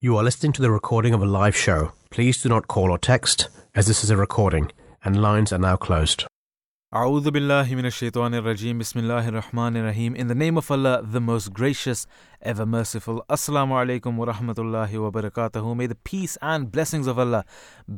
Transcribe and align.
You 0.00 0.16
are 0.16 0.22
listening 0.22 0.52
to 0.52 0.62
the 0.62 0.70
recording 0.70 1.12
of 1.12 1.22
a 1.22 1.26
live 1.26 1.56
show. 1.56 1.90
Please 2.10 2.40
do 2.40 2.48
not 2.48 2.68
call 2.68 2.92
or 2.92 2.98
text, 2.98 3.48
as 3.74 3.88
this 3.88 4.04
is 4.04 4.10
a 4.10 4.16
recording, 4.16 4.70
and 5.04 5.20
lines 5.20 5.52
are 5.52 5.58
now 5.58 5.74
closed. 5.74 6.24
A'udhu 6.90 7.26
billahi 7.26 7.76
minash 7.76 8.00
shaitanir 8.00 8.42
rajim. 8.42 8.78
Bismillahir 8.78 9.42
rahmanir 9.42 9.84
rahim. 9.84 10.14
In 10.16 10.28
the 10.28 10.34
name 10.34 10.56
of 10.56 10.70
Allah, 10.70 11.02
the 11.04 11.20
most 11.20 11.52
gracious, 11.52 12.06
ever 12.40 12.64
merciful. 12.64 13.22
Assalamu 13.28 13.72
alaikum 13.72 14.16
wa 14.16 14.24
rahmatullahi 14.24 14.98
wa 14.98 15.10
barakatuhu. 15.10 15.76
May 15.76 15.86
the 15.86 15.96
peace 15.96 16.38
and 16.40 16.72
blessings 16.72 17.06
of 17.06 17.18
Allah 17.18 17.44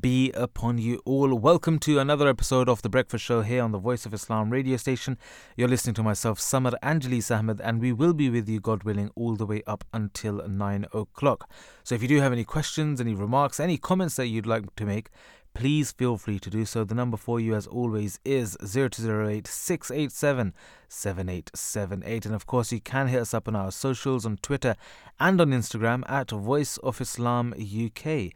be 0.00 0.32
upon 0.32 0.79
you 0.79 1.00
all. 1.05 1.32
Welcome 1.39 1.79
to 1.79 2.00
another 2.00 2.27
episode 2.27 2.68
of 2.68 2.82
The 2.82 2.89
Breakfast 2.89 3.25
Show 3.25 3.43
here 3.43 3.62
on 3.62 3.71
the 3.71 3.79
Voice 3.79 4.07
of 4.07 4.12
Islam 4.12 4.50
radio 4.50 4.77
station. 4.77 5.16
You're 5.57 5.68
listening 5.68 5.95
to 5.95 6.02
myself, 6.02 6.41
Samar 6.41 6.72
Angelis 6.82 7.30
Ahmed, 7.30 7.61
and 7.61 7.80
we 7.80 7.93
will 7.93 8.12
be 8.12 8.29
with 8.29 8.48
you, 8.48 8.59
God 8.59 8.82
willing, 8.82 9.12
all 9.14 9.36
the 9.36 9.46
way 9.46 9.62
up 9.68 9.84
until 9.93 10.48
9 10.48 10.86
o'clock. 10.93 11.48
So 11.84 11.95
if 11.95 12.02
you 12.02 12.09
do 12.09 12.20
have 12.20 12.32
any 12.32 12.43
questions, 12.43 13.00
any 13.00 13.14
remarks, 13.14 13.61
any 13.61 13.79
comments 13.79 14.16
that 14.16 14.27
you'd 14.27 14.47
like 14.47 14.75
to 14.75 14.84
make, 14.84 15.11
please 15.54 15.92
feel 15.92 16.16
free 16.16 16.38
to 16.38 16.50
do 16.50 16.64
so. 16.64 16.84
The 16.84 16.95
number 16.95 17.16
for 17.16 17.40
you, 17.40 17.54
as 17.54 17.66
always, 17.66 18.18
is 18.24 18.56
0208 18.64 19.46
687 19.46 20.54
7878. 20.88 22.26
And 22.26 22.34
of 22.34 22.46
course, 22.46 22.73
you 22.73 22.80
can 22.80 23.09
hit 23.09 23.20
us 23.20 23.34
up 23.34 23.48
on 23.48 23.56
our 23.56 23.70
socials 23.70 24.26
on 24.26 24.38
Twitter 24.38 24.76
and 25.18 25.40
on 25.40 25.50
Instagram 25.50 26.09
at 26.10 26.30
Voice 26.30 26.76
of 26.78 27.00
Islam 27.00 27.54
UK. 27.54 28.32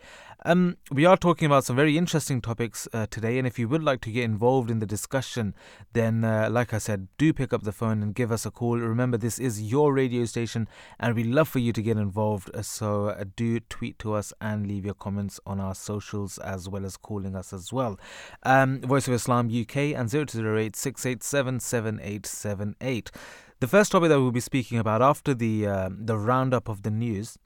Um, 0.46 0.76
we 0.92 1.06
are 1.06 1.16
talking 1.16 1.46
about 1.46 1.64
some 1.64 1.74
very 1.74 1.96
interesting 1.96 2.42
topics 2.42 2.86
uh, 2.92 3.06
today, 3.08 3.38
and 3.38 3.46
if 3.46 3.58
you 3.58 3.66
would 3.66 3.82
like 3.82 4.02
to 4.02 4.10
get 4.10 4.24
involved 4.24 4.70
in 4.70 4.78
the 4.78 4.84
discussion, 4.84 5.54
then, 5.94 6.22
uh, 6.22 6.50
like 6.50 6.74
I 6.74 6.78
said, 6.78 7.08
do 7.16 7.32
pick 7.32 7.54
up 7.54 7.62
the 7.62 7.72
phone 7.72 8.02
and 8.02 8.14
give 8.14 8.30
us 8.30 8.44
a 8.44 8.50
call. 8.50 8.76
Remember, 8.76 9.16
this 9.16 9.38
is 9.38 9.62
your 9.62 9.94
radio 9.94 10.26
station, 10.26 10.68
and 11.00 11.14
we'd 11.16 11.28
love 11.28 11.48
for 11.48 11.60
you 11.60 11.72
to 11.72 11.80
get 11.80 11.96
involved. 11.96 12.50
uh, 12.54 12.60
So 12.60 13.06
uh, 13.06 13.24
do 13.36 13.58
tweet 13.58 13.98
to 14.00 14.12
us 14.12 14.34
and 14.38 14.66
leave 14.66 14.84
your 14.84 14.92
comments 14.92 15.40
on 15.46 15.60
our 15.60 15.74
socials 15.74 16.36
as 16.36 16.68
well 16.68 16.84
as 16.84 16.98
calling 16.98 17.34
us 17.34 17.54
as 17.54 17.72
well. 17.72 17.98
Um, 18.42 18.82
Voice 18.82 19.08
of 19.08 19.14
Islam 19.14 19.46
UK 19.46 19.96
and 19.96 20.10
0208 20.10 20.76
687 20.76 21.60
7878. 21.60 23.10
The 23.60 23.66
first 23.66 23.92
topic 23.92 24.10
that 24.10 24.20
we'll 24.20 24.30
be 24.30 24.40
speaking 24.40 24.78
about 24.78 25.00
after 25.00 25.32
the 25.32 25.66
um, 25.66 26.04
the 26.04 26.18
roundup 26.18 26.68
of 26.68 26.82
the 26.82 26.90
news 26.90 27.38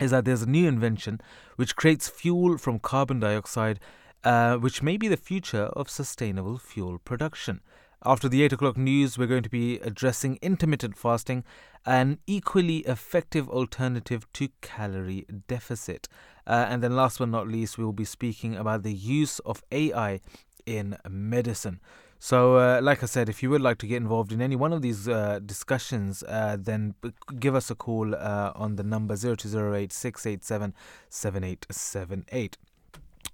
is 0.00 0.10
that 0.10 0.24
there's 0.24 0.42
a 0.42 0.48
new 0.48 0.66
invention 0.66 1.20
which 1.56 1.76
creates 1.76 2.08
fuel 2.08 2.58
from 2.58 2.78
carbon 2.78 3.20
dioxide, 3.20 3.78
uh, 4.24 4.56
which 4.56 4.82
may 4.82 4.96
be 4.96 5.08
the 5.08 5.16
future 5.16 5.66
of 5.74 5.90
sustainable 5.90 6.58
fuel 6.58 6.98
production. 6.98 7.60
After 8.04 8.30
the 8.30 8.42
8 8.42 8.54
o'clock 8.54 8.78
news, 8.78 9.18
we're 9.18 9.26
going 9.26 9.42
to 9.42 9.50
be 9.50 9.78
addressing 9.80 10.38
intermittent 10.40 10.96
fasting, 10.96 11.44
an 11.84 12.18
equally 12.26 12.78
effective 12.78 13.48
alternative 13.50 14.26
to 14.32 14.48
calorie 14.62 15.26
deficit. 15.48 16.08
Uh, 16.46 16.66
and 16.68 16.82
then, 16.82 16.96
last 16.96 17.18
but 17.18 17.28
not 17.28 17.46
least, 17.46 17.76
we 17.76 17.84
will 17.84 17.92
be 17.92 18.06
speaking 18.06 18.56
about 18.56 18.84
the 18.84 18.94
use 18.94 19.38
of 19.40 19.62
AI 19.70 20.20
in 20.64 20.96
medicine. 21.08 21.80
So, 22.22 22.56
uh, 22.56 22.80
like 22.82 23.02
I 23.02 23.06
said, 23.06 23.30
if 23.30 23.42
you 23.42 23.48
would 23.48 23.62
like 23.62 23.78
to 23.78 23.86
get 23.86 23.96
involved 23.96 24.30
in 24.30 24.42
any 24.42 24.54
one 24.54 24.74
of 24.74 24.82
these 24.82 25.08
uh, 25.08 25.40
discussions, 25.44 26.22
uh, 26.24 26.58
then 26.60 26.94
b- 27.00 27.14
give 27.38 27.54
us 27.54 27.70
a 27.70 27.74
call 27.74 28.14
uh, 28.14 28.52
on 28.54 28.76
the 28.76 28.82
number 28.82 29.16
0208 29.16 29.90
687 29.90 30.74
7878. 31.08 32.58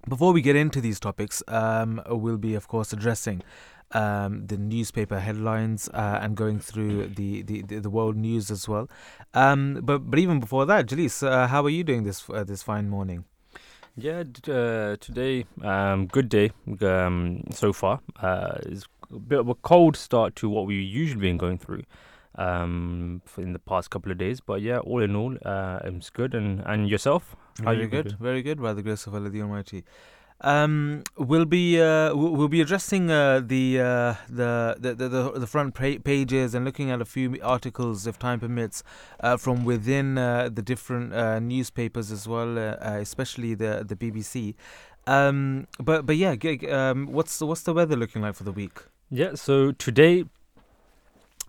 Before 0.07 0.31
we 0.31 0.41
get 0.41 0.55
into 0.55 0.79
these 0.79 1.01
topics, 1.01 1.43
um, 1.49 2.01
we'll 2.07 2.37
be, 2.37 2.55
of 2.55 2.69
course, 2.69 2.93
addressing 2.93 3.43
um, 3.91 4.47
the 4.47 4.57
newspaper 4.57 5.19
headlines 5.19 5.89
uh, 5.89 6.19
and 6.21 6.37
going 6.37 6.61
through 6.61 7.07
the, 7.07 7.41
the, 7.41 7.61
the, 7.63 7.89
world 7.89 8.15
news 8.15 8.49
as 8.49 8.69
well. 8.69 8.89
Um, 9.33 9.81
but 9.83 10.09
but 10.09 10.17
even 10.17 10.39
before 10.39 10.65
that, 10.65 10.87
Jalis, 10.87 11.27
uh, 11.27 11.47
how 11.47 11.63
are 11.65 11.69
you 11.69 11.83
doing 11.83 12.03
this 12.03 12.29
uh, 12.29 12.45
this 12.45 12.63
fine 12.63 12.89
morning? 12.89 13.25
Yeah, 13.99 14.23
uh, 14.47 14.95
today, 14.97 15.45
um, 15.63 16.05
good 16.05 16.29
day 16.29 16.51
um, 16.81 17.43
so 17.49 17.73
far. 17.73 17.99
Uh, 18.21 18.59
it's 18.61 18.85
a 19.11 19.17
bit 19.17 19.39
of 19.39 19.49
a 19.49 19.55
cold 19.55 19.97
start 19.97 20.35
to 20.35 20.49
what 20.49 20.67
we've 20.67 20.87
usually 20.87 21.21
been 21.21 21.37
going 21.37 21.57
through 21.57 21.81
um, 22.35 23.23
in 23.39 23.53
the 23.53 23.59
past 23.59 23.89
couple 23.89 24.11
of 24.11 24.19
days. 24.19 24.39
But 24.39 24.61
yeah, 24.61 24.77
all 24.77 25.01
in 25.01 25.15
all, 25.15 25.35
uh, 25.43 25.79
it's 25.83 26.11
good. 26.11 26.35
And, 26.35 26.61
and 26.67 26.87
yourself? 26.87 27.35
How 27.57 27.71
Very 27.71 27.81
you 27.81 27.87
good, 27.87 28.03
doing? 28.09 28.17
very 28.19 28.41
good. 28.43 28.61
By 28.61 28.73
the 28.73 28.83
grace 28.83 29.07
of 29.07 29.15
Allah 29.15 29.29
the 29.29 29.41
Almighty. 29.41 29.83
Um, 30.41 31.03
we'll 31.17 31.45
be 31.45 31.81
uh, 31.81 32.13
we'll 32.13 32.47
be 32.47 32.61
addressing 32.61 33.09
uh, 33.09 33.41
the, 33.43 33.79
uh, 33.79 34.15
the 34.29 34.75
the 34.79 34.93
the 34.93 35.31
the 35.39 35.47
front 35.47 35.73
pages 35.73 36.53
and 36.53 36.63
looking 36.63 36.91
at 36.91 37.01
a 37.01 37.05
few 37.05 37.39
articles, 37.41 38.05
if 38.05 38.19
time 38.19 38.39
permits, 38.39 38.83
uh, 39.19 39.37
from 39.37 39.65
within 39.65 40.17
uh, 40.17 40.49
the 40.53 40.61
different 40.61 41.13
uh, 41.13 41.39
newspapers 41.39 42.11
as 42.11 42.27
well, 42.27 42.57
especially 42.57 43.55
the 43.55 43.83
the 43.87 43.95
BBC. 43.95 44.53
Um, 45.07 45.67
but 45.79 46.05
but 46.05 46.17
yeah, 46.17 46.35
um, 46.69 47.07
what's 47.07 47.41
what's 47.41 47.63
the 47.63 47.73
weather 47.73 47.95
looking 47.95 48.21
like 48.21 48.35
for 48.35 48.43
the 48.43 48.51
week? 48.51 48.83
Yeah, 49.09 49.35
so 49.35 49.71
today 49.71 50.25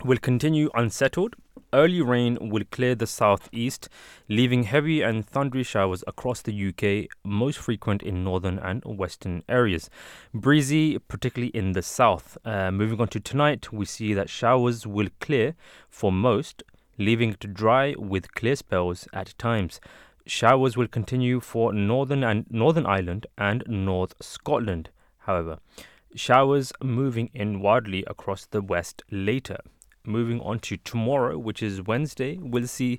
will 0.05 0.19
continue 0.19 0.71
unsettled. 0.75 1.35
Early 1.71 2.01
rain 2.01 2.39
will 2.41 2.65
clear 2.71 2.95
the 2.95 3.07
southeast, 3.07 3.91
leaving 4.27 4.63
heavy 4.63 5.03
and 5.03 5.27
thundery 5.27 5.63
showers 5.63 6.03
across 6.07 6.41
the 6.41 6.69
UK, 6.69 7.11
most 7.23 7.59
frequent 7.59 8.03
in 8.03 8.25
northern 8.25 8.59
and 8.59 8.83
western 8.87 9.43
areas. 9.51 9.91
Breezy, 10.33 10.99
particularly 10.99 11.55
in 11.55 11.73
the 11.73 11.83
south. 11.83 12.39
Uh, 12.43 12.71
moving 12.71 13.03
on 13.03 13.09
to 13.09 13.21
tonight, 13.21 13.71
we 13.71 13.85
see 13.85 14.15
that 14.15 14.31
showers 14.31 14.87
will 14.87 15.11
clear 15.21 15.57
for 15.91 16.11
most, 16.11 16.63
leaving 16.97 17.33
it 17.33 17.53
dry 17.53 17.95
with 17.99 18.35
clear 18.35 18.57
spells 18.57 19.07
at 19.13 19.37
times. 19.37 19.79
Showers 20.25 20.75
will 20.75 20.89
continue 20.89 21.39
for 21.39 21.75
northern 21.75 22.25
and 22.25 22.47
Northern 22.51 22.87
Ireland 22.87 23.27
and 23.37 23.63
North 23.67 24.15
Scotland. 24.23 24.89
However, 25.19 25.59
showers 26.15 26.73
moving 26.83 27.29
in 27.35 27.61
widely 27.61 28.05
across 28.07 28.47
the 28.47 28.63
west 28.63 29.03
later. 29.11 29.59
Moving 30.09 30.41
on 30.41 30.59
to 30.61 30.79
tomorrow, 30.79 31.37
which 31.37 31.63
is 31.63 31.83
Wednesday, 31.83 32.39
we'll 32.41 32.67
see 32.67 32.99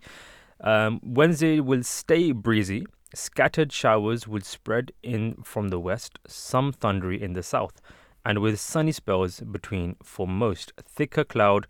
um, 0.62 1.00
Wednesday 1.04 1.60
will 1.60 1.84
stay 1.84 2.32
breezy. 2.32 2.86
Scattered 3.16 3.72
showers 3.72 4.28
will 4.28 4.42
spread 4.42 4.92
in 5.02 5.42
from 5.44 5.70
the 5.70 5.80
west, 5.80 6.20
some 6.28 6.72
thundery 6.72 7.20
in 7.20 7.34
the 7.34 7.42
south, 7.42 7.82
and 8.24 8.40
with 8.40 8.60
sunny 8.60 8.92
spells 8.92 9.40
between 9.40 9.96
for 10.04 10.28
most. 10.28 10.72
Thicker 10.86 11.24
cloud 11.24 11.66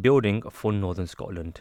building 0.00 0.42
for 0.50 0.72
northern 0.72 1.08
Scotland. 1.08 1.60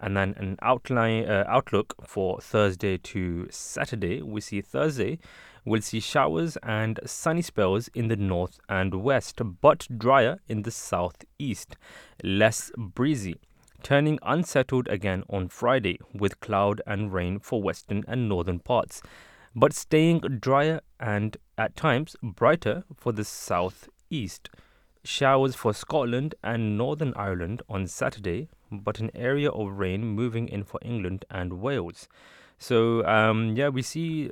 And 0.00 0.16
then 0.16 0.34
an 0.38 0.56
outline 0.62 1.28
uh, 1.28 1.44
outlook 1.48 1.94
for 2.06 2.40
Thursday 2.40 2.96
to 2.98 3.48
Saturday. 3.50 4.22
We 4.22 4.40
see 4.40 4.62
Thursday 4.62 5.18
We'll 5.64 5.82
see 5.82 6.00
showers 6.00 6.56
and 6.62 7.00
sunny 7.04 7.42
spells 7.42 7.88
in 7.88 8.08
the 8.08 8.16
north 8.16 8.58
and 8.68 9.02
west, 9.02 9.40
but 9.60 9.86
drier 9.96 10.40
in 10.48 10.62
the 10.62 10.70
southeast, 10.70 11.76
less 12.22 12.70
breezy. 12.76 13.36
Turning 13.82 14.18
unsettled 14.22 14.88
again 14.88 15.22
on 15.30 15.48
Friday 15.48 15.98
with 16.12 16.40
cloud 16.40 16.82
and 16.86 17.12
rain 17.12 17.38
for 17.38 17.62
western 17.62 18.04
and 18.08 18.28
northern 18.28 18.58
parts, 18.58 19.00
but 19.54 19.72
staying 19.72 20.20
drier 20.40 20.80
and 20.98 21.36
at 21.56 21.76
times 21.76 22.16
brighter 22.22 22.84
for 22.96 23.12
the 23.12 23.24
southeast. 23.24 24.48
Showers 25.04 25.54
for 25.54 25.72
Scotland 25.72 26.34
and 26.42 26.76
Northern 26.76 27.14
Ireland 27.14 27.62
on 27.68 27.86
Saturday, 27.86 28.48
but 28.70 28.98
an 28.98 29.10
area 29.14 29.50
of 29.50 29.78
rain 29.78 30.04
moving 30.04 30.48
in 30.48 30.64
for 30.64 30.80
England 30.82 31.24
and 31.30 31.60
Wales. 31.60 32.08
So 32.58 33.06
um, 33.06 33.56
yeah, 33.56 33.68
we 33.68 33.82
see 33.82 34.30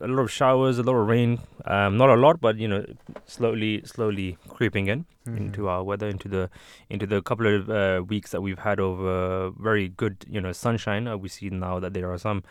a 0.00 0.06
lot 0.06 0.22
of 0.22 0.30
showers, 0.30 0.78
a 0.78 0.82
lot 0.82 0.96
of 0.96 1.06
rain. 1.06 1.40
Um, 1.64 1.96
not 1.96 2.10
a 2.10 2.14
lot, 2.14 2.40
but 2.40 2.56
you 2.58 2.68
know, 2.68 2.84
slowly, 3.24 3.82
slowly 3.84 4.36
creeping 4.48 4.88
in 4.88 5.06
into 5.36 5.68
our 5.68 5.82
weather, 5.82 6.08
into 6.08 6.28
the 6.28 6.50
into 6.88 7.06
the 7.06 7.22
couple 7.22 7.46
of 7.46 7.70
uh, 7.70 8.02
weeks 8.06 8.30
that 8.30 8.40
we've 8.40 8.58
had 8.58 8.80
of 8.80 9.04
uh, 9.04 9.50
very 9.50 9.88
good, 9.88 10.24
you 10.28 10.40
know, 10.40 10.52
sunshine. 10.52 11.06
Uh, 11.06 11.16
we 11.16 11.28
see 11.28 11.50
now 11.50 11.78
that 11.78 11.94
there 11.94 12.10
are 12.10 12.18
some 12.18 12.42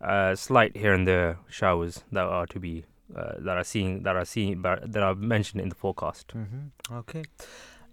uh, 0.00 0.34
slight 0.34 0.76
here 0.76 0.92
and 0.92 1.06
there 1.06 1.38
showers 1.48 2.04
that 2.12 2.24
are 2.24 2.46
to 2.46 2.60
be 2.60 2.84
uh, 3.14 3.34
that 3.38 3.56
are 3.56 3.64
seeing 3.64 4.02
that 4.02 4.16
are 4.16 4.24
seeing 4.24 4.62
that 4.62 5.02
are 5.02 5.14
mentioned 5.14 5.60
in 5.60 5.68
the 5.68 5.74
forecast. 5.74 6.28
Mm-hmm. 6.28 6.96
Okay. 6.96 7.22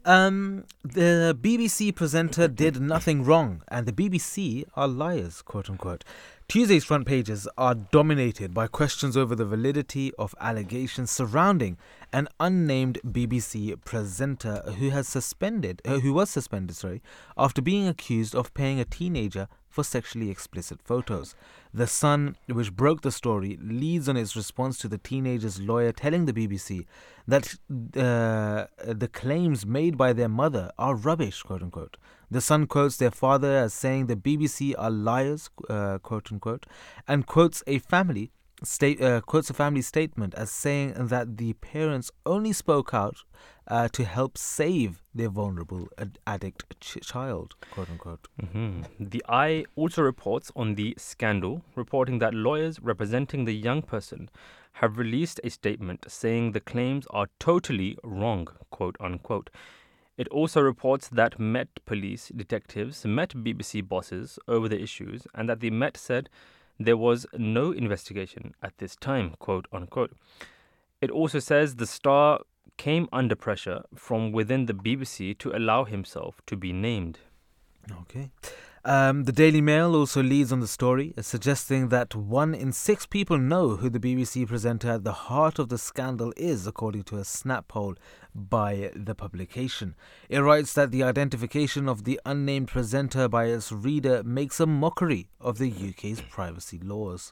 Um, 0.05 0.65
the 0.83 1.37
BBC 1.39 1.95
presenter 1.95 2.49
did 2.49 2.81
nothing 2.81 3.23
wrong, 3.23 3.61
and 3.69 3.85
the 3.85 3.93
BBC 3.93 4.65
are 4.75 4.87
liars, 4.87 5.41
quote 5.41 5.69
unquote. 5.69 6.03
Tuesday's 6.47 6.83
front 6.83 7.07
pages 7.07 7.47
are 7.57 7.73
dominated 7.73 8.53
by 8.53 8.67
questions 8.67 9.15
over 9.17 9.33
the 9.33 9.45
validity 9.45 10.11
of 10.19 10.35
allegations 10.39 11.09
surrounding 11.09 11.77
an 12.11 12.27
unnamed 12.39 12.99
BBC 13.05 13.75
presenter 13.85 14.61
who 14.77 14.89
has 14.89 15.07
suspended, 15.07 15.81
uh, 15.85 15.99
who 15.99 16.13
was 16.13 16.29
suspended, 16.29 16.75
sorry, 16.75 17.01
after 17.37 17.61
being 17.61 17.87
accused 17.87 18.35
of 18.35 18.53
paying 18.53 18.79
a 18.79 18.85
teenager 18.85 19.47
for 19.67 19.83
sexually 19.83 20.29
explicit 20.29 20.79
photos. 20.83 21.33
The 21.73 21.87
Sun, 21.87 22.35
which 22.47 22.75
broke 22.75 23.01
the 23.01 23.11
story, 23.11 23.57
leads 23.59 24.07
on 24.07 24.17
its 24.17 24.35
response 24.35 24.77
to 24.79 24.87
the 24.87 24.99
teenager's 24.99 25.59
lawyer 25.59 25.91
telling 25.91 26.25
the 26.25 26.33
BBC 26.33 26.85
that 27.27 27.55
uh, 27.95 28.67
the 28.85 29.09
claims 29.11 29.65
made 29.65 29.97
by 29.97 30.13
their 30.13 30.29
mother 30.29 30.71
are 30.77 30.93
rubbish, 30.93 31.41
quote 31.41 31.63
unquote. 31.63 31.97
The 32.33 32.41
Sun 32.41 32.65
quotes 32.65 32.97
their 32.97 33.11
father 33.11 33.55
as 33.57 33.75
saying 33.75 34.07
the 34.07 34.15
BBC 34.15 34.73
are 34.75 34.89
liars, 34.89 35.51
uh, 35.69 35.99
quote 35.99 36.31
unquote, 36.31 36.65
and 37.07 37.27
quotes 37.27 37.61
a 37.67 37.77
family 37.77 38.31
state 38.63 38.99
uh, 39.01 39.21
quotes 39.21 39.51
a 39.51 39.53
family 39.53 39.83
statement 39.83 40.33
as 40.33 40.49
saying 40.49 40.93
that 40.93 41.37
the 41.37 41.53
parents 41.53 42.09
only 42.25 42.51
spoke 42.51 42.91
out 42.91 43.17
uh, 43.67 43.87
to 43.89 44.03
help 44.03 44.35
save 44.37 45.03
their 45.13 45.29
vulnerable 45.29 45.87
ad- 45.99 46.17
addict 46.25 46.79
ch- 46.79 46.97
child, 47.01 47.53
quote 47.69 47.89
unquote. 47.91 48.27
hmm 48.51 48.81
The 48.99 49.23
Eye 49.29 49.65
also 49.75 50.01
reports 50.01 50.51
on 50.55 50.73
the 50.73 50.95
scandal, 50.97 51.61
reporting 51.75 52.17
that 52.19 52.33
lawyers 52.33 52.79
representing 52.79 53.45
the 53.45 53.53
young 53.53 53.83
person 53.83 54.29
have 54.77 54.97
released 54.97 55.39
a 55.43 55.51
statement 55.51 56.05
saying 56.07 56.53
the 56.53 56.59
claims 56.59 57.05
are 57.11 57.27
totally 57.39 57.95
wrong, 58.03 58.47
quote 58.71 58.97
unquote. 58.99 59.51
It 60.17 60.27
also 60.27 60.61
reports 60.61 61.07
that 61.09 61.39
Met 61.39 61.83
police 61.85 62.31
detectives 62.35 63.05
met 63.05 63.29
BBC 63.29 63.87
bosses 63.87 64.37
over 64.47 64.69
the 64.69 64.81
issues 64.81 65.25
and 65.33 65.49
that 65.49 65.59
the 65.59 65.71
Met 65.71 65.97
said 65.97 66.29
there 66.79 66.97
was 66.97 67.25
no 67.37 67.71
investigation 67.71 68.53
at 68.61 68.77
this 68.77 68.95
time, 68.95 69.35
quote 69.39 69.67
unquote. 69.71 70.11
It 71.01 71.09
also 71.09 71.39
says 71.39 71.75
the 71.75 71.87
star 71.87 72.41
came 72.77 73.07
under 73.11 73.35
pressure 73.35 73.83
from 73.95 74.31
within 74.31 74.65
the 74.65 74.73
BBC 74.73 75.37
to 75.39 75.55
allow 75.55 75.83
himself 75.83 76.41
to 76.47 76.55
be 76.55 76.73
named. 76.73 77.19
Okay. 78.01 78.29
Um, 78.85 79.23
the 79.23 79.31
Daily 79.31 79.61
Mail 79.61 79.95
also 79.95 80.21
leads 80.21 80.51
on 80.51 80.59
the 80.59 80.67
story, 80.67 81.13
uh, 81.17 81.21
suggesting 81.21 81.87
that 81.87 82.15
one 82.15 82.53
in 82.53 82.73
six 82.73 83.05
people 83.05 83.37
know 83.37 83.77
who 83.77 83.89
the 83.89 83.99
BBC 83.99 84.45
presenter 84.45 84.91
at 84.91 85.05
the 85.05 85.13
heart 85.13 85.57
of 85.57 85.69
the 85.69 85.77
scandal 85.77 86.33
is, 86.35 86.67
according 86.67 87.03
to 87.03 87.17
a 87.17 87.23
snap 87.23 87.69
poll 87.69 87.95
by 88.35 88.91
the 88.93 89.15
publication. 89.15 89.95
It 90.27 90.39
writes 90.39 90.73
that 90.73 90.91
the 90.91 91.01
identification 91.01 91.87
of 91.87 92.03
the 92.03 92.19
unnamed 92.25 92.67
presenter 92.67 93.29
by 93.29 93.45
its 93.45 93.71
reader 93.71 94.21
makes 94.21 94.59
a 94.59 94.65
mockery 94.65 95.29
of 95.39 95.59
the 95.59 95.71
UK's 95.71 96.19
privacy 96.19 96.79
laws. 96.83 97.31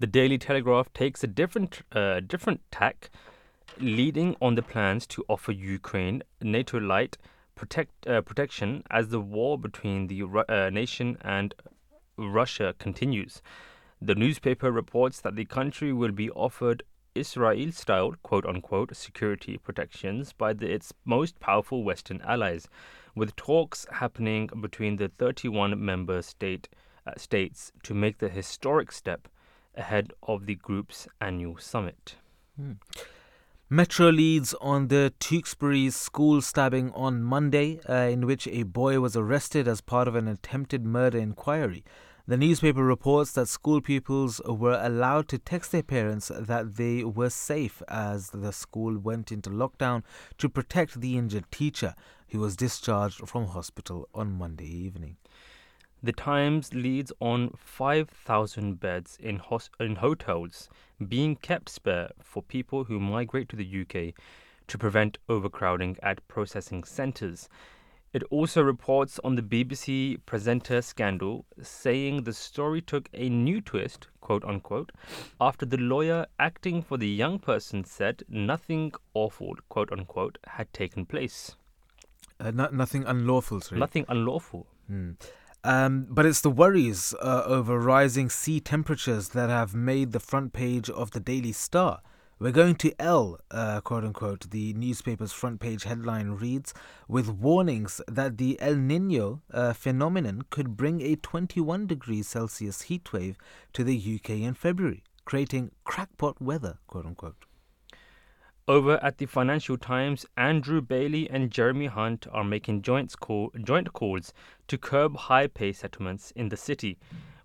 The 0.00 0.08
Daily 0.08 0.38
Telegraph 0.38 0.92
takes 0.92 1.22
a 1.22 1.28
different, 1.28 1.82
uh, 1.92 2.18
different 2.18 2.62
tack, 2.72 3.10
leading 3.78 4.34
on 4.42 4.56
the 4.56 4.62
plans 4.62 5.06
to 5.06 5.24
offer 5.28 5.52
Ukraine 5.52 6.24
NATO 6.40 6.78
light 6.78 7.16
protect, 7.62 8.08
uh, 8.08 8.20
protection 8.22 8.82
as 8.90 9.10
the 9.10 9.20
war 9.20 9.56
between 9.56 10.08
the 10.08 10.20
uh, 10.48 10.68
nation 10.70 11.16
and 11.20 11.54
Russia 12.18 12.74
continues. 12.80 13.40
The 14.00 14.16
newspaper 14.16 14.72
reports 14.72 15.20
that 15.20 15.36
the 15.36 15.44
country 15.44 15.92
will 15.92 16.10
be 16.10 16.28
offered 16.30 16.82
Israel 17.14 17.70
style, 17.70 18.16
quote 18.24 18.44
unquote, 18.44 18.96
security 18.96 19.58
protections 19.58 20.32
by 20.32 20.54
the, 20.54 20.72
its 20.72 20.92
most 21.04 21.38
powerful 21.38 21.84
Western 21.84 22.20
allies, 22.22 22.66
with 23.14 23.36
talks 23.36 23.86
happening 23.92 24.50
between 24.60 24.96
the 24.96 25.08
31 25.08 25.84
member 25.84 26.20
state, 26.20 26.68
uh, 27.06 27.12
states 27.16 27.70
to 27.84 27.94
make 27.94 28.18
the 28.18 28.28
historic 28.28 28.90
step 28.90 29.28
ahead 29.76 30.12
of 30.24 30.46
the 30.46 30.56
group's 30.56 31.06
annual 31.20 31.58
summit. 31.58 32.16
Metro 33.72 34.10
leads 34.10 34.52
on 34.60 34.88
the 34.88 35.14
Tewkesbury 35.18 35.88
school 35.88 36.42
stabbing 36.42 36.90
on 36.90 37.22
Monday, 37.22 37.80
uh, 37.88 37.94
in 37.94 38.26
which 38.26 38.46
a 38.48 38.64
boy 38.64 39.00
was 39.00 39.16
arrested 39.16 39.66
as 39.66 39.80
part 39.80 40.06
of 40.06 40.14
an 40.14 40.28
attempted 40.28 40.84
murder 40.84 41.16
inquiry. 41.16 41.82
The 42.28 42.36
newspaper 42.36 42.84
reports 42.84 43.32
that 43.32 43.48
school 43.48 43.80
pupils 43.80 44.42
were 44.44 44.78
allowed 44.78 45.26
to 45.28 45.38
text 45.38 45.72
their 45.72 45.82
parents 45.82 46.30
that 46.38 46.76
they 46.76 47.02
were 47.02 47.30
safe 47.30 47.82
as 47.88 48.28
the 48.28 48.52
school 48.52 48.98
went 48.98 49.32
into 49.32 49.48
lockdown 49.48 50.02
to 50.36 50.50
protect 50.50 51.00
the 51.00 51.16
injured 51.16 51.50
teacher, 51.50 51.94
who 52.28 52.40
was 52.40 52.56
discharged 52.56 53.26
from 53.26 53.46
hospital 53.46 54.06
on 54.14 54.32
Monday 54.32 54.68
evening. 54.68 55.16
The 56.04 56.12
Times 56.12 56.74
leads 56.74 57.12
on 57.20 57.50
5,000 57.56 58.80
beds 58.80 59.16
in, 59.20 59.36
hos- 59.36 59.70
in 59.78 59.96
hotels 59.96 60.68
being 61.08 61.36
kept 61.36 61.68
spare 61.68 62.10
for 62.20 62.42
people 62.42 62.84
who 62.84 62.98
migrate 62.98 63.48
to 63.50 63.56
the 63.56 63.82
UK 63.82 64.14
to 64.66 64.78
prevent 64.78 65.18
overcrowding 65.28 65.96
at 66.02 66.26
processing 66.26 66.82
centres. 66.82 67.48
It 68.12 68.24
also 68.30 68.62
reports 68.62 69.18
on 69.24 69.36
the 69.36 69.42
BBC 69.42 70.18
presenter 70.26 70.82
scandal, 70.82 71.46
saying 71.62 72.24
the 72.24 72.32
story 72.32 72.80
took 72.82 73.08
a 73.14 73.28
new 73.28 73.60
twist, 73.60 74.08
quote 74.20 74.44
unquote, 74.44 74.90
after 75.40 75.64
the 75.64 75.78
lawyer 75.78 76.26
acting 76.38 76.82
for 76.82 76.98
the 76.98 77.08
young 77.08 77.38
person 77.38 77.84
said 77.84 78.22
nothing 78.28 78.92
awful, 79.14 79.54
quote 79.68 79.90
unquote, 79.92 80.36
had 80.46 80.70
taken 80.72 81.06
place. 81.06 81.56
Uh, 82.38 82.50
no- 82.50 82.68
nothing 82.72 83.04
unlawful, 83.04 83.60
sorry. 83.60 83.78
Nothing 83.78 84.04
unlawful. 84.08 84.66
Hmm. 84.88 85.12
Um, 85.64 86.06
but 86.10 86.26
it's 86.26 86.40
the 86.40 86.50
worries 86.50 87.14
uh, 87.22 87.44
over 87.46 87.78
rising 87.78 88.28
sea 88.28 88.58
temperatures 88.58 89.28
that 89.28 89.48
have 89.48 89.74
made 89.74 90.10
the 90.10 90.18
front 90.18 90.52
page 90.52 90.90
of 90.90 91.12
the 91.12 91.20
Daily 91.20 91.52
Star. 91.52 92.00
We're 92.40 92.50
going 92.50 92.74
to 92.76 92.92
L, 92.98 93.38
uh, 93.52 93.80
quote 93.82 94.02
unquote, 94.02 94.50
the 94.50 94.72
newspaper's 94.72 95.32
front 95.32 95.60
page 95.60 95.84
headline 95.84 96.30
reads, 96.30 96.74
with 97.06 97.28
warnings 97.28 98.00
that 98.08 98.38
the 98.38 98.60
El 98.60 98.74
Nino 98.74 99.42
uh, 99.52 99.72
phenomenon 99.74 100.42
could 100.50 100.76
bring 100.76 101.00
a 101.00 101.14
21 101.14 101.86
degrees 101.86 102.26
Celsius 102.26 102.86
heatwave 102.86 103.36
to 103.72 103.84
the 103.84 103.96
UK 103.96 104.30
in 104.30 104.54
February, 104.54 105.04
creating 105.24 105.70
crackpot 105.84 106.42
weather, 106.42 106.78
quote 106.88 107.06
unquote. 107.06 107.44
Over 108.72 108.98
at 109.04 109.18
the 109.18 109.26
Financial 109.26 109.76
Times, 109.76 110.24
Andrew 110.34 110.80
Bailey 110.80 111.28
and 111.28 111.50
Jeremy 111.50 111.88
Hunt 111.88 112.26
are 112.32 112.42
making 112.42 112.80
joint, 112.80 113.14
call, 113.20 113.52
joint 113.62 113.92
calls 113.92 114.32
to 114.66 114.78
curb 114.78 115.14
high 115.14 115.46
pay 115.46 115.74
settlements 115.74 116.30
in 116.30 116.48
the 116.48 116.56
city, 116.56 116.96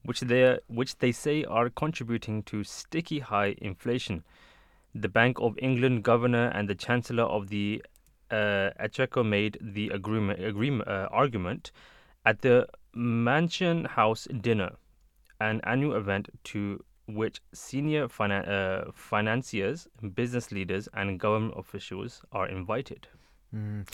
which 0.03 0.21
they, 0.21 0.57
which 0.67 0.99
they 0.99 1.11
say 1.11 1.43
are 1.43 1.69
contributing 1.69 2.43
to 2.43 2.63
sticky 2.63 3.19
high 3.19 3.55
inflation. 3.57 4.23
The 4.95 5.09
Bank 5.09 5.37
of 5.41 5.59
England 5.61 6.03
governor 6.03 6.47
and 6.55 6.69
the 6.69 6.75
Chancellor 6.75 7.25
of 7.25 7.49
the 7.49 7.83
uh, 8.31 8.69
made 9.25 9.57
the 9.59 9.89
agreement, 9.89 10.41
agreement 10.41 10.87
uh, 10.87 11.09
argument 11.11 11.73
at 12.25 12.41
the 12.41 12.69
Mansion 12.93 13.83
House 13.83 14.29
dinner, 14.39 14.77
an 15.41 15.59
annual 15.65 15.93
event 15.93 16.29
to 16.45 16.85
which 17.07 17.41
senior 17.53 18.07
finan- 18.07 18.47
uh, 18.47 18.91
financiers, 18.93 19.87
business 20.13 20.51
leaders, 20.51 20.87
and 20.93 21.19
government 21.19 21.53
officials 21.57 22.21
are 22.31 22.47
invited. 22.47 23.07
Mm. 23.55 23.87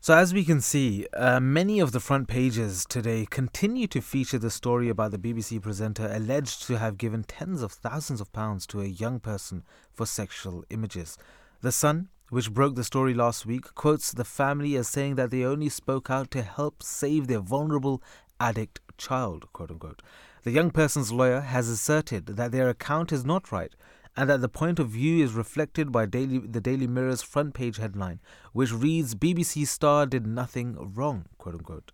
So, 0.00 0.16
as 0.16 0.32
we 0.32 0.44
can 0.44 0.60
see, 0.60 1.06
uh, 1.12 1.40
many 1.40 1.80
of 1.80 1.90
the 1.90 2.00
front 2.00 2.28
pages 2.28 2.86
today 2.88 3.26
continue 3.28 3.88
to 3.88 4.00
feature 4.00 4.38
the 4.38 4.50
story 4.50 4.88
about 4.88 5.10
the 5.10 5.18
BBC 5.18 5.60
presenter 5.60 6.08
alleged 6.10 6.62
to 6.68 6.78
have 6.78 6.98
given 6.98 7.24
tens 7.24 7.62
of 7.62 7.72
thousands 7.72 8.20
of 8.20 8.32
pounds 8.32 8.64
to 8.68 8.80
a 8.80 8.86
young 8.86 9.18
person 9.18 9.64
for 9.92 10.06
sexual 10.06 10.64
images. 10.70 11.18
The 11.62 11.72
Sun, 11.72 12.10
which 12.30 12.52
broke 12.52 12.76
the 12.76 12.84
story 12.84 13.12
last 13.12 13.44
week, 13.44 13.74
quotes 13.74 14.12
the 14.12 14.24
family 14.24 14.76
as 14.76 14.88
saying 14.88 15.16
that 15.16 15.32
they 15.32 15.42
only 15.42 15.68
spoke 15.68 16.10
out 16.10 16.30
to 16.30 16.42
help 16.42 16.82
save 16.82 17.26
their 17.26 17.40
vulnerable 17.40 18.00
addict 18.38 18.80
child, 18.98 19.52
quote 19.52 19.72
unquote. 19.72 20.00
The 20.44 20.50
young 20.50 20.70
person's 20.70 21.12
lawyer 21.12 21.40
has 21.40 21.68
asserted 21.68 22.26
that 22.26 22.52
their 22.52 22.68
account 22.68 23.12
is 23.12 23.24
not 23.24 23.50
right 23.50 23.74
and 24.16 24.28
that 24.30 24.40
the 24.40 24.48
point 24.48 24.78
of 24.78 24.88
view 24.88 25.24
is 25.24 25.32
reflected 25.32 25.92
by 25.92 26.06
Daily, 26.06 26.38
the 26.38 26.60
Daily 26.60 26.86
Mirror's 26.86 27.22
front 27.22 27.54
page 27.54 27.78
headline, 27.78 28.20
which 28.52 28.72
reads 28.72 29.14
BBC 29.14 29.66
Star 29.66 30.06
did 30.06 30.26
nothing 30.26 30.76
wrong, 30.94 31.26
quote 31.38 31.54
unquote. 31.54 31.92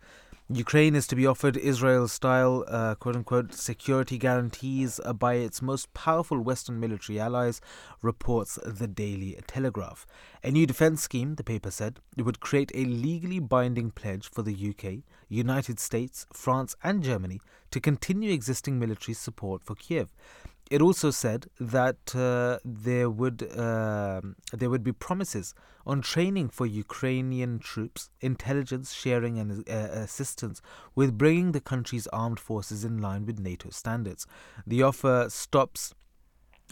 Ukraine 0.50 0.94
is 0.94 1.06
to 1.06 1.16
be 1.16 1.26
offered 1.26 1.56
Israel 1.56 2.06
style, 2.06 2.66
uh, 2.68 2.94
quote 2.96 3.16
unquote, 3.16 3.54
security 3.54 4.18
guarantees 4.18 5.00
by 5.18 5.34
its 5.34 5.62
most 5.62 5.94
powerful 5.94 6.38
Western 6.38 6.78
military 6.78 7.18
allies, 7.18 7.62
reports 8.02 8.58
the 8.62 8.86
Daily 8.86 9.38
Telegraph. 9.46 10.06
A 10.42 10.50
new 10.50 10.66
defense 10.66 11.00
scheme, 11.02 11.36
the 11.36 11.44
paper 11.44 11.70
said, 11.70 11.98
would 12.18 12.40
create 12.40 12.70
a 12.74 12.84
legally 12.84 13.38
binding 13.38 13.90
pledge 13.90 14.30
for 14.30 14.42
the 14.42 14.54
UK, 14.54 15.02
United 15.34 15.78
States, 15.80 16.26
France, 16.32 16.76
and 16.82 17.02
Germany 17.02 17.40
to 17.70 17.80
continue 17.80 18.32
existing 18.32 18.78
military 18.78 19.14
support 19.14 19.64
for 19.64 19.74
Kiev. 19.74 20.08
It 20.70 20.80
also 20.80 21.10
said 21.10 21.46
that 21.60 22.16
uh, 22.16 22.58
there 22.64 23.10
would 23.10 23.42
uh, 23.42 24.22
there 24.52 24.70
would 24.70 24.82
be 24.82 24.92
promises 24.92 25.54
on 25.86 26.00
training 26.00 26.48
for 26.48 26.64
Ukrainian 26.64 27.58
troops, 27.58 28.08
intelligence 28.22 28.94
sharing 28.94 29.38
and 29.38 29.68
uh, 29.68 29.72
assistance 29.72 30.62
with 30.94 31.18
bringing 31.18 31.52
the 31.52 31.60
country's 31.60 32.06
armed 32.06 32.40
forces 32.40 32.82
in 32.82 32.96
line 32.98 33.26
with 33.26 33.38
NATO 33.38 33.68
standards. 33.70 34.26
The 34.66 34.82
offer 34.82 35.26
stops 35.28 35.94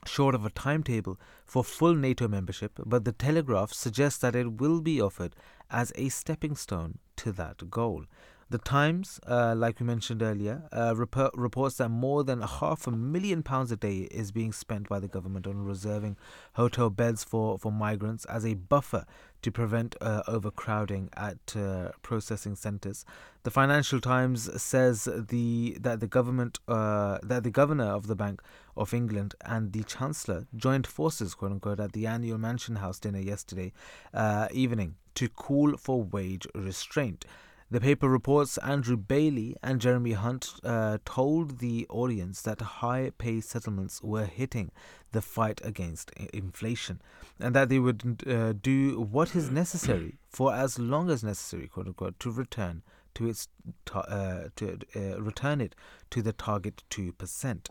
short 0.07 0.35
of 0.35 0.47
a 0.47 0.51
timetable 0.51 1.21
for 1.45 1.63
full 1.63 1.95
NATO 1.95 2.29
membership, 2.29 2.73
but 2.85 3.05
the 3.05 3.13
Telegraph 3.13 3.73
suggests 3.73 4.19
that 4.21 4.35
it 4.35 4.61
will 4.61 4.81
be 4.81 5.01
offered 5.01 5.37
as 5.71 5.93
a 5.97 6.09
stepping 6.09 6.57
stone 6.57 6.99
to 7.17 7.33
that 7.33 7.71
goal. 7.71 8.05
The 8.53 8.59
Times, 8.59 9.19
uh, 9.27 9.55
like 9.57 9.81
we 9.81 9.87
mentioned 9.87 10.23
earlier, 10.23 10.65
uh, 10.73 10.95
rep- 10.95 11.31
reports 11.33 11.79
that 11.79 11.89
more 11.89 12.23
than 12.23 12.43
half 12.43 12.87
a 12.87 12.91
million 12.91 13.43
pounds 13.43 13.73
a 13.73 13.79
day 13.79 14.01
is 14.11 14.31
being 14.31 14.53
spent 14.53 14.91
by 14.91 15.01
the 15.01 15.09
government 15.09 15.47
on 15.47 15.65
reserving 15.65 16.19
hotel 16.53 16.91
beds 16.91 17.25
for, 17.25 17.59
for 17.59 17.73
migrants 17.73 18.27
as 18.27 18.45
a 18.45 18.53
buffer 18.53 19.07
to 19.41 19.51
prevent 19.51 19.97
uh, 20.03 20.23
overcrowding 20.29 21.09
at 21.17 21.57
uh, 21.57 21.93
processing 22.03 22.55
centres. 22.55 23.07
The 23.45 23.51
Financial 23.51 24.03
Times 24.03 24.63
says 24.63 25.09
the 25.11 25.79
that 25.81 26.01
the 26.01 26.07
government 26.07 26.61
uh, 26.69 27.21
that 27.23 27.45
the 27.45 27.51
governor 27.51 27.87
of 27.87 28.07
the 28.07 28.15
Bank 28.15 28.43
of 28.77 28.93
England 28.93 29.35
and 29.47 29.73
the 29.73 29.83
Chancellor 29.85 30.47
joined 30.55 30.87
forces, 30.87 31.35
quote 31.35 31.53
unquote, 31.53 31.81
at 31.81 31.93
the 31.93 32.07
annual 32.07 32.37
Mansion 32.37 32.77
House 32.77 32.99
dinner 32.99 33.19
yesterday 33.19 33.73
uh, 34.13 34.49
evening 34.53 34.97
to 35.15 35.31
call 35.31 35.79
for 35.79 36.03
wage 36.03 36.47
restraint. 36.55 37.25
The 37.73 37.81
paper 37.81 38.07
reports 38.07 38.59
Andrew 38.59 38.99
Bailey 38.99 39.57
and 39.63 39.81
Jeremy 39.81 40.13
Hunt 40.13 40.61
uh, 40.63 40.99
told 41.07 41.59
the 41.59 41.87
audience 41.89 42.43
that 42.43 42.61
high 42.61 43.13
pay 43.17 43.41
settlements 43.41 44.03
were 44.03 44.27
hitting 44.27 44.71
the 45.13 45.23
fight 45.23 45.63
against 45.65 46.11
inflation 46.35 47.01
and 47.41 47.57
that 47.57 47.71
they 47.71 47.79
would 47.79 48.25
uh, 48.29 48.53
do 48.53 49.01
what 49.01 49.35
is 49.35 49.51
necessary 49.51 50.19
for 50.29 50.53
as 50.55 50.79
long 50.79 51.09
as 51.09 51.25
necessary, 51.25 51.67
quote 51.67 51.87
unquote, 51.87 52.21
to 52.21 52.31
return 52.31 52.83
to 53.15 53.27
its 53.27 53.49
uh, 53.95 54.49
to 54.57 54.79
uh, 54.95 55.19
return 55.23 55.63
it 55.63 55.75
to 56.11 56.21
the 56.21 56.35
target 56.35 56.83
two 56.91 57.13
percent. 57.13 57.71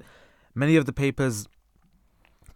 Many 0.56 0.78
of 0.78 0.88
the 0.88 0.94
papers 0.94 1.48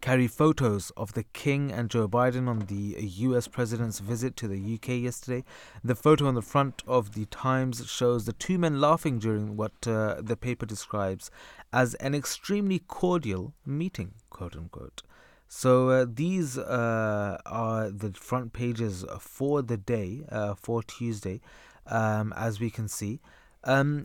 carry 0.06 0.28
photos 0.28 0.92
of 0.96 1.14
the 1.14 1.24
King 1.24 1.72
and 1.72 1.90
Joe 1.90 2.08
Biden 2.08 2.48
on 2.48 2.60
the 2.68 2.96
US 3.26 3.48
president's 3.48 3.98
visit 3.98 4.36
to 4.38 4.48
the 4.48 4.76
UK 4.76 5.02
yesterday. 5.02 5.44
The 5.84 5.96
photo 5.96 6.28
on 6.28 6.36
the 6.36 6.44
front 6.44 6.84
of 6.86 7.16
the 7.16 7.26
Times 7.26 7.90
shows 7.90 8.26
the 8.26 8.34
two 8.34 8.60
men 8.60 8.80
laughing 8.80 9.18
during 9.18 9.58
what 9.58 9.72
uh, 9.88 10.22
the 10.22 10.38
paper 10.38 10.68
describes 10.68 11.32
as 11.74 11.96
an 11.96 12.14
extremely 12.14 12.78
cordial 12.78 13.56
meeting, 13.66 14.12
quote 14.30 14.56
unquote. 14.56 15.02
So 15.48 15.90
uh, 15.90 16.06
these 16.08 16.56
uh, 16.56 17.40
are 17.48 17.90
the 17.90 18.12
front 18.12 18.54
pages 18.54 19.04
for 19.20 19.64
the 19.64 19.78
day, 19.78 20.22
uh, 20.30 20.54
for 20.54 20.84
Tuesday, 20.84 21.42
um, 21.88 22.32
as 22.38 22.60
we 22.60 22.70
can 22.70 22.88
see. 22.88 23.22
Um, 23.65 24.03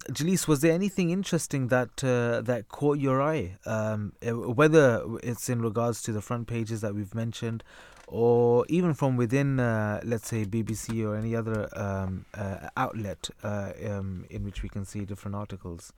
was 0.48 0.60
there 0.62 0.72
anything 0.72 1.10
interesting 1.10 1.68
that 1.68 2.02
uh, 2.02 2.40
that 2.40 2.68
caught 2.68 2.98
your 2.98 3.20
eye? 3.20 3.56
Um, 3.66 4.14
eh, 4.22 4.30
whether 4.30 5.04
it's 5.22 5.50
in 5.50 5.60
regards 5.60 6.02
to 6.02 6.12
the 6.12 6.22
front 6.22 6.46
pages 6.46 6.80
that 6.80 6.94
we've 6.94 7.14
mentioned, 7.14 7.62
or 8.06 8.64
even 8.70 8.94
from 8.94 9.18
within, 9.18 9.60
uh, 9.60 10.00
let's 10.02 10.28
say 10.28 10.46
BBC 10.46 11.06
or 11.06 11.14
any 11.14 11.36
other 11.36 11.68
um, 11.78 12.24
uh, 12.32 12.70
outlet 12.78 13.28
uh, 13.44 13.72
um, 13.86 14.24
in 14.30 14.44
which 14.44 14.62
we 14.62 14.70
can 14.70 14.86
see 14.86 15.04
different 15.04 15.34
articles. 15.34 15.92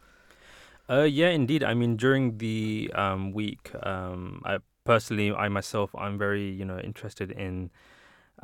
Uh, 0.91 1.03
yeah, 1.03 1.29
indeed. 1.29 1.63
I 1.63 1.75
mean, 1.75 1.97
during 1.97 2.39
the 2.39 2.91
um, 2.97 3.33
week, 3.33 3.71
um, 3.85 4.43
I 4.45 4.59
personally, 4.83 5.33
I 5.33 5.49
myself, 5.49 5.95
I'm 5.95 6.19
very 6.19 6.51
you 6.51 6.65
know 6.65 6.81
interested 6.81 7.31
in 7.31 7.71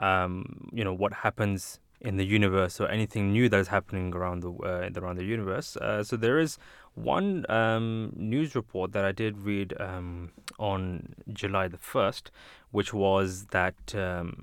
you 0.00 0.84
know 0.84 0.94
what 0.94 1.12
happens 1.12 1.80
in 2.00 2.16
the 2.16 2.24
universe 2.24 2.80
or 2.80 2.88
anything 2.88 3.32
new 3.32 3.48
that 3.48 3.58
is 3.58 3.68
happening 3.68 4.14
around 4.14 4.40
the 4.40 4.52
uh, 4.52 5.00
around 5.00 5.16
the 5.16 5.24
universe. 5.24 5.76
Uh, 5.76 6.02
so 6.04 6.16
there 6.16 6.38
is 6.38 6.58
one 6.94 7.44
um, 7.48 8.12
news 8.16 8.54
report 8.54 8.92
that 8.92 9.04
I 9.04 9.12
did 9.12 9.38
read 9.38 9.74
um, 9.80 10.30
on 10.58 11.14
July 11.32 11.68
the 11.68 11.78
first, 11.78 12.30
which 12.70 12.92
was 12.92 13.46
that 13.46 13.94
um, 13.94 14.42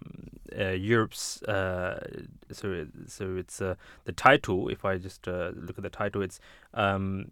uh, 0.57 0.69
Europe's 0.69 1.41
uh, 1.43 2.05
so 2.51 2.87
so 3.07 3.35
it's 3.35 3.61
uh, 3.61 3.75
the 4.05 4.11
title. 4.11 4.69
If 4.69 4.85
I 4.85 4.97
just 4.97 5.27
uh, 5.27 5.51
look 5.55 5.77
at 5.77 5.83
the 5.83 5.89
title, 5.89 6.21
it's 6.21 6.39
um. 6.73 7.31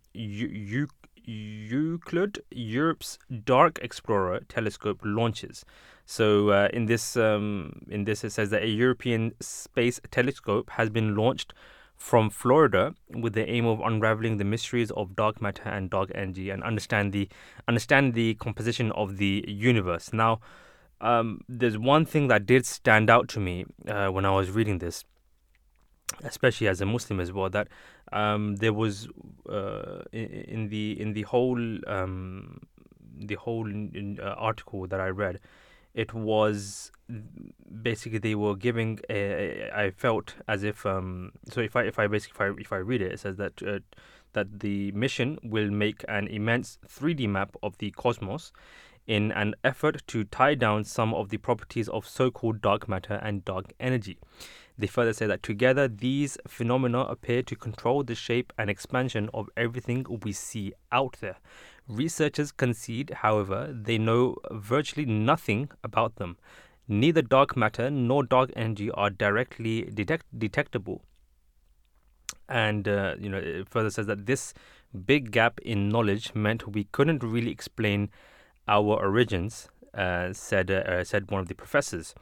Euclid, 1.26 2.44
Europe's 2.52 3.18
Dark 3.46 3.80
Explorer 3.82 4.42
telescope 4.50 5.00
launches. 5.04 5.64
So 6.06 6.50
uh, 6.50 6.68
in 6.74 6.86
this 6.86 7.16
um, 7.16 7.82
in 7.90 8.04
this 8.04 8.24
it 8.24 8.32
says 8.32 8.50
that 8.50 8.64
a 8.64 8.68
European 8.68 9.34
space 9.40 10.00
telescope 10.12 10.72
has 10.72 10.90
been 10.90 11.16
launched 11.16 11.54
from 11.96 12.30
Florida 12.30 12.94
with 13.10 13.34
the 13.34 13.50
aim 13.50 13.66
of 13.66 13.80
unraveling 13.80 14.38
the 14.38 14.44
mysteries 14.44 14.92
of 14.92 15.16
dark 15.16 15.42
matter 15.42 15.70
and 15.70 15.90
dark 15.90 16.12
energy 16.14 16.50
and 16.50 16.62
understand 16.64 17.14
the 17.14 17.30
understand 17.68 18.14
the 18.14 18.34
composition 18.36 18.92
of 18.92 19.18
the 19.18 19.46
universe. 19.48 20.12
Now, 20.12 20.42
um, 21.00 21.42
there's 21.48 21.78
one 21.78 22.06
thing 22.06 22.28
that 22.28 22.46
did 22.46 22.66
stand 22.66 23.10
out 23.10 23.30
to 23.30 23.40
me 23.40 23.66
uh, 23.88 24.08
when 24.08 24.26
I 24.26 24.32
was 24.32 24.52
reading 24.52 24.80
this, 24.80 25.06
especially 26.24 26.68
as 26.68 26.82
a 26.82 26.86
Muslim 26.86 27.22
as 27.22 27.32
well, 27.32 27.50
that 27.50 27.70
um, 28.12 28.58
there 28.58 28.74
was 28.74 29.08
uh, 29.50 30.02
in, 30.12 30.26
in, 30.26 30.70
the 30.70 31.00
in 31.00 31.14
the 31.14 31.24
whole 31.24 31.60
um, 31.88 32.60
the 33.18 33.36
whole 33.36 33.68
in, 33.68 34.20
uh, 34.22 34.36
article 34.38 34.88
that 34.88 35.00
I 35.00 35.08
read 35.08 35.40
it 35.94 36.14
was 36.14 36.92
basically 37.82 38.20
they 38.20 38.36
were 38.36 38.56
giving 38.56 39.00
a, 39.10 39.70
I 39.74 39.92
felt 39.92 40.36
as 40.48 40.64
if 40.64 40.86
um 40.86 41.32
so 41.50 41.62
if 41.62 41.76
I 41.76 41.84
if 41.84 42.00
I 42.00 42.08
basically 42.08 42.34
if 42.36 42.42
I, 42.42 42.62
if 42.62 42.74
I 42.74 42.78
read 42.78 43.02
it 43.02 43.12
it 43.12 43.20
says 43.20 43.38
that 43.38 43.62
uh, 43.62 43.80
that 44.34 44.60
the 44.60 44.92
mission 44.94 45.38
will 45.44 45.70
make 45.70 46.04
an 46.08 46.28
immense 46.28 46.80
3D 46.88 47.30
map 47.30 47.56
of 47.62 47.78
the 47.78 47.92
cosmos 47.92 48.52
in 49.08 49.32
an 49.32 49.54
effort 49.64 50.02
to 50.08 50.24
tie 50.24 50.56
down 50.56 50.84
some 50.84 51.14
of 51.14 51.30
the 51.30 51.38
properties 51.38 51.90
of 51.90 52.08
so-called 52.08 52.62
dark 52.62 52.88
matter 52.88 53.16
and 53.16 53.44
dark 53.44 53.74
energy. 53.80 54.18
They 54.78 54.88
further 54.88 55.14
say 55.14 55.28
that 55.28 55.44
together 55.44 55.88
these 55.88 56.38
phenomena 56.48 57.02
appear 57.02 57.44
to 57.44 57.56
control 57.56 58.04
the 58.04 58.16
shape 58.16 58.52
and 58.58 58.70
expansion 58.70 59.30
of 59.34 59.50
everything 59.56 60.06
we 60.24 60.32
see 60.32 60.74
out 60.92 61.18
there. 61.20 61.38
Researchers 61.88 62.52
concede, 62.52 63.12
however, 63.22 63.72
they 63.72 63.98
know 63.98 64.38
virtually 64.52 65.06
nothing 65.06 65.70
about 65.84 66.16
them. 66.16 66.38
Neither 66.88 67.22
dark 67.22 67.56
matter 67.56 67.92
nor 67.92 68.24
dark 68.24 68.52
energy 68.56 68.90
are 68.92 69.10
directly 69.10 69.84
detect- 69.94 70.38
detectable. 70.38 71.04
And 72.50 72.88
uh, 72.88 73.16
you 73.20 73.30
know, 73.30 73.38
it 73.38 73.70
further 73.70 73.90
says 73.90 74.08
that 74.08 74.26
this 74.26 74.54
big 75.06 75.32
gap 75.32 75.60
in 75.62 75.90
knowledge 75.90 76.34
meant 76.36 76.68
we 76.68 76.86
couldn't 76.86 77.24
really 77.24 77.52
explain 77.52 78.10
our 78.68 78.96
origins. 78.96 79.70
Uh, 79.94 80.34
said 80.34 80.72
uh, 80.72 81.04
said 81.04 81.30
one 81.30 81.40
of 81.40 81.48
the 81.48 81.54
professors. 81.54 82.16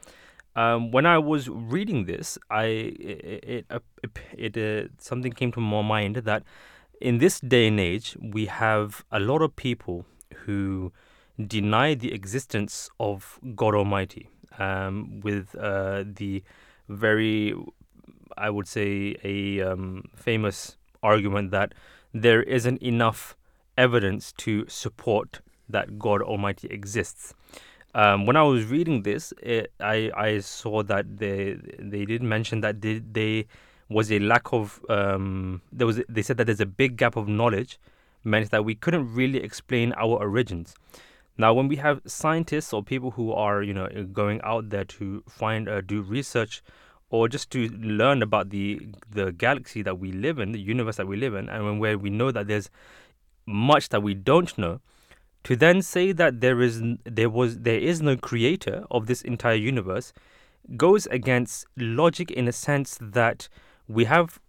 Um, 0.58 0.92
when 0.92 1.06
I 1.06 1.18
was 1.18 1.48
reading 1.48 2.04
this, 2.04 2.38
I 2.50 2.66
it 2.66 3.66
it, 4.04 4.12
it, 4.38 4.58
uh, 4.58 4.90
something 4.98 5.32
came 5.32 5.54
to 5.54 5.62
my 5.62 5.82
mind 5.82 6.18
that 6.18 6.44
in 7.00 7.18
this 7.18 7.40
day 7.40 7.68
and 7.68 7.80
age, 7.80 8.16
we 8.22 8.46
have 8.46 9.04
a 9.12 9.20
lot 9.20 9.42
of 9.42 9.56
people 9.56 10.06
who 10.46 10.92
deny 11.48 11.96
the 11.96 12.14
existence 12.14 12.90
of 13.00 13.40
God 13.56 13.74
Almighty, 13.74 14.30
um, 14.60 15.20
with 15.22 15.56
uh, 15.56 16.04
the 16.06 16.44
very, 16.88 17.56
I 18.38 18.50
would 18.50 18.68
say, 18.68 19.16
a 19.24 19.62
um, 19.62 20.04
famous 20.16 20.78
argument 21.02 21.52
that 21.52 21.74
there 22.14 22.44
isn't 22.44 22.82
enough 22.82 23.36
evidence 23.78 24.32
to 24.34 24.66
support 24.68 25.42
that 25.72 26.00
God 26.00 26.22
Almighty 26.22 26.68
exists. 26.68 27.34
Um, 27.94 28.26
when 28.26 28.38
I 28.38 28.44
was 28.44 28.66
reading 28.66 29.04
this, 29.04 29.34
it, 29.42 29.72
I 29.80 30.12
I 30.16 30.40
saw 30.40 30.84
that 30.84 31.18
they 31.18 31.58
they 31.78 32.06
did 32.06 32.24
mention 32.24 32.62
that 32.62 32.82
they, 32.82 33.00
they 33.00 33.48
was 33.90 34.12
a 34.12 34.20
lack 34.20 34.54
of 34.54 34.80
um, 34.90 35.62
there 35.72 35.86
was 35.86 36.02
they 36.08 36.22
said 36.22 36.38
that 36.38 36.46
there's 36.46 36.62
a 36.62 36.66
big 36.66 36.96
gap 36.96 37.18
of 37.18 37.28
knowledge 37.28 37.78
meant 38.24 38.52
that 38.52 38.64
we 38.64 38.76
couldn't 38.76 39.14
really 39.14 39.40
explain 39.44 39.94
our 39.94 40.18
origins. 40.20 40.76
Now, 41.38 41.54
when 41.54 41.68
we 41.68 41.78
have 41.78 42.02
scientists 42.06 42.72
or 42.72 42.84
people 42.84 43.12
who 43.12 43.34
are 43.34 43.62
you 43.62 43.74
know 43.74 43.88
going 44.14 44.42
out 44.44 44.70
there 44.70 44.86
to 44.86 45.24
find 45.28 45.68
uh, 45.68 45.82
do 45.82 46.02
research 46.02 46.64
or 47.10 47.28
just 47.28 47.52
to 47.52 47.68
learn 47.70 48.22
about 48.22 48.50
the 48.50 48.80
the 49.10 49.32
galaxy 49.34 49.82
that 49.82 50.00
we 50.00 50.12
live 50.12 50.40
in, 50.40 50.54
the 50.54 50.60
universe 50.60 50.96
that 50.96 51.08
we 51.08 51.18
live 51.18 51.36
in, 51.36 51.50
and 51.50 51.66
when 51.66 51.80
where 51.80 51.98
we 51.98 52.10
know 52.10 52.32
that 52.32 52.48
there's 52.48 52.70
much 53.46 53.90
that 53.90 54.02
we 54.02 54.14
don't 54.14 54.58
know, 54.58 54.80
to 55.44 55.56
then 55.56 55.82
say 55.82 56.12
that 56.12 56.42
there 56.42 56.62
is 56.62 56.82
there 57.04 57.30
was 57.30 57.60
there 57.60 57.80
is 57.80 58.02
no 58.02 58.16
creator 58.16 58.86
of 58.92 59.08
this 59.08 59.22
entire 59.22 59.56
universe 59.56 60.14
goes 60.78 61.08
against 61.08 61.66
logic 61.78 62.32
in 62.32 62.48
a 62.48 62.52
sense 62.52 62.98
that 63.02 63.50
we 63.88 64.06
have 64.06 64.40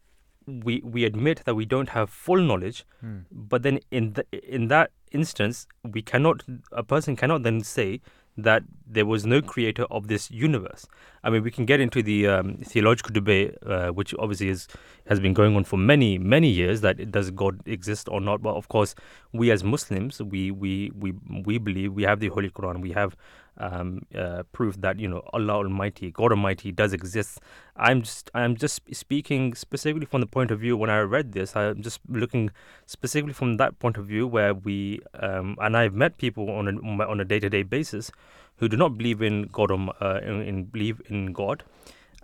we 0.46 0.82
we 0.84 1.04
admit 1.04 1.42
that 1.44 1.54
we 1.54 1.64
don't 1.64 1.90
have 1.90 2.10
full 2.10 2.40
knowledge, 2.40 2.84
mm. 3.04 3.24
but 3.30 3.62
then 3.62 3.78
in 3.90 4.14
the, 4.14 4.26
in 4.32 4.68
that 4.68 4.90
instance, 5.12 5.66
we 5.84 6.02
cannot 6.02 6.42
a 6.72 6.82
person 6.82 7.16
cannot 7.16 7.42
then 7.42 7.62
say 7.62 8.00
that 8.36 8.62
there 8.86 9.06
was 9.06 9.26
no 9.26 9.40
creator 9.42 9.84
of 9.90 10.08
this 10.08 10.30
universe. 10.30 10.86
I 11.24 11.30
mean, 11.30 11.42
we 11.42 11.50
can 11.50 11.66
get 11.66 11.80
into 11.80 12.02
the 12.02 12.26
um, 12.26 12.58
theological 12.64 13.12
debate, 13.12 13.56
uh, 13.66 13.88
which 13.88 14.14
obviously 14.18 14.48
is 14.48 14.68
has 15.06 15.20
been 15.20 15.34
going 15.34 15.56
on 15.56 15.64
for 15.64 15.76
many 15.76 16.18
many 16.18 16.48
years. 16.48 16.80
That 16.80 17.10
does 17.10 17.30
God 17.30 17.60
exist 17.66 18.08
or 18.08 18.20
not? 18.20 18.42
But 18.42 18.54
of 18.56 18.68
course, 18.68 18.94
we 19.32 19.50
as 19.50 19.62
Muslims, 19.62 20.20
we 20.22 20.50
we 20.50 20.90
we 20.98 21.14
we 21.44 21.58
believe 21.58 21.92
we 21.92 22.02
have 22.04 22.20
the 22.20 22.28
Holy 22.28 22.50
Quran, 22.50 22.80
we 22.80 22.92
have 22.92 23.16
um, 23.58 24.06
uh, 24.16 24.42
proof 24.52 24.80
that 24.80 24.98
you 24.98 25.08
know 25.08 25.22
Allah 25.32 25.54
Almighty, 25.54 26.10
God 26.10 26.32
Almighty, 26.32 26.72
does 26.72 26.92
exist. 26.92 27.40
I'm 27.76 28.02
just 28.02 28.30
I'm 28.34 28.56
just 28.56 28.80
speaking 28.92 29.54
specifically 29.54 30.06
from 30.06 30.20
the 30.20 30.26
point 30.26 30.50
of 30.50 30.60
view 30.60 30.76
when 30.76 30.90
I 30.90 31.00
read 31.00 31.32
this. 31.32 31.54
I'm 31.56 31.82
just 31.82 32.00
looking 32.08 32.50
specifically 32.86 33.32
from 33.32 33.56
that 33.58 33.78
point 33.78 33.96
of 33.96 34.06
view 34.06 34.26
where 34.26 34.54
we 34.54 35.00
um, 35.14 35.56
and 35.60 35.76
I've 35.76 35.94
met 35.94 36.18
people 36.18 36.50
on 36.50 36.68
a 36.68 37.04
on 37.06 37.20
a 37.20 37.24
day 37.24 37.40
to 37.40 37.48
day 37.48 37.62
basis 37.62 38.10
who 38.56 38.68
do 38.68 38.76
not 38.76 38.96
believe 38.96 39.22
in 39.22 39.44
God 39.44 39.70
uh, 39.70 40.20
in, 40.22 40.42
in 40.42 40.64
believe 40.64 41.00
in 41.08 41.32
God. 41.32 41.62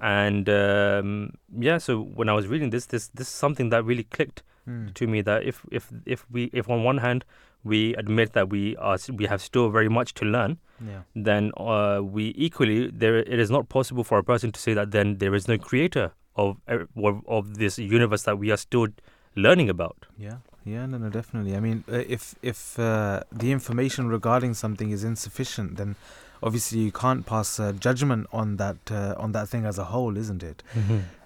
And 0.01 0.49
um, 0.49 1.33
yeah, 1.59 1.79
so 1.79 2.01
when 2.03 2.29
I 2.29 2.33
was 2.33 2.47
reading 2.47 2.71
this, 2.71 2.87
this 2.87 3.09
this 3.09 3.29
is 3.29 3.35
something 3.35 3.71
that 3.71 3.85
really 3.85 4.05
clicked 4.05 4.43
Mm. 4.69 4.93
to 4.95 5.07
me 5.07 5.23
that 5.23 5.45
if 5.45 5.65
if 5.71 5.91
if 6.05 6.27
we 6.31 6.51
if 6.53 6.69
on 6.69 6.85
one 6.85 6.99
hand 6.99 7.25
we 7.65 7.95
admit 7.97 8.33
that 8.33 8.49
we 8.51 8.77
are 8.77 8.99
we 9.19 9.27
have 9.27 9.41
still 9.43 9.69
very 9.71 9.89
much 9.89 10.15
to 10.15 10.25
learn, 10.25 10.59
Yeah. 10.81 11.03
then 11.15 11.51
uh, 11.57 12.01
we 12.03 12.33
equally 12.37 12.91
there 12.91 13.17
it 13.19 13.39
is 13.39 13.51
not 13.51 13.69
possible 13.69 14.05
for 14.05 14.19
a 14.19 14.23
person 14.25 14.53
to 14.53 14.61
say 14.61 14.75
that 14.75 14.91
then 14.91 15.19
there 15.19 15.35
is 15.35 15.49
no 15.49 15.59
creator 15.59 16.13
of 16.37 16.57
uh, 16.69 16.85
of, 17.27 17.57
this 17.59 17.79
universe 17.79 18.23
that 18.25 18.39
we 18.39 18.51
are 18.53 18.57
still 18.57 18.87
learning 19.35 19.69
about. 19.69 20.07
Yeah, 20.17 20.37
yeah, 20.65 20.87
no, 20.87 20.99
no, 20.99 21.09
definitely. 21.11 21.57
I 21.57 21.61
mean, 21.61 21.83
uh, 21.93 22.05
if 22.09 22.35
if 22.43 22.79
uh, 22.79 23.21
the 23.33 23.51
information 23.51 24.09
regarding 24.09 24.55
something 24.55 24.91
is 24.91 25.03
insufficient, 25.05 25.77
then 25.77 25.97
obviously 26.43 26.79
you 26.79 26.93
can't 26.93 27.27
pass 27.27 27.59
uh, 27.59 27.73
judgment 27.73 28.27
on 28.33 28.57
that 28.57 28.77
uh, 28.91 29.15
on 29.19 29.33
that 29.33 29.49
thing 29.49 29.65
as 29.67 29.79
a 29.79 29.85
whole, 29.85 30.17
isn't 30.17 30.43
it? 30.43 30.63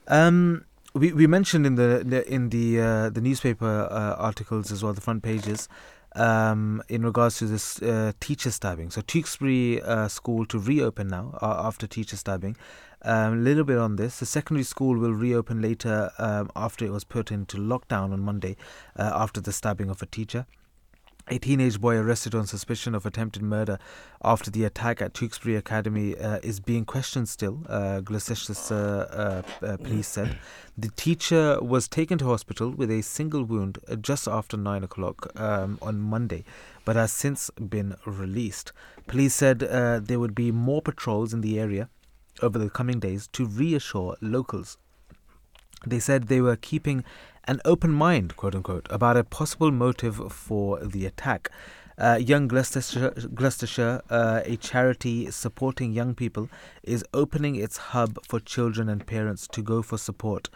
Um, 0.09 0.65
we 0.95 1.13
we 1.13 1.27
mentioned 1.27 1.67
in 1.67 1.75
the 1.77 2.03
the- 2.05 2.27
in 2.35 2.49
the 2.51 2.81
uh, 2.81 3.11
the 3.11 3.21
newspaper 3.21 3.89
uh, 3.91 4.15
articles 4.29 4.73
as 4.73 4.83
well, 4.83 4.93
the 4.93 5.01
front 5.01 5.23
pages. 5.23 5.69
Um, 6.15 6.83
in 6.91 7.05
regards 7.07 7.39
to 7.39 7.47
this 7.47 7.81
uh, 7.81 8.13
teacher 8.21 8.51
stabbing, 8.51 8.91
so 8.91 9.01
Tewkesbury 9.01 9.81
uh, 9.83 10.09
School 10.09 10.45
to 10.47 10.59
reopen 10.59 11.09
now 11.09 11.39
uh, 11.41 11.63
after 11.65 11.87
teacher 11.87 12.17
stabbing. 12.17 12.57
A 13.01 13.17
um, 13.17 13.45
little 13.45 13.65
bit 13.65 13.79
on 13.79 13.97
this. 13.97 14.19
The 14.21 14.27
secondary 14.27 14.63
school 14.63 14.99
will 14.99 15.15
reopen 15.15 15.61
later 15.61 16.11
um, 16.19 16.51
after 16.55 16.85
it 16.85 16.91
was 16.91 17.03
put 17.03 17.33
into 17.33 17.57
lockdown 17.57 18.13
on 18.13 18.21
Monday 18.21 18.57
uh, 18.97 19.11
after 19.15 19.41
the 19.41 19.53
stabbing 19.53 19.89
of 19.89 20.03
a 20.03 20.07
teacher. 20.07 20.47
A 21.29 21.39
teenage 21.39 21.81
boy 21.81 21.97
arrested 21.97 22.35
on 22.35 22.47
suspicion 22.47 22.97
of 22.97 23.07
attempted 23.07 23.43
murder 23.43 23.79
after 24.25 24.51
the 24.51 24.65
attack 24.65 25.01
at 25.01 25.15
Tewkesbury 25.15 25.57
Academy 25.57 26.17
uh, 26.19 26.41
is 26.43 26.59
being 26.59 26.85
questioned 26.85 27.29
still, 27.29 27.61
uh, 27.69 28.01
Gloucestershire 28.01 29.07
uh, 29.11 29.43
uh, 29.65 29.77
police 29.77 30.09
said. 30.09 30.37
The 30.77 30.91
teacher 30.97 31.63
was 31.63 31.87
taken 31.87 32.19
to 32.19 32.25
hospital 32.25 32.71
with 32.71 32.91
a 32.91 33.03
single 33.03 33.45
wound 33.45 33.79
uh, 33.89 33.95
just 33.95 34.27
after 34.27 34.57
9 34.57 34.83
o'clock 34.83 35.31
um, 35.41 35.79
on 35.81 36.01
Monday, 36.01 36.45
but 36.85 36.97
has 36.97 37.13
since 37.13 37.51
been 37.51 37.95
released. 38.05 38.73
Police 39.07 39.35
said 39.37 39.63
uh, 39.63 40.01
there 40.01 40.19
would 40.19 40.35
be 40.35 40.51
more 40.51 40.83
patrols 40.83 41.33
in 41.33 41.41
the 41.41 41.61
area 41.61 41.89
over 42.43 42.59
the 42.59 42.69
coming 42.69 42.99
days 42.99 43.29
to 43.29 43.47
reassure 43.47 44.17
locals. 44.21 44.77
They 45.87 45.99
said 45.99 46.25
they 46.25 46.41
were 46.41 46.57
keeping 46.57 47.05
an 47.45 47.61
open 47.65 47.93
mind, 47.93 48.37
quote 48.37 48.55
unquote, 48.55 48.87
about 48.91 49.17
a 49.17 49.25
possible 49.25 49.71
motive 49.71 50.33
for 50.33 50.79
the 50.81 51.07
attack. 51.07 51.51
Uh, 51.99 52.19
young 52.21 52.49
Gloucestershire, 52.49 53.11
Gloucestershire 53.35 54.01
uh, 54.09 54.41
a 54.45 54.57
charity 54.57 55.31
supporting 55.31 55.93
young 55.93 56.15
people, 56.15 56.49
is 56.83 57.05
opening 57.13 57.57
its 57.57 57.77
hub 57.77 58.19
for 58.27 58.41
children 58.41 58.89
and 58.89 59.07
parents 59.07 59.47
to 59.49 59.63
go 59.63 59.83
for 59.83 59.99
support 59.99 60.49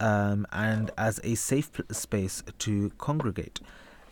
um, 0.00 0.46
and 0.52 0.90
as 0.96 1.20
a 1.24 1.34
safe 1.34 1.70
space 1.90 2.42
to 2.58 2.90
congregate. 2.98 3.60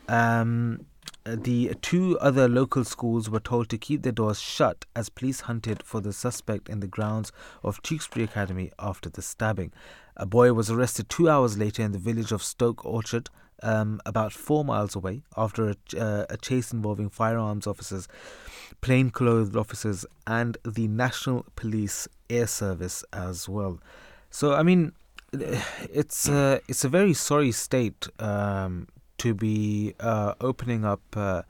Um, 0.08 0.86
the 1.24 1.74
two 1.80 2.18
other 2.18 2.48
local 2.48 2.84
schools 2.84 3.30
were 3.30 3.40
told 3.40 3.70
to 3.70 3.78
keep 3.78 4.02
their 4.02 4.12
doors 4.12 4.40
shut 4.40 4.84
as 4.94 5.08
police 5.08 5.40
hunted 5.42 5.82
for 5.82 6.00
the 6.00 6.12
suspect 6.12 6.68
in 6.68 6.80
the 6.80 6.86
grounds 6.86 7.32
of 7.62 7.80
Tewkesbury 7.82 8.24
Academy 8.24 8.70
after 8.78 9.08
the 9.08 9.22
stabbing. 9.22 9.72
A 10.16 10.26
boy 10.26 10.52
was 10.52 10.70
arrested 10.70 11.08
two 11.08 11.28
hours 11.28 11.58
later 11.58 11.82
in 11.82 11.92
the 11.92 11.98
village 11.98 12.32
of 12.32 12.42
Stoke 12.42 12.84
Orchard, 12.84 13.30
um, 13.62 14.00
about 14.06 14.32
four 14.32 14.64
miles 14.64 14.94
away, 14.94 15.22
after 15.36 15.70
a, 15.70 15.76
uh, 15.98 16.26
a 16.30 16.36
chase 16.36 16.72
involving 16.72 17.10
firearms 17.10 17.66
officers, 17.66 18.06
plainclothed 18.80 19.56
officers, 19.56 20.06
and 20.26 20.56
the 20.64 20.86
National 20.86 21.46
Police 21.56 22.06
Air 22.30 22.46
Service 22.46 23.04
as 23.12 23.48
well. 23.48 23.80
So, 24.30 24.54
I 24.54 24.62
mean, 24.62 24.92
it's 25.32 26.28
uh, 26.28 26.60
it's 26.68 26.84
a 26.84 26.88
very 26.88 27.14
sorry 27.14 27.52
state 27.52 28.06
um, 28.18 28.88
to 29.18 29.34
be 29.34 29.94
uh, 30.00 30.34
opening 30.40 30.84
up 30.84 31.02
uh, 31.16 31.42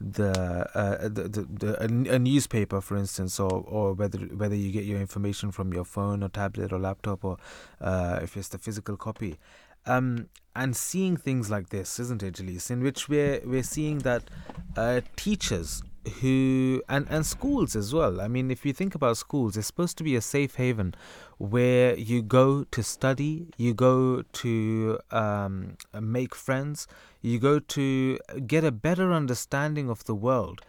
the, 0.00 0.66
uh, 0.74 1.08
the, 1.08 1.28
the, 1.28 1.46
the 1.50 2.14
a, 2.14 2.18
newspaper, 2.18 2.80
for 2.80 2.96
instance, 2.96 3.38
or, 3.38 3.64
or 3.66 3.92
whether 3.92 4.18
whether 4.18 4.54
you 4.54 4.72
get 4.72 4.84
your 4.84 5.00
information 5.00 5.50
from 5.50 5.72
your 5.72 5.84
phone 5.84 6.22
or 6.22 6.28
tablet 6.28 6.72
or 6.72 6.78
laptop, 6.78 7.24
or 7.24 7.36
uh, 7.80 8.18
if 8.22 8.36
it's 8.36 8.48
the 8.48 8.58
physical 8.58 8.96
copy. 8.96 9.38
Um, 9.86 10.28
and 10.56 10.76
seeing 10.76 11.16
things 11.16 11.50
like 11.50 11.68
this, 11.68 11.98
isn't 12.00 12.22
it, 12.22 12.34
Jalise, 12.34 12.70
in 12.70 12.82
which 12.82 13.08
we're 13.08 13.40
we're 13.44 13.62
seeing 13.62 13.98
that 14.00 14.24
uh, 14.76 15.02
teachers 15.16 15.82
who 16.20 16.82
and 16.88 17.06
and 17.10 17.26
schools 17.26 17.76
as 17.76 17.92
well. 17.92 18.20
I 18.20 18.28
mean, 18.28 18.50
if 18.50 18.64
you 18.64 18.72
think 18.72 18.94
about 18.94 19.18
schools, 19.18 19.56
it's 19.56 19.66
supposed 19.66 19.98
to 19.98 20.04
be 20.04 20.16
a 20.16 20.20
safe 20.20 20.54
haven 20.56 20.94
where 21.40 21.96
you 21.96 22.20
go 22.20 22.64
to 22.64 22.82
study, 22.82 23.46
you 23.56 23.72
go 23.72 24.22
to 24.30 24.98
um, 25.10 25.78
make 25.98 26.34
friends, 26.34 26.86
you 27.22 27.38
go 27.38 27.58
to 27.58 28.18
get 28.46 28.62
a 28.62 28.70
better 28.70 29.10
understanding 29.10 29.88
of 29.88 30.04
the 30.04 30.14
world. 30.14 30.60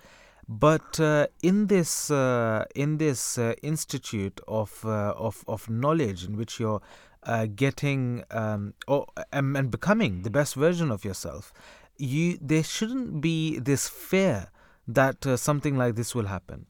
But 0.47 0.97
uh, 0.97 1.27
in 1.43 1.67
this 1.67 2.09
uh, 2.09 2.65
in 2.73 2.97
this 2.99 3.37
uh, 3.37 3.53
institute 3.61 4.39
of 4.47 4.85
uh, 4.85 5.13
of 5.17 5.43
of 5.45 5.69
knowledge, 5.69 6.23
in 6.23 6.37
which 6.37 6.57
you're 6.57 6.81
uh, 7.23 7.47
getting 7.53 8.23
um, 8.31 8.73
or 8.87 9.07
and, 9.33 9.57
and 9.57 9.69
becoming 9.69 10.21
the 10.21 10.29
best 10.29 10.55
version 10.55 10.89
of 10.89 11.03
yourself, 11.03 11.51
you 11.97 12.37
there 12.41 12.63
shouldn't 12.63 13.19
be 13.19 13.59
this 13.59 13.89
fear 13.89 14.49
that 14.87 15.27
uh, 15.27 15.35
something 15.35 15.77
like 15.77 15.95
this 15.95 16.15
will 16.15 16.27
happen 16.27 16.65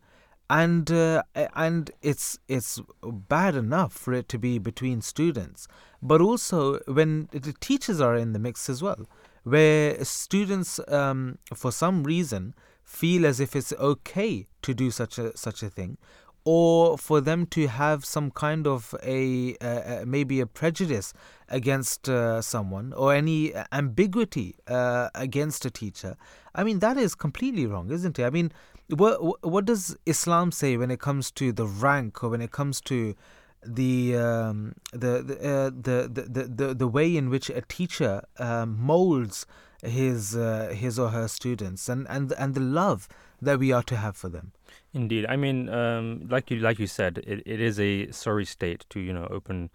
and 0.51 0.91
uh, 0.91 1.23
and 1.55 1.91
it's 2.01 2.37
it's 2.47 2.79
bad 3.01 3.55
enough 3.55 3.93
for 3.93 4.13
it 4.13 4.27
to 4.29 4.37
be 4.37 4.59
between 4.59 5.01
students. 5.01 5.67
But 6.01 6.21
also 6.21 6.79
when 6.87 7.29
the 7.31 7.53
teachers 7.59 8.01
are 8.01 8.15
in 8.15 8.33
the 8.33 8.39
mix 8.39 8.69
as 8.69 8.83
well 8.83 9.07
where 9.43 10.03
students 10.03 10.79
um, 10.87 11.37
for 11.53 11.71
some 11.71 12.03
reason 12.03 12.53
feel 12.83 13.25
as 13.25 13.39
if 13.39 13.55
it's 13.55 13.73
okay 13.73 14.47
to 14.61 14.73
do 14.73 14.91
such 14.91 15.17
a 15.17 15.35
such 15.35 15.63
a 15.63 15.69
thing 15.69 15.97
or 16.43 16.97
for 16.97 17.21
them 17.21 17.45
to 17.45 17.67
have 17.67 18.03
some 18.03 18.31
kind 18.31 18.65
of 18.65 18.95
a 19.03 19.55
uh, 19.61 19.65
uh, 19.65 20.03
maybe 20.05 20.39
a 20.39 20.45
prejudice 20.45 21.13
against 21.49 22.09
uh, 22.09 22.41
someone 22.41 22.93
or 22.93 23.13
any 23.13 23.53
ambiguity 23.71 24.55
uh, 24.67 25.09
against 25.15 25.65
a 25.65 25.71
teacher 25.71 26.15
i 26.53 26.63
mean 26.63 26.79
that 26.79 26.97
is 26.97 27.15
completely 27.15 27.65
wrong 27.65 27.91
isn't 27.91 28.19
it? 28.19 28.25
I 28.25 28.29
mean 28.29 28.51
what 28.91 29.43
what 29.43 29.65
does 29.65 29.95
islam 30.05 30.51
say 30.51 30.77
when 30.77 30.91
it 30.91 30.99
comes 30.99 31.31
to 31.31 31.51
the 31.51 31.65
rank 31.65 32.23
or 32.23 32.29
when 32.29 32.41
it 32.41 32.51
comes 32.51 32.81
to 32.81 33.15
the 33.63 34.17
um, 34.17 34.73
the 34.91 35.21
the, 35.21 35.35
uh, 35.37 35.69
the, 35.69 36.09
the 36.11 36.43
the 36.43 36.73
the 36.73 36.87
way 36.87 37.15
in 37.15 37.29
which 37.29 37.49
a 37.49 37.61
teacher 37.61 38.23
um, 38.39 38.77
molds 38.79 39.45
his 39.83 40.35
uh, 40.35 40.73
his 40.75 40.97
or 40.97 41.09
her 41.09 41.27
students 41.27 41.87
and 41.89 42.07
and 42.09 42.31
and 42.33 42.55
the 42.55 42.59
love 42.59 43.07
that 43.41 43.59
we 43.59 43.71
are 43.71 43.83
to 43.83 43.97
have 43.97 44.15
for 44.15 44.29
them? 44.29 44.51
Indeed, 44.93 45.25
I 45.27 45.35
mean, 45.35 45.69
um, 45.69 46.27
like 46.29 46.51
you 46.51 46.57
like 46.57 46.79
you 46.79 46.87
said, 46.87 47.19
it, 47.19 47.43
it 47.45 47.61
is 47.61 47.79
a 47.79 48.11
sorry 48.11 48.45
state 48.45 48.85
to 48.89 48.99
you 48.99 49.13
know 49.13 49.27
open 49.29 49.69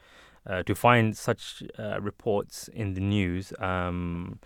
uh, 0.46 0.62
to 0.64 0.74
find 0.74 1.16
such 1.16 1.62
uh, 1.78 2.00
reports 2.00 2.68
in 2.68 2.94
the 2.94 3.00
news, 3.00 3.52
um, 3.58 4.38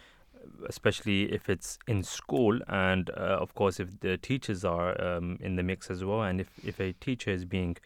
especially 0.69 1.33
if 1.33 1.49
it's 1.49 1.79
in 1.87 2.03
school, 2.03 2.59
and 2.69 3.11
uh, 3.11 3.39
of 3.41 3.55
course 3.55 3.81
if 3.81 4.01
the 4.01 4.17
teachers 4.17 4.65
are 4.65 5.01
um, 5.01 5.39
in 5.41 5.57
the 5.57 5.63
mix 5.63 5.91
as 5.91 6.05
well, 6.05 6.23
and 6.23 6.41
if 6.41 6.49
if 6.65 6.81
a 6.81 6.93
teacher 6.95 7.31
is 7.31 7.45
being 7.45 7.77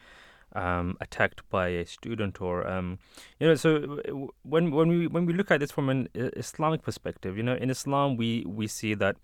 um, 0.54 0.96
attacked 1.00 1.48
by 1.50 1.68
a 1.68 1.86
student 1.86 2.40
or 2.40 2.66
um, 2.66 2.98
you 3.40 3.48
know 3.48 3.54
so 3.54 4.00
when 4.42 4.70
when 4.70 4.88
we 4.88 5.06
when 5.06 5.26
we 5.26 5.32
look 5.32 5.50
at 5.50 5.60
this 5.60 5.70
from 5.70 5.88
an 5.88 6.08
Islamic 6.14 6.82
perspective, 6.82 7.36
you 7.36 7.42
know, 7.42 7.54
in 7.54 7.70
Islam 7.70 8.16
we 8.16 8.44
we 8.46 8.66
see 8.66 8.94
that 8.94 9.16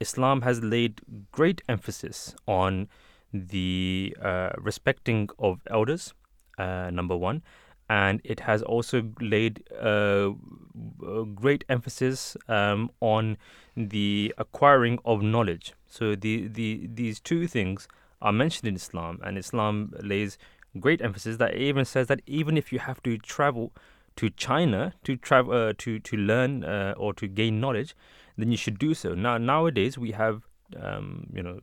Islam 0.00 0.42
has 0.42 0.62
laid 0.62 1.00
great 1.32 1.62
emphasis 1.68 2.34
on 2.46 2.88
the 3.32 4.16
uh, 4.22 4.50
respecting 4.56 5.28
of 5.38 5.60
elders, 5.70 6.14
uh, 6.58 6.90
number 6.90 7.16
one, 7.16 7.42
and 7.88 8.20
it 8.24 8.40
has 8.40 8.62
also 8.62 9.02
laid 9.20 9.64
uh, 9.80 10.30
great 11.34 11.64
emphasis 11.68 12.36
um, 12.48 12.90
on 13.00 13.36
the 13.76 14.34
acquiring 14.36 14.98
of 15.04 15.22
knowledge. 15.22 15.72
So 15.86 16.14
the, 16.14 16.48
the 16.48 16.88
these 16.92 17.20
two 17.20 17.46
things 17.46 17.88
are 18.20 18.32
mentioned 18.32 18.68
in 18.68 18.74
Islam, 18.74 19.20
and 19.22 19.38
Islam 19.38 19.94
lays 20.02 20.38
great 20.78 21.00
emphasis 21.00 21.38
that 21.38 21.54
it 21.54 21.60
even 21.60 21.84
says 21.84 22.08
that 22.08 22.20
even 22.26 22.56
if 22.56 22.72
you 22.72 22.78
have 22.78 23.02
to 23.04 23.16
travel 23.18 23.72
to 24.16 24.30
China 24.30 24.92
to 25.04 25.16
travel 25.16 25.52
uh, 25.52 25.72
to 25.78 25.98
to 26.00 26.16
learn 26.16 26.64
uh, 26.64 26.94
or 26.96 27.14
to 27.14 27.26
gain 27.26 27.60
knowledge, 27.60 27.94
then 28.36 28.50
you 28.50 28.56
should 28.56 28.78
do 28.78 28.92
so. 28.92 29.14
Now 29.14 29.38
nowadays 29.38 29.96
we 29.96 30.10
have 30.10 30.42
um, 30.78 31.28
you 31.32 31.42
know 31.42 31.60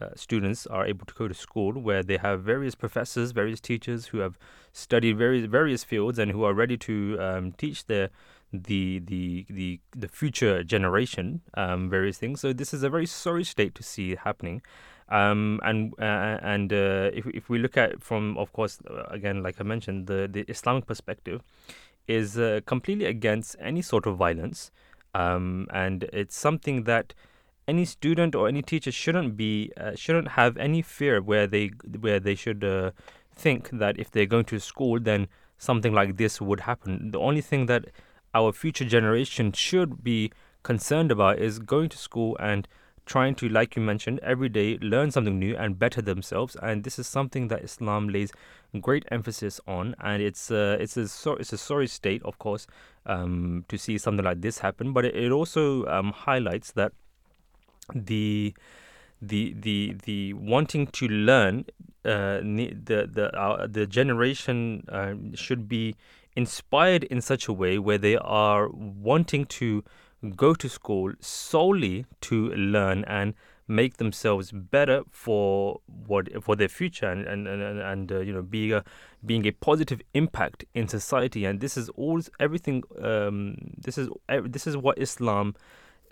uh, 0.00 0.08
students 0.16 0.66
are 0.66 0.86
able 0.86 1.06
to 1.06 1.14
go 1.14 1.28
to 1.28 1.34
school 1.34 1.72
where 1.72 2.02
they 2.02 2.16
have 2.16 2.42
various 2.42 2.74
professors, 2.74 3.32
various 3.32 3.60
teachers 3.60 4.06
who 4.06 4.18
have 4.18 4.38
studied 4.72 5.16
various 5.16 5.46
various 5.46 5.84
fields 5.84 6.18
and 6.18 6.32
who 6.32 6.44
are 6.44 6.54
ready 6.54 6.76
to 6.76 7.16
um, 7.20 7.52
teach 7.52 7.86
the 7.86 8.10
the 8.52 9.00
the 9.00 9.80
the 9.96 10.08
future 10.08 10.62
generation 10.62 11.40
um, 11.54 11.90
various 11.90 12.18
things. 12.18 12.40
So 12.40 12.52
this 12.52 12.72
is 12.72 12.82
a 12.82 12.90
very 12.90 13.06
sorry 13.06 13.44
state 13.44 13.74
to 13.74 13.82
see 13.82 14.14
happening. 14.14 14.62
Um, 15.08 15.60
and 15.62 15.92
uh, 15.98 16.38
and 16.42 16.72
uh, 16.72 17.10
if 17.12 17.26
if 17.26 17.48
we 17.48 17.58
look 17.58 17.76
at 17.76 18.02
from 18.02 18.38
of 18.38 18.52
course 18.52 18.78
uh, 18.88 19.04
again 19.10 19.42
like 19.42 19.60
I 19.60 19.64
mentioned 19.64 20.06
the 20.06 20.28
the 20.30 20.44
Islamic 20.48 20.86
perspective 20.86 21.42
is 22.06 22.38
uh, 22.38 22.60
completely 22.66 23.06
against 23.06 23.56
any 23.60 23.82
sort 23.82 24.06
of 24.06 24.16
violence, 24.16 24.70
um, 25.14 25.66
and 25.72 26.04
it's 26.12 26.36
something 26.36 26.84
that 26.84 27.14
any 27.66 27.84
student 27.84 28.34
or 28.34 28.48
any 28.48 28.62
teacher 28.62 28.92
shouldn't 28.92 29.36
be 29.36 29.72
uh, 29.76 29.94
shouldn't 29.94 30.28
have 30.28 30.56
any 30.56 30.82
fear 30.82 31.20
where 31.22 31.46
they 31.46 31.70
where 32.00 32.20
they 32.20 32.34
should 32.34 32.64
uh, 32.64 32.90
think 33.34 33.70
that 33.70 33.98
if 33.98 34.10
they're 34.10 34.26
going 34.26 34.44
to 34.44 34.58
school 34.58 35.00
then 35.00 35.28
something 35.58 35.92
like 35.92 36.16
this 36.16 36.40
would 36.40 36.60
happen. 36.60 37.10
The 37.10 37.18
only 37.18 37.40
thing 37.40 37.66
that 37.66 37.86
our 38.34 38.52
future 38.52 38.84
generation 38.84 39.52
should 39.52 40.02
be 40.02 40.32
concerned 40.62 41.10
about 41.10 41.38
is 41.38 41.58
going 41.58 41.88
to 41.90 41.98
school 41.98 42.36
and 42.40 42.66
trying 43.06 43.34
to 43.34 43.48
like 43.48 43.76
you 43.76 43.82
mentioned 43.82 44.18
every 44.22 44.48
day 44.48 44.78
learn 44.80 45.10
something 45.10 45.38
new 45.38 45.54
and 45.56 45.78
better 45.78 46.00
themselves. 46.00 46.56
And 46.62 46.84
this 46.84 46.98
is 46.98 47.06
something 47.06 47.48
that 47.48 47.62
islam 47.62 48.08
lays 48.08 48.32
great 48.80 49.04
emphasis 49.10 49.60
on. 49.66 49.94
And 50.02 50.22
it's 50.22 50.50
uh, 50.50 50.76
it's 50.80 50.96
a 50.96 51.08
so, 51.08 51.32
it's 51.34 51.52
a 51.52 51.58
sorry 51.58 51.86
state 51.86 52.22
of 52.24 52.38
course 52.38 52.66
um, 53.06 53.64
to 53.68 53.76
see 53.78 53.98
something 53.98 54.24
like 54.24 54.40
this 54.40 54.58
happen. 54.58 54.92
But 54.92 55.04
it, 55.04 55.16
it 55.16 55.32
also 55.32 55.86
um, 55.86 56.12
highlights 56.12 56.72
that 56.72 56.92
the 57.94 58.54
the 59.20 59.54
the 59.58 59.96
the 60.04 60.32
wanting 60.34 60.86
to 60.88 61.08
learn 61.08 61.64
uh, 62.04 62.40
the 62.40 63.08
the 63.10 63.30
uh, 63.34 63.66
the 63.66 63.86
generation 63.86 64.84
uh, 64.88 65.14
should 65.34 65.68
be 65.68 65.94
inspired 66.36 67.04
in 67.04 67.20
such 67.20 67.48
a 67.48 67.52
way 67.52 67.78
where 67.78 67.98
they 67.98 68.16
are 68.16 68.68
wanting 68.68 69.46
to 69.46 69.84
go 70.36 70.54
to 70.54 70.68
school 70.68 71.12
solely 71.20 72.06
to 72.20 72.48
learn 72.50 73.04
and 73.04 73.34
make 73.66 73.96
themselves 73.96 74.52
better 74.52 75.02
for 75.10 75.80
what 76.06 76.28
for 76.42 76.54
their 76.54 76.68
future 76.68 77.08
and 77.08 77.26
and 77.26 77.46
and, 77.48 77.80
and 77.80 78.12
uh, 78.12 78.20
you 78.20 78.32
know 78.32 78.42
being 78.42 78.72
a 78.72 78.84
being 79.24 79.46
a 79.46 79.52
positive 79.52 80.02
impact 80.12 80.64
in 80.74 80.88
society. 80.88 81.44
And 81.44 81.60
this 81.60 81.76
is 81.76 81.88
all 81.90 82.20
everything 82.38 82.82
um, 83.00 83.56
this 83.78 83.96
is 83.96 84.08
this 84.28 84.66
is 84.66 84.76
what 84.76 84.98
Islam 84.98 85.54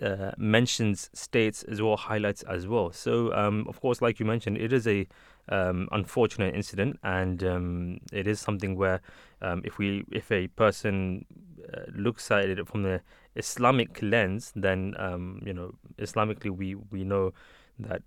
uh, 0.02 0.32
mentions 0.36 1.10
states 1.14 1.62
as 1.64 1.80
well, 1.80 1.96
highlights 1.96 2.42
as 2.42 2.66
well. 2.66 2.92
So, 2.92 3.32
um, 3.34 3.66
of 3.68 3.80
course, 3.80 4.02
like 4.02 4.18
you 4.20 4.26
mentioned, 4.26 4.58
it 4.58 4.72
is 4.72 4.86
a 4.86 5.06
um, 5.48 5.88
unfortunate 5.92 6.54
incident, 6.54 6.98
and 7.02 7.42
um, 7.44 7.98
it 8.12 8.26
is 8.26 8.40
something 8.40 8.76
where 8.76 9.00
um, 9.40 9.62
if 9.64 9.78
we 9.78 10.04
if 10.10 10.30
a 10.30 10.48
person 10.48 11.24
uh, 11.72 11.82
looks 11.94 12.30
at 12.30 12.44
it 12.46 12.66
from 12.68 12.82
the 12.82 13.00
Islamic 13.36 14.00
lens, 14.02 14.52
then 14.54 14.94
um, 14.98 15.40
you 15.44 15.52
know, 15.52 15.74
Islamically, 15.98 16.50
we 16.50 16.74
we 16.74 17.04
know 17.04 17.32
that, 17.78 18.02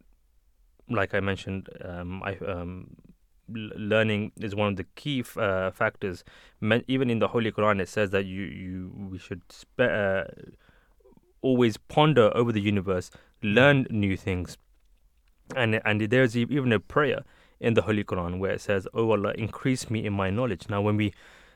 like 0.89 1.13
I 1.13 1.19
mentioned, 1.19 1.69
um, 1.84 2.21
I 2.23 2.38
learning 3.47 4.31
is 4.41 4.55
one 4.55 4.69
of 4.69 4.75
the 4.75 4.86
key 4.95 5.19
f- 5.19 5.38
uh, 5.38 5.71
factors. 5.71 6.23
even 6.88 7.10
in 7.10 7.19
the 7.19 7.27
Holy 7.27 7.51
Quran, 7.51 7.79
it 7.79 7.89
says 7.89 8.10
that 8.12 8.25
you 8.25 8.41
you 8.43 8.91
we 9.12 9.17
should 9.17 9.41
spe- 9.49 9.81
uh, 9.81 10.23
always 11.49 11.77
ponder 11.77 12.27
over 12.41 12.51
the 12.51 12.62
universe, 12.73 13.12
learn 13.58 13.88
new 13.89 14.17
things. 14.17 14.58
And 15.55 15.79
and 15.86 16.01
there's 16.01 16.36
even 16.36 16.71
a 16.73 16.79
prayer 16.79 17.21
in 17.60 17.75
the 17.75 17.84
Holy 17.84 18.03
Quran 18.03 18.39
where 18.39 18.53
it 18.58 18.62
says, 18.62 18.88
"Oh 18.93 19.12
Allah, 19.12 19.34
increase 19.45 19.89
me 19.89 20.05
in 20.05 20.13
my 20.13 20.29
knowledge." 20.38 20.67
Now, 20.69 20.81
when 20.81 20.97
we 20.97 21.13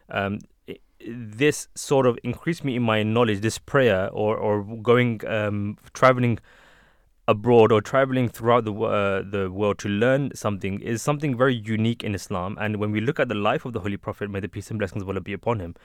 um, 0.09 0.39
this 1.07 1.67
sort 1.75 2.05
of 2.05 2.19
increase 2.23 2.63
me 2.63 2.75
in 2.75 2.83
my 2.83 3.01
knowledge, 3.03 3.41
this 3.41 3.57
prayer, 3.57 4.09
or 4.11 4.37
or 4.37 4.63
going 4.91 5.21
um, 5.27 5.77
traveling 5.93 6.39
abroad 7.27 7.71
or 7.71 7.79
traveling 7.79 8.27
throughout 8.27 8.65
the 8.65 8.73
uh, 8.73 9.23
the 9.35 9.51
world 9.51 9.77
to 9.79 9.89
learn 9.89 10.31
something 10.35 10.79
is 10.81 11.01
something 11.01 11.37
very 11.37 11.55
unique 11.55 12.03
in 12.03 12.15
Islam. 12.15 12.57
And 12.59 12.77
when 12.77 12.91
we 12.91 13.01
look 13.01 13.19
at 13.19 13.29
the 13.29 13.35
life 13.49 13.65
of 13.65 13.73
the 13.73 13.79
Holy 13.79 13.97
Prophet, 13.97 14.29
may 14.29 14.39
the 14.39 14.49
peace 14.49 14.69
and 14.69 14.79
blessings 14.79 15.03
of 15.03 15.09
Allah 15.09 15.21
be 15.21 15.33
upon 15.33 15.59
him, 15.59 15.75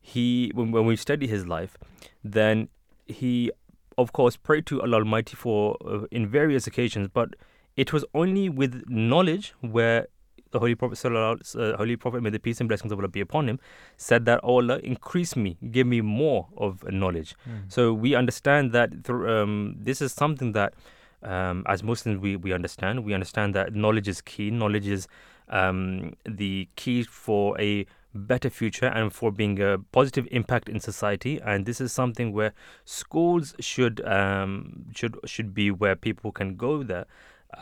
he 0.00 0.52
when, 0.54 0.70
when 0.72 0.86
we 0.86 0.96
study 0.96 1.26
his 1.26 1.46
life, 1.46 1.76
then 2.22 2.68
he, 3.06 3.50
of 3.98 4.12
course, 4.12 4.36
prayed 4.36 4.66
to 4.66 4.82
Allah 4.82 4.98
Almighty 4.98 5.36
for 5.36 5.76
uh, 5.84 6.06
in 6.10 6.28
various 6.28 6.66
occasions, 6.66 7.08
but 7.12 7.34
it 7.76 7.92
was 7.92 8.04
only 8.14 8.48
with 8.48 8.84
knowledge 8.88 9.54
where 9.60 10.06
the 10.52 10.58
Holy 10.58 10.74
Prophet, 10.74 11.04
uh, 11.04 11.76
Holy 11.76 11.96
Prophet, 11.96 12.22
may 12.22 12.30
the 12.30 12.38
peace 12.38 12.60
and 12.60 12.68
blessings 12.68 12.92
of 12.92 12.98
Allah 12.98 13.08
be 13.08 13.20
upon 13.20 13.48
him, 13.48 13.58
said 13.96 14.26
that 14.26 14.40
oh 14.42 14.56
Allah, 14.56 14.78
increase 14.78 15.34
me, 15.34 15.56
give 15.70 15.86
me 15.86 16.00
more 16.00 16.48
of 16.56 16.84
knowledge. 16.90 17.34
Mm. 17.48 17.72
So 17.72 17.92
we 17.92 18.14
understand 18.14 18.72
that 18.72 19.04
th- 19.04 19.10
um, 19.10 19.74
this 19.78 20.02
is 20.02 20.12
something 20.12 20.52
that, 20.52 20.74
um, 21.22 21.64
as 21.66 21.82
Muslims, 21.82 22.20
we, 22.20 22.36
we 22.36 22.52
understand. 22.52 23.04
We 23.04 23.14
understand 23.14 23.54
that 23.54 23.74
knowledge 23.74 24.08
is 24.08 24.20
key. 24.20 24.50
Knowledge 24.50 24.86
is 24.86 25.08
um, 25.48 26.12
the 26.26 26.68
key 26.76 27.02
for 27.02 27.58
a 27.60 27.86
better 28.14 28.50
future 28.50 28.86
and 28.86 29.12
for 29.12 29.30
being 29.30 29.60
a 29.60 29.78
positive 29.78 30.26
impact 30.30 30.68
in 30.68 30.80
society. 30.80 31.40
And 31.40 31.66
this 31.66 31.80
is 31.80 31.92
something 31.92 32.32
where 32.32 32.52
schools 32.84 33.54
should 33.60 34.04
um, 34.06 34.86
should 34.94 35.16
should 35.24 35.54
be 35.54 35.70
where 35.70 35.96
people 35.96 36.32
can 36.32 36.56
go 36.56 36.82
there. 36.82 37.06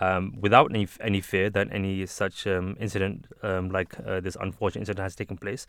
Um, 0.01 0.37
without 0.41 0.71
any 0.71 0.87
any 1.01 1.21
fear 1.21 1.51
that 1.51 1.67
any 1.73 2.07
such 2.07 2.47
um, 2.47 2.77
incident 2.79 3.27
um, 3.43 3.71
like 3.71 3.93
uh, 4.07 4.21
this 4.21 4.37
unfortunate 4.41 4.83
incident 4.83 5.03
has 5.03 5.17
taken 5.17 5.37
place, 5.37 5.67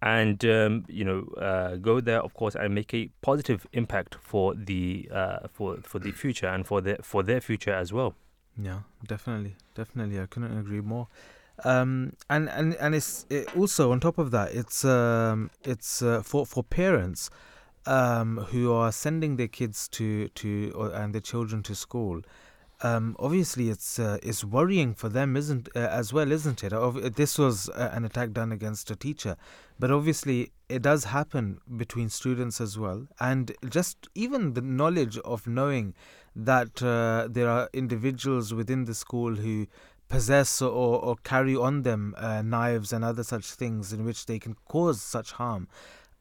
and 0.00 0.44
um, 0.44 0.84
you 0.88 1.04
know 1.04 1.26
uh, 1.40 1.74
go 1.76 2.00
there 2.00 2.20
of 2.20 2.34
course 2.34 2.54
and 2.54 2.72
make 2.72 2.94
a 2.94 3.10
positive 3.20 3.66
impact 3.72 4.14
for 4.22 4.54
the 4.54 5.08
uh, 5.12 5.48
for 5.52 5.78
for 5.82 5.98
the 5.98 6.12
future 6.12 6.46
and 6.46 6.68
for 6.68 6.80
their 6.80 6.98
for 7.02 7.24
their 7.24 7.40
future 7.40 7.74
as 7.74 7.92
well. 7.92 8.14
Yeah, 8.56 8.80
definitely, 9.04 9.56
definitely. 9.74 10.20
I 10.20 10.26
couldn't 10.26 10.56
agree 10.56 10.80
more 10.80 11.08
um, 11.62 12.12
and 12.28 12.48
and 12.48 12.74
and 12.76 12.94
it's 12.94 13.26
it 13.30 13.56
also 13.56 13.92
on 13.92 14.00
top 14.00 14.18
of 14.18 14.30
that, 14.32 14.52
it's 14.52 14.84
um, 14.84 15.50
it's 15.62 16.02
uh, 16.02 16.22
for 16.22 16.44
for 16.44 16.64
parents 16.64 17.30
um, 17.86 18.38
who 18.50 18.72
are 18.72 18.90
sending 18.90 19.36
their 19.36 19.48
kids 19.48 19.88
to 19.88 20.28
to 20.28 20.72
or, 20.74 20.90
and 20.92 21.14
their 21.14 21.20
children 21.20 21.62
to 21.64 21.74
school. 21.74 22.22
Um, 22.82 23.16
obviously, 23.18 23.70
it's 23.70 23.98
uh, 23.98 24.18
it's 24.22 24.44
worrying 24.44 24.94
for 24.94 25.08
them, 25.08 25.36
isn't 25.36 25.68
uh, 25.76 25.78
as 25.78 26.12
well, 26.12 26.32
isn't 26.32 26.64
it? 26.64 26.72
This 27.14 27.38
was 27.38 27.68
uh, 27.70 27.90
an 27.92 28.04
attack 28.04 28.32
done 28.32 28.50
against 28.50 28.90
a 28.90 28.96
teacher, 28.96 29.36
but 29.78 29.90
obviously 29.90 30.50
it 30.68 30.82
does 30.82 31.04
happen 31.04 31.60
between 31.76 32.08
students 32.08 32.60
as 32.60 32.76
well, 32.76 33.06
and 33.20 33.52
just 33.68 34.08
even 34.14 34.54
the 34.54 34.60
knowledge 34.60 35.18
of 35.18 35.46
knowing 35.46 35.94
that 36.36 36.82
uh, 36.82 37.28
there 37.30 37.48
are 37.48 37.70
individuals 37.72 38.52
within 38.52 38.86
the 38.86 38.94
school 38.94 39.36
who 39.36 39.66
possess 40.08 40.62
or, 40.62 40.70
or 40.70 41.16
carry 41.24 41.56
on 41.56 41.82
them 41.82 42.14
uh, 42.16 42.42
knives 42.42 42.92
and 42.92 43.04
other 43.04 43.24
such 43.24 43.46
things 43.52 43.92
in 43.92 44.04
which 44.04 44.26
they 44.26 44.38
can 44.38 44.54
cause 44.66 45.00
such 45.00 45.32
harm. 45.32 45.68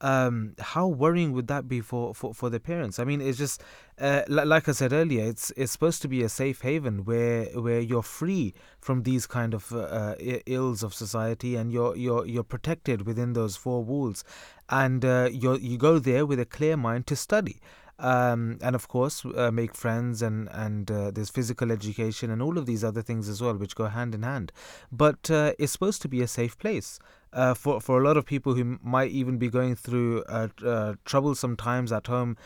Um, 0.02 0.56
how 0.60 0.88
worrying 0.88 1.32
would 1.32 1.48
that 1.48 1.70
be 1.70 1.80
for, 1.80 2.14
for, 2.14 2.34
for 2.34 2.50
the 2.50 2.60
parents? 2.60 3.00
I 3.00 3.06
mean, 3.06 3.22
it's 3.22 3.38
just 3.38 3.64
uh, 4.00 4.24
like 4.28 4.68
I 4.68 4.74
said 4.74 4.92
earlier, 4.92 5.24
it's 5.24 5.54
it's 5.56 5.72
supposed 5.72 6.02
to 6.02 6.10
be 6.10 6.24
a 6.24 6.30
safe 6.30 6.62
haven 6.62 7.06
where 7.06 7.46
where 7.46 7.80
you're 7.80 8.04
free 8.04 8.54
from 8.82 9.04
these 9.04 9.26
kind 9.28 9.54
of 9.54 9.72
uh, 9.72 10.16
ills 10.46 10.84
of 10.84 10.94
society, 10.94 11.56
and 11.56 11.72
you're 11.72 11.96
you're 11.96 12.26
you're 12.26 12.44
protected 12.44 13.06
within 13.06 13.32
those 13.32 13.56
four 13.56 13.82
walls, 13.82 14.26
and 14.68 15.06
uh, 15.06 15.30
you 15.32 15.58
you 15.58 15.78
go 15.78 16.00
there 16.00 16.26
with 16.26 16.40
a 16.40 16.46
clear 16.46 16.76
mind 16.76 17.08
to 17.08 17.16
study 17.16 17.62
um, 18.00 18.58
and 18.62 18.76
of 18.76 18.88
course 18.88 19.24
uh, 19.26 19.52
make 19.52 19.76
friends 19.76 20.22
and 20.22 20.50
and 20.52 20.90
uh, 20.90 21.12
there's 21.12 21.30
physical 21.30 21.72
education 21.72 22.30
and 22.30 22.42
all 22.42 22.58
of 22.58 22.66
these 22.66 22.84
other 22.84 23.02
things 23.02 23.30
as 23.30 23.42
well 23.42 23.56
which 23.56 23.76
go 23.76 23.86
hand 23.86 24.16
in 24.16 24.24
hand 24.24 24.52
but 24.92 25.30
uh, 25.30 25.54
it's 25.60 25.72
supposed 25.72 26.02
to 26.02 26.08
be 26.08 26.22
a 26.22 26.28
safe 26.28 26.58
place 26.58 27.00
uh, 27.34 27.54
for 27.54 27.82
for 27.82 28.00
a 28.00 28.04
lot 28.04 28.16
of 28.16 28.26
people 28.26 28.54
who 28.54 28.78
might 28.84 29.12
even 29.12 29.38
be 29.38 29.50
going 29.50 29.76
through 29.76 30.24
uh, 30.24 30.48
uh, 30.64 30.94
troublesome 31.04 31.58
times 31.58 31.92
at 31.92 32.08
home, 32.08 32.38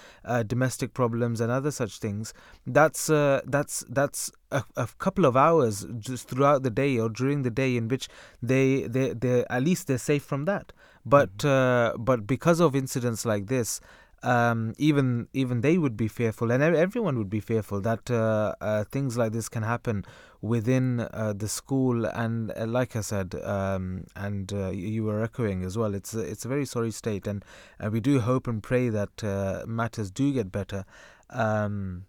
domestic 0.48 0.94
problems 0.94 1.42
and 1.42 1.52
other 1.52 1.72
such 1.72 2.00
things. 2.00 2.34
That's 2.66 3.08
that's 3.08 3.84
that's 3.90 4.32
a, 4.52 4.64
a, 4.78 4.88
couple 4.98 5.26
of 5.26 5.36
hours 5.36 5.86
just 6.00 6.30
throughout 6.30 6.64
the 6.64 6.70
day 6.70 6.98
or 6.98 7.10
during 7.10 7.42
the 7.42 7.50
day 7.50 7.76
in 7.76 7.90
which 7.90 8.08
they 8.42 8.84
they 8.84 9.14
they 9.14 9.46
at 9.50 9.64
least 9.64 9.88
they're 9.88 9.98
safe 9.98 10.24
from 10.24 10.46
that. 10.46 10.72
But 11.06 11.38
mm-hmm. 11.40 12.02
but 12.04 12.26
because 12.26 12.62
of 12.62 12.76
incidents 12.76 13.26
like 13.26 13.48
this 13.48 13.82
um, 14.24 14.74
even 14.78 15.28
even 15.34 15.62
they 15.62 15.78
would 15.78 15.96
be 15.96 16.08
fearful, 16.08 16.52
and 16.52 16.64
everyone 16.64 17.18
would 17.18 17.30
be 17.30 17.40
fearful 17.40 17.82
that 17.82 18.10
uh, 18.10 18.56
uh, 18.62 18.84
things 18.86 19.18
like 19.18 19.32
this 19.32 19.50
can 19.50 19.64
happen 19.64 20.06
within 20.42 21.02
uh, 21.02 21.34
the 21.36 21.48
school. 21.48 22.06
And 22.06 22.52
uh, 22.58 22.66
like 22.66 22.96
I 22.96 23.02
said, 23.02 23.36
um, 23.44 24.06
and 24.16 24.52
uh, 24.52 24.70
you 24.70 25.04
were 25.04 25.24
echoing 25.24 25.64
as 25.64 25.78
well, 25.78 25.94
it's 25.94 26.14
it's 26.14 26.46
a 26.46 26.48
very 26.48 26.66
sorry 26.66 26.92
state, 26.92 27.28
and 27.28 27.44
we 27.92 28.00
do 28.00 28.20
hope 28.20 28.48
and 28.48 28.62
pray 28.62 28.90
that 28.90 29.24
uh, 29.24 29.64
matters 29.68 30.12
do 30.12 30.34
get 30.34 30.52
better. 30.52 30.86
Um, 31.30 32.06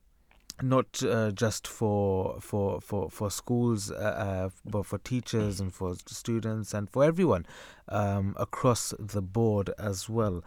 not 0.61 1.03
uh, 1.03 1.31
just 1.31 1.69
for 1.69 2.41
for 2.41 2.81
for 2.81 3.11
for 3.11 3.31
schools, 3.31 3.91
uh, 3.91 3.95
uh, 3.95 4.49
but 4.65 4.87
for 4.87 4.99
teachers 4.99 5.61
and 5.61 5.73
for 5.73 5.95
students 6.07 6.75
and 6.75 6.91
for 6.91 7.05
everyone 7.05 7.47
um, 7.89 8.35
across 8.39 8.93
the 8.99 9.23
board 9.23 9.71
as 9.79 10.09
well. 10.09 10.43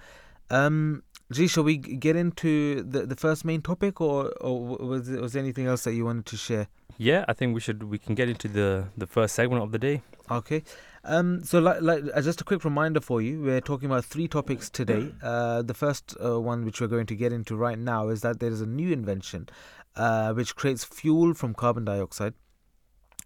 Um, 0.51 1.03
Gee, 1.31 1.47
shall 1.47 1.63
we 1.63 1.77
get 1.77 2.17
into 2.17 2.83
the, 2.83 3.05
the 3.05 3.15
first 3.15 3.45
main 3.45 3.61
topic, 3.61 4.01
or, 4.01 4.33
or 4.41 4.77
was 4.77 5.07
there, 5.07 5.21
was 5.21 5.31
there 5.31 5.41
anything 5.41 5.65
else 5.65 5.85
that 5.85 5.93
you 5.93 6.03
wanted 6.03 6.25
to 6.25 6.35
share? 6.35 6.67
Yeah, 6.97 7.23
I 7.29 7.33
think 7.33 7.55
we 7.55 7.61
should 7.61 7.83
we 7.83 7.97
can 7.97 8.15
get 8.15 8.27
into 8.27 8.49
the 8.49 8.89
the 8.97 9.07
first 9.07 9.33
segment 9.33 9.63
of 9.63 9.71
the 9.71 9.79
day. 9.79 10.01
Okay, 10.29 10.63
um, 11.05 11.41
so 11.43 11.59
like, 11.59 11.81
like 11.81 12.03
uh, 12.13 12.21
just 12.21 12.41
a 12.41 12.43
quick 12.43 12.65
reminder 12.65 12.99
for 12.99 13.21
you, 13.21 13.41
we're 13.41 13.61
talking 13.61 13.85
about 13.85 14.03
three 14.03 14.27
topics 14.27 14.69
today. 14.69 15.13
Uh, 15.23 15.61
the 15.61 15.73
first 15.73 16.17
uh, 16.23 16.39
one, 16.39 16.65
which 16.65 16.81
we're 16.81 16.87
going 16.87 17.05
to 17.05 17.15
get 17.15 17.31
into 17.31 17.55
right 17.55 17.79
now, 17.79 18.09
is 18.09 18.21
that 18.21 18.39
there 18.39 18.51
is 18.51 18.59
a 18.59 18.65
new 18.65 18.91
invention 18.91 19.47
uh, 19.95 20.33
which 20.33 20.55
creates 20.55 20.83
fuel 20.83 21.33
from 21.33 21.53
carbon 21.53 21.85
dioxide, 21.85 22.33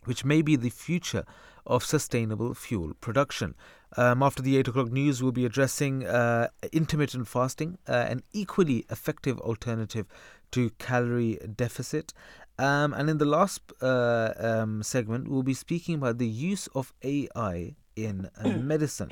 which 0.03 0.23
may 0.23 0.41
be 0.41 0.55
the 0.55 0.69
future 0.69 1.25
of 1.65 1.83
sustainable 1.83 2.53
fuel 2.53 2.93
production. 3.01 3.55
Um, 3.97 4.21
after 4.21 4.41
the 4.41 4.57
8 4.57 4.67
o'clock 4.67 4.91
news, 4.91 5.23
we'll 5.23 5.31
be 5.31 5.45
addressing 5.45 6.05
uh, 6.05 6.49
intermittent 6.71 7.27
fasting, 7.27 7.77
uh, 7.87 7.93
an 8.09 8.23
equally 8.33 8.85
effective 8.89 9.39
alternative 9.39 10.05
to 10.51 10.69
calorie 10.71 11.39
deficit. 11.55 12.13
Um, 12.57 12.93
and 12.93 13.09
in 13.09 13.17
the 13.17 13.25
last 13.25 13.61
uh, 13.81 14.33
um, 14.37 14.83
segment, 14.83 15.27
we'll 15.27 15.43
be 15.43 15.53
speaking 15.53 15.95
about 15.95 16.17
the 16.17 16.27
use 16.27 16.67
of 16.75 16.93
AI 17.03 17.75
in 17.95 18.29
medicine. 18.43 19.11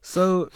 So, 0.00 0.50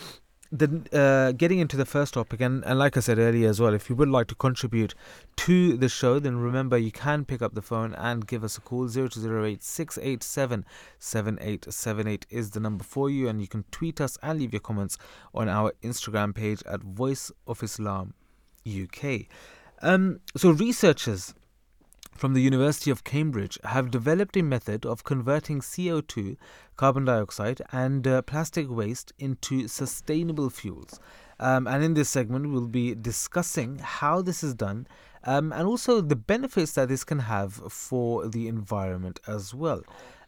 the 0.51 0.83
uh, 0.93 1.33
getting 1.33 1.59
into 1.59 1.77
the 1.77 1.85
first 1.85 2.15
topic, 2.15 2.41
and, 2.41 2.65
and 2.65 2.79
like 2.79 2.97
I 2.97 3.01
said 3.01 3.19
earlier 3.19 3.49
as 3.49 3.61
well, 3.61 3.75
if 3.75 3.91
you 3.91 3.97
would 3.97 4.09
like 4.09 4.29
to 4.29 4.35
contribute 4.35 4.95
to 5.37 5.77
the 5.77 5.89
show, 5.89 6.19
then 6.19 6.37
remember 6.37 6.79
you 6.79 6.91
can 6.91 7.25
pick 7.25 7.43
up 7.43 7.55
the 7.55 7.63
phone 7.63 7.95
and 7.95 8.27
give 8.27 8.43
us 8.43 8.57
a 8.57 8.61
call. 8.61 8.89
0208 8.89 9.63
687 9.63 10.65
7878 10.99 12.27
is 12.31 12.51
the 12.51 12.61
number 12.61 12.85
for 12.85 13.11
you, 13.11 13.29
and 13.29 13.41
you 13.41 13.47
can 13.47 13.65
tweet 13.71 14.01
us 14.01 14.17
and 14.23 14.39
leave 14.39 14.53
your 14.53 14.61
comments 14.61 14.97
on 15.35 15.49
our 15.49 15.73
Instagram 15.83 16.35
page 16.35 16.63
at 16.65 16.81
Voice 16.83 17.31
of 17.47 17.63
Islam 17.63 18.15
UK. 18.67 19.27
Um, 19.83 20.21
so, 20.37 20.51
researchers 20.51 21.35
from 22.19 22.35
the 22.35 22.43
University 22.43 22.91
of 22.91 23.05
Cambridge 23.05 23.59
have 23.63 23.91
developed 23.91 24.37
a 24.37 24.43
method 24.43 24.85
of 24.85 25.05
converting 25.05 25.61
CO2, 25.61 26.37
carbon 26.77 27.05
dioxide, 27.05 27.63
and 27.71 28.07
uh, 28.07 28.23
plastic 28.23 28.69
waste 28.69 29.13
into 29.19 29.69
sustainable 29.69 30.51
fuels. 30.51 30.99
Um, 31.39 31.69
and 31.69 31.85
in 31.85 31.95
this 31.95 32.09
segment, 32.09 32.51
we'll 32.51 32.67
be 32.67 32.95
discussing 32.95 33.79
how 33.79 34.21
this 34.21 34.43
is 34.43 34.55
done 34.55 34.89
um, 35.25 35.53
and 35.53 35.67
also 35.67 36.01
the 36.01 36.17
benefits 36.17 36.73
that 36.73 36.89
this 36.89 37.05
can 37.05 37.21
have 37.21 37.53
for 37.53 38.27
the 38.27 38.49
environment 38.49 39.21
as 39.27 39.55
well. 39.55 39.83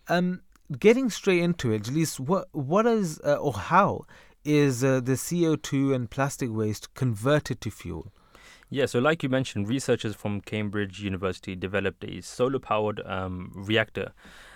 Um, 0.08 0.42
getting 0.78 1.10
straight 1.10 1.42
into 1.42 1.72
it, 1.72 1.82
Jalise, 1.82 2.20
what, 2.20 2.48
what 2.52 2.86
is 2.86 3.20
uh, 3.24 3.36
or 3.36 3.52
how 3.52 4.06
is 4.44 4.84
uh, 4.84 5.00
the 5.00 5.12
CO2 5.12 5.94
and 5.94 6.10
plastic 6.10 6.50
waste 6.52 6.94
converted 6.94 7.60
to 7.62 7.70
fuel? 7.70 8.12
Yeah, 8.72 8.86
so 8.86 9.00
like 9.00 9.24
you 9.24 9.28
mentioned, 9.28 9.68
researchers 9.68 10.14
from 10.14 10.40
Cambridge 10.40 11.00
University 11.02 11.56
developed 11.56 12.04
a 12.04 12.20
solar 12.20 12.60
powered 12.60 13.04
um, 13.04 13.50
reactor 13.52 14.12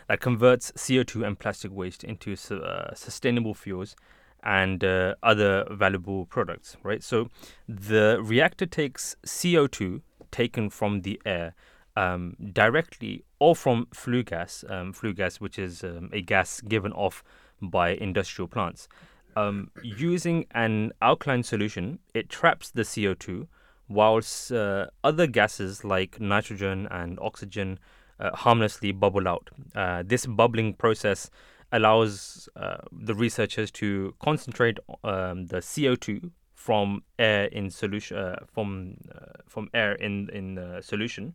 that 0.09 0.21
converts 0.21 0.71
CO2 0.77 1.27
and 1.27 1.37
plastic 1.37 1.73
waste 1.73 2.05
into 2.05 2.35
uh, 2.55 2.95
sustainable 2.95 3.55
fuels 3.55 3.97
and 4.45 4.85
uh, 4.85 5.17
other 5.25 5.67
valuable 5.69 6.27
products, 6.27 6.77
right? 6.85 7.03
So 7.03 7.29
the 7.69 8.19
reactor 8.23 8.67
takes 8.67 9.17
CO2 9.27 10.03
taken 10.31 10.71
from 10.71 11.03
the 11.03 11.21
air 11.27 11.55
um, 11.97 12.37
directly 12.53 13.25
or 13.41 13.57
from 13.57 13.89
flue 13.93 14.23
gas, 14.23 14.65
um, 14.69 14.93
flue 14.93 15.15
gas, 15.15 15.41
which 15.41 15.59
is 15.59 15.83
um, 15.83 16.11
a 16.13 16.21
gas 16.21 16.61
given 16.61 16.93
off 16.93 17.25
by 17.61 17.91
industrial 17.91 18.47
plants. 18.47 18.89
Um, 19.37 19.73
using 19.83 20.47
an 20.53 20.93
alkaline 21.03 21.43
solution, 21.43 21.99
it 22.13 22.29
traps 22.29 22.71
the 22.71 22.83
CO2 22.83 23.49
whilst 23.89 24.53
uh, 24.53 24.87
other 25.03 25.27
gases 25.27 25.85
like 25.85 26.21
nitrogen 26.21 26.89
and 26.91 27.19
oxygen 27.21 27.79
uh, 28.21 28.31
harmlessly 28.35 28.93
bubble 28.93 29.27
out. 29.29 29.51
Uh, 29.75 30.03
this 30.07 30.27
bubbling 30.27 30.75
process 30.75 31.31
allows 31.73 32.49
uh, 32.57 32.77
the 32.93 33.15
researchers 33.15 33.71
to 33.71 34.15
concentrate 34.21 34.79
um, 35.03 35.47
the 35.47 35.59
CO2 35.59 36.31
from 36.55 37.03
air 37.19 37.47
in 37.47 37.69
solution 37.69 38.17
uh, 38.17 38.37
from 38.47 38.97
uh, 39.15 39.43
from 39.47 39.69
air 39.75 39.93
in 39.95 40.31
in 40.31 40.81
solution, 40.81 41.35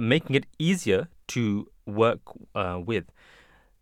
making 0.00 0.36
it 0.36 0.46
easier 0.58 1.08
to 1.26 1.66
work 1.84 2.20
with. 2.86 3.04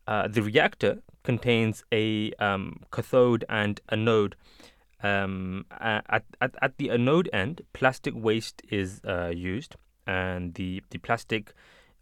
the 0.06 0.42
reactor 0.42 1.02
contains 1.22 1.84
a 1.92 2.32
um, 2.38 2.80
cathode 2.90 3.44
and 3.48 3.80
anode 3.90 4.34
um, 5.02 5.66
at, 5.80 6.24
at, 6.40 6.54
at 6.60 6.78
the 6.78 6.90
anode 6.90 7.28
end, 7.32 7.62
plastic 7.72 8.14
waste 8.16 8.62
is 8.68 9.00
uh, 9.06 9.32
used, 9.34 9.76
and 10.06 10.54
the, 10.54 10.82
the 10.90 10.98
plastic 10.98 11.54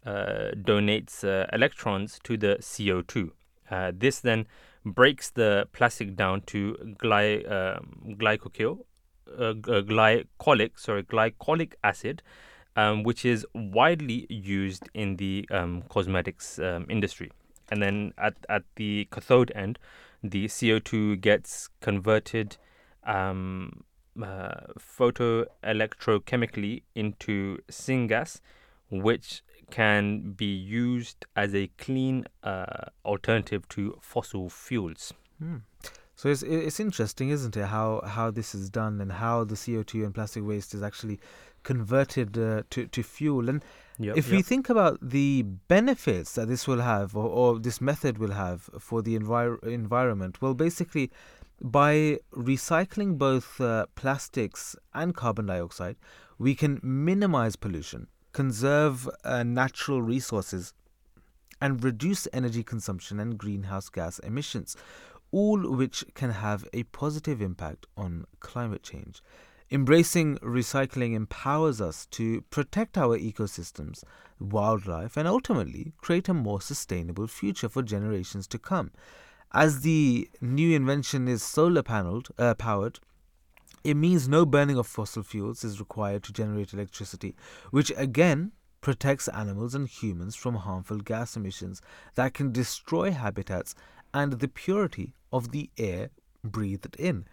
uh, 0.05 0.51
donates 0.55 1.23
uh, 1.23 1.47
electrons 1.53 2.19
to 2.23 2.37
the 2.37 2.57
CO2. 2.59 3.31
Uh, 3.69 3.91
this 3.95 4.19
then 4.19 4.45
breaks 4.85 5.29
the 5.29 5.67
plastic 5.73 6.15
down 6.15 6.41
to 6.41 6.95
gly, 6.97 7.43
um, 7.47 8.17
uh, 8.19 9.43
uh, 9.43 9.53
glycolic, 9.53 10.71
sorry, 10.77 11.03
glycolic 11.03 11.73
acid, 11.83 12.21
um, 12.75 13.03
which 13.03 13.25
is 13.25 13.45
widely 13.53 14.25
used 14.29 14.89
in 14.93 15.17
the 15.17 15.47
um, 15.51 15.83
cosmetics 15.89 16.59
um, 16.59 16.85
industry. 16.89 17.31
And 17.71 17.81
then 17.81 18.13
at, 18.17 18.35
at 18.49 18.63
the 18.75 19.07
cathode 19.11 19.51
end, 19.55 19.79
the 20.23 20.45
CO2 20.45 21.21
gets 21.21 21.69
converted 21.79 22.57
um, 23.03 23.83
uh, 24.21 24.67
photoelectrochemically 24.77 26.83
into 26.95 27.57
syngas, 27.69 28.41
which 28.89 29.41
can 29.69 30.33
be 30.33 30.53
used 30.53 31.25
as 31.35 31.55
a 31.55 31.67
clean 31.77 32.25
uh, 32.43 32.87
alternative 33.05 33.67
to 33.69 33.97
fossil 34.01 34.49
fuels. 34.49 35.13
Hmm. 35.39 35.57
So 36.15 36.27
it's 36.29 36.43
it's 36.43 36.79
interesting, 36.79 37.29
isn't 37.29 37.57
it, 37.57 37.65
how 37.65 38.01
how 38.05 38.29
this 38.29 38.53
is 38.53 38.69
done 38.69 39.01
and 39.01 39.13
how 39.13 39.43
the 39.43 39.55
CO 39.55 39.81
two 39.81 40.03
and 40.03 40.13
plastic 40.13 40.45
waste 40.45 40.75
is 40.75 40.83
actually 40.83 41.19
converted 41.63 42.37
uh, 42.37 42.61
to 42.69 42.85
to 42.85 43.01
fuel. 43.01 43.49
And 43.49 43.63
yep, 43.97 44.15
if 44.17 44.27
yep. 44.27 44.35
we 44.35 44.43
think 44.43 44.69
about 44.69 44.99
the 45.01 45.41
benefits 45.67 46.35
that 46.35 46.47
this 46.47 46.67
will 46.67 46.81
have, 46.81 47.15
or, 47.15 47.27
or 47.27 47.59
this 47.59 47.81
method 47.81 48.19
will 48.19 48.33
have 48.33 48.69
for 48.77 49.01
the 49.01 49.17
envir- 49.17 49.63
environment, 49.63 50.41
well, 50.41 50.53
basically 50.53 51.09
by 51.61 52.17
recycling 52.33 53.17
both 53.17 53.61
uh, 53.61 53.85
plastics 53.95 54.75
and 54.93 55.15
carbon 55.15 55.45
dioxide, 55.45 55.95
we 56.39 56.55
can 56.55 56.79
minimize 56.81 57.55
pollution, 57.55 58.07
conserve 58.33 59.07
uh, 59.23 59.43
natural 59.43 60.01
resources, 60.01 60.73
and 61.61 61.83
reduce 61.83 62.27
energy 62.33 62.63
consumption 62.63 63.19
and 63.19 63.37
greenhouse 63.37 63.89
gas 63.89 64.17
emissions, 64.19 64.75
all 65.31 65.59
which 65.71 66.03
can 66.15 66.31
have 66.31 66.67
a 66.73 66.83
positive 66.83 67.41
impact 67.41 67.85
on 67.95 68.25
climate 68.39 68.81
change. 68.81 69.21
Embracing 69.69 70.37
recycling 70.39 71.13
empowers 71.13 71.79
us 71.79 72.05
to 72.07 72.41
protect 72.49 72.97
our 72.97 73.17
ecosystems, 73.17 74.03
wildlife, 74.39 75.15
and 75.15 75.27
ultimately 75.27 75.93
create 76.01 76.27
a 76.27 76.33
more 76.33 76.59
sustainable 76.59 77.27
future 77.27 77.69
for 77.69 77.83
generations 77.83 78.47
to 78.47 78.57
come. 78.57 78.91
As 79.53 79.81
the 79.81 80.29
new 80.39 80.73
invention 80.75 81.27
is 81.27 81.43
solar 81.43 81.83
paneled, 81.83 82.29
uh, 82.37 82.53
powered, 82.53 82.99
it 83.83 83.95
means 83.95 84.27
no 84.27 84.45
burning 84.45 84.77
of 84.77 84.87
fossil 84.87 85.23
fuels 85.23 85.63
is 85.63 85.79
required 85.79 86.23
to 86.23 86.33
generate 86.33 86.73
electricity, 86.73 87.35
which 87.71 87.91
again 87.97 88.51
protects 88.79 89.27
animals 89.27 89.75
and 89.75 89.87
humans 89.87 90.35
from 90.35 90.55
harmful 90.55 90.97
gas 90.97 91.35
emissions 91.35 91.81
that 92.15 92.33
can 92.33 92.51
destroy 92.51 93.11
habitats 93.11 93.75
and 94.13 94.33
the 94.33 94.47
purity 94.47 95.13
of 95.31 95.51
the 95.51 95.69
air 95.77 96.09
breathed 96.43 96.95
in. 96.97 97.25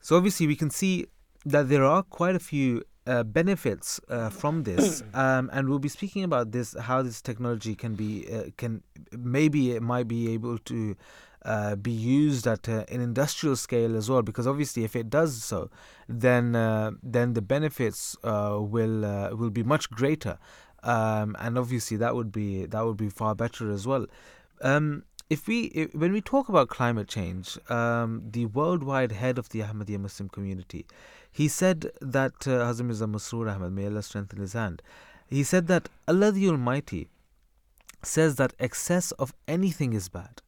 So, 0.00 0.16
obviously, 0.16 0.46
we 0.46 0.56
can 0.56 0.70
see 0.70 1.06
that 1.44 1.68
there 1.68 1.84
are 1.84 2.02
quite 2.02 2.34
a 2.34 2.40
few 2.40 2.82
uh, 3.06 3.22
benefits 3.22 4.00
uh, 4.08 4.30
from 4.30 4.62
this, 4.62 5.02
um, 5.14 5.50
and 5.52 5.68
we'll 5.68 5.78
be 5.78 5.88
speaking 5.88 6.24
about 6.24 6.52
this 6.52 6.74
how 6.78 7.02
this 7.02 7.20
technology 7.20 7.74
can 7.74 7.94
be 7.94 8.26
uh, 8.32 8.44
can 8.56 8.82
maybe 9.12 9.72
it 9.72 9.82
might 9.82 10.08
be 10.08 10.32
able 10.32 10.58
to 10.58 10.96
uh, 11.44 11.76
be 11.76 11.90
used 11.90 12.46
at 12.46 12.68
uh, 12.68 12.84
an 12.88 13.00
industrial 13.00 13.56
scale 13.56 13.96
as 13.96 14.08
well. 14.10 14.22
Because 14.22 14.46
obviously, 14.46 14.84
if 14.84 14.96
it 14.96 15.10
does 15.10 15.42
so, 15.42 15.70
then 16.08 16.56
uh, 16.56 16.92
then 17.02 17.34
the 17.34 17.42
benefits 17.42 18.16
uh, 18.24 18.58
will 18.60 19.00
will 19.36 19.50
be 19.50 19.62
much 19.62 19.90
greater, 19.90 20.38
um, 20.82 21.36
and 21.38 21.58
obviously 21.58 21.96
that 21.96 22.14
would 22.14 22.32
be 22.32 22.66
that 22.66 22.84
would 22.84 22.96
be 22.96 23.08
far 23.08 23.34
better 23.34 23.70
as 23.70 23.86
well. 23.86 24.06
Um, 24.62 25.04
if 25.30 25.46
we 25.48 25.64
if, 25.66 25.94
when 25.94 26.12
we 26.12 26.20
talk 26.20 26.48
about 26.48 26.68
climate 26.68 27.08
change, 27.08 27.58
um, 27.70 28.22
the 28.30 28.46
worldwide 28.46 29.12
head 29.12 29.38
of 29.38 29.48
the 29.50 29.60
Ahmadiyya 29.60 30.00
Muslim 30.00 30.28
community, 30.28 30.86
he 31.30 31.48
said 31.48 31.90
that 32.00 32.46
uh, 32.46 32.64
Hazrat 32.66 32.86
Mirza 32.86 33.06
Masroor 33.06 33.52
Ahmad, 33.52 33.72
may 33.72 33.86
Allah 33.86 34.02
strengthen 34.02 34.40
his 34.40 34.52
hand, 34.52 34.82
He 35.26 35.42
said 35.42 35.66
that 35.68 35.88
Allah 36.06 36.32
the 36.32 36.48
Almighty 36.48 37.08
says 38.02 38.36
that 38.36 38.52
excess 38.58 39.10
of 39.12 39.34
anything 39.48 39.92
is 39.94 40.08
bad. 40.08 40.42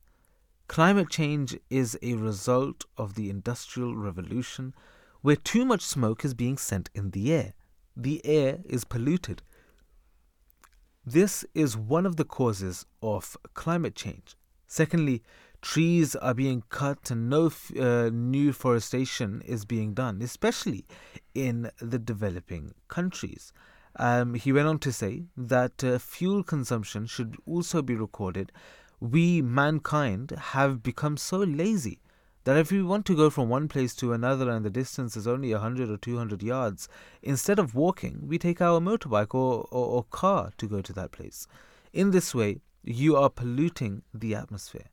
Climate 0.69 1.09
change 1.09 1.57
is 1.71 1.99
a 2.03 2.15
result 2.15 2.85
of 2.97 3.15
the 3.15 3.31
Industrial 3.31 3.97
Revolution 3.97 4.75
where 5.23 5.37
too 5.37 5.65
much 5.65 5.83
smoke 5.83 6.25
is 6.25 6.35
being 6.35 6.59
sent 6.59 6.91
in 6.95 7.11
the 7.11 7.33
air. 7.33 7.55
The 7.97 8.25
air 8.25 8.61
is 8.65 8.85
polluted. 8.85 9.43
This 11.05 11.45
is 11.55 11.77
one 11.77 12.05
of 12.05 12.17
the 12.17 12.25
causes 12.25 12.85
of 13.01 13.37
climate 13.55 13.95
change. 13.95 14.37
Secondly, 14.67 15.23
trees 15.63 16.17
are 16.17 16.35
being 16.35 16.65
cut 16.69 17.11
and 17.11 17.31
no 17.31 17.51
uh, 17.79 18.11
new 18.13 18.53
forestation 18.53 19.43
is 19.47 19.65
being 19.65 19.95
done, 19.95 20.21
especially 20.21 20.85
in 21.35 21.71
the 21.81 21.99
developing 21.99 22.75
countries. 22.89 23.53
Um, 23.99 24.35
he 24.35 24.53
went 24.53 24.69
on 24.69 24.79
to 24.81 24.93
say 24.93 25.25
that 25.37 25.83
uh, 25.83 25.99
fuel 25.99 26.43
consumption 26.43 27.07
should 27.07 27.37
also 27.47 27.83
be 27.83 27.95
recorded. 27.95 28.53
We, 29.01 29.43
mankind, 29.43 30.31
have 30.31 30.83
become 30.83 31.17
so 31.17 31.39
lazy 31.39 32.01
that 32.45 32.57
if 32.57 32.71
we 32.71 32.83
want 32.83 33.05
to 33.07 33.17
go 33.17 33.29
from 33.29 33.49
one 33.49 33.67
place 33.67 33.95
to 33.97 34.13
another 34.13 34.49
and 34.49 34.65
the 34.65 34.71
distance 34.71 35.17
is 35.17 35.27
only 35.27 35.53
100 35.53 35.91
or 35.91 35.97
200 35.97 36.43
yards, 36.43 36.89
instead 37.23 37.59
of 37.59 37.75
walking, 37.75 38.21
we 38.23 38.39
take 38.39 38.61
our 38.61 38.81
motorbike 38.81 39.35
or, 39.35 39.67
or, 39.71 39.87
or 39.87 40.05
car 40.05 40.53
to 40.59 40.67
go 40.67 40.81
to 40.81 40.93
that 40.93 41.11
place. 41.11 41.47
In 41.93 42.13
this 42.13 42.35
way, 42.35 42.61
you 42.85 43.17
are 43.17 43.29
polluting 43.29 44.03
the 44.15 44.35
atmosphere. 44.35 44.87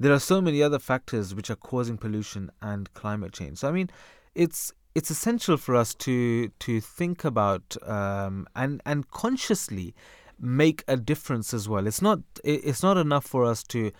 There 0.00 0.12
are 0.12 0.18
so 0.18 0.40
many 0.40 0.62
other 0.62 0.78
factors 0.78 1.34
which 1.34 1.50
are 1.50 1.56
causing 1.56 1.98
pollution 1.98 2.50
and 2.62 2.92
climate 2.94 3.32
change. 3.32 3.58
So, 3.58 3.68
I 3.68 3.72
mean, 3.72 3.90
it's 4.34 4.72
it's 4.94 5.10
essential 5.10 5.58
for 5.58 5.74
us 5.76 5.94
to 5.94 6.48
to 6.48 6.80
think 6.80 7.24
about 7.24 7.76
um, 7.86 8.46
and 8.56 8.80
and 8.86 9.10
consciously 9.10 9.94
make 10.38 10.84
a 10.86 10.96
difference 10.96 11.54
as 11.54 11.68
well. 11.68 11.86
It's 11.86 12.02
not 12.02 12.20
it's 12.44 12.82
not 12.82 12.96
enough 12.96 13.26
for 13.26 13.44
us 13.44 13.62
to 13.64 13.90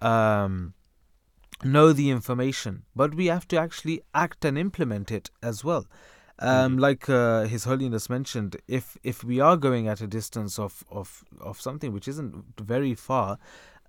um, 0.00 0.74
know 1.64 1.92
the 1.92 2.10
information, 2.10 2.82
but 2.94 3.14
we 3.14 3.26
have 3.26 3.48
to 3.48 3.56
actually 3.58 4.02
act 4.14 4.44
and 4.44 4.58
implement 4.58 5.10
it 5.10 5.30
as 5.42 5.64
well. 5.64 5.86
Um, 6.38 6.76
like 6.76 7.08
uh, 7.08 7.44
His 7.44 7.64
Holiness 7.64 8.10
mentioned, 8.10 8.56
if 8.68 8.98
if 9.02 9.24
we 9.24 9.40
are 9.40 9.56
going 9.56 9.88
at 9.88 10.02
a 10.02 10.06
distance 10.06 10.58
of, 10.58 10.84
of, 10.90 11.24
of 11.40 11.60
something 11.60 11.92
which 11.92 12.06
isn't 12.08 12.60
very 12.60 12.94
far, 12.94 13.38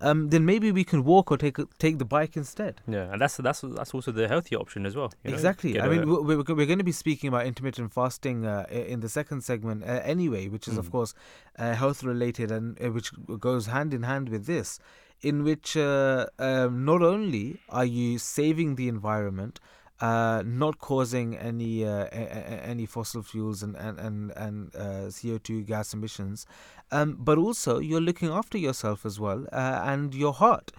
um, 0.00 0.28
then 0.30 0.44
maybe 0.44 0.70
we 0.72 0.84
can 0.84 1.04
walk 1.04 1.30
or 1.30 1.36
take 1.36 1.56
take 1.78 1.98
the 1.98 2.04
bike 2.04 2.36
instead. 2.36 2.80
Yeah, 2.86 3.12
and 3.12 3.20
that's 3.20 3.36
that's 3.38 3.60
that's 3.62 3.92
also 3.94 4.12
the 4.12 4.28
healthy 4.28 4.56
option 4.56 4.86
as 4.86 4.94
well. 4.96 5.12
you 5.24 5.30
know, 5.30 5.34
exactly. 5.36 5.72
get 5.72 5.84
I 5.84 5.88
mean, 5.88 6.08
we're, 6.08 6.22
we're 6.22 6.54
we're 6.58 6.66
going 6.66 6.78
to 6.78 6.84
be 6.84 6.92
speaking 6.92 7.28
about 7.28 7.46
intermittent 7.46 7.92
fasting 7.92 8.46
uh, 8.46 8.66
in 8.70 9.00
the 9.00 9.08
second 9.08 9.42
segment 9.42 9.82
uh, 9.84 10.00
anyway, 10.04 10.48
which 10.48 10.68
is 10.68 10.78
of 10.78 10.86
Mm. 10.88 10.92
course 10.92 11.14
uh, 11.58 11.74
health 11.74 12.02
related 12.04 12.50
and 12.50 12.80
uh, 12.82 12.90
which 12.90 13.10
goes 13.38 13.66
hand 13.66 13.92
in 13.92 14.02
hand 14.04 14.28
with 14.28 14.46
this, 14.46 14.78
in 15.20 15.42
which 15.44 15.76
uh, 15.76 16.26
um, 16.38 16.84
not 16.84 17.02
only 17.02 17.58
are 17.68 17.84
you 17.84 18.18
saving 18.18 18.76
the 18.76 18.88
environment. 18.88 19.60
Uh, 20.00 20.42
not 20.46 20.78
causing 20.78 21.36
any 21.36 21.84
uh, 21.84 22.06
a- 22.12 22.30
a- 22.38 22.62
any 22.72 22.86
fossil 22.86 23.20
fuels 23.20 23.64
and 23.64 23.74
and 23.76 23.98
and, 23.98 24.30
and 24.36 24.76
uh, 24.76 25.10
CO 25.10 25.38
two 25.38 25.62
gas 25.64 25.92
emissions, 25.92 26.46
um, 26.92 27.16
but 27.18 27.36
also 27.36 27.80
you're 27.80 28.00
looking 28.00 28.28
after 28.28 28.56
yourself 28.58 29.04
as 29.04 29.18
well 29.18 29.46
uh, 29.52 29.80
and 29.84 30.14
your 30.14 30.32
heart. 30.32 30.70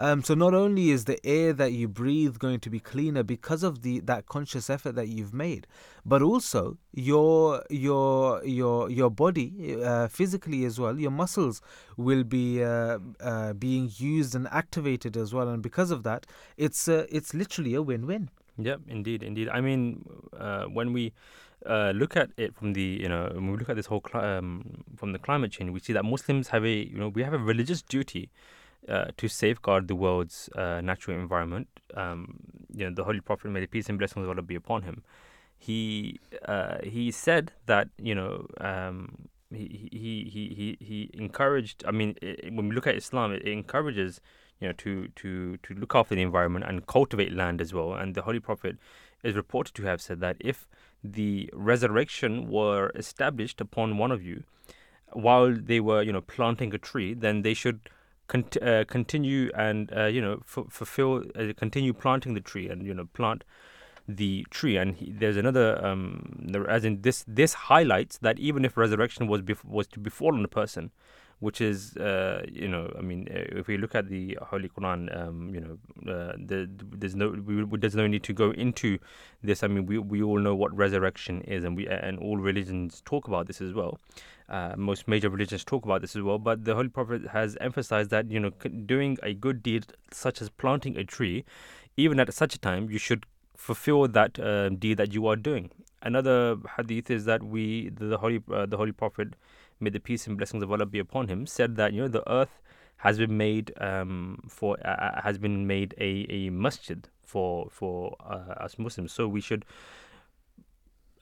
Um, 0.00 0.22
so 0.22 0.34
not 0.34 0.54
only 0.54 0.90
is 0.90 1.06
the 1.06 1.18
air 1.26 1.52
that 1.54 1.72
you 1.72 1.88
breathe 1.88 2.38
going 2.38 2.60
to 2.60 2.70
be 2.70 2.78
cleaner 2.78 3.24
because 3.24 3.64
of 3.64 3.82
the 3.82 3.98
that 4.00 4.26
conscious 4.26 4.70
effort 4.70 4.94
that 4.94 5.08
you've 5.08 5.34
made, 5.34 5.66
but 6.06 6.22
also 6.22 6.78
your 6.92 7.64
your 7.70 8.44
your 8.44 8.88
your 8.90 9.10
body 9.10 9.76
uh, 9.82 10.06
physically 10.06 10.64
as 10.64 10.78
well, 10.78 11.00
your 11.00 11.10
muscles 11.10 11.60
will 11.96 12.22
be 12.22 12.62
uh, 12.62 12.98
uh, 13.20 13.54
being 13.54 13.90
used 13.96 14.36
and 14.36 14.46
activated 14.52 15.16
as 15.16 15.34
well, 15.34 15.48
and 15.48 15.64
because 15.64 15.90
of 15.90 16.04
that, 16.04 16.26
it's 16.56 16.86
uh, 16.86 17.06
it's 17.10 17.34
literally 17.34 17.74
a 17.74 17.82
win-win. 17.82 18.30
Yep, 18.58 18.80
indeed, 18.88 19.22
indeed. 19.22 19.48
I 19.48 19.60
mean, 19.60 20.04
uh, 20.36 20.64
when 20.64 20.92
we 20.92 21.12
uh, 21.64 21.92
look 21.94 22.16
at 22.16 22.30
it 22.36 22.54
from 22.54 22.72
the, 22.72 22.82
you 22.82 23.08
know, 23.08 23.30
when 23.32 23.52
we 23.52 23.56
look 23.56 23.68
at 23.68 23.76
this 23.76 23.86
whole 23.86 24.02
um, 24.14 24.84
from 24.96 25.12
the 25.12 25.18
climate 25.18 25.52
change, 25.52 25.70
we 25.70 25.80
see 25.80 25.92
that 25.92 26.04
Muslims 26.04 26.48
have 26.48 26.64
a, 26.64 26.70
you 26.72 26.98
know, 26.98 27.08
we 27.08 27.22
have 27.22 27.32
a 27.32 27.38
religious 27.38 27.82
duty 27.82 28.30
uh, 28.88 29.06
to 29.16 29.28
safeguard 29.28 29.86
the 29.86 29.94
world's 29.94 30.48
uh, 30.56 30.80
natural 30.80 31.16
environment. 31.16 31.68
Um, 31.94 32.40
you 32.74 32.84
know, 32.84 32.94
the 32.94 33.04
Holy 33.04 33.20
Prophet, 33.20 33.48
may 33.50 33.60
the 33.60 33.66
peace 33.66 33.88
and 33.88 33.98
blessings 33.98 34.24
of 34.24 34.30
Allah 34.30 34.42
be 34.42 34.56
upon 34.56 34.82
him, 34.82 35.02
he 35.56 36.20
uh, 36.46 36.78
he 36.82 37.10
said 37.10 37.52
that, 37.66 37.88
you 37.98 38.14
know, 38.14 38.46
um, 38.60 39.28
he, 39.52 39.88
he 39.92 40.28
he 40.30 40.48
he 40.54 40.84
he 40.84 41.10
encouraged. 41.14 41.84
I 41.86 41.90
mean, 41.90 42.16
i 42.22 42.48
when 42.50 42.68
we 42.68 42.74
look 42.74 42.86
at 42.86 42.96
Islam, 42.96 43.32
it, 43.32 43.42
it 43.42 43.52
encourages 43.52 44.20
you 44.60 44.68
know, 44.68 44.74
to, 44.78 45.08
to, 45.16 45.56
to 45.58 45.74
look 45.74 45.94
after 45.94 46.14
the 46.14 46.22
environment 46.22 46.64
and 46.68 46.86
cultivate 46.86 47.32
land 47.32 47.60
as 47.60 47.72
well. 47.72 47.94
And 47.94 48.14
the 48.14 48.22
Holy 48.22 48.40
Prophet 48.40 48.76
is 49.22 49.36
reported 49.36 49.74
to 49.74 49.82
have 49.84 50.00
said 50.00 50.20
that 50.20 50.36
if 50.40 50.68
the 51.02 51.50
resurrection 51.52 52.50
were 52.50 52.90
established 52.94 53.60
upon 53.60 53.98
one 53.98 54.10
of 54.10 54.22
you 54.22 54.44
while 55.12 55.54
they 55.54 55.80
were, 55.80 56.02
you 56.02 56.12
know, 56.12 56.20
planting 56.20 56.74
a 56.74 56.78
tree, 56.78 57.14
then 57.14 57.42
they 57.42 57.54
should 57.54 57.88
cont- 58.26 58.62
uh, 58.62 58.84
continue 58.84 59.50
and, 59.54 59.92
uh, 59.96 60.04
you 60.06 60.20
know, 60.20 60.42
f- 60.42 60.66
fulfill, 60.68 61.24
uh, 61.34 61.52
continue 61.56 61.92
planting 61.92 62.34
the 62.34 62.40
tree 62.40 62.68
and, 62.68 62.84
you 62.84 62.94
know, 62.94 63.06
plant 63.12 63.44
the 64.06 64.46
tree. 64.50 64.76
And 64.76 64.96
he, 64.96 65.10
there's 65.10 65.36
another, 65.36 65.84
um, 65.84 66.44
there, 66.48 66.68
as 66.68 66.84
in 66.84 67.02
this, 67.02 67.24
this 67.26 67.54
highlights 67.54 68.18
that 68.18 68.38
even 68.38 68.64
if 68.64 68.76
resurrection 68.76 69.26
was 69.26 69.42
bef- 69.42 69.64
was 69.64 69.86
to 69.88 70.00
befall 70.00 70.34
on 70.34 70.44
a 70.44 70.48
person, 70.48 70.90
which 71.40 71.60
is, 71.60 71.96
uh, 71.96 72.44
you 72.50 72.66
know, 72.66 72.92
I 72.98 73.00
mean, 73.00 73.28
uh, 73.30 73.58
if 73.58 73.68
we 73.68 73.76
look 73.76 73.94
at 73.94 74.08
the 74.08 74.36
Holy 74.42 74.68
Quran, 74.68 75.16
um, 75.16 75.54
you 75.54 75.60
know, 75.60 76.12
uh, 76.12 76.32
the, 76.36 76.68
there's 76.92 77.14
no, 77.14 77.30
we, 77.30 77.64
there's 77.78 77.94
no 77.94 78.06
need 78.06 78.24
to 78.24 78.32
go 78.32 78.50
into 78.50 78.98
this. 79.42 79.62
I 79.62 79.68
mean, 79.68 79.86
we 79.86 79.98
we 79.98 80.22
all 80.22 80.38
know 80.38 80.54
what 80.54 80.76
resurrection 80.76 81.42
is, 81.42 81.64
and 81.64 81.76
we 81.76 81.86
and 81.86 82.18
all 82.18 82.38
religions 82.38 83.02
talk 83.04 83.28
about 83.28 83.46
this 83.46 83.60
as 83.60 83.72
well. 83.72 83.98
Uh, 84.48 84.74
most 84.76 85.06
major 85.06 85.28
religions 85.28 85.62
talk 85.64 85.84
about 85.84 86.00
this 86.00 86.16
as 86.16 86.22
well. 86.22 86.38
But 86.38 86.64
the 86.64 86.74
Holy 86.74 86.88
Prophet 86.88 87.28
has 87.28 87.56
emphasized 87.60 88.10
that 88.10 88.30
you 88.30 88.40
know, 88.40 88.50
doing 88.86 89.18
a 89.22 89.34
good 89.34 89.62
deed 89.62 89.86
such 90.10 90.40
as 90.42 90.48
planting 90.48 90.96
a 90.96 91.04
tree, 91.04 91.44
even 91.96 92.18
at 92.18 92.32
such 92.32 92.54
a 92.54 92.58
time, 92.58 92.90
you 92.90 92.98
should 92.98 93.26
fulfill 93.56 94.08
that 94.08 94.38
uh, 94.38 94.70
deed 94.70 94.96
that 94.96 95.12
you 95.12 95.26
are 95.26 95.36
doing. 95.36 95.70
Another 96.00 96.56
hadith 96.76 97.10
is 97.10 97.24
that 97.26 97.42
we, 97.42 97.90
the, 97.90 98.06
the 98.06 98.18
holy, 98.18 98.42
uh, 98.52 98.66
the 98.66 98.76
Holy 98.76 98.92
Prophet 98.92 99.34
may 99.80 99.90
the 99.90 100.00
peace 100.00 100.26
and 100.26 100.36
blessings 100.36 100.62
of 100.62 100.70
Allah 100.70 100.86
be 100.86 100.98
upon 100.98 101.28
him, 101.28 101.46
said 101.46 101.76
that 101.76 101.92
you 101.92 102.02
know 102.02 102.08
the 102.08 102.28
earth 102.30 102.60
has 102.98 103.18
been 103.18 103.36
made 103.36 103.72
um, 103.80 104.38
for 104.48 104.76
uh, 104.84 104.88
uh, 104.88 105.22
has 105.22 105.38
been 105.38 105.66
made 105.66 105.94
a, 105.98 106.26
a 106.28 106.50
masjid 106.50 107.08
for 107.24 107.68
for 107.70 108.16
uh, 108.20 108.64
us 108.64 108.78
Muslims. 108.78 109.12
So 109.12 109.26
we 109.26 109.40
should. 109.40 109.64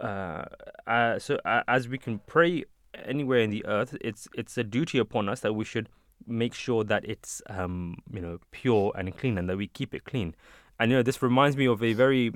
Uh, 0.00 0.44
uh, 0.86 1.18
so 1.18 1.38
uh, 1.44 1.62
as 1.68 1.88
we 1.88 1.96
can 1.96 2.20
pray 2.26 2.64
anywhere 3.04 3.40
in 3.40 3.50
the 3.50 3.64
earth, 3.66 3.96
it's 4.00 4.28
it's 4.34 4.56
a 4.58 4.64
duty 4.64 4.98
upon 4.98 5.28
us 5.28 5.40
that 5.40 5.52
we 5.52 5.64
should 5.64 5.88
make 6.26 6.54
sure 6.54 6.82
that 6.84 7.04
it's 7.04 7.42
um, 7.48 7.96
you 8.12 8.20
know 8.20 8.38
pure 8.50 8.92
and 8.96 9.16
clean, 9.16 9.38
and 9.38 9.48
that 9.48 9.56
we 9.56 9.66
keep 9.66 9.94
it 9.94 10.04
clean. 10.04 10.34
And 10.78 10.90
you 10.90 10.96
know 10.96 11.02
this 11.02 11.22
reminds 11.22 11.56
me 11.56 11.66
of 11.66 11.82
a 11.82 11.92
very 11.92 12.32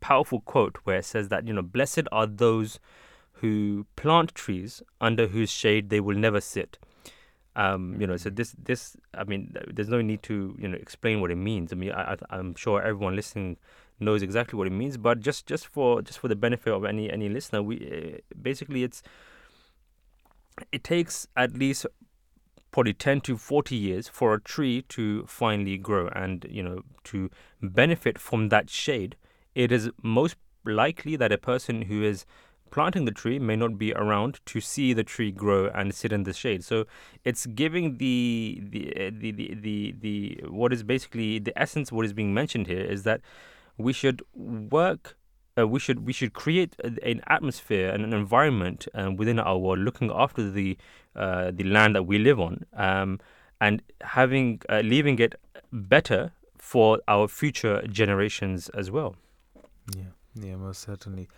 powerful 0.00 0.40
quote 0.40 0.78
where 0.84 0.98
it 0.98 1.04
says 1.04 1.28
that 1.28 1.46
you 1.46 1.52
know 1.52 1.62
blessed 1.62 2.08
are 2.10 2.26
those 2.26 2.80
who 3.42 3.84
plant 3.96 4.32
trees 4.36 4.82
under 5.00 5.26
whose 5.26 5.50
shade 5.50 5.90
they 5.90 5.98
will 5.98 6.16
never 6.16 6.40
sit. 6.40 6.78
Um, 7.56 8.00
you 8.00 8.06
know, 8.06 8.16
so 8.16 8.30
this, 8.30 8.54
this, 8.56 8.96
I 9.14 9.24
mean, 9.24 9.54
there's 9.66 9.88
no 9.88 10.00
need 10.00 10.22
to, 10.22 10.56
you 10.58 10.68
know, 10.68 10.78
explain 10.78 11.20
what 11.20 11.32
it 11.32 11.36
means. 11.36 11.72
I 11.72 11.76
mean, 11.76 11.90
I, 11.90 12.16
I'm 12.30 12.54
sure 12.54 12.80
everyone 12.80 13.16
listening 13.16 13.56
knows 13.98 14.22
exactly 14.22 14.56
what 14.56 14.68
it 14.68 14.72
means. 14.72 14.96
But 14.96 15.20
just, 15.20 15.46
just 15.46 15.66
for, 15.66 16.02
just 16.02 16.20
for 16.20 16.28
the 16.28 16.36
benefit 16.36 16.72
of 16.72 16.84
any, 16.84 17.10
any 17.10 17.28
listener, 17.28 17.64
we 17.64 17.76
uh, 17.76 18.34
basically 18.40 18.84
it's, 18.84 19.02
it 20.70 20.84
takes 20.84 21.26
at 21.36 21.52
least 21.52 21.84
probably 22.70 22.94
10 22.94 23.22
to 23.22 23.36
40 23.36 23.74
years 23.74 24.06
for 24.06 24.34
a 24.34 24.40
tree 24.40 24.82
to 24.82 25.26
finally 25.26 25.76
grow 25.76 26.08
and 26.08 26.46
you 26.48 26.62
know 26.62 26.80
to 27.04 27.28
benefit 27.60 28.18
from 28.18 28.48
that 28.48 28.70
shade 28.70 29.14
it 29.54 29.70
is 29.70 29.90
most 30.02 30.36
likely 30.64 31.14
that 31.16 31.30
a 31.30 31.36
person 31.36 31.82
who 31.82 32.02
is 32.02 32.24
planting 32.72 33.04
the 33.04 33.12
tree 33.12 33.38
may 33.38 33.54
not 33.54 33.78
be 33.78 33.92
around 33.92 34.40
to 34.46 34.60
see 34.60 34.92
the 34.92 35.04
tree 35.04 35.30
grow 35.30 35.66
and 35.74 35.94
sit 35.94 36.12
in 36.12 36.24
the 36.24 36.32
shade 36.32 36.64
so 36.64 36.84
it's 37.24 37.46
giving 37.46 37.98
the 37.98 38.60
the 38.70 38.82
uh, 38.96 39.10
the 39.12 39.30
the, 39.30 39.54
the, 39.54 39.94
the 40.00 40.16
what 40.48 40.72
is 40.72 40.82
basically 40.82 41.38
the 41.38 41.56
essence 41.56 41.92
what 41.92 42.04
is 42.04 42.12
being 42.12 42.34
mentioned 42.34 42.66
here 42.66 42.80
is 42.80 43.04
that 43.04 43.20
we 43.78 43.92
should 43.92 44.22
work 44.34 45.16
uh, 45.58 45.68
we 45.68 45.78
should 45.78 46.06
we 46.06 46.12
should 46.12 46.32
create 46.32 46.76
an 47.02 47.20
atmosphere 47.26 47.90
and 47.90 48.04
an 48.04 48.12
environment 48.12 48.88
um, 48.94 49.16
within 49.16 49.38
our 49.38 49.58
world, 49.58 49.80
looking 49.80 50.10
after 50.10 50.50
the 50.50 50.76
uh, 51.14 51.50
the 51.52 51.64
land 51.64 51.94
that 51.94 52.04
we 52.04 52.18
live 52.18 52.40
on, 52.40 52.64
um, 52.74 53.20
and 53.60 53.82
having 54.00 54.60
uh, 54.68 54.80
leaving 54.80 55.18
it 55.18 55.34
better 55.70 56.32
for 56.58 57.00
our 57.08 57.28
future 57.28 57.86
generations 57.86 58.68
as 58.70 58.90
well. 58.90 59.14
Yeah, 59.94 60.12
yeah, 60.34 60.56
most 60.56 60.80
certainly. 60.80 61.28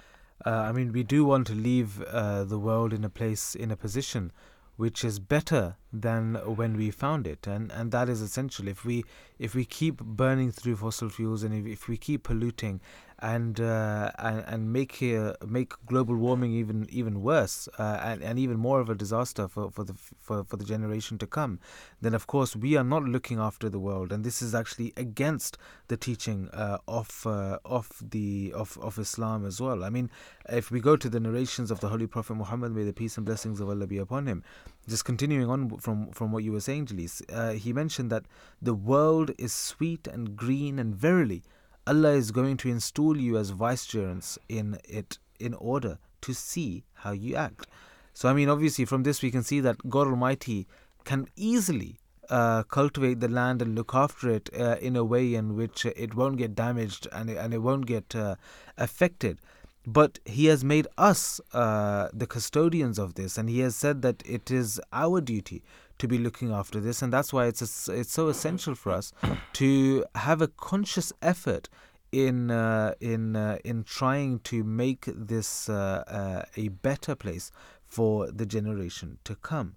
Uh, 0.45 0.51
I 0.51 0.73
mean, 0.73 0.93
we 0.93 1.03
do 1.03 1.25
want 1.25 1.47
to 1.47 1.55
leave 1.55 2.03
uh, 2.03 2.45
the 2.45 2.59
world 2.59 2.93
in 2.93 3.05
a 3.05 3.09
place, 3.09 3.55
in 3.55 3.71
a 3.71 3.77
position 3.77 4.31
which 4.77 5.05
is 5.05 5.19
better 5.19 5.77
than 5.93 6.35
when 6.35 6.77
we 6.77 6.91
found 6.91 7.27
it. 7.27 7.47
And 7.47 7.71
and 7.73 7.93
that 7.93 8.09
is 8.09 8.21
essential. 8.21 8.69
If 8.69 8.85
we 8.85 9.05
if 9.39 9.55
we 9.55 9.65
keep 9.65 9.99
burning 9.99 10.53
through 10.53 10.77
fossil 10.77 11.09
fuels 11.09 11.43
and 11.43 11.55
if, 11.55 11.67
if 11.67 11.89
we 11.89 11.97
keep 11.97 12.23
polluting 12.23 12.81
and 13.21 13.61
uh, 13.61 14.11
and, 14.19 14.45
and 14.47 14.73
make 14.73 15.03
uh, 15.03 15.33
make 15.47 15.73
global 15.87 16.17
warming 16.17 16.53
even 16.53 16.87
even 16.91 17.23
worse 17.23 17.69
uh, 17.79 18.01
and, 18.03 18.23
and 18.23 18.39
even 18.39 18.59
more 18.59 18.81
of 18.81 18.91
a 18.91 18.95
disaster 18.95 19.49
for, 19.49 19.71
for 19.71 19.85
the 19.85 19.95
for, 19.95 20.45
for 20.45 20.57
the 20.57 20.65
generation 20.65 21.17
to 21.17 21.27
come, 21.27 21.59
then 22.01 22.13
of 22.13 22.27
course 22.27 22.57
we 22.57 22.77
are 22.77 22.85
not 22.85 23.05
looking 23.05 23.39
after 23.39 23.71
the 23.71 23.79
world, 23.79 24.13
and 24.13 24.25
this 24.25 24.43
is 24.43 24.55
actually 24.55 24.93
against 24.97 25.57
the 25.89 25.97
teaching 25.97 26.49
uh, 26.51 26.79
of 26.87 27.27
uh, 27.27 27.59
of 27.65 27.91
the 28.03 28.53
of, 28.55 28.77
of 28.83 28.99
Islam 28.99 29.47
as 29.47 29.61
well. 29.61 29.85
I 29.85 29.91
mean, 29.91 30.11
if 30.49 30.71
we 30.71 30.81
go 30.81 30.97
to 30.97 31.09
the 31.09 31.21
narrations 31.21 31.71
of 31.71 31.81
the 31.81 31.89
Holy 31.89 32.07
Prophet 32.07 32.35
Muhammad, 32.35 32.75
may 32.75 32.85
the 32.85 32.93
peace 32.93 33.17
and 33.17 33.25
blessings 33.25 33.61
of 33.61 33.69
Allah 33.69 33.87
be 33.87 33.99
upon 33.99 34.27
him, 34.27 34.43
just 34.89 35.05
continuing 35.05 35.49
on 35.49 35.79
from 35.79 36.11
from 36.13 36.33
what 36.33 36.45
you 36.45 36.53
were 36.53 36.61
saying, 36.61 36.87
Jalise, 36.87 37.23
uh, 37.33 37.53
he 37.53 37.73
mentioned 37.73 38.11
that 38.11 38.25
the 38.61 38.75
world 38.75 39.31
is 39.39 39.53
sweet 39.53 40.07
and 40.07 40.37
green, 40.37 40.79
and 40.79 40.95
verily 40.95 41.43
Allah 41.87 42.13
is 42.13 42.31
going 42.31 42.57
to 42.59 42.69
install 42.69 43.17
you 43.17 43.37
as 43.37 43.51
vicegerents 43.51 44.39
in 44.49 44.79
it 44.89 45.19
in 45.39 45.55
order 45.55 45.99
to 46.23 46.33
see 46.33 46.85
how 46.95 47.13
you 47.13 47.37
act. 47.37 47.67
So, 48.15 48.29
I 48.29 48.33
mean, 48.33 48.49
obviously, 48.49 48.85
from 48.85 49.03
this 49.03 49.23
we 49.23 49.31
can 49.31 49.43
see 49.43 49.61
that 49.61 49.91
God 49.91 50.07
Almighty 50.07 50.67
can 51.05 51.27
easily 51.37 51.99
uh, 52.31 52.63
cultivate 52.63 53.21
the 53.21 53.29
land 53.29 53.61
and 53.61 53.75
look 53.75 53.95
after 53.95 54.31
it 54.31 54.49
uh, 54.59 54.77
in 54.81 54.97
a 54.97 55.05
way 55.05 55.35
in 55.35 55.57
which 55.57 55.85
it 55.85 56.15
won't 56.15 56.39
get 56.39 56.55
damaged 56.55 57.07
and 57.13 57.29
it, 57.29 57.37
and 57.37 57.53
it 57.53 57.59
won't 57.59 57.87
get 57.87 58.15
uh, 58.15 58.37
affected. 58.79 59.41
But 59.87 60.19
He 60.25 60.47
has 60.47 60.65
made 60.65 60.87
us 60.97 61.41
uh, 61.53 62.09
the 62.13 62.27
custodians 62.27 62.99
of 62.99 63.15
this, 63.15 63.37
and 63.37 63.49
He 63.49 63.61
has 63.61 63.77
said 63.77 64.03
that 64.03 64.23
it 64.27 64.51
is 64.51 64.81
our 64.93 65.21
duty 65.21 65.63
to 65.99 66.09
be 66.09 66.19
looking 66.19 66.53
after 66.53 66.81
this, 66.81 67.03
and 67.03 67.13
that's 67.13 67.33
why 67.33 67.47
it's 67.47 67.89
a, 67.89 67.93
it's 67.93 68.13
so 68.13 68.29
essential 68.29 68.75
for 68.75 68.93
us 68.93 69.13
to 69.55 70.05
have 70.15 70.43
a 70.43 70.49
conscious 70.49 71.13
effort 71.23 71.69
in 72.13 72.51
uh, 72.51 72.95
in 73.01 73.37
uh, 73.37 73.59
in 73.65 73.85
trying 73.85 74.39
to 74.41 74.63
make 74.65 75.05
this 75.07 75.69
uh, 75.69 76.05
uh 76.07 76.43
a 76.57 76.69
better 76.69 77.15
place 77.15 77.51
for 77.85 78.31
the 78.31 78.47
generation 78.47 79.19
to 79.25 79.35
come. 79.37 79.77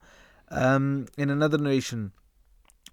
Um, 0.49 1.07
in 1.17 1.29
another 1.29 1.57
narration, 1.57 2.13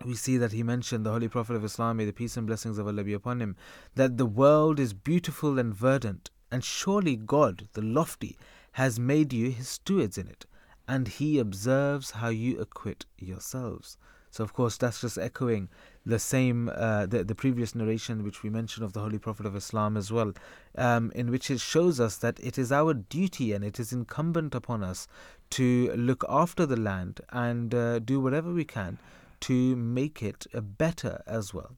we 0.04 0.14
see 0.14 0.36
that 0.38 0.52
he 0.52 0.62
mentioned 0.62 1.06
the 1.06 1.12
Holy 1.12 1.28
Prophet 1.28 1.56
of 1.56 1.64
Islam, 1.64 1.98
may 1.98 2.04
the 2.04 2.12
peace 2.12 2.36
and 2.36 2.46
blessings 2.46 2.78
of 2.78 2.86
Allah 2.86 3.04
be 3.04 3.12
upon 3.12 3.40
him, 3.40 3.56
that 3.94 4.16
the 4.16 4.26
world 4.26 4.80
is 4.80 4.92
beautiful 4.92 5.58
and 5.58 5.74
verdant, 5.74 6.30
and 6.54 6.62
surely 6.62 7.16
God, 7.16 7.66
the 7.72 7.82
lofty, 7.82 8.38
has 8.72 8.96
made 8.96 9.32
you 9.32 9.50
his 9.50 9.68
stewards 9.68 10.16
in 10.16 10.28
it 10.28 10.46
and 10.86 11.08
he 11.08 11.40
observes 11.40 12.12
how 12.12 12.28
you 12.28 12.60
acquit 12.60 13.06
yourselves. 13.18 13.98
So, 14.30 14.44
of 14.44 14.52
course, 14.52 14.76
that's 14.76 15.00
just 15.00 15.18
echoing 15.18 15.68
the 16.06 16.20
same, 16.20 16.70
uh, 16.72 17.06
the, 17.06 17.24
the 17.24 17.34
previous 17.34 17.74
narration 17.74 18.22
which 18.22 18.44
we 18.44 18.50
mentioned 18.50 18.84
of 18.84 18.92
the 18.92 19.00
Holy 19.00 19.18
Prophet 19.18 19.46
of 19.46 19.56
Islam 19.56 19.96
as 19.96 20.12
well, 20.12 20.32
um, 20.78 21.10
in 21.16 21.32
which 21.32 21.50
it 21.50 21.58
shows 21.60 21.98
us 21.98 22.18
that 22.18 22.38
it 22.38 22.56
is 22.56 22.70
our 22.70 22.94
duty 22.94 23.52
and 23.52 23.64
it 23.64 23.80
is 23.80 23.92
incumbent 23.92 24.54
upon 24.54 24.84
us 24.84 25.08
to 25.50 25.92
look 25.96 26.24
after 26.28 26.66
the 26.66 26.76
land 26.76 27.20
and 27.30 27.74
uh, 27.74 27.98
do 27.98 28.20
whatever 28.20 28.52
we 28.52 28.64
can 28.64 28.98
to 29.40 29.74
make 29.74 30.22
it 30.22 30.46
better 30.54 31.20
as 31.26 31.52
well. 31.52 31.72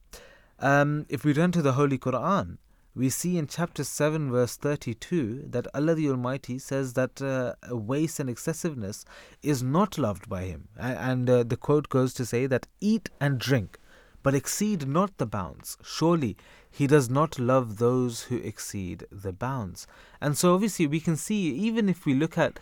Um, 0.59 1.07
if 1.09 1.25
we 1.25 1.33
turn 1.33 1.51
to 1.53 1.63
the 1.63 1.73
Holy 1.73 1.97
Quran, 1.97 2.57
we 2.97 3.09
see 3.09 3.37
in 3.37 3.45
chapter 3.45 3.83
7, 3.83 4.31
verse 4.31 4.57
32, 4.57 5.43
that 5.51 5.67
Allah 5.75 5.93
the 5.93 6.09
Almighty 6.09 6.57
says 6.57 6.93
that 6.93 7.21
uh, 7.21 7.53
waste 7.69 8.19
and 8.19 8.27
excessiveness 8.27 9.05
is 9.43 9.61
not 9.61 9.99
loved 9.99 10.27
by 10.27 10.45
Him. 10.45 10.67
And 10.77 11.29
uh, 11.29 11.43
the 11.43 11.57
quote 11.57 11.89
goes 11.89 12.13
to 12.15 12.25
say 12.25 12.47
that 12.47 12.65
eat 12.81 13.11
and 13.21 13.37
drink, 13.37 13.77
but 14.23 14.33
exceed 14.33 14.87
not 14.87 15.15
the 15.19 15.27
bounds. 15.27 15.77
Surely 15.83 16.37
He 16.71 16.87
does 16.87 17.07
not 17.07 17.37
love 17.37 17.77
those 17.77 18.23
who 18.23 18.37
exceed 18.37 19.05
the 19.11 19.31
bounds. 19.31 19.85
And 20.19 20.35
so, 20.35 20.55
obviously, 20.55 20.87
we 20.87 20.99
can 20.99 21.17
see, 21.17 21.51
even 21.51 21.89
if 21.89 22.03
we 22.03 22.15
look 22.15 22.35
at 22.35 22.59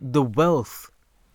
the 0.00 0.22
wealth 0.22 0.90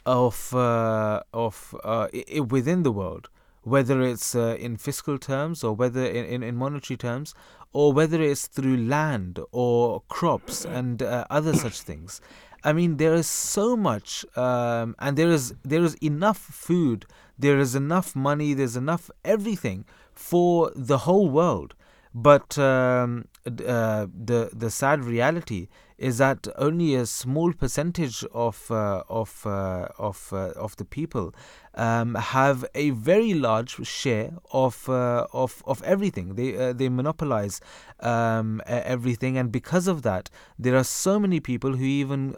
of, 0.06 0.54
uh, 0.54 1.22
of 1.34 1.74
uh, 1.86 2.10
within 2.50 2.84
the 2.84 2.92
world, 2.92 3.30
whether 3.64 4.02
it's 4.02 4.34
uh, 4.36 4.56
in 4.60 4.76
fiscal 4.78 5.18
terms 5.18 5.64
or 5.64 5.76
whether 5.76 6.04
in, 6.04 6.26
in, 6.26 6.44
in, 6.44 6.56
monetary 6.56 6.98
terms, 6.98 7.36
or 7.74 7.94
whether 7.94 8.22
it's 8.22 8.48
through 8.48 8.78
land 8.78 9.40
or 9.52 10.02
crops 10.08 10.66
and 10.66 11.02
uh, 11.02 11.26
other 11.30 11.54
such 11.54 11.82
things. 11.82 12.22
I 12.64 12.74
mean, 12.74 12.98
there 12.98 13.16
is 13.16 13.28
so 13.28 13.76
much, 13.76 14.26
um, 14.38 14.96
and 15.00 15.18
there 15.18 15.30
is 15.30 15.56
there 15.64 15.84
is 15.84 15.96
enough 15.96 16.38
food, 16.38 17.06
there 17.38 17.58
is 17.58 17.74
enough 17.76 18.16
money, 18.16 18.54
there's 18.54 18.76
enough 18.76 19.10
everything 19.26 19.86
for 20.14 20.72
the 20.76 21.00
whole 21.00 21.30
world. 21.30 21.74
But 22.14 22.58
um, 22.60 23.28
uh, 23.46 24.08
the 24.14 24.50
the 24.54 24.70
sad 24.70 25.04
reality 25.06 25.70
is 26.02 26.18
that 26.18 26.48
only 26.58 26.96
a 26.96 27.06
small 27.06 27.54
percentage 27.54 28.26
of 28.34 28.72
uh, 28.72 29.04
of 29.08 29.46
uh, 29.46 29.88
of 30.00 30.34
uh, 30.34 30.50
of 30.66 30.76
the 30.78 30.84
people 30.84 31.34
um, 31.76 32.16
have 32.16 32.66
a 32.74 32.90
very 32.90 33.36
large 33.36 33.86
share 33.86 34.32
of 34.52 34.90
uh, 34.90 35.28
of 35.32 35.62
of 35.66 35.84
everything. 35.84 36.34
They 36.34 36.58
uh, 36.58 36.74
they 36.74 36.90
monopolize 36.90 37.62
um, 38.00 38.62
everything, 38.66 39.38
and 39.38 39.52
because 39.52 39.88
of 39.88 40.02
that, 40.02 40.32
there 40.58 40.76
are 40.76 40.84
so 40.84 41.20
many 41.20 41.40
people 41.40 41.76
who 41.76 41.86
even 41.86 42.36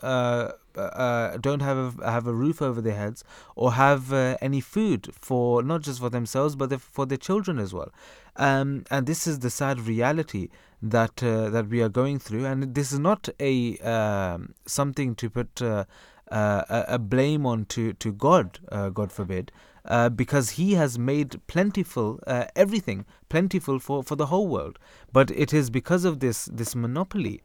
uh, 0.75 1.37
don't 1.37 1.61
have 1.61 1.77
a, 1.99 2.11
have 2.11 2.27
a 2.27 2.33
roof 2.33 2.61
over 2.61 2.81
their 2.81 2.95
heads 2.95 3.23
or 3.55 3.73
have 3.73 4.11
uh, 4.11 4.37
any 4.41 4.59
food 4.59 5.09
for 5.13 5.63
not 5.63 5.81
just 5.81 5.99
for 5.99 6.09
themselves 6.09 6.55
but 6.55 6.81
for 6.81 7.05
their 7.05 7.17
children 7.17 7.59
as 7.59 7.73
well. 7.73 7.91
Um, 8.35 8.83
and 8.89 9.05
this 9.05 9.27
is 9.27 9.39
the 9.39 9.49
sad 9.49 9.79
reality 9.81 10.49
that 10.83 11.23
uh, 11.23 11.49
that 11.49 11.69
we 11.69 11.81
are 11.81 11.89
going 11.89 12.19
through, 12.19 12.45
and 12.45 12.75
this 12.75 12.91
is 12.91 12.99
not 12.99 13.29
a 13.39 13.77
um, 13.79 14.53
something 14.65 15.15
to 15.15 15.29
put 15.29 15.61
uh, 15.61 15.85
a, 16.27 16.85
a, 16.89 16.99
blame 16.99 17.45
on 17.45 17.65
to, 17.65 17.93
to 17.93 18.11
God, 18.11 18.59
uh, 18.71 18.89
God 18.89 19.11
forbid, 19.11 19.51
uh, 19.85 20.09
because 20.09 20.51
He 20.51 20.73
has 20.73 20.99
made 20.99 21.39
plentiful 21.47 22.19
everything 22.55 23.05
plentiful 23.29 23.79
for, 23.79 24.03
for 24.03 24.15
the 24.15 24.27
whole 24.27 24.47
world. 24.47 24.77
But 25.11 25.31
it 25.31 25.53
is 25.53 25.69
because 25.69 26.03
of 26.05 26.19
this 26.19 26.45
this 26.45 26.75
monopoly 26.75 27.41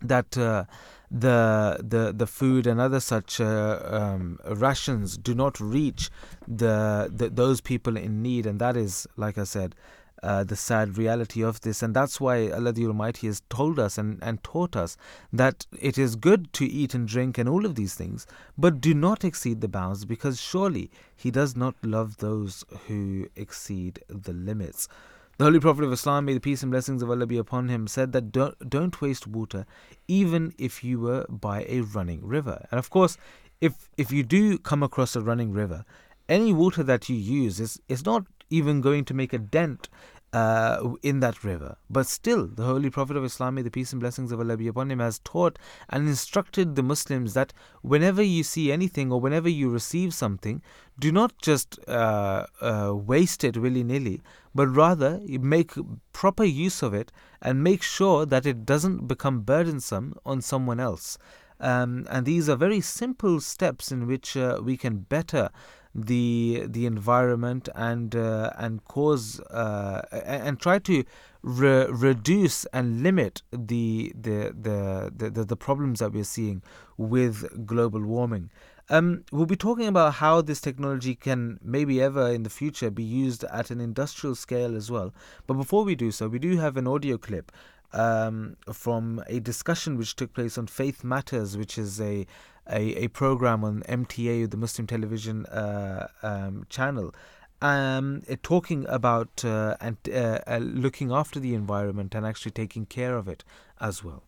that 0.00 0.38
uh, 0.38 0.64
the 1.10 1.80
the 1.82 2.12
the 2.12 2.26
food 2.26 2.66
and 2.66 2.80
other 2.80 3.00
such 3.00 3.40
uh, 3.40 3.80
um, 3.84 4.38
rations 4.46 5.16
do 5.16 5.34
not 5.34 5.58
reach 5.58 6.10
the, 6.46 7.10
the, 7.12 7.30
those 7.30 7.60
people 7.60 7.96
in 7.96 8.22
need, 8.22 8.46
and 8.46 8.60
that 8.60 8.76
is, 8.76 9.06
like 9.16 9.38
I 9.38 9.44
said, 9.44 9.74
uh, 10.22 10.44
the 10.44 10.56
sad 10.56 10.96
reality 10.96 11.42
of 11.42 11.60
this. 11.60 11.82
And 11.82 11.94
that's 11.94 12.20
why 12.20 12.50
Allah 12.50 12.72
the 12.72 12.86
Almighty 12.86 13.26
has 13.26 13.42
told 13.48 13.78
us 13.78 13.98
and, 13.98 14.18
and 14.22 14.42
taught 14.42 14.76
us 14.76 14.96
that 15.32 15.66
it 15.80 15.98
is 15.98 16.16
good 16.16 16.52
to 16.54 16.66
eat 16.66 16.94
and 16.94 17.06
drink 17.06 17.38
and 17.38 17.48
all 17.48 17.66
of 17.66 17.74
these 17.74 17.94
things, 17.94 18.26
but 18.56 18.80
do 18.80 18.94
not 18.94 19.24
exceed 19.24 19.60
the 19.60 19.68
bounds 19.68 20.04
because 20.04 20.40
surely 20.40 20.90
He 21.16 21.30
does 21.30 21.56
not 21.56 21.74
love 21.82 22.18
those 22.18 22.64
who 22.86 23.28
exceed 23.36 24.00
the 24.08 24.32
limits. 24.32 24.88
The 25.36 25.44
Holy 25.44 25.58
Prophet 25.58 25.82
of 25.82 25.92
Islam, 25.92 26.26
may 26.26 26.34
the 26.34 26.40
peace 26.40 26.62
and 26.62 26.70
blessings 26.70 27.02
of 27.02 27.10
Allah 27.10 27.26
be 27.26 27.38
upon 27.38 27.68
him, 27.68 27.88
said 27.88 28.12
that 28.12 28.30
don't, 28.30 28.70
don't 28.70 29.00
waste 29.00 29.26
water 29.26 29.66
even 30.06 30.54
if 30.58 30.84
you 30.84 31.00
were 31.00 31.26
by 31.28 31.64
a 31.68 31.80
running 31.80 32.24
river. 32.24 32.64
And 32.70 32.78
of 32.78 32.88
course, 32.88 33.18
if 33.60 33.88
if 33.96 34.12
you 34.12 34.22
do 34.22 34.58
come 34.58 34.84
across 34.84 35.16
a 35.16 35.20
running 35.20 35.52
river, 35.52 35.84
any 36.28 36.52
water 36.52 36.82
that 36.82 37.08
you 37.08 37.16
use 37.16 37.60
is, 37.60 37.80
is 37.88 38.04
not 38.04 38.26
even 38.50 38.80
going 38.80 39.04
to 39.06 39.14
make 39.14 39.32
a 39.32 39.38
dent 39.38 39.88
uh, 40.34 40.94
in 41.02 41.20
that 41.20 41.44
river. 41.44 41.76
But 41.88 42.08
still, 42.08 42.48
the 42.48 42.64
Holy 42.64 42.90
Prophet 42.90 43.16
of 43.16 43.24
Islam, 43.24 43.54
may 43.54 43.62
the 43.62 43.70
peace 43.70 43.92
and 43.92 44.00
blessings 44.00 44.32
of 44.32 44.40
Allah 44.40 44.56
be 44.56 44.66
upon 44.66 44.90
him, 44.90 44.98
has 44.98 45.20
taught 45.20 45.60
and 45.88 46.08
instructed 46.08 46.74
the 46.74 46.82
Muslims 46.82 47.34
that 47.34 47.52
whenever 47.82 48.20
you 48.20 48.42
see 48.42 48.72
anything 48.72 49.12
or 49.12 49.20
whenever 49.20 49.48
you 49.48 49.70
receive 49.70 50.12
something, 50.12 50.60
do 50.98 51.12
not 51.12 51.38
just 51.38 51.78
uh, 51.88 52.46
uh, 52.60 52.92
waste 52.94 53.44
it 53.44 53.56
willy 53.56 53.84
nilly, 53.84 54.20
but 54.54 54.66
rather 54.66 55.20
make 55.28 55.72
proper 56.12 56.44
use 56.44 56.82
of 56.82 56.92
it 56.94 57.12
and 57.40 57.62
make 57.62 57.82
sure 57.82 58.26
that 58.26 58.44
it 58.44 58.66
doesn't 58.66 59.06
become 59.06 59.42
burdensome 59.42 60.14
on 60.26 60.40
someone 60.40 60.80
else. 60.80 61.16
Um, 61.60 62.06
and 62.10 62.26
these 62.26 62.48
are 62.48 62.56
very 62.56 62.80
simple 62.80 63.40
steps 63.40 63.92
in 63.92 64.08
which 64.08 64.36
uh, 64.36 64.60
we 64.62 64.76
can 64.76 64.98
better 64.98 65.50
the 65.94 66.64
the 66.66 66.86
environment 66.86 67.68
and 67.74 68.16
uh, 68.16 68.50
and 68.58 68.84
cause 68.84 69.40
uh, 69.40 70.02
and 70.12 70.58
try 70.58 70.78
to 70.80 71.04
re- 71.42 71.86
reduce 71.88 72.64
and 72.66 73.02
limit 73.02 73.42
the 73.52 74.12
the, 74.20 74.54
the 74.60 75.30
the 75.30 75.44
the 75.44 75.56
problems 75.56 76.00
that 76.00 76.12
we're 76.12 76.24
seeing 76.24 76.62
with 76.96 77.66
global 77.66 78.02
warming. 78.02 78.50
Um, 78.90 79.24
we'll 79.32 79.46
be 79.46 79.56
talking 79.56 79.86
about 79.86 80.14
how 80.14 80.42
this 80.42 80.60
technology 80.60 81.14
can 81.14 81.58
maybe 81.62 82.02
ever 82.02 82.28
in 82.28 82.42
the 82.42 82.50
future 82.50 82.90
be 82.90 83.02
used 83.02 83.42
at 83.44 83.70
an 83.70 83.80
industrial 83.80 84.34
scale 84.34 84.76
as 84.76 84.90
well. 84.90 85.14
But 85.46 85.54
before 85.54 85.84
we 85.84 85.94
do 85.94 86.10
so, 86.10 86.28
we 86.28 86.38
do 86.38 86.58
have 86.58 86.76
an 86.76 86.86
audio 86.86 87.16
clip 87.16 87.50
um, 87.94 88.56
from 88.72 89.22
a 89.26 89.40
discussion 89.40 89.96
which 89.96 90.16
took 90.16 90.34
place 90.34 90.58
on 90.58 90.66
Faith 90.66 91.02
Matters, 91.02 91.56
which 91.56 91.78
is 91.78 91.98
a 92.00 92.26
a, 92.70 93.04
a 93.04 93.08
program 93.08 93.64
on 93.64 93.82
MTA, 93.82 94.50
the 94.50 94.56
Muslim 94.56 94.86
television 94.86 95.46
uh, 95.46 96.08
um, 96.22 96.66
channel, 96.68 97.14
um, 97.60 98.22
talking 98.42 98.84
about 98.88 99.44
uh, 99.44 99.76
and 99.80 99.96
uh, 100.08 100.40
uh, 100.46 100.58
looking 100.58 101.12
after 101.12 101.40
the 101.40 101.54
environment 101.54 102.14
and 102.14 102.26
actually 102.26 102.52
taking 102.52 102.86
care 102.86 103.16
of 103.16 103.28
it 103.28 103.44
as 103.80 104.04
well. 104.04 104.22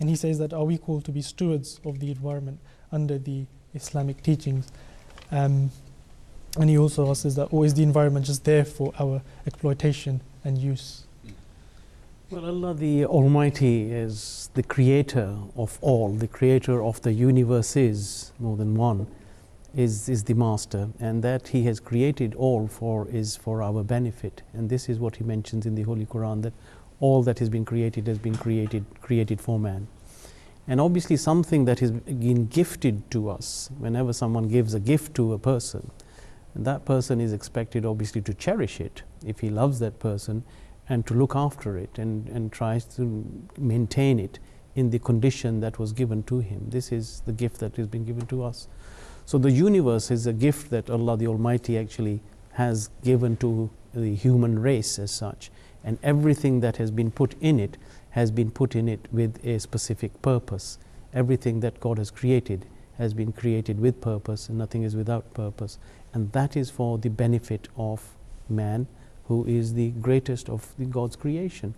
And 0.00 0.08
he 0.08 0.16
says 0.16 0.38
that 0.38 0.52
are 0.52 0.64
we 0.64 0.78
called 0.78 1.04
to 1.04 1.12
be 1.12 1.22
stewards 1.22 1.80
of 1.84 2.00
the 2.00 2.10
environment 2.10 2.60
under 2.90 3.18
the 3.18 3.46
Islamic 3.74 4.22
teachings? 4.22 4.70
Um, 5.30 5.70
and 6.58 6.68
he 6.68 6.76
also 6.76 7.08
asks 7.08 7.34
that, 7.34 7.48
or 7.50 7.64
is 7.64 7.74
the 7.74 7.82
environment 7.82 8.26
just 8.26 8.44
there 8.44 8.64
for 8.64 8.92
our 8.98 9.22
exploitation 9.46 10.20
and 10.44 10.58
use? 10.58 11.04
Well, 12.32 12.46
Allah 12.46 12.72
the 12.72 13.04
Almighty 13.04 13.92
is 13.92 14.48
the 14.54 14.62
creator 14.62 15.36
of 15.54 15.78
all, 15.82 16.14
the 16.14 16.26
creator 16.26 16.82
of 16.82 17.02
the 17.02 17.12
universe 17.12 17.76
is 17.76 18.32
more 18.38 18.56
than 18.56 18.74
one, 18.74 19.06
is, 19.76 20.08
is 20.08 20.24
the 20.24 20.32
master, 20.32 20.88
and 20.98 21.22
that 21.22 21.48
He 21.48 21.64
has 21.64 21.78
created 21.78 22.34
all 22.34 22.68
for 22.68 23.06
is 23.08 23.36
for 23.36 23.62
our 23.62 23.84
benefit. 23.84 24.40
And 24.54 24.70
this 24.70 24.88
is 24.88 24.98
what 24.98 25.16
He 25.16 25.24
mentions 25.24 25.66
in 25.66 25.74
the 25.74 25.82
Holy 25.82 26.06
Quran 26.06 26.40
that 26.40 26.54
all 27.00 27.22
that 27.22 27.38
has 27.38 27.50
been 27.50 27.66
created 27.66 28.06
has 28.06 28.16
been 28.16 28.38
created 28.38 28.86
created 29.02 29.38
for 29.38 29.58
man. 29.58 29.86
And 30.66 30.80
obviously, 30.80 31.18
something 31.18 31.66
that 31.66 31.80
has 31.80 31.90
been 31.90 32.46
gifted 32.46 33.10
to 33.10 33.28
us, 33.28 33.68
whenever 33.78 34.14
someone 34.14 34.48
gives 34.48 34.72
a 34.72 34.80
gift 34.80 35.14
to 35.16 35.34
a 35.34 35.38
person, 35.38 35.90
that 36.56 36.86
person 36.86 37.20
is 37.20 37.34
expected 37.34 37.84
obviously 37.84 38.22
to 38.22 38.32
cherish 38.32 38.80
it 38.80 39.02
if 39.22 39.40
he 39.40 39.50
loves 39.50 39.80
that 39.80 39.98
person 39.98 40.44
and 40.92 41.06
to 41.06 41.14
look 41.14 41.34
after 41.34 41.78
it 41.78 41.98
and, 41.98 42.28
and 42.28 42.52
tries 42.52 42.84
to 42.84 43.24
maintain 43.56 44.20
it 44.20 44.38
in 44.74 44.90
the 44.90 44.98
condition 44.98 45.58
that 45.60 45.78
was 45.78 45.90
given 45.90 46.22
to 46.24 46.40
him. 46.40 46.66
This 46.68 46.92
is 46.92 47.22
the 47.24 47.32
gift 47.32 47.60
that 47.60 47.76
has 47.76 47.86
been 47.86 48.04
given 48.04 48.26
to 48.26 48.44
us. 48.44 48.68
So 49.24 49.38
the 49.38 49.50
universe 49.50 50.10
is 50.10 50.26
a 50.26 50.34
gift 50.34 50.68
that 50.68 50.90
Allah 50.90 51.16
the 51.16 51.28
Almighty 51.28 51.78
actually 51.78 52.20
has 52.52 52.90
given 53.02 53.38
to 53.38 53.70
the 53.94 54.14
human 54.14 54.58
race 54.58 54.98
as 54.98 55.10
such. 55.10 55.50
And 55.82 55.98
everything 56.02 56.60
that 56.60 56.76
has 56.76 56.90
been 56.90 57.10
put 57.10 57.36
in 57.40 57.58
it 57.58 57.78
has 58.10 58.30
been 58.30 58.50
put 58.50 58.76
in 58.76 58.86
it 58.86 59.08
with 59.10 59.42
a 59.46 59.58
specific 59.60 60.20
purpose. 60.20 60.78
Everything 61.14 61.60
that 61.60 61.80
God 61.80 61.96
has 61.96 62.10
created 62.10 62.66
has 62.98 63.14
been 63.14 63.32
created 63.32 63.80
with 63.80 64.02
purpose, 64.02 64.50
and 64.50 64.58
nothing 64.58 64.82
is 64.82 64.94
without 64.94 65.32
purpose. 65.32 65.78
And 66.12 66.30
that 66.32 66.54
is 66.54 66.68
for 66.68 66.98
the 66.98 67.08
benefit 67.08 67.68
of 67.78 68.10
man 68.50 68.86
who 69.24 69.44
is 69.46 69.74
the 69.74 69.90
greatest 69.90 70.48
of 70.48 70.74
the 70.78 70.84
God's 70.84 71.16
creation. 71.16 71.74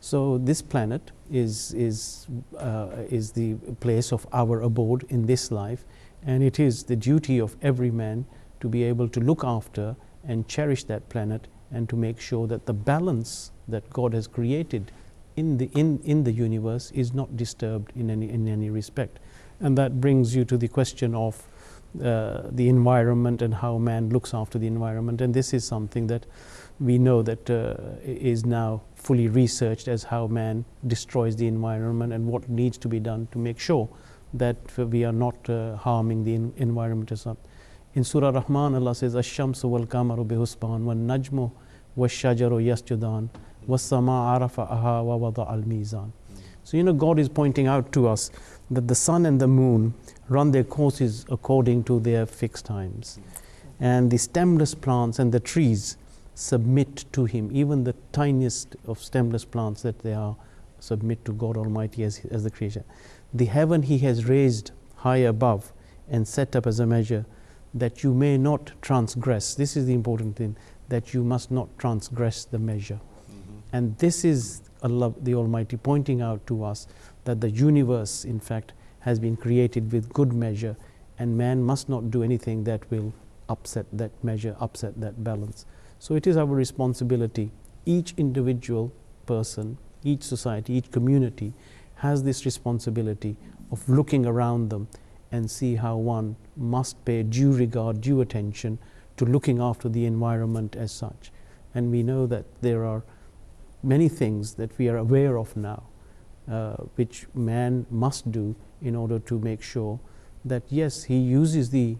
So 0.00 0.38
this 0.38 0.60
planet 0.62 1.12
is 1.30 1.72
is 1.72 2.26
uh, 2.58 2.88
is 3.08 3.32
the 3.32 3.54
place 3.80 4.12
of 4.12 4.26
our 4.32 4.60
abode 4.60 5.04
in 5.08 5.26
this 5.26 5.50
life, 5.50 5.84
and 6.26 6.42
it 6.42 6.60
is 6.60 6.84
the 6.84 6.96
duty 6.96 7.40
of 7.40 7.56
every 7.62 7.90
man 7.90 8.26
to 8.60 8.68
be 8.68 8.84
able 8.84 9.08
to 9.08 9.20
look 9.20 9.44
after 9.44 9.96
and 10.26 10.46
cherish 10.48 10.84
that 10.84 11.08
planet 11.08 11.48
and 11.70 11.88
to 11.88 11.96
make 11.96 12.20
sure 12.20 12.46
that 12.46 12.66
the 12.66 12.72
balance 12.72 13.50
that 13.68 13.88
God 13.90 14.14
has 14.14 14.26
created 14.26 14.92
in 15.36 15.58
the 15.58 15.70
in, 15.74 16.00
in 16.04 16.24
the 16.24 16.32
universe 16.32 16.90
is 16.92 17.12
not 17.14 17.36
disturbed 17.36 17.92
in 17.96 18.10
any 18.10 18.28
in 18.30 18.46
any 18.48 18.70
respect. 18.70 19.18
And 19.60 19.78
that 19.78 20.00
brings 20.00 20.34
you 20.36 20.44
to 20.44 20.56
the 20.56 20.68
question 20.68 21.14
of 21.14 21.42
uh, 22.02 22.42
the 22.50 22.68
environment 22.68 23.40
and 23.40 23.54
how 23.54 23.78
man 23.78 24.08
looks 24.10 24.34
after 24.34 24.58
the 24.58 24.66
environment. 24.66 25.20
And 25.20 25.32
this 25.32 25.54
is 25.54 25.64
something 25.64 26.08
that 26.08 26.26
we 26.80 26.98
know 26.98 27.22
that 27.22 27.48
uh, 27.48 27.76
is 28.02 28.44
now 28.44 28.82
fully 28.96 29.28
researched 29.28 29.86
as 29.86 30.04
how 30.04 30.26
man 30.26 30.64
destroys 30.86 31.36
the 31.36 31.46
environment 31.46 32.12
and 32.12 32.26
what 32.26 32.48
needs 32.48 32.76
to 32.78 32.88
be 32.88 32.98
done 32.98 33.28
to 33.30 33.38
make 33.38 33.58
sure 33.58 33.88
that 34.32 34.56
we 34.76 35.04
are 35.04 35.12
not 35.12 35.48
uh, 35.48 35.76
harming 35.76 36.24
the 36.24 36.34
environment 36.60 37.12
as 37.12 37.24
well. 37.26 37.36
In 37.94 38.02
Surah 38.02 38.30
Rahman, 38.30 38.74
Allah 38.74 38.94
says, 38.94 39.14
"Ash-shamsu 39.14 39.64
wal 39.64 39.86
kamaru 39.86 40.26
bihusban, 40.26 40.80
wan 40.80 41.06
najmu 41.06 41.52
wash-shajaru 41.94 42.64
yasjudan, 42.64 43.28
was-sama 43.68 44.36
arafa'aha 44.36 45.04
wa 45.04 45.16
wada 45.16 45.42
al-mizan." 45.48 46.10
So 46.64 46.76
you 46.76 46.82
know, 46.82 46.92
God 46.92 47.20
is 47.20 47.28
pointing 47.28 47.68
out 47.68 47.92
to 47.92 48.08
us 48.08 48.32
that 48.70 48.88
the 48.88 48.96
sun 48.96 49.26
and 49.26 49.40
the 49.40 49.46
moon 49.46 49.94
run 50.28 50.50
their 50.50 50.64
courses 50.64 51.24
according 51.30 51.84
to 51.84 52.00
their 52.00 52.26
fixed 52.26 52.64
times, 52.64 53.20
and 53.78 54.10
the 54.10 54.18
stemless 54.18 54.74
plants 54.74 55.20
and 55.20 55.30
the 55.30 55.38
trees 55.38 55.96
submit 56.34 57.04
to 57.12 57.24
Him, 57.24 57.50
even 57.52 57.84
the 57.84 57.94
tiniest 58.12 58.76
of 58.86 59.02
stemless 59.02 59.44
plants 59.44 59.82
that 59.82 60.00
they 60.00 60.14
are, 60.14 60.36
submit 60.80 61.24
to 61.24 61.32
God 61.32 61.56
Almighty 61.56 62.02
as, 62.02 62.20
as 62.30 62.44
the 62.44 62.50
creator. 62.50 62.84
The 63.32 63.46
heaven 63.46 63.82
He 63.82 63.98
has 63.98 64.26
raised 64.26 64.72
high 64.96 65.18
above 65.18 65.72
and 66.08 66.26
set 66.26 66.54
up 66.56 66.66
as 66.66 66.80
a 66.80 66.86
measure 66.86 67.24
that 67.72 68.02
you 68.02 68.14
may 68.14 68.36
not 68.36 68.72
transgress. 68.82 69.54
This 69.54 69.76
is 69.76 69.86
the 69.86 69.94
important 69.94 70.36
thing 70.36 70.56
that 70.88 71.14
you 71.14 71.24
must 71.24 71.50
not 71.50 71.68
transgress 71.78 72.44
the 72.44 72.58
measure. 72.58 73.00
Mm-hmm. 73.30 73.58
And 73.72 73.98
this 73.98 74.24
is 74.24 74.62
Allah 74.82 75.14
the 75.20 75.34
Almighty 75.34 75.76
pointing 75.76 76.20
out 76.20 76.46
to 76.46 76.62
us 76.62 76.86
that 77.24 77.40
the 77.40 77.50
universe, 77.50 78.24
in 78.24 78.38
fact, 78.38 78.74
has 79.00 79.18
been 79.18 79.36
created 79.36 79.92
with 79.92 80.12
good 80.12 80.32
measure, 80.32 80.76
and 81.18 81.36
man 81.36 81.62
must 81.62 81.88
not 81.88 82.10
do 82.10 82.22
anything 82.22 82.64
that 82.64 82.88
will 82.90 83.12
upset 83.48 83.86
that 83.92 84.12
measure, 84.22 84.56
upset 84.60 85.00
that 85.00 85.22
balance. 85.24 85.66
So 85.98 86.14
it 86.14 86.26
is 86.26 86.36
our 86.36 86.46
responsibility. 86.46 87.50
Each 87.86 88.14
individual 88.16 88.92
person, 89.26 89.78
each 90.02 90.22
society, 90.22 90.74
each 90.74 90.90
community 90.90 91.52
has 91.96 92.22
this 92.22 92.44
responsibility 92.44 93.36
of 93.70 93.88
looking 93.88 94.26
around 94.26 94.68
them 94.70 94.88
and 95.32 95.50
see 95.50 95.76
how 95.76 95.96
one 95.96 96.36
must 96.56 97.04
pay 97.04 97.22
due 97.22 97.52
regard, 97.52 98.00
due 98.00 98.20
attention 98.20 98.78
to 99.16 99.24
looking 99.24 99.60
after 99.60 99.88
the 99.88 100.04
environment 100.06 100.76
as 100.76 100.92
such. 100.92 101.32
And 101.74 101.90
we 101.90 102.02
know 102.02 102.26
that 102.26 102.44
there 102.60 102.84
are 102.84 103.02
many 103.82 104.08
things 104.08 104.54
that 104.54 104.76
we 104.78 104.88
are 104.88 104.96
aware 104.96 105.38
of 105.38 105.56
now, 105.56 105.82
uh, 106.50 106.74
which 106.96 107.26
man 107.34 107.86
must 107.90 108.30
do 108.30 108.54
in 108.82 108.94
order 108.94 109.18
to 109.20 109.38
make 109.38 109.62
sure 109.62 109.98
that 110.44 110.62
yes, 110.68 111.04
he 111.04 111.16
uses 111.16 111.70
the 111.70 111.96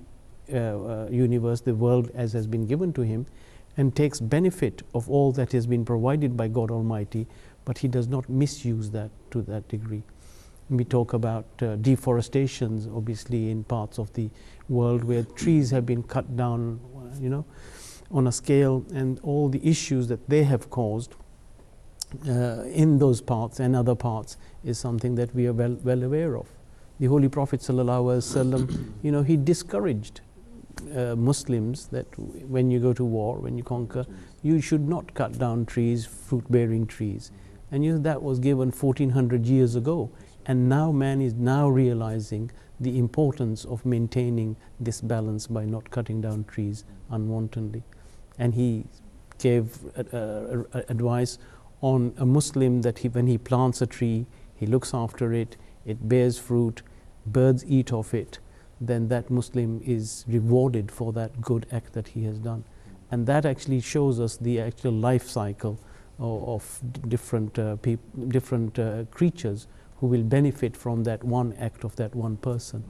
uh, 0.52 0.56
uh, 0.56 1.08
universe, 1.10 1.60
the 1.62 1.74
world 1.74 2.10
as 2.14 2.32
has 2.34 2.46
been 2.46 2.66
given 2.66 2.92
to 2.92 3.02
him, 3.02 3.26
and 3.76 3.94
takes 3.94 4.20
benefit 4.20 4.82
of 4.94 5.10
all 5.10 5.32
that 5.32 5.52
has 5.52 5.66
been 5.66 5.84
provided 5.84 6.36
by 6.36 6.48
God 6.48 6.70
Almighty, 6.70 7.26
but 7.64 7.78
he 7.78 7.88
does 7.88 8.08
not 8.08 8.28
misuse 8.28 8.90
that 8.90 9.10
to 9.30 9.42
that 9.42 9.68
degree. 9.68 10.02
We 10.70 10.84
talk 10.84 11.12
about 11.12 11.46
uh, 11.60 11.76
deforestations, 11.76 12.86
obviously, 12.86 13.50
in 13.50 13.64
parts 13.64 13.98
of 13.98 14.12
the 14.14 14.30
world 14.68 15.04
where 15.04 15.24
trees 15.24 15.70
have 15.70 15.84
been 15.84 16.02
cut 16.02 16.36
down, 16.36 16.80
you 17.20 17.28
know, 17.28 17.44
on 18.10 18.26
a 18.26 18.32
scale, 18.32 18.84
and 18.94 19.20
all 19.22 19.48
the 19.48 19.66
issues 19.66 20.08
that 20.08 20.28
they 20.28 20.44
have 20.44 20.70
caused 20.70 21.14
uh, 22.28 22.62
in 22.64 22.98
those 22.98 23.20
parts 23.20 23.60
and 23.60 23.74
other 23.74 23.94
parts 23.94 24.36
is 24.64 24.78
something 24.78 25.14
that 25.16 25.34
we 25.34 25.46
are 25.46 25.52
well, 25.52 25.76
well 25.82 26.02
aware 26.02 26.36
of. 26.36 26.48
The 27.00 27.06
Holy 27.06 27.28
Prophet, 27.28 27.60
ﷺ, 27.60 28.92
you 29.02 29.10
know, 29.10 29.22
he 29.22 29.36
discouraged 29.36 30.20
uh, 30.94 31.16
Muslims 31.16 31.86
that 31.88 32.06
when 32.18 32.70
you 32.70 32.80
go 32.80 32.92
to 32.92 33.04
war, 33.04 33.38
when 33.38 33.56
you 33.56 33.64
conquer, 33.64 34.04
you 34.42 34.60
should 34.60 34.88
not 34.88 35.14
cut 35.14 35.38
down 35.38 35.66
trees, 35.66 36.06
fruit 36.06 36.44
bearing 36.50 36.86
trees. 36.86 37.30
And 37.70 37.84
you 37.84 37.92
know, 37.92 37.98
that 37.98 38.22
was 38.22 38.38
given 38.38 38.70
1400 38.70 39.46
years 39.46 39.74
ago. 39.74 40.10
And 40.46 40.68
now 40.68 40.92
man 40.92 41.20
is 41.20 41.34
now 41.34 41.68
realizing 41.68 42.50
the 42.80 42.98
importance 42.98 43.64
of 43.64 43.84
maintaining 43.86 44.56
this 44.78 45.00
balance 45.00 45.46
by 45.46 45.64
not 45.64 45.90
cutting 45.90 46.20
down 46.20 46.44
trees 46.44 46.84
unwantedly. 47.10 47.82
And 48.38 48.54
he 48.54 48.84
gave 49.38 49.78
uh, 49.96 50.64
advice 50.88 51.38
on 51.80 52.14
a 52.18 52.26
Muslim 52.26 52.82
that 52.82 52.98
he, 52.98 53.08
when 53.08 53.26
he 53.26 53.38
plants 53.38 53.80
a 53.82 53.86
tree, 53.86 54.26
he 54.54 54.66
looks 54.66 54.94
after 54.94 55.32
it, 55.32 55.56
it 55.84 56.08
bears 56.08 56.38
fruit, 56.38 56.82
birds 57.26 57.64
eat 57.66 57.92
of 57.92 58.14
it, 58.14 58.38
then 58.80 59.08
that 59.08 59.30
Muslim 59.30 59.80
is 59.84 60.24
rewarded 60.28 60.90
for 60.90 61.12
that 61.12 61.40
good 61.40 61.66
act 61.72 61.92
that 61.92 62.08
he 62.08 62.24
has 62.24 62.38
done. 62.38 62.64
And 63.10 63.26
that 63.26 63.46
actually 63.46 63.80
shows 63.80 64.20
us 64.20 64.36
the 64.36 64.60
actual 64.60 64.92
life 64.92 65.28
cycle 65.28 65.78
of, 66.18 66.48
of 66.48 67.08
different, 67.08 67.58
uh, 67.58 67.76
peop- 67.76 68.28
different 68.28 68.78
uh, 68.78 69.04
creatures 69.10 69.66
who 69.98 70.06
will 70.06 70.22
benefit 70.22 70.76
from 70.76 71.04
that 71.04 71.22
one 71.22 71.52
act 71.54 71.84
of 71.84 71.96
that 71.96 72.14
one 72.14 72.36
person. 72.36 72.84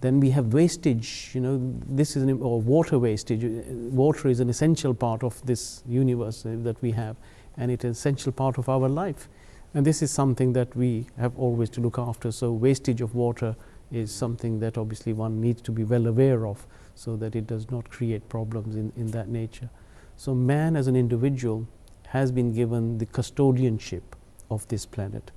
Then 0.00 0.18
we 0.18 0.30
have 0.30 0.52
wastage, 0.52 1.30
you 1.32 1.40
know, 1.40 1.60
this 1.86 2.16
is 2.16 2.24
an, 2.24 2.42
or 2.42 2.60
water 2.60 2.98
wastage. 2.98 3.44
Water 3.70 4.28
is 4.28 4.40
an 4.40 4.50
essential 4.50 4.94
part 4.94 5.22
of 5.22 5.44
this 5.46 5.84
universe 5.86 6.44
uh, 6.44 6.56
that 6.62 6.80
we 6.82 6.90
have, 6.90 7.16
and 7.56 7.70
it 7.70 7.80
is 7.80 7.84
an 7.84 7.90
essential 7.90 8.32
part 8.32 8.58
of 8.58 8.68
our 8.68 8.88
life. 8.88 9.28
And 9.74 9.86
this 9.86 10.02
is 10.02 10.10
something 10.10 10.52
that 10.54 10.74
we 10.76 11.06
have 11.18 11.38
always 11.38 11.70
to 11.70 11.80
look 11.80 11.98
after. 11.98 12.32
So, 12.32 12.52
wastage 12.52 13.00
of 13.00 13.14
water 13.14 13.54
is 13.92 14.10
something 14.10 14.58
that 14.60 14.78
obviously 14.78 15.12
one 15.12 15.40
needs 15.40 15.60
to 15.62 15.70
be 15.70 15.84
well 15.84 16.06
aware 16.06 16.46
of 16.46 16.66
so 16.94 17.16
that 17.16 17.36
it 17.36 17.46
does 17.46 17.70
not 17.70 17.88
create 17.90 18.28
problems 18.28 18.74
in, 18.76 18.92
in 18.96 19.10
that 19.10 19.28
nature. 19.28 19.70
So, 20.16 20.34
man 20.34 20.76
as 20.76 20.86
an 20.86 20.96
individual 20.96 21.66
has 22.08 22.30
been 22.30 22.52
given 22.52 22.98
the 22.98 23.06
custodianship 23.06 24.02
of 24.50 24.66
this 24.68 24.86
planet. 24.86 25.30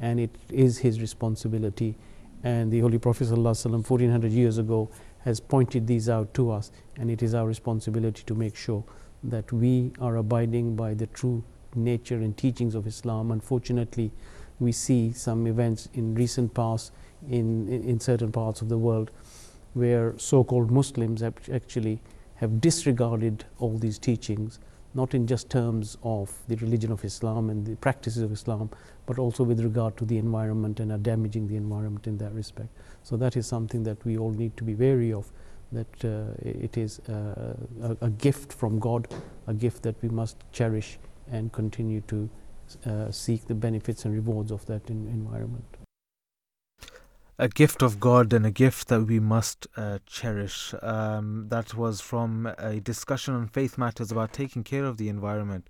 And 0.00 0.20
it 0.20 0.34
is 0.50 0.78
his 0.78 1.00
responsibility. 1.00 1.96
And 2.42 2.70
the 2.70 2.80
Holy 2.80 2.98
Prophet 2.98 3.28
ﷺ, 3.28 3.70
1400 3.70 4.32
years 4.32 4.58
ago 4.58 4.90
has 5.20 5.40
pointed 5.40 5.86
these 5.86 6.08
out 6.08 6.34
to 6.34 6.50
us. 6.50 6.70
And 6.96 7.10
it 7.10 7.22
is 7.22 7.34
our 7.34 7.46
responsibility 7.46 8.22
to 8.24 8.34
make 8.34 8.56
sure 8.56 8.84
that 9.22 9.52
we 9.52 9.92
are 10.00 10.16
abiding 10.16 10.76
by 10.76 10.94
the 10.94 11.06
true 11.06 11.42
nature 11.74 12.16
and 12.16 12.36
teachings 12.36 12.74
of 12.74 12.86
Islam. 12.86 13.30
Unfortunately, 13.30 14.10
we 14.58 14.72
see 14.72 15.12
some 15.12 15.46
events 15.46 15.88
in 15.94 16.14
recent 16.14 16.54
past 16.54 16.92
in, 17.28 17.68
in, 17.68 17.82
in 17.84 18.00
certain 18.00 18.32
parts 18.32 18.62
of 18.62 18.68
the 18.68 18.78
world 18.78 19.10
where 19.74 20.14
so-called 20.18 20.70
Muslims 20.70 21.20
have 21.20 21.34
actually 21.52 22.00
have 22.36 22.60
disregarded 22.60 23.44
all 23.58 23.76
these 23.78 23.98
teachings, 23.98 24.58
not 24.94 25.14
in 25.14 25.26
just 25.26 25.50
terms 25.50 25.98
of 26.02 26.32
the 26.48 26.56
religion 26.56 26.92
of 26.92 27.04
Islam 27.04 27.50
and 27.50 27.66
the 27.66 27.76
practices 27.76 28.22
of 28.22 28.32
Islam, 28.32 28.70
but 29.04 29.18
also 29.18 29.44
with 29.44 29.60
regard 29.60 29.96
to 29.98 30.04
the 30.04 30.16
environment 30.18 30.80
and 30.80 30.92
are 30.92 30.98
damaging 30.98 31.46
the 31.48 31.56
environment 31.56 32.06
in 32.06 32.16
that 32.18 32.32
respect. 32.32 32.68
So 33.02 33.16
that 33.18 33.36
is 33.36 33.46
something 33.46 33.82
that 33.84 34.02
we 34.04 34.16
all 34.18 34.30
need 34.30 34.56
to 34.56 34.64
be 34.64 34.74
wary 34.74 35.12
of, 35.12 35.30
that 35.72 36.04
uh, 36.04 36.32
it 36.42 36.76
is 36.76 37.00
uh, 37.08 37.54
a, 37.82 37.96
a, 38.06 38.10
gift 38.10 38.52
from 38.52 38.78
God, 38.78 39.08
a 39.46 39.54
gift 39.54 39.82
that 39.82 40.00
we 40.02 40.08
must 40.08 40.36
cherish 40.52 40.98
and 41.30 41.52
continue 41.52 42.00
to 42.02 42.30
uh, 42.86 43.10
seek 43.10 43.46
the 43.46 43.54
benefits 43.54 44.04
and 44.04 44.14
rewards 44.14 44.50
of 44.50 44.64
that 44.66 44.88
environment 44.88 45.75
a 47.38 47.48
gift 47.48 47.82
of 47.82 48.00
God 48.00 48.32
and 48.32 48.46
a 48.46 48.50
gift 48.50 48.88
that 48.88 49.02
we 49.02 49.20
must 49.20 49.66
uh, 49.76 49.98
cherish. 50.06 50.74
Um, 50.82 51.48
that 51.48 51.74
was 51.74 52.00
from 52.00 52.46
a 52.58 52.80
discussion 52.80 53.34
on 53.34 53.48
faith 53.48 53.76
matters 53.76 54.10
about 54.10 54.32
taking 54.32 54.64
care 54.64 54.84
of 54.84 54.96
the 54.96 55.08
environment. 55.08 55.68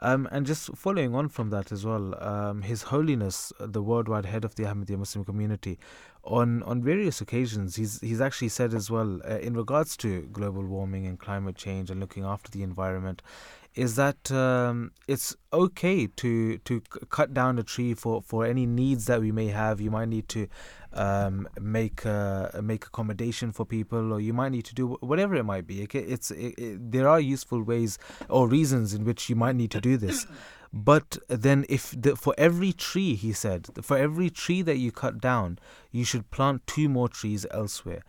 Um, 0.00 0.28
and 0.32 0.44
just 0.44 0.74
following 0.76 1.14
on 1.14 1.28
from 1.28 1.50
that 1.50 1.70
as 1.70 1.86
well, 1.86 2.20
um, 2.22 2.62
His 2.62 2.82
Holiness, 2.82 3.52
the 3.60 3.80
worldwide 3.80 4.26
head 4.26 4.44
of 4.44 4.56
the 4.56 4.64
Ahmadiyya 4.64 4.98
Muslim 4.98 5.24
community, 5.24 5.78
on 6.24 6.62
on 6.64 6.82
various 6.82 7.20
occasions, 7.20 7.76
he's 7.76 8.00
he's 8.00 8.20
actually 8.20 8.48
said 8.48 8.74
as 8.74 8.90
well 8.90 9.20
uh, 9.24 9.38
in 9.38 9.54
regards 9.54 9.96
to 9.98 10.22
global 10.32 10.64
warming 10.64 11.06
and 11.06 11.20
climate 11.20 11.54
change 11.54 11.90
and 11.90 12.00
looking 12.00 12.24
after 12.24 12.50
the 12.50 12.62
environment, 12.62 13.22
is 13.74 13.96
that 13.96 14.32
um, 14.32 14.90
it's 15.06 15.36
okay 15.52 16.06
to 16.06 16.58
to 16.58 16.80
cut 17.10 17.32
down 17.34 17.58
a 17.58 17.62
tree 17.62 17.94
for, 17.94 18.22
for 18.22 18.44
any 18.44 18.66
needs 18.66 19.04
that 19.06 19.20
we 19.20 19.32
may 19.32 19.48
have. 19.48 19.80
You 19.80 19.90
might 19.90 20.08
need 20.08 20.28
to 20.30 20.48
um, 20.94 21.48
make 21.60 22.06
uh, 22.06 22.48
make 22.62 22.86
accommodation 22.86 23.52
for 23.52 23.64
people, 23.64 24.12
or 24.12 24.20
you 24.20 24.32
might 24.32 24.52
need 24.52 24.64
to 24.66 24.74
do 24.74 24.96
whatever 25.00 25.34
it 25.34 25.44
might 25.44 25.66
be. 25.66 25.82
It, 25.82 25.94
it's 25.94 26.30
it, 26.30 26.54
it, 26.58 26.92
there 26.92 27.08
are 27.08 27.20
useful 27.20 27.62
ways 27.62 27.98
or 28.28 28.48
reasons 28.48 28.94
in 28.94 29.04
which 29.04 29.28
you 29.28 29.36
might 29.36 29.56
need 29.56 29.70
to 29.72 29.80
do 29.80 29.96
this. 29.96 30.26
But 30.72 31.18
then, 31.28 31.64
if 31.68 31.94
the, 31.96 32.16
for 32.16 32.34
every 32.36 32.72
tree, 32.72 33.14
he 33.14 33.32
said, 33.32 33.68
for 33.80 33.96
every 33.96 34.28
tree 34.28 34.60
that 34.62 34.78
you 34.78 34.90
cut 34.90 35.20
down, 35.20 35.58
you 35.92 36.04
should 36.04 36.32
plant 36.32 36.66
two 36.66 36.88
more 36.88 37.08
trees 37.08 37.46
elsewhere. 37.52 38.02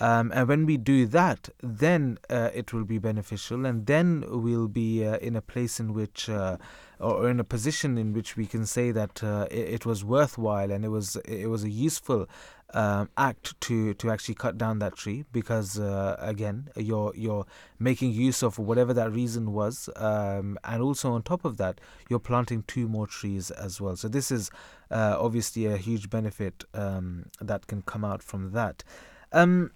Um, 0.00 0.30
and 0.34 0.48
when 0.48 0.66
we 0.66 0.76
do 0.76 1.06
that, 1.06 1.48
then 1.62 2.18
uh, 2.28 2.50
it 2.54 2.72
will 2.72 2.84
be 2.84 2.98
beneficial, 2.98 3.66
and 3.66 3.86
then 3.86 4.24
we'll 4.28 4.68
be 4.68 5.04
uh, 5.04 5.16
in 5.18 5.36
a 5.36 5.42
place 5.42 5.78
in 5.80 5.94
which, 5.94 6.28
uh, 6.28 6.56
or 7.00 7.30
in 7.30 7.40
a 7.40 7.44
position 7.44 7.96
in 7.96 8.12
which 8.12 8.36
we 8.36 8.46
can 8.46 8.66
say 8.66 8.90
that 8.90 9.22
uh, 9.24 9.46
it, 9.50 9.68
it, 9.74 9.86
was 9.86 10.04
worthwhile 10.04 10.70
and 10.70 10.84
it 10.84 10.88
was 10.88 11.16
it 11.24 11.48
was 11.48 11.64
a 11.64 11.70
useful 11.70 12.28
um, 12.74 13.08
act 13.16 13.58
to 13.60 13.94
to 13.94 14.10
actually 14.10 14.34
cut 14.34 14.58
down 14.58 14.78
that 14.78 14.96
tree 14.96 15.24
because 15.32 15.78
uh, 15.78 16.16
again 16.18 16.68
you're 16.76 17.12
you're 17.16 17.46
making 17.78 18.12
use 18.12 18.42
of 18.42 18.58
whatever 18.58 18.92
that 18.92 19.10
reason 19.10 19.52
was, 19.52 19.88
um, 19.96 20.58
and 20.64 20.82
also 20.82 21.12
on 21.12 21.22
top 21.22 21.44
of 21.44 21.56
that 21.56 21.80
you're 22.08 22.20
planting 22.20 22.62
two 22.66 22.86
more 22.86 23.06
trees 23.06 23.50
as 23.50 23.80
well. 23.80 23.96
So 23.96 24.08
this 24.08 24.30
is 24.30 24.50
uh, 24.90 25.16
obviously 25.18 25.66
a 25.66 25.76
huge 25.76 26.10
benefit 26.10 26.64
um, 26.74 27.26
that 27.40 27.66
can 27.66 27.82
come 27.82 28.04
out 28.04 28.22
from 28.22 28.52
that. 28.52 28.84
Um, 29.32 29.70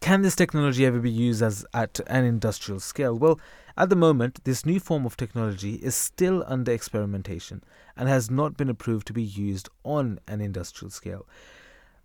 can 0.00 0.22
this 0.22 0.36
technology 0.36 0.84
ever 0.84 0.98
be 1.00 1.10
used 1.10 1.42
as 1.42 1.64
at 1.72 1.98
an 2.06 2.24
industrial 2.24 2.80
scale? 2.80 3.14
Well, 3.14 3.40
at 3.76 3.90
the 3.90 3.96
moment, 3.96 4.44
this 4.44 4.64
new 4.64 4.78
form 4.78 5.04
of 5.04 5.16
technology 5.16 5.74
is 5.74 5.96
still 5.96 6.44
under 6.46 6.72
experimentation 6.72 7.64
and 7.96 8.08
has 8.08 8.30
not 8.30 8.56
been 8.56 8.68
approved 8.68 9.06
to 9.08 9.12
be 9.12 9.22
used 9.22 9.68
on 9.82 10.20
an 10.28 10.40
industrial 10.40 10.90
scale. 10.90 11.26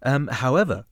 Um, 0.02 0.28
however, 0.28 0.86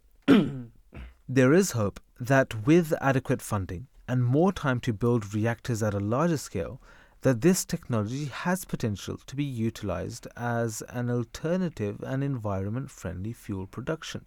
there 1.29 1.53
is 1.53 1.71
hope 1.71 1.99
that 2.19 2.65
with 2.67 2.93
adequate 3.01 3.41
funding 3.41 3.87
and 4.07 4.23
more 4.23 4.51
time 4.51 4.79
to 4.81 4.93
build 4.93 5.33
reactors 5.33 5.81
at 5.81 5.93
a 5.93 5.99
larger 5.99 6.37
scale, 6.37 6.79
that 7.21 7.41
this 7.41 7.65
technology 7.65 8.25
has 8.25 8.63
potential 8.63 9.17
to 9.25 9.35
be 9.35 9.43
utilized 9.43 10.27
as 10.37 10.83
an 10.89 11.09
alternative 11.09 12.01
and 12.05 12.23
environment 12.23 12.91
friendly 12.91 13.33
fuel 13.33 13.65
production. 13.65 14.25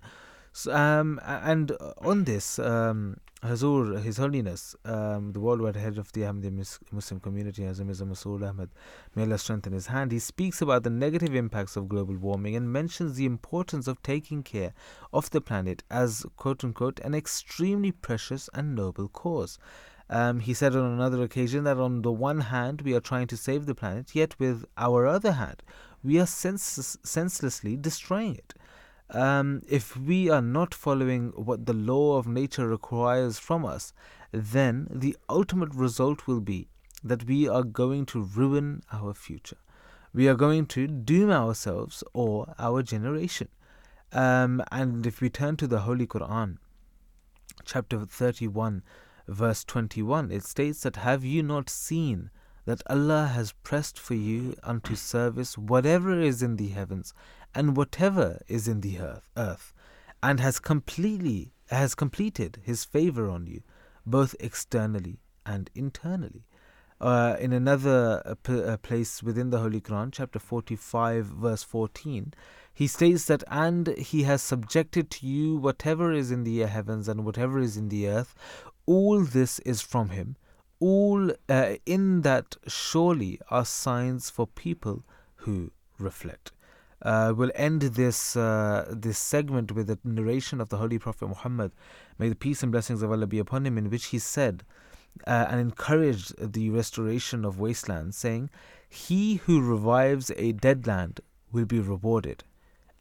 So, 0.52 0.74
um, 0.74 1.20
and 1.24 1.72
on 1.98 2.24
this, 2.24 2.58
um, 2.58 3.18
Hazur, 3.42 4.02
His 4.02 4.18
Holiness, 4.18 4.74
um, 4.84 5.32
the 5.32 5.40
worldwide 5.40 5.76
head 5.76 5.96
of 5.96 6.12
the 6.12 6.22
Ahmadi 6.22 6.50
Muslim 6.90 7.20
community, 7.20 7.62
Hazrat 7.62 7.86
Mirza 7.86 8.04
Masroor 8.04 8.46
Ahmad, 8.46 8.68
may 9.14 9.22
Allah 9.22 9.38
strengthen 9.38 9.72
his 9.72 9.86
hand, 9.86 10.12
he 10.12 10.18
speaks 10.18 10.60
about 10.60 10.82
the 10.82 10.90
negative 10.90 11.34
impacts 11.34 11.76
of 11.76 11.88
global 11.88 12.16
warming 12.16 12.56
and 12.56 12.70
mentions 12.70 13.16
the 13.16 13.24
importance 13.24 13.86
of 13.86 14.02
taking 14.02 14.42
care 14.42 14.74
of 15.12 15.30
the 15.30 15.40
planet 15.40 15.84
as, 15.90 16.26
quote 16.36 16.64
unquote, 16.64 16.98
an 17.00 17.14
extremely 17.14 17.92
precious 17.92 18.50
and 18.52 18.74
noble 18.74 19.08
cause. 19.08 19.58
Um, 20.10 20.40
he 20.40 20.52
said 20.52 20.74
on 20.74 20.92
another 20.92 21.22
occasion 21.22 21.64
that 21.64 21.78
on 21.78 22.02
the 22.02 22.12
one 22.12 22.40
hand, 22.40 22.82
we 22.82 22.94
are 22.94 23.00
trying 23.00 23.28
to 23.28 23.36
save 23.36 23.66
the 23.66 23.74
planet, 23.74 24.14
yet 24.14 24.38
with 24.40 24.64
our 24.76 25.06
other 25.06 25.32
hand, 25.32 25.62
we 26.02 26.18
are 26.20 26.26
senseless, 26.26 26.98
senselessly 27.04 27.76
destroying 27.76 28.34
it 28.34 28.52
um, 29.12 29.62
if 29.68 29.96
we 29.96 30.28
are 30.30 30.42
not 30.42 30.74
following 30.74 31.32
what 31.34 31.66
the 31.66 31.72
law 31.72 32.16
of 32.16 32.26
nature 32.26 32.68
requires 32.68 33.38
from 33.38 33.64
us, 33.64 33.92
then 34.32 34.86
the 34.90 35.16
ultimate 35.28 35.74
result 35.74 36.26
will 36.26 36.40
be 36.40 36.68
that 37.02 37.24
we 37.24 37.48
are 37.48 37.64
going 37.64 38.06
to 38.06 38.22
ruin 38.22 38.82
our 38.92 39.14
future. 39.14 39.56
We 40.12 40.28
are 40.28 40.34
going 40.34 40.66
to 40.66 40.86
doom 40.86 41.30
ourselves 41.30 42.04
or 42.12 42.54
our 42.58 42.82
generation. 42.82 43.48
Um, 44.12 44.62
and 44.70 45.06
if 45.06 45.20
we 45.20 45.30
turn 45.30 45.56
to 45.58 45.66
the 45.66 45.80
Holy 45.80 46.06
Quran, 46.06 46.58
chapter 47.64 48.04
31, 48.04 48.82
verse 49.28 49.64
21, 49.64 50.30
it 50.30 50.44
states 50.44 50.82
that 50.82 50.96
Have 50.96 51.24
you 51.24 51.42
not 51.42 51.70
seen 51.70 52.30
that 52.64 52.82
Allah 52.88 53.26
has 53.34 53.52
pressed 53.64 53.98
for 53.98 54.14
you 54.14 54.54
unto 54.62 54.94
service 54.94 55.56
whatever 55.56 56.20
is 56.20 56.42
in 56.42 56.56
the 56.56 56.68
heavens 56.68 57.14
and 57.54 57.76
whatever 57.76 58.40
is 58.48 58.68
in 58.68 58.80
the 58.80 58.98
earth, 58.98 59.28
earth 59.36 59.72
and 60.22 60.40
has 60.40 60.58
completely 60.58 61.52
has 61.70 61.94
completed 61.94 62.60
his 62.64 62.84
favor 62.84 63.30
on 63.30 63.46
you, 63.46 63.62
both 64.04 64.34
externally 64.40 65.20
and 65.46 65.70
internally. 65.74 66.44
Uh, 67.00 67.36
in 67.40 67.52
another 67.52 68.20
uh, 68.26 68.34
p- 68.42 68.62
uh, 68.62 68.76
place 68.78 69.22
within 69.22 69.50
the 69.50 69.58
Holy 69.58 69.80
Quran, 69.80 70.10
chapter 70.12 70.38
45, 70.38 71.26
verse 71.26 71.62
14, 71.62 72.34
he 72.74 72.86
states 72.86 73.24
that, 73.26 73.42
and 73.48 73.88
he 73.96 74.24
has 74.24 74.42
subjected 74.42 75.10
to 75.10 75.26
you 75.26 75.56
whatever 75.56 76.12
is 76.12 76.30
in 76.30 76.44
the 76.44 76.58
heavens 76.60 77.08
and 77.08 77.24
whatever 77.24 77.58
is 77.58 77.76
in 77.76 77.88
the 77.88 78.08
earth, 78.08 78.34
all 78.84 79.20
this 79.20 79.60
is 79.60 79.80
from 79.80 80.10
him. 80.10 80.36
All 80.78 81.30
uh, 81.48 81.74
in 81.86 82.22
that 82.22 82.56
surely 82.66 83.40
are 83.50 83.64
signs 83.64 84.28
for 84.28 84.46
people 84.46 85.04
who 85.36 85.70
reflect. 85.98 86.52
Uh, 87.02 87.32
we'll 87.34 87.52
end 87.54 87.80
this 87.82 88.36
uh, 88.36 88.86
this 88.90 89.18
segment 89.18 89.72
with 89.72 89.88
a 89.88 89.98
narration 90.04 90.60
of 90.60 90.68
the 90.68 90.76
Holy 90.76 90.98
Prophet 90.98 91.28
Muhammad. 91.28 91.72
May 92.18 92.28
the 92.28 92.34
peace 92.34 92.62
and 92.62 92.70
blessings 92.70 93.02
of 93.02 93.10
Allah 93.10 93.26
be 93.26 93.38
upon 93.38 93.66
him, 93.66 93.78
in 93.78 93.88
which 93.88 94.06
he 94.06 94.18
said 94.18 94.64
uh, 95.26 95.46
and 95.48 95.60
encouraged 95.60 96.52
the 96.52 96.68
restoration 96.70 97.44
of 97.44 97.58
wastelands, 97.58 98.16
saying, 98.16 98.50
"He 98.88 99.36
who 99.36 99.60
revives 99.60 100.30
a 100.36 100.52
dead 100.52 100.86
land 100.86 101.20
will 101.50 101.64
be 101.64 101.80
rewarded, 101.80 102.44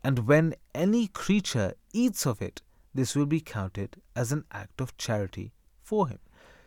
and 0.01 0.27
when 0.27 0.55
any 0.73 1.07
creature 1.07 1.73
eats 1.91 2.25
of 2.25 2.41
it, 2.41 2.61
this 2.93 3.15
will 3.15 3.25
be 3.25 3.41
counted 3.41 4.01
as 4.15 4.31
an 4.31 4.45
act 4.51 4.79
of 4.79 4.95
charity 4.97 5.51
for 5.81 6.07
him." 6.07 6.19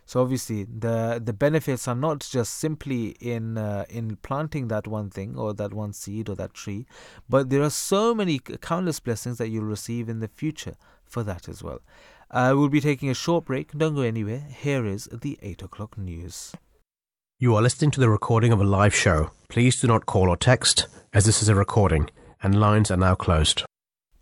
So 0.04 0.20
obviously, 0.20 0.64
the 0.64 1.20
the 1.24 1.32
benefits 1.32 1.88
are 1.88 1.94
not 1.94 2.20
just 2.20 2.54
simply 2.54 3.16
in 3.20 3.56
uh, 3.56 3.84
in 3.88 4.16
planting 4.16 4.68
that 4.68 4.86
one 4.86 5.10
thing 5.10 5.36
or 5.36 5.54
that 5.54 5.72
one 5.72 5.92
seed 5.92 6.28
or 6.28 6.36
that 6.36 6.54
tree, 6.54 6.86
but 7.28 7.50
there 7.50 7.62
are 7.62 7.70
so 7.70 8.14
many 8.14 8.38
countless 8.38 9.00
blessings 9.00 9.38
that 9.38 9.48
you'll 9.48 9.64
receive 9.64 10.08
in 10.08 10.20
the 10.20 10.28
future 10.28 10.76
for 11.04 11.22
that 11.22 11.48
as 11.48 11.62
well. 11.62 11.80
Uh, 12.30 12.52
we'll 12.56 12.68
be 12.68 12.80
taking 12.80 13.10
a 13.10 13.14
short 13.14 13.44
break. 13.44 13.72
Don't 13.72 13.94
go 13.94 14.00
anywhere. 14.00 14.46
Here 14.48 14.86
is 14.86 15.08
the 15.12 15.38
eight 15.42 15.62
o'clock 15.62 15.98
news. 15.98 16.52
You 17.38 17.54
are 17.56 17.62
listening 17.62 17.90
to 17.92 18.00
the 18.00 18.08
recording 18.08 18.52
of 18.52 18.60
a 18.60 18.64
live 18.64 18.94
show. 18.94 19.30
Please 19.48 19.80
do 19.80 19.86
not 19.86 20.06
call 20.06 20.30
or 20.30 20.36
text, 20.36 20.86
as 21.12 21.26
this 21.26 21.42
is 21.42 21.48
a 21.48 21.54
recording, 21.54 22.08
and 22.42 22.58
lines 22.58 22.90
are 22.90 22.96
now 22.96 23.14
closed. 23.14 23.64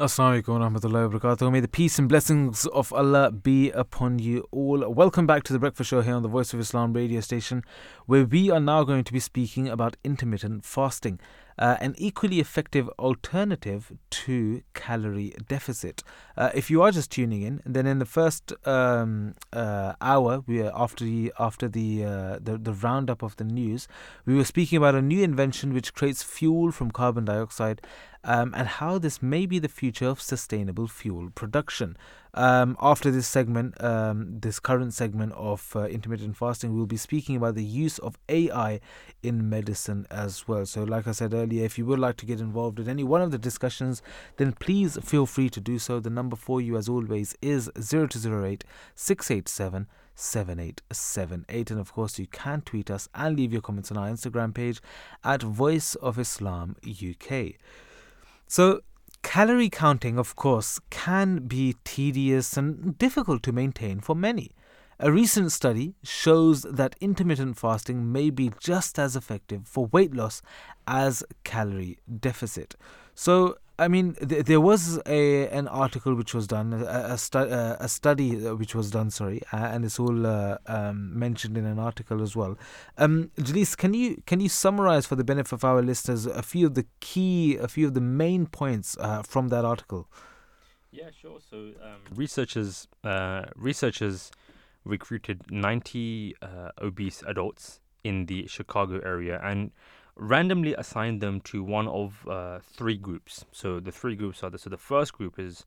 Assalamu 0.01 0.43
alaikum 0.43 0.59
warahmatullahi 0.59 1.11
wabarakatuh. 1.11 1.53
May 1.53 1.61
the 1.61 1.69
peace 1.69 1.99
and 1.99 2.09
blessings 2.09 2.65
of 2.69 2.91
Allah 2.91 3.31
be 3.31 3.71
upon 3.73 4.19
you 4.19 4.49
all. 4.51 4.89
Welcome 4.89 5.27
back 5.27 5.43
to 5.43 5.53
the 5.53 5.59
Breakfast 5.59 5.91
Show 5.91 6.01
here 6.01 6.15
on 6.15 6.23
the 6.23 6.29
Voice 6.29 6.55
of 6.55 6.61
Islam 6.61 6.95
radio 6.95 7.21
station, 7.21 7.63
where 8.07 8.25
we 8.25 8.51
are 8.51 8.61
now 8.61 8.83
going 8.83 9.05
to 9.05 9.13
be 9.13 9.21
speaking 9.21 9.69
about 9.69 9.99
intermittent 10.03 10.65
fasting. 10.65 11.21
Uh, 11.59 11.77
an 11.81 11.95
equally 11.99 12.41
effective 12.41 12.89
alternative 12.99 13.93
to 14.11 14.63
calorie 14.75 15.35
deficit. 15.49 16.03
Uh, 16.37 16.51
if 16.55 16.71
you 16.71 16.83
are 16.83 16.91
just 16.91 17.11
tuning 17.11 17.43
in, 17.43 17.61
then 17.65 17.87
in 17.87 17.99
the 17.99 18.07
first 18.07 18.53
um, 18.67 19.35
uh, 19.53 19.95
hour, 20.01 20.43
we 20.47 20.63
after 20.63 21.05
the 21.05 21.33
after 21.39 21.69
the, 21.69 22.05
uh, 22.05 22.39
the 22.41 22.59
the 22.59 22.73
roundup 22.73 23.23
of 23.23 23.37
the 23.37 23.45
news, 23.45 23.89
we 24.25 24.35
were 24.35 24.45
speaking 24.45 24.77
about 24.79 24.95
a 24.95 25.03
new 25.03 25.23
invention 25.23 25.73
which 25.73 25.95
creates 25.95 26.23
fuel 26.23 26.73
from 26.73 26.91
carbon 26.91 27.25
dioxide 27.25 27.81
um, 28.25 28.53
and 28.57 28.69
how 28.69 28.99
this 28.99 29.23
may 29.23 29.47
be 29.47 29.59
the 29.59 29.69
future 29.69 30.07
of 30.07 30.21
sustainable 30.21 30.87
fuel 30.87 31.31
production. 31.35 31.97
Um, 32.35 32.77
after 32.81 33.11
this 33.11 33.27
segment, 33.27 33.83
um, 33.83 34.39
this 34.41 34.61
current 34.61 34.95
segment 34.95 35.33
of 35.33 35.73
uh, 35.75 35.87
intermittent 35.87 36.37
fasting, 36.37 36.75
we'll 36.75 36.87
be 36.87 36.97
speaking 36.97 37.37
about 37.37 37.57
the 37.57 37.65
use 37.65 37.99
of 37.99 38.19
AI 38.29 38.81
in 39.23 39.49
medicine 39.49 40.07
as 40.11 40.47
well. 40.47 40.65
So, 40.65 40.85
like 40.85 41.07
I 41.07 41.13
said 41.13 41.35
earlier, 41.35 41.65
if 41.65 41.77
you 41.77 41.87
would 41.87 41.99
like 41.99 42.17
to 42.19 42.27
get 42.27 42.41
involved 42.41 42.79
in 42.79 42.89
any 42.89 43.03
one 43.03 43.23
of 43.23 43.31
the 43.31 43.39
discussions, 43.39 44.03
then 44.37 44.53
please 44.53 44.97
feel 45.03 45.27
free 45.27 45.51
to 45.51 45.61
do 45.61 45.79
so. 45.79 45.99
The 45.99 46.11
number 46.11 46.37
for 46.37 46.61
you, 46.61 46.77
as 46.77 46.89
always, 46.89 47.37
is 47.43 47.71
0208 47.75 48.65
687 48.95 49.87
7878. 50.15 51.71
And 51.71 51.81
of 51.81 51.93
course, 51.93 52.19
you 52.19 52.27
can 52.27 52.61
tweet 52.61 52.91
us 52.91 53.09
and 53.15 53.37
leave 53.37 53.53
your 53.53 53.63
comments 53.63 53.91
on 53.91 53.97
our 53.97 54.09
Instagram 54.09 54.55
page 54.55 54.81
at 55.25 55.43
Voice 55.43 55.95
of 55.97 56.19
Islam 56.19 56.77
UK. 56.87 57.55
So, 58.47 58.81
calorie 59.23 59.71
counting, 59.71 60.19
of 60.19 60.37
course, 60.37 60.81
can 60.91 61.47
be 61.47 61.77
tedious 61.85 62.57
and 62.57 62.97
difficult 62.99 63.43
to 63.45 63.53
maintain 63.53 64.01
for 64.01 64.15
many. 64.15 64.51
A 64.99 65.11
recent 65.11 65.51
study 65.51 65.95
shows 66.03 66.63
that 66.63 66.95
intermittent 67.01 67.57
fasting 67.57 68.13
may 68.13 68.29
be 68.29 68.53
just 68.61 68.99
as 68.99 69.17
effective 69.17 69.67
for 69.67 69.87
weight 69.87 70.15
loss 70.15 70.43
as 70.87 71.25
calorie 71.43 71.99
deficit. 72.21 72.77
So, 73.15 73.57
I 73.81 73.89
mean, 73.89 74.13
th- 74.15 74.45
there 74.45 74.61
was 74.61 75.01
a 75.07 75.49
an 75.49 75.67
article 75.67 76.15
which 76.15 76.35
was 76.35 76.47
done, 76.47 76.75
a, 76.75 77.15
a, 77.15 77.19
stu- 77.19 77.39
uh, 77.39 77.77
a 77.81 77.89
study 77.89 78.47
uh, 78.47 78.55
which 78.55 78.75
was 78.75 78.91
done, 78.91 79.11
sorry, 79.11 79.41
uh, 79.55 79.57
and 79.57 79.87
it's 79.87 79.99
all 79.99 80.27
uh, 80.27 80.59
um, 80.67 81.19
mentioned 81.19 81.57
in 81.57 81.65
an 81.65 81.79
article 81.79 82.23
as 82.23 82.37
well. 82.37 82.59
Um, 82.99 83.31
Jalise, 83.39 83.75
can 83.75 83.95
you 83.95 84.23
can 84.27 84.39
you 84.41 84.51
summarize 84.51 85.07
for 85.07 85.17
the 85.17 85.25
benefit 85.25 85.53
of 85.55 85.65
our 85.65 85.81
listeners 85.81 86.27
a 86.27 86.43
few 86.43 86.67
of 86.67 86.75
the 86.75 86.85
key, 87.01 87.57
a 87.57 87.69
few 87.69 87.87
of 87.87 87.95
the 87.95 88.03
main 88.03 88.47
points 88.47 88.99
uh, 89.01 89.23
from 89.23 89.49
that 89.49 89.65
article? 89.65 90.11
Yeah, 90.91 91.09
sure. 91.19 91.39
So 91.41 91.57
um, 91.83 92.01
researchers 92.15 92.87
uh, 93.03 93.45
researchers 93.57 94.31
recruited 94.85 95.51
90 95.51 96.37
obese 96.83 97.23
adults 97.27 97.81
in 98.05 98.27
the 98.27 98.47
Chicago 98.47 99.01
area 99.05 99.41
and 99.43 99.71
randomly 100.21 100.75
assign 100.75 101.19
them 101.19 101.41
to 101.41 101.65
one 101.65 101.89
of 101.89 102.29
uh, 102.29 102.59
three 102.63 102.97
groups. 102.97 103.45
So 103.51 103.81
the 103.81 103.91
three 103.91 104.15
groups 104.15 104.45
are 104.45 104.51
the, 104.51 104.59
so 104.59 104.71
the 104.71 104.77
first 104.77 105.15
group 105.15 105.39
is 105.39 105.65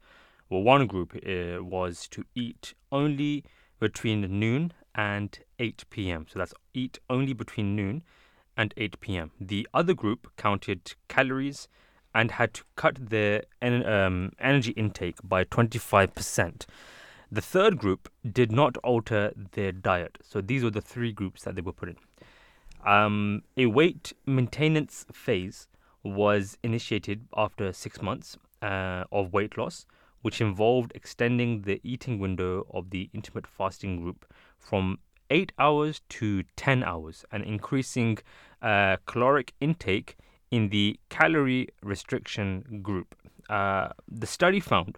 well 0.49 0.61
one 0.61 0.85
group 0.87 1.15
uh, 1.15 1.63
was 1.63 2.07
to 2.09 2.23
eat 2.35 2.75
only 2.91 3.43
between 3.79 4.39
noon 4.39 4.71
and 4.95 5.39
8 5.59 5.85
p.m. 5.89 6.27
So 6.29 6.39
that's 6.39 6.53
eat 6.73 6.99
only 7.09 7.33
between 7.33 7.75
noon 7.75 8.03
and 8.55 8.73
8 8.77 8.99
p.m. 8.99 9.31
The 9.41 9.67
other 9.73 9.93
group 9.93 10.31
counted 10.37 10.93
calories 11.07 11.67
and 12.13 12.31
had 12.31 12.53
to 12.53 12.63
cut 12.75 13.09
their 13.09 13.43
en- 13.61 13.85
um, 13.85 14.31
energy 14.39 14.71
intake 14.73 15.17
by 15.23 15.43
25%. 15.45 16.65
The 17.31 17.41
third 17.41 17.79
group 17.79 18.09
did 18.31 18.51
not 18.51 18.77
alter 18.77 19.33
their 19.53 19.71
diet. 19.71 20.19
So 20.21 20.39
these 20.39 20.63
were 20.63 20.69
the 20.69 20.81
three 20.81 21.11
groups 21.11 21.43
that 21.43 21.55
they 21.55 21.61
were 21.61 21.73
put 21.73 21.89
in. 21.89 21.95
Um, 22.85 23.43
a 23.55 23.67
weight 23.67 24.13
maintenance 24.25 25.05
phase 25.11 25.67
was 26.03 26.57
initiated 26.63 27.27
after 27.35 27.71
six 27.71 28.01
months 28.01 28.37
uh, 28.61 29.05
of 29.11 29.33
weight 29.33 29.57
loss, 29.57 29.85
which 30.21 30.41
involved 30.41 30.91
extending 30.95 31.61
the 31.61 31.79
eating 31.83 32.19
window 32.19 32.65
of 32.71 32.89
the 32.89 33.09
intermittent 33.13 33.47
fasting 33.47 34.01
group 34.01 34.25
from 34.57 34.99
8 35.29 35.51
hours 35.57 36.01
to 36.09 36.43
10 36.55 36.83
hours 36.83 37.25
and 37.31 37.43
increasing 37.43 38.17
uh, 38.61 38.97
caloric 39.05 39.53
intake 39.59 40.15
in 40.51 40.69
the 40.69 40.99
calorie 41.09 41.67
restriction 41.81 42.81
group. 42.83 43.15
Uh, 43.49 43.89
the 44.07 44.27
study 44.27 44.59
found 44.59 44.97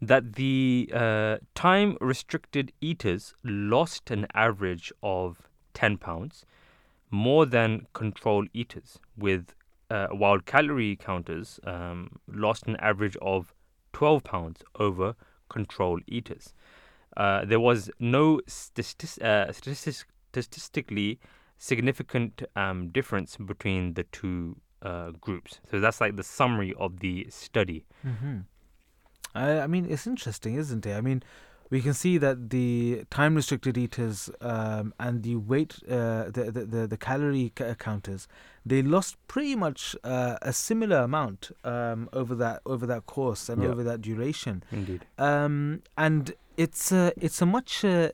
that 0.00 0.34
the 0.34 0.90
uh, 0.94 1.38
time 1.54 1.96
restricted 2.00 2.72
eaters 2.80 3.34
lost 3.42 4.10
an 4.10 4.26
average 4.34 4.92
of 5.02 5.48
10 5.74 5.96
pounds 5.96 6.44
more 7.10 7.46
than 7.46 7.86
control 7.92 8.46
eaters, 8.52 8.98
with 9.16 9.54
uh, 9.90 10.08
while 10.08 10.38
calorie 10.40 10.96
counters 10.96 11.58
um, 11.64 12.20
lost 12.26 12.66
an 12.66 12.76
average 12.76 13.16
of 13.22 13.54
12 13.92 14.24
pounds 14.24 14.62
over 14.78 15.14
control 15.48 15.98
eaters. 16.06 16.54
Uh, 17.16 17.44
there 17.44 17.60
was 17.60 17.90
no 17.98 18.36
uh, 18.36 18.40
statis- 18.48 20.04
statistically 20.30 21.18
significant 21.56 22.42
um, 22.54 22.88
difference 22.90 23.36
between 23.36 23.94
the 23.94 24.04
two 24.04 24.56
uh, 24.82 25.10
groups. 25.20 25.60
So 25.70 25.80
that's 25.80 26.00
like 26.00 26.16
the 26.16 26.22
summary 26.22 26.74
of 26.78 27.00
the 27.00 27.26
study. 27.30 27.84
Mm-hmm. 28.06 28.38
I, 29.34 29.60
I 29.60 29.66
mean, 29.66 29.86
it's 29.90 30.06
interesting, 30.06 30.54
isn't 30.54 30.86
it? 30.86 30.94
I 30.94 31.00
mean, 31.00 31.22
we 31.70 31.80
can 31.82 31.92
see 31.94 32.16
that 32.18 32.50
the 32.50 33.04
time 33.10 33.34
restricted 33.34 33.76
eaters 33.76 34.30
um, 34.40 34.94
and 34.98 35.22
the 35.22 35.36
weight, 35.36 35.76
uh, 35.88 36.24
the, 36.30 36.50
the, 36.52 36.64
the, 36.64 36.86
the 36.86 36.96
calorie 36.96 37.52
c- 37.58 37.74
counters, 37.78 38.26
they 38.64 38.82
lost 38.82 39.16
pretty 39.28 39.54
much 39.54 39.94
uh, 40.04 40.36
a 40.42 40.52
similar 40.52 40.98
amount 40.98 41.50
um, 41.64 42.08
over 42.12 42.34
that 42.34 42.60
over 42.66 42.86
that 42.86 43.06
course 43.06 43.48
and 43.48 43.62
Yeah. 43.62 43.68
over 43.68 43.82
that 43.84 44.00
duration. 44.00 44.62
Indeed. 44.72 45.04
Um, 45.18 45.82
and 45.96 46.32
it's 46.56 46.90
a, 46.92 47.12
it's 47.20 47.40
a 47.42 47.46
much 47.46 47.84
uh, 47.84 48.10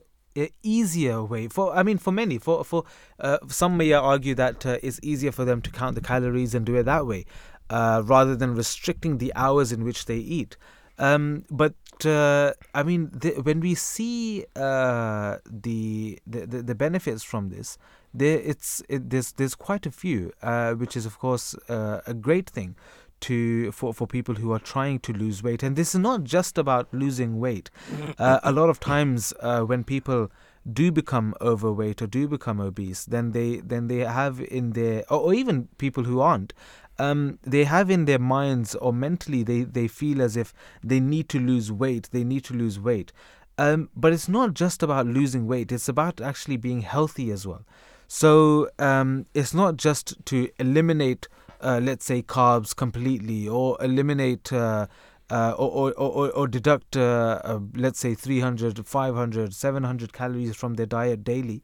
easier 0.63 1.23
way 1.23 1.47
for 1.47 1.73
I 1.75 1.81
mean 1.83 1.97
for 1.97 2.11
many 2.11 2.37
for 2.37 2.63
for 2.65 2.83
uh, 3.19 3.37
some 3.47 3.77
may 3.77 3.93
argue 3.93 4.35
that 4.35 4.65
uh, 4.65 4.77
it's 4.83 4.99
easier 5.01 5.31
for 5.31 5.45
them 5.45 5.61
to 5.61 5.71
count 5.71 5.95
the 5.95 6.01
calories 6.01 6.53
and 6.53 6.65
do 6.65 6.75
it 6.75 6.83
that 6.83 7.05
way 7.07 7.25
uh, 7.69 8.01
rather 8.05 8.35
than 8.35 8.53
restricting 8.53 9.17
the 9.17 9.31
hours 9.35 9.71
in 9.71 9.83
which 9.83 10.05
they 10.05 10.17
eat. 10.17 10.57
Um, 10.97 11.45
but 11.49 11.75
uh, 12.05 12.53
I 12.73 12.83
mean, 12.83 13.09
the, 13.13 13.31
when 13.41 13.59
we 13.59 13.75
see 13.75 14.45
uh, 14.55 15.37
the, 15.49 16.19
the 16.25 16.45
the 16.45 16.75
benefits 16.75 17.23
from 17.23 17.49
this, 17.49 17.77
there 18.13 18.39
it's 18.39 18.81
it, 18.89 19.09
there's 19.09 19.33
there's 19.33 19.55
quite 19.55 19.85
a 19.85 19.91
few, 19.91 20.31
uh, 20.41 20.73
which 20.73 20.95
is 20.95 21.05
of 21.05 21.19
course 21.19 21.55
uh, 21.69 22.01
a 22.07 22.13
great 22.13 22.49
thing 22.49 22.75
to 23.21 23.71
for 23.71 23.93
for 23.93 24.07
people 24.07 24.35
who 24.35 24.51
are 24.51 24.59
trying 24.59 24.99
to 24.99 25.13
lose 25.13 25.43
weight. 25.43 25.63
And 25.63 25.75
this 25.75 25.95
is 25.95 25.99
not 25.99 26.23
just 26.23 26.57
about 26.57 26.93
losing 26.93 27.39
weight. 27.39 27.69
Uh, 28.17 28.39
a 28.43 28.51
lot 28.51 28.69
of 28.69 28.79
times 28.79 29.33
uh, 29.41 29.61
when 29.61 29.83
people 29.83 30.31
do 30.71 30.91
become 30.91 31.33
overweight 31.41 32.01
or 32.01 32.07
do 32.07 32.27
become 32.27 32.61
obese, 32.61 33.03
then 33.05 33.31
they 33.31 33.57
then 33.57 33.87
they 33.87 33.99
have 33.99 34.39
in 34.39 34.71
their 34.71 35.03
or, 35.09 35.19
or 35.19 35.33
even 35.33 35.67
people 35.77 36.03
who 36.03 36.19
aren't, 36.21 36.53
um, 36.97 37.39
they 37.43 37.63
have 37.65 37.89
in 37.89 38.05
their 38.05 38.19
minds 38.19 38.75
or 38.75 38.93
mentally 38.93 39.43
they, 39.43 39.63
they 39.63 39.87
feel 39.87 40.21
as 40.21 40.37
if 40.37 40.53
they 40.83 40.99
need 40.99 41.29
to 41.29 41.39
lose 41.39 41.71
weight, 41.71 42.09
they 42.11 42.23
need 42.23 42.43
to 42.45 42.53
lose 42.53 42.79
weight. 42.79 43.11
Um, 43.57 43.89
but 43.95 44.11
it's 44.13 44.27
not 44.27 44.53
just 44.53 44.83
about 44.83 45.05
losing 45.05 45.47
weight, 45.47 45.71
it's 45.71 45.87
about 45.87 46.19
actually 46.19 46.57
being 46.57 46.81
healthy 46.81 47.31
as 47.31 47.47
well. 47.47 47.65
So 48.07 48.69
um, 48.79 49.25
it's 49.33 49.53
not 49.53 49.77
just 49.77 50.25
to 50.25 50.49
eliminate, 50.59 51.27
uh, 51.61 51.79
let's 51.81 52.05
say, 52.05 52.21
carbs 52.21 52.75
completely 52.75 53.47
or 53.47 53.77
eliminate. 53.81 54.51
Uh, 54.51 54.87
uh, 55.31 55.55
or, 55.57 55.91
or, 55.93 55.93
or, 55.93 56.29
or 56.33 56.47
deduct, 56.47 56.95
uh, 56.95 57.41
uh, 57.43 57.59
let's 57.73 57.97
say, 57.97 58.13
300, 58.13 58.85
500, 58.85 59.55
700 59.55 60.13
calories 60.13 60.55
from 60.55 60.75
their 60.75 60.85
diet 60.85 61.23
daily. 61.23 61.63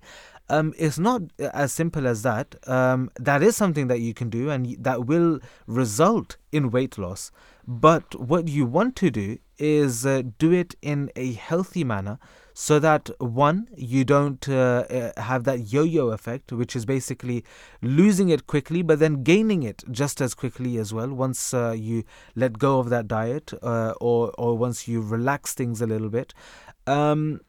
Um, 0.51 0.73
it's 0.77 0.99
not 0.99 1.21
as 1.39 1.71
simple 1.71 2.05
as 2.05 2.23
that. 2.23 2.55
Um, 2.67 3.09
that 3.17 3.41
is 3.41 3.55
something 3.55 3.87
that 3.87 4.01
you 4.01 4.13
can 4.13 4.29
do 4.29 4.49
and 4.49 4.75
that 4.83 5.05
will 5.05 5.39
result 5.65 6.35
in 6.51 6.71
weight 6.71 6.97
loss. 6.97 7.31
But 7.65 8.19
what 8.19 8.49
you 8.49 8.65
want 8.65 8.97
to 8.97 9.09
do 9.09 9.37
is 9.57 10.05
uh, 10.05 10.23
do 10.39 10.51
it 10.51 10.75
in 10.81 11.09
a 11.15 11.31
healthy 11.33 11.85
manner 11.85 12.19
so 12.53 12.79
that 12.79 13.09
one, 13.19 13.69
you 13.77 14.03
don't 14.03 14.47
uh, 14.49 14.83
uh, 14.89 15.21
have 15.21 15.45
that 15.45 15.71
yo 15.71 15.83
yo 15.83 16.09
effect, 16.09 16.51
which 16.51 16.75
is 16.75 16.85
basically 16.85 17.45
losing 17.81 18.27
it 18.27 18.45
quickly 18.45 18.81
but 18.81 18.99
then 18.99 19.23
gaining 19.23 19.63
it 19.63 19.85
just 19.89 20.19
as 20.19 20.33
quickly 20.33 20.77
as 20.77 20.93
well 20.93 21.13
once 21.13 21.53
uh, 21.53 21.71
you 21.71 22.03
let 22.35 22.59
go 22.59 22.79
of 22.79 22.89
that 22.89 23.07
diet 23.07 23.53
uh, 23.63 23.93
or, 24.01 24.33
or 24.37 24.57
once 24.57 24.85
you 24.85 25.01
relax 25.01 25.53
things 25.53 25.81
a 25.81 25.87
little 25.87 26.09
bit. 26.09 26.33
Um, 26.87 27.39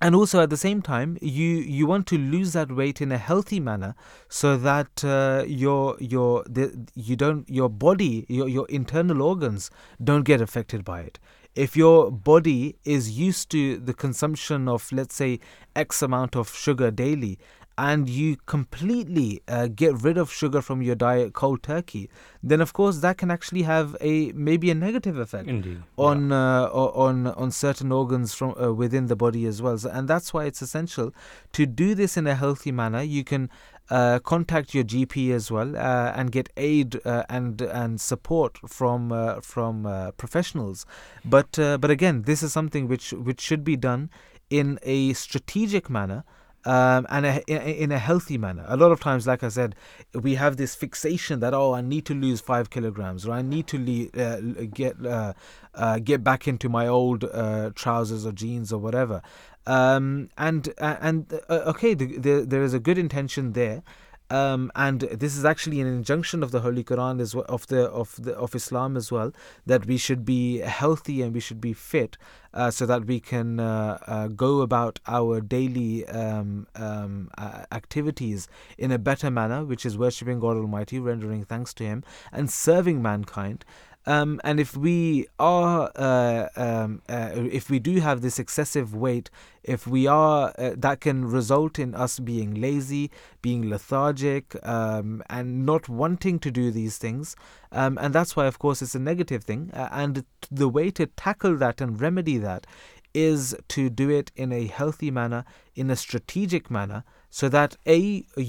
and 0.00 0.14
also 0.14 0.42
at 0.42 0.50
the 0.50 0.56
same 0.56 0.82
time 0.82 1.16
you 1.22 1.46
you 1.46 1.86
want 1.86 2.06
to 2.06 2.18
lose 2.18 2.52
that 2.52 2.70
weight 2.70 3.00
in 3.00 3.10
a 3.12 3.18
healthy 3.18 3.60
manner 3.60 3.94
so 4.28 4.56
that 4.56 5.04
uh, 5.04 5.44
your 5.46 5.96
your 6.00 6.44
the, 6.44 6.88
you 6.94 7.16
don't 7.16 7.48
your 7.48 7.68
body 7.68 8.26
your 8.28 8.48
your 8.48 8.66
internal 8.68 9.22
organs 9.22 9.70
don't 10.02 10.24
get 10.24 10.40
affected 10.40 10.84
by 10.84 11.00
it. 11.00 11.18
If 11.54 11.74
your 11.74 12.10
body 12.10 12.76
is 12.84 13.18
used 13.18 13.48
to 13.50 13.78
the 13.78 13.94
consumption 13.94 14.68
of 14.68 14.92
let's 14.92 15.14
say 15.14 15.40
x 15.74 16.02
amount 16.02 16.36
of 16.36 16.54
sugar 16.54 16.90
daily 16.90 17.38
and 17.78 18.08
you 18.08 18.36
completely 18.46 19.42
uh, 19.48 19.66
get 19.66 20.02
rid 20.02 20.16
of 20.16 20.32
sugar 20.32 20.62
from 20.62 20.80
your 20.80 20.94
diet 20.94 21.34
cold 21.34 21.62
turkey, 21.62 22.08
then 22.42 22.60
of 22.60 22.72
course 22.72 22.98
that 22.98 23.18
can 23.18 23.30
actually 23.30 23.62
have 23.62 23.96
a 24.00 24.32
maybe 24.32 24.70
a 24.70 24.74
negative 24.74 25.18
effect 25.18 25.48
Indeed. 25.48 25.82
on 25.98 26.32
uh, 26.32 26.64
on 26.72 27.26
on 27.26 27.50
certain 27.50 27.92
organs 27.92 28.34
from 28.34 28.54
uh, 28.60 28.72
within 28.72 29.06
the 29.06 29.16
body 29.16 29.44
as 29.46 29.60
well. 29.60 29.76
So, 29.76 29.90
and 29.90 30.08
that's 30.08 30.32
why 30.32 30.44
it's 30.44 30.62
essential 30.62 31.12
to 31.52 31.66
do 31.66 31.94
this 31.94 32.16
in 32.16 32.26
a 32.26 32.34
healthy 32.34 32.72
manner. 32.72 33.02
You 33.02 33.24
can 33.24 33.50
uh, 33.90 34.18
contact 34.20 34.74
your 34.74 34.84
GP 34.84 35.32
as 35.32 35.50
well 35.50 35.76
uh, 35.76 36.12
and 36.16 36.32
get 36.32 36.48
aid 36.56 37.00
uh, 37.04 37.24
and 37.28 37.60
and 37.62 38.00
support 38.00 38.58
from 38.66 39.12
uh, 39.12 39.40
from 39.40 39.86
uh, 39.86 40.12
professionals. 40.12 40.86
But 41.24 41.58
uh, 41.58 41.78
but 41.78 41.90
again, 41.90 42.22
this 42.22 42.42
is 42.42 42.52
something 42.52 42.88
which 42.88 43.12
which 43.12 43.40
should 43.40 43.64
be 43.64 43.76
done 43.76 44.10
in 44.50 44.78
a 44.82 45.12
strategic 45.12 45.90
manner. 45.90 46.24
Um, 46.66 47.06
and 47.10 47.24
a, 47.24 47.44
in, 47.48 47.92
a 47.92 47.98
healthy 47.98 48.36
manner. 48.38 48.64
A 48.66 48.76
lot 48.76 48.90
of 48.90 48.98
times, 48.98 49.24
like 49.24 49.44
I 49.44 49.50
said, 49.50 49.76
we 50.12 50.34
have 50.34 50.56
this 50.56 50.74
fixation 50.74 51.38
that 51.38 51.54
oh, 51.54 51.74
I 51.74 51.80
need 51.80 52.04
to 52.06 52.14
lose 52.14 52.40
five 52.40 52.70
kilograms, 52.70 53.24
or 53.24 53.34
I 53.34 53.42
need 53.42 53.68
to 53.68 53.78
le- 53.78 54.20
uh, 54.20 54.40
get 54.74 54.94
uh, 55.06 55.34
uh, 55.76 56.00
get 56.00 56.24
back 56.24 56.48
into 56.48 56.68
my 56.68 56.88
old 56.88 57.22
uh, 57.22 57.70
trousers 57.76 58.26
or 58.26 58.32
jeans 58.32 58.72
or 58.72 58.80
whatever. 58.80 59.22
Um, 59.64 60.28
and 60.36 60.68
uh, 60.78 60.96
and 61.00 61.32
uh, 61.48 61.62
okay, 61.66 61.94
the, 61.94 62.18
the, 62.18 62.44
there 62.44 62.64
is 62.64 62.74
a 62.74 62.80
good 62.80 62.98
intention 62.98 63.52
there. 63.52 63.84
Um, 64.28 64.72
and 64.74 65.02
this 65.02 65.36
is 65.36 65.44
actually 65.44 65.80
an 65.80 65.86
injunction 65.86 66.42
of 66.42 66.50
the 66.50 66.60
Holy 66.60 66.82
Quran 66.82 67.20
as 67.20 67.34
well, 67.34 67.44
of 67.48 67.66
the 67.68 67.84
of 67.90 68.16
the 68.20 68.34
of 68.34 68.54
Islam 68.54 68.96
as 68.96 69.12
well, 69.12 69.32
that 69.66 69.86
we 69.86 69.96
should 69.96 70.24
be 70.24 70.58
healthy 70.58 71.22
and 71.22 71.32
we 71.32 71.40
should 71.40 71.60
be 71.60 71.72
fit, 71.72 72.16
uh, 72.52 72.70
so 72.72 72.86
that 72.86 73.04
we 73.04 73.20
can 73.20 73.60
uh, 73.60 73.98
uh, 74.06 74.26
go 74.28 74.62
about 74.62 74.98
our 75.06 75.40
daily 75.40 76.06
um, 76.08 76.66
um, 76.74 77.30
uh, 77.38 77.64
activities 77.70 78.48
in 78.76 78.90
a 78.90 78.98
better 78.98 79.30
manner, 79.30 79.64
which 79.64 79.86
is 79.86 79.96
worshiping 79.96 80.40
God 80.40 80.56
Almighty, 80.56 80.98
rendering 80.98 81.44
thanks 81.44 81.72
to 81.74 81.84
Him, 81.84 82.02
and 82.32 82.50
serving 82.50 83.00
mankind. 83.00 83.64
Um, 84.06 84.40
and 84.44 84.60
if 84.60 84.76
we 84.76 85.26
are, 85.38 85.90
uh, 85.96 86.48
um, 86.56 87.02
uh, 87.08 87.30
if 87.34 87.68
we 87.68 87.78
do 87.78 88.00
have 88.00 88.20
this 88.20 88.38
excessive 88.38 88.94
weight, 88.94 89.30
if 89.64 89.86
we 89.86 90.06
are, 90.06 90.54
uh, 90.58 90.74
that 90.76 91.00
can 91.00 91.24
result 91.24 91.78
in 91.78 91.94
us 91.94 92.20
being 92.20 92.54
lazy, 92.54 93.10
being 93.42 93.68
lethargic, 93.68 94.56
um, 94.66 95.22
and 95.28 95.66
not 95.66 95.88
wanting 95.88 96.38
to 96.38 96.50
do 96.52 96.70
these 96.70 96.98
things. 96.98 97.34
Um, 97.72 97.98
and 98.00 98.14
that's 98.14 98.36
why, 98.36 98.46
of 98.46 98.60
course, 98.60 98.80
it's 98.80 98.94
a 98.94 99.00
negative 99.00 99.42
thing. 99.42 99.70
Uh, 99.72 99.88
and 99.90 100.24
the 100.50 100.68
way 100.68 100.90
to 100.92 101.06
tackle 101.06 101.56
that 101.56 101.80
and 101.80 102.00
remedy 102.00 102.38
that 102.38 102.66
is 103.12 103.56
to 103.68 103.88
do 103.88 104.10
it 104.10 104.30
in 104.36 104.52
a 104.52 104.66
healthy 104.66 105.10
manner, 105.10 105.44
in 105.74 105.90
a 105.90 105.96
strategic 105.96 106.70
manner, 106.70 107.02
so 107.38 107.48
that 107.54 107.76
a 107.94 107.98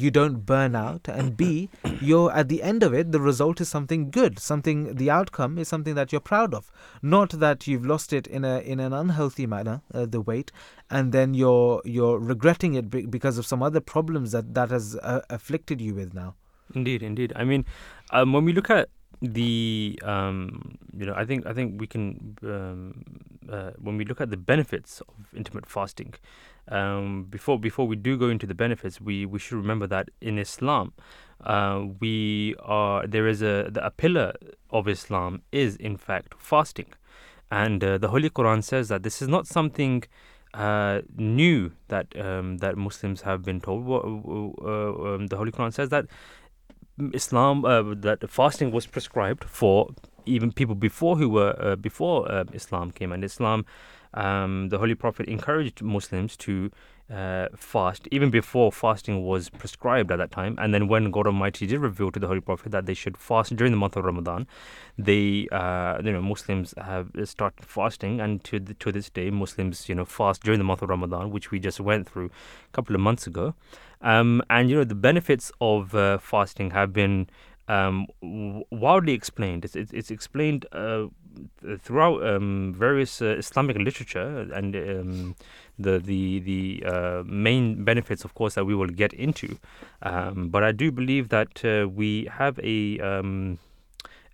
you 0.02 0.10
don't 0.18 0.46
burn 0.52 0.76
out 0.82 1.10
and 1.14 1.36
b 1.36 1.70
you're 2.10 2.32
at 2.42 2.48
the 2.48 2.62
end 2.72 2.84
of 2.88 2.94
it 2.94 3.12
the 3.12 3.20
result 3.20 3.60
is 3.60 3.68
something 3.68 4.10
good 4.10 4.40
something 4.40 4.96
the 4.96 5.10
outcome 5.10 5.58
is 5.58 5.68
something 5.68 5.96
that 5.96 6.12
you're 6.12 6.28
proud 6.34 6.54
of 6.54 6.72
not 7.02 7.38
that 7.46 7.68
you've 7.68 7.86
lost 7.86 8.14
it 8.14 8.28
in 8.28 8.46
a 8.46 8.60
in 8.60 8.80
an 8.80 8.94
unhealthy 8.94 9.46
manner 9.46 9.82
uh, 9.94 10.06
the 10.06 10.22
weight 10.22 10.52
and 10.90 11.12
then 11.12 11.34
you're 11.34 11.82
you're 11.84 12.18
regretting 12.18 12.76
it 12.76 12.90
be- 12.90 13.06
because 13.06 13.38
of 13.38 13.46
some 13.46 13.62
other 13.62 13.82
problems 13.82 14.32
that 14.32 14.54
that 14.54 14.70
has 14.70 14.96
uh, 15.04 15.22
afflicted 15.30 15.82
you 15.82 15.94
with 15.94 16.14
now 16.14 16.34
Indeed, 16.76 17.04
indeed. 17.04 17.34
I 17.36 17.44
mean, 17.44 17.66
um, 18.12 18.34
when 18.34 18.44
we 18.44 18.54
look 18.54 18.70
at 18.70 18.90
the, 19.22 20.00
um, 20.04 20.78
you 20.96 21.06
know, 21.06 21.14
I 21.16 21.26
think 21.26 21.46
I 21.46 21.54
think 21.54 21.80
we 21.80 21.88
can 21.88 22.38
um, 22.44 23.04
uh, 23.50 23.72
when 23.80 23.98
we 23.98 24.06
look 24.06 24.22
at 24.22 24.30
the 24.30 24.38
benefits 24.38 25.02
of 25.02 25.16
intermittent 25.34 25.72
fasting. 25.72 26.14
Um, 26.70 27.26
before 27.30 27.60
before 27.60 27.88
we 27.88 27.96
do 27.96 28.18
go 28.18 28.30
into 28.30 28.46
the 28.46 28.56
benefits, 28.56 29.00
we, 29.00 29.26
we 29.26 29.40
should 29.40 29.58
remember 29.58 29.88
that 29.88 30.10
in 30.22 30.38
Islam, 30.38 30.94
uh, 31.42 31.86
we 32.00 32.56
are 32.60 33.08
there 33.08 33.28
is 33.28 33.42
a 33.42 33.70
the- 33.72 33.86
a 33.86 33.92
pillar 33.92 34.34
of 34.70 34.88
Islam 34.88 35.42
is 35.52 35.76
in 35.78 35.96
fact 35.98 36.34
fasting, 36.38 36.94
and 37.50 37.84
uh, 37.84 37.98
the 37.98 38.10
Holy 38.10 38.30
Quran 38.30 38.64
says 38.64 38.90
that 38.90 39.04
this 39.04 39.22
is 39.22 39.28
not 39.28 39.48
something 39.48 40.04
uh, 40.54 41.02
new 41.16 41.72
that 41.88 42.08
um, 42.20 42.58
that 42.58 42.76
Muslims 42.78 43.22
have 43.22 43.44
been 43.44 43.62
told. 43.62 43.88
Uh, 43.88 45.14
um, 45.14 45.28
the 45.28 45.38
Holy 45.38 45.52
Quran 45.52 45.72
says 45.74 45.90
that 45.90 46.06
Islam 47.14 47.64
uh, 47.64 47.94
that 47.96 48.30
fasting 48.30 48.72
was 48.72 48.88
prescribed 48.88 49.44
for 49.44 49.90
even 50.26 50.52
people 50.52 50.76
before 50.76 51.16
who 51.16 51.30
were 51.30 51.56
uh, 51.60 51.76
before 51.76 52.30
uh, 52.30 52.44
Islam 52.54 52.92
came, 52.92 53.12
and 53.12 53.24
Islam, 53.24 53.66
um, 54.18 54.70
the 54.70 54.80
Holy 54.80 54.96
Prophet 54.96 55.28
encouraged 55.28 55.82
Muslims 55.84 56.36
to 56.38 56.72
uh, 57.14 57.48
fast 57.56 58.08
even 58.12 58.30
before 58.30 58.72
fasting 58.72 59.24
was 59.24 59.50
prescribed 59.50 60.12
at 60.12 60.18
that 60.18 60.32
time. 60.32 60.58
And 60.60 60.74
then 60.74 60.88
when 60.88 61.12
God 61.12 61.28
Almighty 61.28 61.68
did 61.68 61.80
reveal 61.80 62.12
to 62.12 62.20
the 62.20 62.28
Holy 62.28 62.42
Prophet 62.42 62.72
that 62.72 62.86
they 62.88 62.96
should 62.96 63.16
fast 63.16 63.56
during 63.56 63.72
the 63.72 63.78
month 63.78 63.96
of 63.96 64.04
Ramadan, 64.04 64.48
they 64.98 65.48
uh, 65.52 66.02
you 66.04 66.12
know 66.12 66.22
Muslims 66.22 66.74
have 66.78 67.12
started 67.26 67.64
fasting, 67.64 68.20
and 68.20 68.44
to 68.46 68.60
the, 68.60 68.74
to 68.74 68.92
this 68.92 69.10
day 69.10 69.30
Muslims 69.30 69.88
you 69.88 69.96
know 69.96 70.06
fast 70.06 70.44
during 70.44 70.60
the 70.60 70.66
month 70.66 70.82
of 70.82 70.90
Ramadan, 70.90 71.30
which 71.30 71.52
we 71.52 71.60
just 71.60 71.80
went 71.80 72.10
through 72.10 72.26
a 72.26 72.72
couple 72.74 72.96
of 72.96 73.02
months 73.02 73.28
ago. 73.28 73.54
Um, 74.02 74.42
and 74.50 74.70
you 74.70 74.76
know 74.78 74.84
the 74.84 74.96
benefits 74.96 75.52
of 75.62 75.94
uh, 75.94 76.18
fasting 76.18 76.72
have 76.72 76.92
been 76.92 77.30
um, 77.68 78.08
explained. 79.14 79.66
It's, 79.66 79.76
it's, 79.76 79.94
it's 79.94 80.12
explained 80.12 80.66
uh, 80.72 81.08
throughout 81.80 82.26
um, 82.26 82.74
various 82.78 83.22
uh, 83.22 83.36
Islamic 83.38 83.78
literature, 83.78 84.48
and 84.54 84.76
um, 84.76 85.36
the 85.78 86.00
the 86.00 86.40
the 86.40 86.84
uh, 86.86 87.24
main 87.26 87.84
benefits, 87.84 88.24
of 88.24 88.34
course, 88.34 88.56
that 88.56 88.66
we 88.66 88.76
will 88.76 88.88
get 88.90 89.14
into. 89.14 89.58
Um, 90.02 90.50
but 90.50 90.64
I 90.64 90.72
do 90.72 90.92
believe 90.92 91.30
that 91.30 91.64
uh, 91.64 91.88
we 91.88 92.28
have 92.32 92.60
a 92.64 93.00
um, 93.00 93.60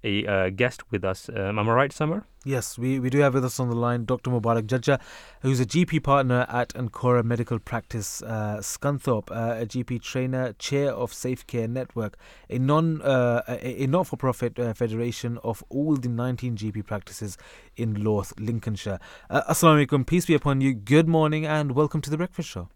a 0.03 0.25
uh, 0.25 0.49
guest 0.49 0.91
with 0.91 1.03
us. 1.03 1.29
Um, 1.29 1.59
am 1.59 1.69
I 1.69 1.73
right, 1.73 1.93
Summer? 1.93 2.25
Yes, 2.45 2.77
we, 2.77 2.99
we 2.99 3.09
do 3.09 3.19
have 3.19 3.33
with 3.33 3.45
us 3.45 3.59
on 3.59 3.69
the 3.69 3.75
line 3.75 4.03
Dr. 4.03 4.29
Mubarak 4.29 4.63
Jajja, 4.63 4.99
who's 5.41 5.61
a 5.61 5.65
GP 5.65 6.03
partner 6.03 6.45
at 6.49 6.73
Ancora 6.73 7.23
Medical 7.23 7.57
Practice 7.57 8.21
uh, 8.23 8.57
Scunthorpe, 8.59 9.31
uh, 9.31 9.61
a 9.61 9.65
GP 9.65 10.01
trainer, 10.01 10.51
chair 10.53 10.91
of 10.91 11.13
Safe 11.13 11.47
Care 11.47 11.69
Network, 11.69 12.17
a 12.49 12.59
non 12.59 13.01
uh, 13.01 13.43
a, 13.47 13.83
a 13.83 13.87
not 13.87 14.07
for 14.07 14.17
profit 14.17 14.59
uh, 14.59 14.73
federation 14.73 15.37
of 15.43 15.63
all 15.69 15.95
the 15.95 16.09
19 16.09 16.57
GP 16.57 16.85
practices 16.85 17.37
in 17.77 17.93
North 17.93 18.33
Lincolnshire. 18.37 18.99
Uh, 19.29 19.41
Assalamu 19.49 19.87
alaikum, 19.87 20.05
peace 20.05 20.25
be 20.25 20.33
upon 20.33 20.59
you. 20.59 20.73
Good 20.73 21.07
morning 21.07 21.45
and 21.45 21.71
welcome 21.71 22.01
to 22.01 22.09
the 22.09 22.17
Breakfast 22.17 22.49
Show. 22.49 22.67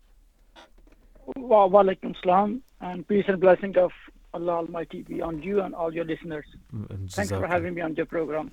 Wa 1.36 1.66
wa 1.66 1.84
alaikum 1.84 2.16
salam 2.24 2.64
and 2.80 3.06
peace 3.06 3.26
and 3.28 3.42
blessing 3.42 3.78
of 3.78 3.92
Allah 4.38 4.58
Almighty 4.62 5.02
be 5.02 5.22
on 5.22 5.42
you 5.42 5.62
and 5.62 5.74
all 5.74 5.94
your 5.94 6.06
listeners. 6.06 6.46
Mm, 6.74 7.12
Thanks 7.12 7.32
for 7.32 7.48
having 7.48 7.74
me 7.74 7.82
on 7.82 7.96
your 7.96 8.06
program. 8.06 8.52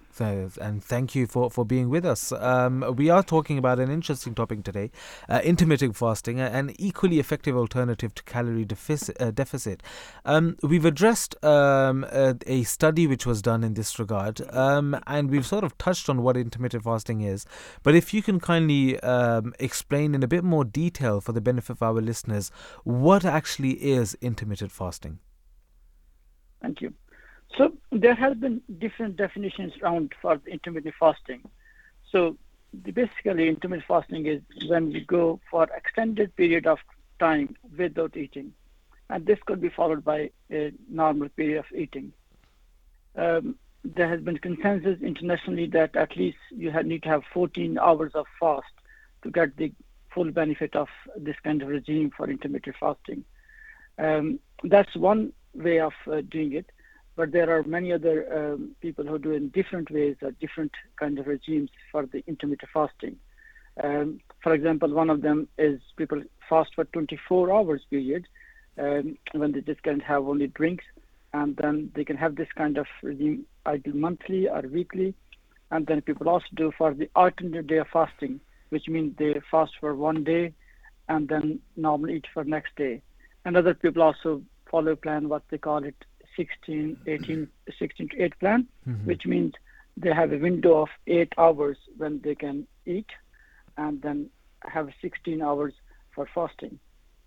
And 0.58 0.82
thank 0.82 1.14
you 1.14 1.26
for, 1.26 1.50
for 1.50 1.64
being 1.64 1.88
with 1.90 2.04
us. 2.04 2.32
Um, 2.32 2.94
we 2.96 3.10
are 3.10 3.22
talking 3.22 3.58
about 3.58 3.78
an 3.78 3.90
interesting 3.90 4.34
topic 4.34 4.64
today 4.64 4.90
uh, 5.28 5.40
intermittent 5.44 5.96
fasting, 5.96 6.40
an 6.40 6.74
equally 6.78 7.18
effective 7.18 7.56
alternative 7.56 8.14
to 8.14 8.22
calorie 8.24 8.64
deficit. 8.64 9.20
Uh, 9.20 9.30
deficit. 9.30 9.82
Um, 10.24 10.56
we've 10.62 10.84
addressed 10.84 11.42
um, 11.44 12.04
a, 12.10 12.36
a 12.46 12.62
study 12.62 13.06
which 13.06 13.26
was 13.26 13.42
done 13.42 13.62
in 13.62 13.74
this 13.74 13.98
regard, 13.98 14.40
um, 14.50 14.98
and 15.06 15.30
we've 15.30 15.46
sort 15.46 15.64
of 15.64 15.76
touched 15.76 16.08
on 16.08 16.22
what 16.22 16.36
intermittent 16.36 16.84
fasting 16.84 17.20
is. 17.20 17.44
But 17.82 17.94
if 17.94 18.14
you 18.14 18.22
can 18.22 18.40
kindly 18.40 18.98
um, 19.00 19.54
explain 19.58 20.14
in 20.14 20.22
a 20.22 20.28
bit 20.28 20.44
more 20.44 20.64
detail 20.64 21.20
for 21.20 21.32
the 21.32 21.40
benefit 21.40 21.70
of 21.70 21.82
our 21.82 22.00
listeners, 22.00 22.50
what 22.84 23.24
actually 23.24 23.72
is 23.84 24.16
intermittent 24.20 24.72
fasting? 24.72 25.18
Thank 26.64 26.80
you. 26.80 26.94
So 27.58 27.74
there 27.92 28.14
has 28.14 28.38
been 28.38 28.62
different 28.78 29.16
definitions 29.16 29.74
around 29.82 30.14
for 30.22 30.40
intermittent 30.46 30.94
fasting. 30.98 31.42
So 32.10 32.38
basically 32.82 33.48
intermittent 33.48 33.86
fasting 33.86 34.24
is 34.24 34.40
when 34.66 34.90
we 34.90 35.00
go 35.04 35.40
for 35.50 35.68
extended 35.76 36.34
period 36.36 36.66
of 36.66 36.78
time 37.20 37.54
without 37.76 38.16
eating. 38.16 38.54
And 39.10 39.26
this 39.26 39.38
could 39.44 39.60
be 39.60 39.68
followed 39.68 40.02
by 40.04 40.30
a 40.50 40.72
normal 40.88 41.28
period 41.28 41.58
of 41.58 41.66
eating. 41.76 42.14
Um, 43.14 43.56
there 43.84 44.08
has 44.08 44.22
been 44.22 44.38
consensus 44.38 45.02
internationally 45.02 45.66
that 45.66 45.94
at 45.96 46.16
least 46.16 46.38
you 46.50 46.70
have, 46.70 46.86
need 46.86 47.02
to 47.02 47.10
have 47.10 47.24
14 47.34 47.78
hours 47.78 48.12
of 48.14 48.24
fast 48.40 48.72
to 49.22 49.30
get 49.30 49.54
the 49.58 49.70
full 50.14 50.30
benefit 50.30 50.74
of 50.74 50.88
this 51.14 51.36
kind 51.44 51.60
of 51.60 51.68
regime 51.68 52.10
for 52.16 52.30
intermittent 52.30 52.76
fasting. 52.80 53.22
Um, 53.98 54.40
that's 54.62 54.96
one 54.96 55.34
way 55.54 55.80
of 55.80 55.92
uh, 56.10 56.20
doing 56.30 56.52
it, 56.52 56.66
but 57.16 57.32
there 57.32 57.56
are 57.56 57.62
many 57.62 57.92
other 57.92 58.54
um, 58.54 58.74
people 58.80 59.04
who 59.04 59.18
do 59.18 59.32
it 59.32 59.36
in 59.36 59.48
different 59.50 59.90
ways 59.90 60.16
or 60.22 60.32
different 60.32 60.72
kind 60.98 61.18
of 61.18 61.26
regimes 61.26 61.70
for 61.92 62.06
the 62.06 62.24
intermittent 62.26 62.70
fasting. 62.72 63.16
Um, 63.82 64.20
for 64.42 64.54
example, 64.54 64.92
one 64.92 65.10
of 65.10 65.22
them 65.22 65.48
is 65.58 65.80
people 65.96 66.22
fast 66.48 66.70
for 66.74 66.84
24 66.84 67.52
hours 67.52 67.82
period 67.90 68.26
um, 68.78 69.16
when 69.32 69.52
they 69.52 69.60
just 69.60 69.82
can 69.82 70.00
have 70.00 70.24
only 70.24 70.48
drinks, 70.48 70.84
and 71.32 71.56
then 71.56 71.90
they 71.94 72.04
can 72.04 72.16
have 72.16 72.36
this 72.36 72.48
kind 72.56 72.78
of 72.78 72.86
regime 73.02 73.46
either 73.66 73.92
monthly 73.92 74.48
or 74.48 74.62
weekly. 74.62 75.14
And 75.70 75.86
then 75.86 76.02
people 76.02 76.28
also 76.28 76.46
do 76.54 76.72
for 76.76 76.94
the 76.94 77.10
alternate 77.16 77.66
day 77.66 77.78
of 77.78 77.88
fasting, 77.92 78.40
which 78.68 78.86
means 78.88 79.16
they 79.18 79.34
fast 79.50 79.72
for 79.80 79.94
one 79.94 80.22
day 80.22 80.52
and 81.08 81.28
then 81.28 81.60
normally 81.76 82.16
eat 82.16 82.26
for 82.32 82.44
next 82.44 82.76
day. 82.76 83.02
and 83.44 83.56
other 83.56 83.74
people 83.74 84.02
also 84.02 84.42
follow 84.74 84.96
plan, 84.96 85.28
what 85.28 85.44
they 85.50 85.58
call 85.68 85.84
it 85.84 85.98
16, 86.36 86.96
18, 87.06 87.48
16 87.78 88.08
to 88.08 88.22
8 88.24 88.38
plan, 88.42 88.60
Mhm. 88.88 89.04
which 89.10 89.24
means 89.32 89.52
they 90.04 90.12
have 90.20 90.32
a 90.32 90.40
window 90.48 90.72
of 90.84 90.90
8 91.06 91.32
hours 91.44 91.78
when 92.00 92.14
they 92.24 92.34
can 92.44 92.56
eat 92.94 93.10
and 93.82 94.02
then 94.06 94.18
have 94.76 94.88
16 95.00 95.42
hours 95.48 95.74
for 96.14 96.26
fasting. 96.34 96.74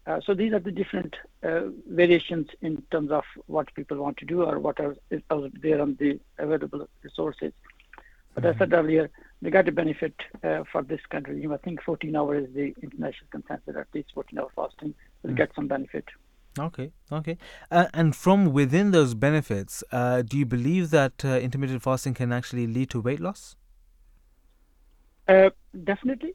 Uh, 0.07 0.19
so 0.25 0.33
these 0.41 0.53
are 0.57 0.63
the 0.67 0.75
different 0.81 1.13
uh, 1.49 1.63
variations 2.01 2.47
in 2.67 2.73
terms 2.93 3.11
of 3.19 3.25
what 3.55 3.73
people 3.79 3.97
want 4.05 4.17
to 4.17 4.27
do 4.33 4.37
or 4.49 4.55
what 4.65 4.77
are 4.85 4.93
is 5.15 5.21
out 5.35 5.51
there 5.65 5.79
on 5.85 5.95
the 6.01 6.11
available 6.45 6.81
resources. 7.07 7.53
But 8.33 8.45
as 8.45 8.55
I 8.55 8.59
said 8.59 8.73
earlier, 8.79 9.05
we 9.41 9.49
got 9.57 9.67
a 9.67 9.75
benefit 9.83 10.15
uh, 10.43 10.63
for 10.71 10.81
this 10.91 11.03
country. 11.13 11.31
of 11.33 11.37
regime. 11.37 11.53
I 11.57 11.61
think 11.65 11.81
14 11.89 12.15
hours 12.19 12.47
is 12.47 12.53
the 12.61 12.67
international 12.87 13.29
consensus, 13.35 13.75
at 13.83 13.87
least 13.95 14.09
14 14.13 14.39
hour 14.39 14.51
fasting 14.55 14.93
will 15.23 15.35
get 15.41 15.49
some 15.55 15.67
benefit. 15.75 16.05
Okay, 16.59 16.91
okay. 17.11 17.37
Uh, 17.69 17.85
and 17.93 18.15
from 18.15 18.51
within 18.51 18.91
those 18.91 19.13
benefits, 19.13 19.83
uh, 19.91 20.21
do 20.21 20.37
you 20.37 20.45
believe 20.45 20.89
that 20.89 21.23
uh, 21.23 21.39
intermittent 21.39 21.83
fasting 21.83 22.13
can 22.13 22.31
actually 22.31 22.67
lead 22.67 22.89
to 22.91 23.01
weight 23.01 23.19
loss? 23.19 23.55
Uh, 25.27 25.49
definitely, 25.83 26.33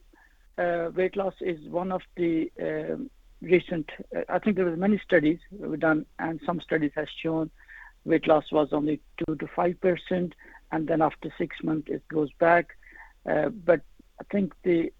uh, 0.57 0.89
weight 0.95 1.15
loss 1.15 1.33
is 1.41 1.67
one 1.67 1.91
of 1.91 2.01
the 2.15 2.51
um 2.61 3.09
recent. 3.41 3.89
Uh, 4.15 4.21
I 4.29 4.39
think 4.39 4.55
there 4.55 4.65
were 4.65 4.77
many 4.77 4.99
studies 5.03 5.39
done, 5.79 6.05
and 6.19 6.39
some 6.45 6.61
studies 6.61 6.91
has 6.95 7.07
shown 7.21 7.49
weight 8.05 8.27
loss 8.27 8.51
was 8.51 8.69
only 8.71 9.01
two 9.17 9.35
to 9.35 9.47
five 9.55 9.79
percent, 9.81 10.35
and 10.71 10.87
then 10.87 11.01
after 11.01 11.33
six 11.37 11.57
months 11.63 11.89
it 11.89 12.07
goes 12.07 12.31
back. 12.39 12.77
But 13.25 13.81
I 14.21 14.23
think 14.31 14.53
the 14.63 14.91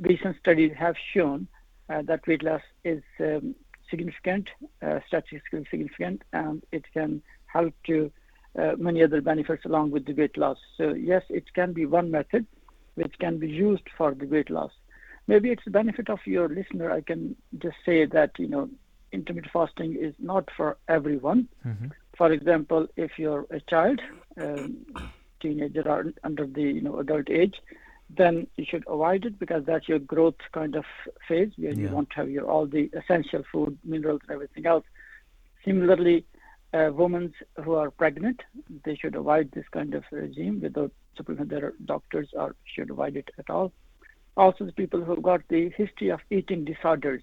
recent 0.00 0.36
studies 0.38 0.72
have 0.78 0.96
shown 1.14 1.48
that 1.88 2.26
weight 2.26 2.42
loss 2.42 2.62
is 2.84 3.02
um, 3.18 3.54
significant, 3.90 4.48
uh, 4.82 5.00
statistically 5.06 5.66
significant, 5.70 6.22
and 6.32 6.62
it 6.72 6.84
can 6.92 7.22
help 7.46 7.74
to 7.86 8.10
uh, 8.58 8.72
many 8.78 9.02
other 9.02 9.20
benefits 9.20 9.64
along 9.64 9.90
with 9.90 10.06
the 10.06 10.12
weight 10.14 10.36
loss. 10.36 10.58
So 10.76 10.92
yes, 10.94 11.22
it 11.28 11.52
can 11.54 11.72
be 11.72 11.86
one 11.86 12.10
method 12.10 12.46
which 12.94 13.14
can 13.20 13.38
be 13.38 13.48
used 13.48 13.84
for 13.96 14.14
the 14.14 14.26
weight 14.26 14.50
loss. 14.50 14.72
Maybe 15.26 15.50
it's 15.50 15.64
the 15.64 15.70
benefit 15.70 16.10
of 16.10 16.18
your 16.26 16.48
listener. 16.48 16.90
I 16.90 17.02
can 17.02 17.36
just 17.58 17.76
say 17.86 18.04
that 18.06 18.32
you 18.38 18.48
know 18.48 18.68
intermittent 19.12 19.52
fasting 19.52 19.96
is 20.00 20.14
not 20.18 20.48
for 20.56 20.76
everyone. 20.88 21.48
Mhm. 21.64 21.92
For 22.16 22.32
example, 22.32 22.88
if 22.96 23.18
you're 23.18 23.46
a 23.50 23.60
child, 23.60 24.00
um, 24.40 24.84
teenager 25.40 25.88
or 25.88 26.12
under 26.24 26.46
the 26.46 26.62
you 26.62 26.80
know 26.80 26.98
adult 26.98 27.30
age, 27.30 27.56
then 28.16 28.46
you 28.56 28.64
should 28.68 28.84
avoid 28.88 29.24
it 29.24 29.38
because 29.38 29.64
that's 29.64 29.88
your 29.88 29.98
growth 29.98 30.34
kind 30.52 30.74
of 30.74 30.84
phase 31.28 31.52
where 31.56 31.72
you 31.72 31.86
Yeah. 31.86 31.92
want 31.92 32.10
to 32.10 32.16
have 32.16 32.30
your 32.30 32.46
all 32.46 32.66
the 32.66 32.90
essential 32.92 33.42
food, 33.52 33.78
minerals, 33.84 34.20
and 34.22 34.32
everything 34.32 34.66
else. 34.66 34.84
Similarly, 35.64 36.24
uh, 36.72 36.90
women 36.92 37.32
who 37.64 37.74
are 37.74 37.90
pregnant, 37.90 38.40
they 38.84 38.96
should 38.96 39.14
avoid 39.14 39.50
this 39.52 39.68
kind 39.68 39.94
of 39.94 40.04
regime 40.10 40.60
without 40.60 40.92
supplement 41.16 41.50
their 41.50 41.72
doctors 41.84 42.28
or 42.32 42.54
should 42.64 42.90
avoid 42.90 43.16
it 43.16 43.28
at 43.38 43.50
all. 43.50 43.72
Also, 44.36 44.64
the 44.64 44.72
people 44.72 45.02
who've 45.02 45.22
got 45.22 45.42
the 45.48 45.70
history 45.70 46.08
of 46.08 46.20
eating 46.30 46.64
disorders, 46.64 47.22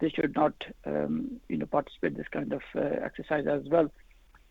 they 0.00 0.08
should 0.10 0.34
not, 0.34 0.54
um, 0.86 1.40
you 1.48 1.56
know, 1.58 1.66
participate 1.66 2.16
this 2.16 2.28
kind 2.28 2.52
of 2.52 2.62
uh, 2.74 2.80
exercise 3.04 3.46
as 3.46 3.62
well. 3.68 3.90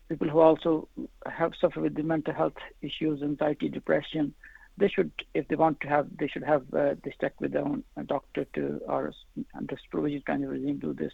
People 0.08 0.28
who 0.28 0.40
also 0.40 0.88
have 1.26 1.52
suffered 1.60 1.82
with 1.82 1.94
the 1.94 2.02
mental 2.02 2.32
health 2.32 2.56
issues, 2.80 3.22
anxiety, 3.22 3.68
depression, 3.68 4.34
they 4.78 4.88
should, 4.88 5.10
if 5.34 5.48
they 5.48 5.56
want 5.56 5.80
to 5.80 5.88
have, 5.88 6.06
they 6.18 6.28
should 6.28 6.44
have 6.44 6.62
uh, 6.74 6.94
this 7.04 7.14
check 7.20 7.40
with 7.40 7.52
their 7.52 7.64
own 7.64 7.84
uh, 7.96 8.02
doctor 8.02 8.44
to 8.54 8.80
or 8.86 9.12
under 9.54 9.76
supervision 9.84 10.22
kind 10.26 10.44
of 10.44 10.50
regime 10.50 10.78
do 10.78 10.92
this. 10.92 11.12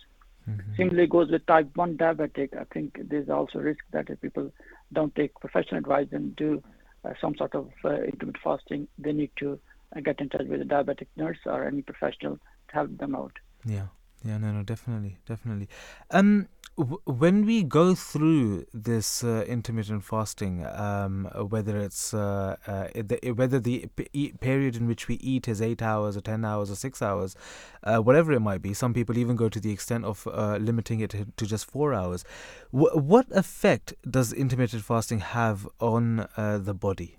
Similarly 0.77 1.07
goes 1.07 1.31
with 1.31 1.47
type 1.47 1.71
1 1.75 1.97
diabetic. 1.97 2.55
I 2.55 2.65
think 2.65 2.99
there's 3.03 3.31
also 3.31 3.61
risk 3.61 3.83
that 3.93 4.11
if 4.11 4.21
people 4.21 4.53
don't 4.93 5.15
take 5.15 5.35
professional 5.41 5.79
advice 5.79 6.09
and 6.12 6.37
do 6.37 6.62
uh, 7.05 7.15
some 7.19 7.35
sort 7.37 7.55
of 7.55 7.71
uh, 7.85 7.95
intermittent 8.03 8.37
fasting, 8.45 8.89
they 8.99 9.12
need 9.12 9.31
to 9.39 9.59
uh, 9.97 10.01
get 10.01 10.21
in 10.21 10.29
touch 10.29 10.47
with 10.47 10.61
a 10.61 10.65
diabetic 10.65 11.07
nurse 11.17 11.39
or 11.47 11.67
any 11.67 11.81
professional 11.81 12.37
to 12.69 12.75
help 12.75 12.97
them 12.99 13.15
out. 13.15 13.33
Yeah, 13.65 13.87
yeah, 14.23 14.37
no, 14.37 14.53
no, 14.53 14.62
definitely, 14.62 15.17
definitely. 15.27 15.69
Um, 16.11 16.49
when 16.77 17.47
we 17.47 17.62
go 17.62 17.95
through 17.95 18.66
this 18.75 19.22
uh, 19.22 19.45
intermittent 19.47 20.03
fasting, 20.03 20.66
um, 20.66 21.27
whether 21.49 21.79
it's 21.79 22.12
uh, 22.12 22.57
uh, 22.66 22.89
the, 22.95 23.31
whether 23.33 23.61
the 23.61 23.87
p- 23.95 24.33
period 24.41 24.75
in 24.75 24.89
which 24.89 25.07
we 25.07 25.14
eat 25.16 25.47
is 25.47 25.62
eight 25.62 25.83
hours 25.83 26.16
or 26.16 26.20
ten 26.20 26.45
hours 26.45 26.72
or 26.72 26.75
six 26.75 27.01
hours, 27.01 27.37
uh, 27.85 27.99
whatever 27.99 28.33
it 28.33 28.41
might 28.41 28.61
be, 28.61 28.75
some 28.75 28.93
people 28.93 29.16
even 29.16 29.37
go 29.37 29.49
to 29.49 29.61
the 29.61 29.70
extent 29.70 30.05
of 30.05 30.27
uh, 30.33 30.57
limiting 30.57 30.99
it 30.99 31.11
to 31.11 31.27
to 31.37 31.47
just 31.47 31.70
four 31.70 31.95
hours. 31.95 32.25
W- 32.72 32.97
what 32.99 33.27
effect 33.31 33.95
does 34.11 34.33
intermittent 34.33 34.83
fasting 34.83 35.20
have 35.20 35.68
on 35.79 36.27
uh, 36.37 36.59
the 36.59 36.75
body? 36.75 37.18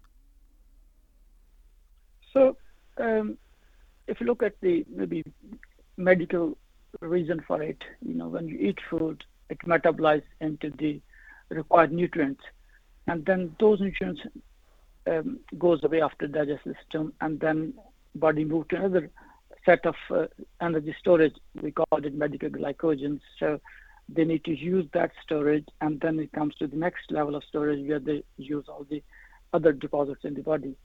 So, 2.34 2.58
um, 2.98 3.38
if 4.08 4.20
you 4.20 4.26
look 4.26 4.44
at 4.44 4.60
the 4.60 4.86
maybe 4.94 5.24
medical 5.96 6.58
reason 7.00 7.42
for 7.48 7.62
it, 7.64 7.82
you 8.06 8.16
know, 8.16 8.28
when 8.28 8.50
you 8.50 8.58
eat 8.58 8.80
food, 8.90 9.24
it 9.50 9.60
metabolizes 9.66 10.24
into 10.42 10.72
the 10.78 11.02
required 11.50 11.92
nutrients, 11.92 12.42
and 13.08 13.26
then 13.26 13.56
those 13.60 13.80
nutrients 13.80 14.22
um, 15.08 15.40
goes 15.60 15.84
away 15.84 16.02
after 16.02 16.28
the 16.28 16.34
digestive 16.34 16.76
system, 16.82 17.14
and 17.22 17.40
then 17.40 17.74
body 18.16 18.44
move 18.44 18.68
to 18.70 18.78
another 18.78 19.10
set 19.66 19.86
of 19.86 19.96
uh, 20.12 20.26
energy 20.62 20.96
storage. 21.00 21.36
We 21.62 21.72
call 21.72 21.86
it 22.04 22.14
medical 22.16 22.50
glycogen. 22.50 23.20
So 23.40 23.60
they 24.08 24.24
need 24.24 24.44
to 24.46 24.56
use 24.56 24.86
that 24.94 25.12
storage, 25.24 25.66
and 25.82 26.00
then 26.02 26.20
it 26.20 26.32
comes 26.32 26.56
to 26.56 26.68
the 26.68 26.76
next 26.76 27.12
level 27.12 27.36
of 27.36 27.44
storage 27.44 27.88
where 27.88 28.00
they 28.00 28.24
use 28.38 28.66
all 28.68 28.86
the 28.90 29.04
other 29.54 29.72
deposits 29.72 30.22
in 30.24 30.34
the 30.34 30.42
body. 30.42 30.76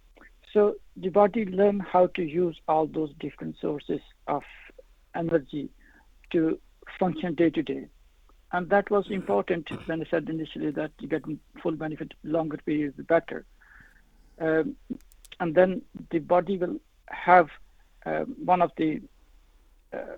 So 0.52 0.76
the 0.96 1.11
body 1.11 1.44
learn 1.44 1.80
how 1.80 2.08
to 2.08 2.22
use 2.22 2.56
all 2.66 2.86
those 2.86 3.12
different 3.20 3.56
sources 3.61 4.00
of 4.26 4.42
energy 5.14 5.68
to 6.32 6.58
function 6.98 7.34
day 7.34 7.50
to 7.50 7.62
day. 7.62 7.86
And 8.53 8.68
that 8.70 8.90
was 8.90 9.11
important 9.11 9.68
when 9.86 10.03
I 10.03 10.07
said 10.11 10.28
initially 10.28 10.70
that 10.72 10.90
you 11.01 11.09
get 11.09 11.22
full 11.62 11.72
benefit 11.72 12.12
longer 12.24 12.59
periods 12.64 12.96
the 12.96 13.05
better. 13.05 13.44
Um, 14.40 14.76
and 15.38 15.55
then 15.55 15.82
the 16.11 16.18
body 16.18 16.59
will 16.59 16.80
have 17.07 17.48
um, 18.07 18.34
one 18.44 18.62
of 18.62 18.72
the 18.76 19.01
uh, 19.92 20.16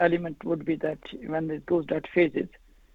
element 0.00 0.44
would 0.44 0.64
be 0.64 0.76
that 0.76 0.98
when 1.26 1.50
it 1.50 1.64
goes 1.66 1.86
that 1.88 2.04
phases, 2.14 2.48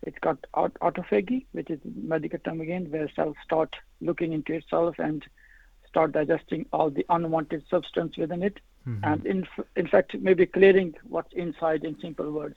it's 0.03 0.17
got 0.19 0.37
aut- 0.53 0.77
autophagy, 0.81 1.45
which 1.51 1.69
is 1.69 1.79
medical 1.95 2.39
term 2.39 2.61
again, 2.61 2.89
where 2.91 3.09
cells 3.15 3.35
start 3.43 3.75
looking 3.99 4.33
into 4.33 4.53
itself 4.53 4.95
and 4.99 5.23
start 5.87 6.11
digesting 6.11 6.65
all 6.71 6.89
the 6.89 7.05
unwanted 7.09 7.63
substance 7.69 8.17
within 8.17 8.41
it, 8.43 8.59
and 9.03 9.25
in 9.25 9.43
f- 9.57 9.65
in 9.75 9.87
fact 9.87 10.15
maybe 10.19 10.45
clearing 10.45 10.93
what's 11.03 11.33
inside 11.33 11.83
in 11.83 11.99
simple 11.99 12.31
words. 12.31 12.55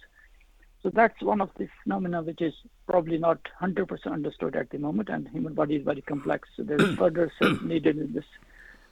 So 0.85 0.91
that's 0.91 1.23
one 1.23 1.41
of 1.41 1.49
the 1.57 1.67
phenomena 1.83 2.21
which 2.21 2.43
is 2.43 2.53
probably 2.87 3.17
not 3.17 3.39
100% 3.59 4.13
understood 4.13 4.55
at 4.55 4.69
the 4.69 4.77
moment, 4.77 5.09
and 5.09 5.27
human 5.27 5.55
body 5.55 5.77
is 5.77 5.83
very 5.83 6.03
complex. 6.03 6.47
So 6.55 6.63
there 6.63 6.77
is 6.77 6.95
further 6.99 7.33
steps 7.37 7.63
needed 7.63 7.97
in 7.97 8.13
this 8.13 8.27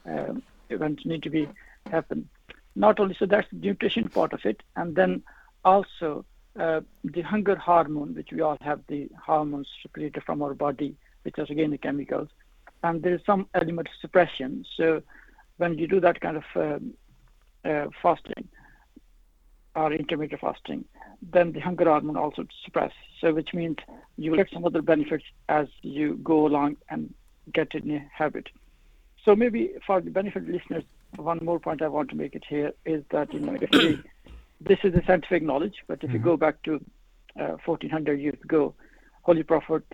um, 0.07 0.43
event 0.71 1.05
need 1.05 1.23
to 1.25 1.29
be 1.29 1.47
happen. 1.91 2.31
Not 2.75 2.99
only 2.99 3.15
so 3.19 3.27
that's 3.27 3.47
the 3.53 3.59
nutrition 3.59 4.09
part 4.09 4.33
of 4.33 4.41
it, 4.47 4.63
and 4.75 4.97
then 4.97 5.23
also 5.67 6.25
uh, 6.59 6.81
the 7.05 7.21
hunger 7.21 7.57
hormone, 7.57 8.15
which 8.15 8.33
we 8.33 8.41
all 8.41 8.57
have 8.63 8.81
the 8.89 9.11
hormones 9.23 9.69
secreted 9.83 10.23
from 10.25 10.41
our 10.41 10.55
body, 10.55 10.97
which 11.25 11.39
are 11.39 11.43
again 11.43 11.73
the 11.73 11.77
chemicals, 11.77 12.31
and 12.83 13.03
there 13.03 13.17
is 13.17 13.21
some 13.27 13.49
element 13.53 13.89
of 13.89 13.95
suppression. 14.01 14.65
So 14.79 15.03
when 15.59 15.77
you 15.77 15.87
do 15.87 16.01
that 16.01 16.23
kind 16.23 16.39
of 16.39 16.45
um, 16.57 16.95
uh, 17.67 17.89
fasting 18.03 18.49
or 19.75 19.93
intermittent 19.93 20.41
fasting, 20.41 20.85
then 21.23 21.53
the 21.53 21.61
hunger 21.61 21.85
hormone 21.85 22.17
also 22.17 22.47
suppress. 22.65 22.93
So 23.21 23.33
which 23.33 23.55
means 23.55 23.79
you 24.17 24.31
will 24.31 24.39
get 24.39 24.51
some 24.53 24.65
other 24.65 24.83
benefits 24.83 25.25
as 25.49 25.69
you 25.83 26.15
go 26.23 26.47
along 26.47 26.77
and 26.89 27.13
get 27.53 27.75
in 27.75 27.91
a 27.91 28.07
habit. 28.13 28.49
So 29.25 29.37
maybe 29.37 29.71
for 29.87 30.01
the 30.01 30.11
benefit 30.11 30.43
of 30.43 30.49
listeners, 30.49 30.85
one 31.17 31.39
more 31.43 31.61
point 31.61 31.83
I 31.83 31.89
want 31.89 32.11
to 32.11 32.17
make 32.17 32.35
it 32.35 32.45
here 32.49 32.73
is 32.85 33.05
that 33.11 33.33
you 33.33 33.41
know 33.41 33.57
we, 33.73 34.03
this 34.61 34.79
is 34.83 34.95
a 34.95 35.05
scientific 35.07 35.43
knowledge, 35.43 35.77
but 35.87 36.03
if 36.03 36.13
you 36.13 36.19
go 36.19 36.37
back 36.37 36.63
to 36.65 36.75
uh, 37.39 37.57
1400 37.65 38.21
years 38.21 38.39
ago, 38.43 38.75
Holy 39.23 39.43
Prophet, 39.43 39.85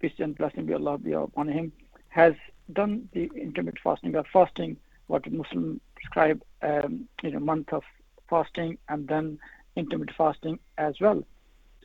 peace 0.00 0.12
and 0.18 0.36
blessing 0.36 0.66
be 0.66 0.74
Allah 0.74 0.98
be 0.98 1.12
upon 1.12 1.48
him, 1.48 1.72
has 2.08 2.34
done 2.72 3.08
the 3.12 3.30
intermittent 3.34 3.80
fasting 3.82 4.14
or 4.14 4.24
fasting, 4.32 4.76
what 5.06 5.30
Muslims 5.30 5.80
prescribe, 5.94 6.42
um, 6.62 7.08
you 7.22 7.30
know, 7.30 7.40
month 7.40 7.72
of 7.72 7.82
fasting 8.28 8.78
and 8.88 9.08
then 9.08 9.38
intermittent 9.76 10.16
fasting 10.16 10.58
as 10.76 10.94
well. 11.00 11.22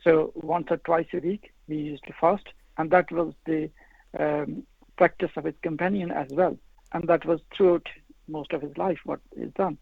So 0.02 0.32
once 0.34 0.66
or 0.70 0.76
twice 0.78 1.06
a 1.14 1.18
week, 1.18 1.52
we 1.68 1.76
used 1.76 2.04
to 2.04 2.12
fast, 2.20 2.46
and 2.76 2.90
that 2.90 3.10
was 3.10 3.32
the 3.46 3.70
um, 4.18 4.64
practice 4.96 5.30
of 5.36 5.44
his 5.44 5.54
companion 5.62 6.10
as 6.10 6.28
well, 6.30 6.56
and 6.92 7.08
that 7.08 7.24
was 7.24 7.40
throughout 7.56 7.86
most 8.28 8.52
of 8.52 8.62
his 8.62 8.76
life 8.76 8.98
what 9.04 9.20
is 9.36 9.52
done. 9.54 9.78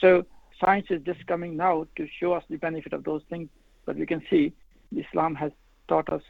So 0.00 0.24
science 0.60 0.86
is 0.90 1.02
just 1.02 1.26
coming 1.26 1.56
now 1.56 1.86
to 1.96 2.08
show 2.20 2.32
us 2.32 2.44
the 2.48 2.56
benefit 2.56 2.92
of 2.92 3.04
those 3.04 3.22
things, 3.28 3.48
but 3.84 3.96
we 3.96 4.06
can 4.06 4.22
see 4.30 4.52
Islam 4.96 5.34
has 5.34 5.52
taught 5.88 6.08
us 6.10 6.22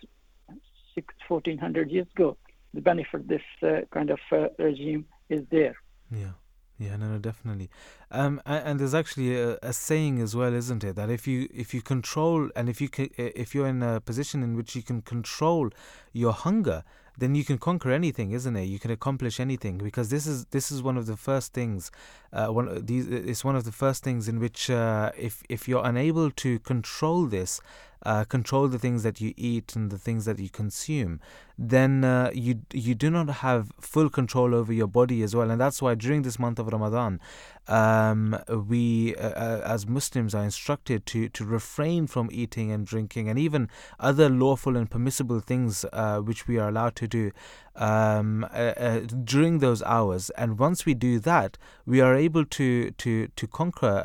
1400 1.28 1.90
years 1.90 2.06
ago 2.14 2.36
the 2.76 2.80
benefit 2.80 3.26
this 3.26 3.42
uh, 3.62 3.80
kind 3.90 4.10
of 4.10 4.20
uh, 4.30 4.48
regime 4.58 5.06
is 5.28 5.42
there. 5.50 5.74
Yeah. 6.10 6.32
Yeah, 6.78 6.96
no, 6.96 7.08
no, 7.08 7.18
definitely. 7.18 7.70
Um, 8.10 8.42
and, 8.44 8.66
and 8.66 8.80
there's 8.80 8.94
actually 8.94 9.34
a, 9.34 9.58
a, 9.62 9.72
saying 9.72 10.20
as 10.20 10.36
well, 10.36 10.52
isn't 10.52 10.84
it, 10.84 10.94
that 10.96 11.08
if 11.08 11.26
you 11.26 11.48
if 11.54 11.72
you 11.72 11.80
control 11.80 12.50
and 12.54 12.68
if 12.68 12.82
you 12.82 12.90
if 13.16 13.54
you're 13.54 13.66
in 13.66 13.82
a 13.82 14.00
position 14.00 14.42
in 14.42 14.56
which 14.56 14.76
you 14.76 14.82
can 14.82 15.00
control 15.00 15.70
your 16.12 16.32
hunger, 16.32 16.84
then 17.16 17.34
you 17.34 17.44
can 17.44 17.56
conquer 17.56 17.90
anything, 17.90 18.32
isn't 18.32 18.56
it? 18.56 18.64
You 18.64 18.78
can 18.78 18.90
accomplish 18.90 19.40
anything 19.40 19.78
because 19.78 20.10
this 20.10 20.26
is 20.26 20.44
this 20.46 20.70
is 20.70 20.82
one 20.82 20.98
of 20.98 21.06
the 21.06 21.16
first 21.16 21.54
things. 21.54 21.90
Uh, 22.30 22.48
one 22.48 22.84
these 22.84 23.08
it's 23.08 23.42
one 23.42 23.56
of 23.56 23.64
the 23.64 23.72
first 23.72 24.04
things 24.04 24.28
in 24.28 24.38
which 24.38 24.68
uh, 24.68 25.12
if 25.16 25.42
if 25.48 25.66
you're 25.66 25.84
unable 25.84 26.30
to 26.32 26.58
control 26.58 27.24
this, 27.24 27.58
uh, 28.02 28.24
control 28.24 28.68
the 28.68 28.78
things 28.78 29.02
that 29.02 29.20
you 29.20 29.32
eat 29.36 29.74
and 29.74 29.90
the 29.90 29.98
things 29.98 30.24
that 30.24 30.38
you 30.38 30.48
consume, 30.48 31.20
then 31.58 32.04
uh, 32.04 32.30
you 32.34 32.60
you 32.72 32.94
do 32.94 33.10
not 33.10 33.28
have 33.28 33.72
full 33.80 34.10
control 34.10 34.54
over 34.54 34.72
your 34.72 34.86
body 34.86 35.22
as 35.22 35.34
well, 35.34 35.50
and 35.50 35.60
that's 35.60 35.80
why 35.80 35.94
during 35.94 36.22
this 36.22 36.38
month 36.38 36.58
of 36.58 36.66
Ramadan, 36.68 37.20
um, 37.68 38.38
we 38.68 39.16
uh, 39.16 39.28
uh, 39.28 39.62
as 39.64 39.86
Muslims 39.86 40.34
are 40.34 40.44
instructed 40.44 41.06
to 41.06 41.28
to 41.30 41.44
refrain 41.44 42.06
from 42.06 42.28
eating 42.30 42.70
and 42.70 42.86
drinking 42.86 43.28
and 43.28 43.38
even 43.38 43.68
other 43.98 44.28
lawful 44.28 44.76
and 44.76 44.90
permissible 44.90 45.40
things 45.40 45.84
uh, 45.92 46.18
which 46.20 46.46
we 46.46 46.58
are 46.58 46.68
allowed 46.68 46.94
to 46.96 47.08
do 47.08 47.32
um, 47.74 48.46
uh, 48.52 49.00
during 49.24 49.58
those 49.58 49.82
hours. 49.82 50.30
And 50.30 50.58
once 50.58 50.86
we 50.86 50.94
do 50.94 51.18
that, 51.20 51.58
we 51.86 52.00
are 52.00 52.14
able 52.14 52.44
to 52.44 52.90
to 52.90 53.28
to 53.28 53.46
conquer 53.46 54.04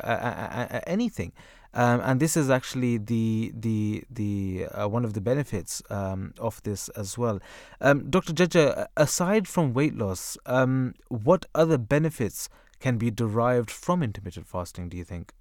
anything. 0.86 1.32
Um, 1.74 2.00
and 2.04 2.20
this 2.20 2.36
is 2.36 2.50
actually 2.50 2.98
the 2.98 3.52
the 3.54 4.04
the 4.10 4.66
uh, 4.72 4.88
one 4.88 5.04
of 5.04 5.14
the 5.14 5.20
benefits 5.20 5.82
um, 5.88 6.34
of 6.38 6.62
this 6.62 6.88
as 6.90 7.16
well. 7.16 7.40
Um, 7.80 8.10
Dr. 8.10 8.32
Jajja, 8.32 8.88
aside 8.96 9.48
from 9.48 9.72
weight 9.72 9.96
loss, 9.96 10.36
um, 10.44 10.94
what 11.08 11.46
other 11.54 11.78
benefits 11.78 12.48
can 12.80 12.98
be 12.98 13.10
derived 13.10 13.70
from 13.70 14.02
intermittent 14.02 14.46
fasting? 14.48 14.88
Do 14.88 14.96
you 14.96 15.04
think? 15.04 15.32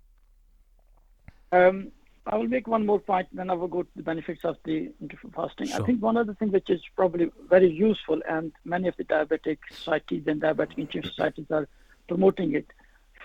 Um, 1.52 1.92
I 2.28 2.38
will 2.38 2.48
make 2.48 2.68
one 2.68 2.86
more 2.86 3.00
point, 3.00 3.28
then 3.34 3.50
I 3.50 3.54
will 3.54 3.68
go 3.68 3.84
to 3.84 3.90
the 3.96 4.04
benefits 4.04 4.46
of 4.46 4.56
the 4.64 4.92
intermittent 5.02 5.36
fasting. 5.36 5.68
Sure. 5.68 5.82
I 5.82 5.86
think 5.86 6.02
one 6.02 6.18
of 6.18 6.28
the 6.28 6.36
things 6.36 6.54
which 6.54 6.70
is 6.70 6.82
probably 6.96 7.32
very 7.50 7.70
useful, 7.70 8.22
and 8.30 8.54
many 8.64 8.88
of 8.88 8.96
the 8.98 9.04
diabetic 9.04 9.58
societies 9.72 10.24
and 10.28 10.42
diabetic 10.42 10.92
societies 11.04 11.48
are 11.52 11.68
promoting 12.08 12.56
it, 12.56 12.68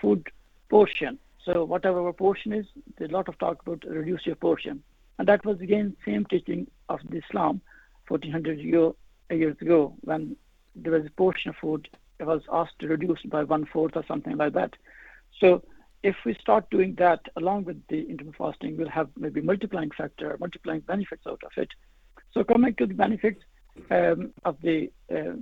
food 0.00 0.26
portion. 0.70 1.18
So 1.46 1.64
whatever 1.64 2.04
our 2.04 2.12
portion 2.12 2.52
is, 2.52 2.66
there's 2.98 3.10
a 3.10 3.14
lot 3.14 3.28
of 3.28 3.38
talk 3.38 3.62
about 3.62 3.84
reduce 3.88 4.26
your 4.26 4.34
portion. 4.34 4.82
And 5.18 5.28
that 5.28 5.44
was 5.46 5.60
again 5.60 5.96
same 6.04 6.26
teaching 6.26 6.66
of 6.88 7.00
the 7.08 7.18
Islam 7.18 7.60
1400 8.08 8.58
year, 8.58 8.90
years 9.30 9.56
ago 9.60 9.94
when 10.02 10.36
there 10.74 10.92
was 10.92 11.06
a 11.06 11.10
portion 11.10 11.48
of 11.50 11.56
food 11.56 11.88
it 12.18 12.26
was 12.26 12.42
asked 12.52 12.78
to 12.80 12.88
reduce 12.88 13.20
by 13.26 13.44
one 13.44 13.66
fourth 13.66 13.96
or 13.96 14.04
something 14.06 14.36
like 14.36 14.54
that. 14.54 14.74
So 15.38 15.62
if 16.02 16.16
we 16.24 16.34
start 16.34 16.70
doing 16.70 16.94
that 16.98 17.20
along 17.36 17.64
with 17.64 17.86
the 17.88 18.00
intermittent 18.08 18.36
fasting, 18.36 18.76
we'll 18.76 18.88
have 18.88 19.08
maybe 19.16 19.40
multiplying 19.40 19.90
factor, 19.90 20.36
multiplying 20.40 20.80
benefits 20.80 21.26
out 21.26 21.42
of 21.44 21.52
it. 21.56 21.68
So 22.32 22.44
coming 22.44 22.74
to 22.76 22.86
the 22.86 22.94
benefits 22.94 23.42
um, 23.90 24.32
of 24.44 24.56
the 24.62 24.90
uh, 25.14 25.36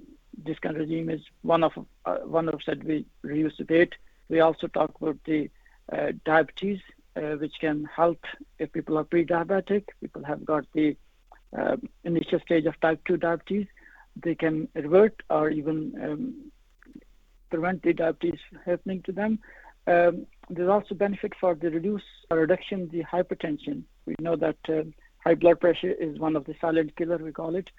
this 0.44 0.58
kind 0.58 0.74
of 0.74 0.80
regime 0.80 1.10
is 1.10 1.20
one 1.42 1.62
of 1.62 1.72
uh, 2.04 2.16
one 2.24 2.48
of 2.48 2.60
said 2.64 2.82
we 2.82 3.06
reduce 3.22 3.56
the 3.56 3.66
weight. 3.68 3.92
We 4.28 4.40
also 4.40 4.66
talk 4.66 4.92
about 5.00 5.18
the 5.26 5.48
diabetes, 6.24 6.80
uh, 7.16 7.36
which 7.36 7.54
can 7.60 7.84
help 7.84 8.18
if 8.58 8.72
people 8.72 8.98
are 8.98 9.04
pre-diabetic, 9.04 9.84
people 10.00 10.24
have 10.24 10.44
got 10.44 10.64
the 10.72 10.96
uh, 11.56 11.76
initial 12.04 12.40
stage 12.40 12.66
of 12.66 12.78
type 12.80 13.00
2 13.06 13.16
diabetes, 13.16 13.66
they 14.16 14.34
can 14.34 14.68
revert 14.74 15.22
or 15.30 15.50
even 15.50 15.94
um, 16.02 16.50
prevent 17.50 17.82
the 17.82 17.92
diabetes 17.92 18.40
happening 18.64 19.02
to 19.02 19.12
them. 19.12 19.38
Um, 19.86 20.26
there's 20.48 20.68
also 20.68 20.94
benefit 20.94 21.32
for 21.40 21.54
the 21.54 21.70
reduce 21.70 22.02
or 22.30 22.38
reduction 22.38 22.88
the 22.90 23.04
hypertension. 23.04 23.82
We 24.06 24.14
know 24.18 24.36
that 24.36 24.56
uh, 24.68 24.82
high 25.18 25.34
blood 25.34 25.60
pressure 25.60 25.92
is 25.92 26.18
one 26.18 26.36
of 26.36 26.44
the 26.44 26.54
silent 26.60 26.96
killer, 26.96 27.18
we 27.18 27.32
call 27.32 27.54
it. 27.54 27.70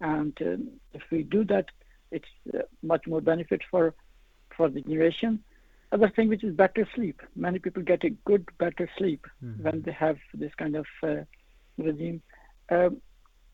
And 0.00 0.36
um, 0.40 0.68
if 0.94 1.02
we 1.10 1.22
do 1.22 1.44
that, 1.44 1.66
it's 2.10 2.28
uh, 2.54 2.62
much 2.82 3.06
more 3.06 3.20
benefit 3.20 3.62
for 3.70 3.94
for 4.56 4.68
the 4.68 4.80
generation. 4.80 5.44
Other 5.92 6.08
thing 6.08 6.28
which 6.28 6.44
is 6.44 6.54
better 6.54 6.88
sleep. 6.94 7.20
Many 7.34 7.58
people 7.58 7.82
get 7.82 8.04
a 8.04 8.10
good, 8.10 8.48
better 8.58 8.88
sleep 8.96 9.26
mm-hmm. 9.44 9.62
when 9.64 9.82
they 9.82 9.92
have 9.92 10.18
this 10.34 10.52
kind 10.56 10.76
of 10.76 10.86
uh, 11.02 11.24
regime. 11.78 12.22
Uh, 12.70 12.90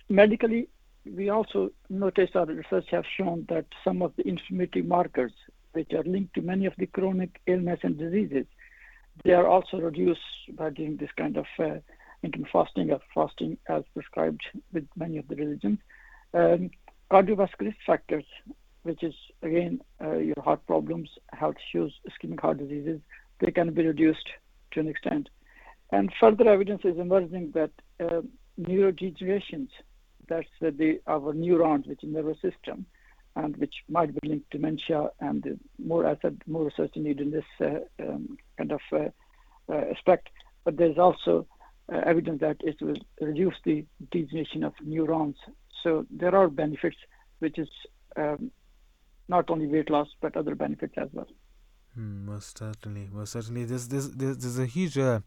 medically, 0.09 0.69
we 1.07 1.31
also 1.31 1.71
noticed 1.89 2.37
our 2.37 2.47
research 2.47 2.87
have 2.91 3.05
shown 3.17 3.47
that 3.49 3.67
some 3.85 4.03
of 4.03 4.13
the 4.17 4.29
inflammatory 4.29 4.83
markers, 4.83 5.33
which 5.73 5.93
are 5.95 6.03
linked 6.05 6.35
to 6.35 6.43
many 6.43 6.67
of 6.67 6.75
the 6.79 6.87
chronic 6.87 7.41
illness 7.47 7.81
and 7.83 7.97
diseases, 7.97 8.47
they 9.25 9.33
are 9.33 9.47
also 9.47 9.79
reduced 9.79 10.21
by 10.55 10.71
doing 10.71 10.97
this 10.97 11.11
kind 11.17 11.37
of 11.37 11.47
uh, 11.59 11.79
intermittent 12.23 12.49
fasting 12.53 12.91
or 12.91 13.01
fasting 13.15 13.57
as 13.69 13.83
prescribed 13.95 14.43
with 14.73 14.87
many 14.97 15.17
of 15.17 15.27
the 15.29 15.37
religions. 15.37 15.79
Um, 16.35 16.71
cardiovascular 17.11 17.75
factors 17.87 18.25
which 18.87 19.03
is 19.03 19.15
again 19.43 19.81
uh, 20.03 20.17
your 20.17 20.43
heart 20.43 20.67
problems, 20.67 21.11
health 21.33 21.57
issues, 21.65 21.93
ischemic 22.09 22.41
heart 22.41 22.59
diseases, 22.59 23.01
they 23.41 23.51
can 23.51 23.73
be 23.73 23.87
reduced 23.87 24.29
to 24.73 24.81
an 24.81 24.89
extent. 24.89 25.29
And 25.93 26.13
further 26.21 26.49
evidence 26.49 26.83
is 26.85 26.99
emerging 26.99 27.53
that 27.55 27.71
uh, 28.01 28.23
neurodegenerations, 28.61 29.69
that's 30.29 30.49
uh, 30.65 30.71
the 30.77 31.01
our 31.07 31.33
neurons, 31.33 31.87
which 31.87 32.03
is 32.03 32.13
the 32.13 32.17
nervous 32.21 32.41
system, 32.41 32.87
and 33.37 33.57
which 33.57 33.75
might 33.89 34.13
be 34.19 34.29
linked 34.29 34.51
to 34.51 34.59
dementia, 34.59 35.11
and 35.21 35.61
more 35.79 36.07
I 36.07 36.17
said, 36.23 36.41
more 36.47 36.65
research 36.65 36.93
needed 36.97 37.21
in 37.21 37.31
this 37.31 37.45
uh, 37.61 38.03
um, 38.03 38.39
kind 38.57 38.73
of 38.73 38.81
uh, 38.93 39.11
uh, 39.73 39.83
aspect. 39.95 40.29
But 40.65 40.77
there's 40.77 40.99
also 40.99 41.47
evidence 41.89 42.41
that 42.41 42.57
it 42.61 42.77
will 42.81 42.97
reduce 43.21 43.55
the 43.65 43.85
degeneration 44.11 44.65
of 44.65 44.73
neurons. 44.83 45.37
So 45.85 46.05
there 46.11 46.35
are 46.35 46.49
benefits, 46.49 46.97
which 47.39 47.59
is 47.59 47.69
um, 48.17 48.51
not 49.29 49.51
only 49.51 49.67
weight 49.67 49.91
loss 49.91 50.09
but 50.21 50.37
other 50.37 50.55
benefits 50.55 50.95
as 50.97 51.09
well. 51.13 51.29
Mm, 51.99 52.27
most 52.27 52.59
certainly, 52.59 53.09
most 53.11 53.33
certainly. 53.33 53.65
There's 53.65 53.89
there's 53.89 54.11
there's, 54.11 54.37
there's 54.37 54.59
a 54.59 54.67
huge 54.67 54.99
uh, 54.99 55.21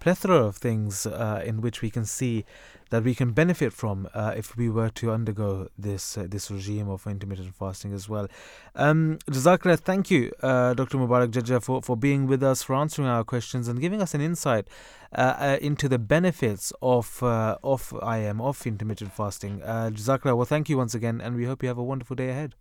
plethora 0.00 0.36
of 0.36 0.56
things 0.56 1.04
uh, 1.04 1.42
in 1.44 1.60
which 1.60 1.82
we 1.82 1.90
can 1.90 2.06
see 2.06 2.46
that 2.88 3.02
we 3.04 3.14
can 3.14 3.32
benefit 3.32 3.74
from 3.74 4.08
uh, 4.14 4.32
if 4.34 4.56
we 4.56 4.70
were 4.70 4.88
to 4.88 5.10
undergo 5.10 5.68
this 5.76 6.16
uh, 6.16 6.26
this 6.26 6.50
regime 6.50 6.88
of 6.88 7.06
intermittent 7.06 7.54
fasting 7.54 7.92
as 7.92 8.08
well. 8.08 8.26
Um, 8.74 9.18
Jazakallah, 9.30 9.78
thank 9.80 10.10
you, 10.10 10.32
uh, 10.42 10.72
Dr. 10.72 10.96
Mubarak 10.96 11.30
Jajja, 11.30 11.62
for, 11.62 11.82
for 11.82 11.94
being 11.94 12.26
with 12.26 12.42
us, 12.42 12.62
for 12.62 12.74
answering 12.74 13.08
our 13.08 13.24
questions, 13.24 13.68
and 13.68 13.78
giving 13.78 14.00
us 14.00 14.14
an 14.14 14.22
insight 14.22 14.66
uh, 15.12 15.58
into 15.60 15.90
the 15.90 15.98
benefits 15.98 16.72
of 16.80 17.22
of 17.22 17.92
IM 18.02 18.40
of 18.40 18.66
intermittent 18.66 19.12
fasting. 19.12 19.60
Jazakallah, 19.60 20.34
well, 20.34 20.46
thank 20.46 20.70
you 20.70 20.78
once 20.78 20.94
again, 20.94 21.20
and 21.20 21.36
we 21.36 21.44
hope 21.44 21.62
you 21.62 21.68
have 21.68 21.76
a 21.76 21.84
wonderful 21.84 22.16
day 22.16 22.30
ahead. 22.30 22.54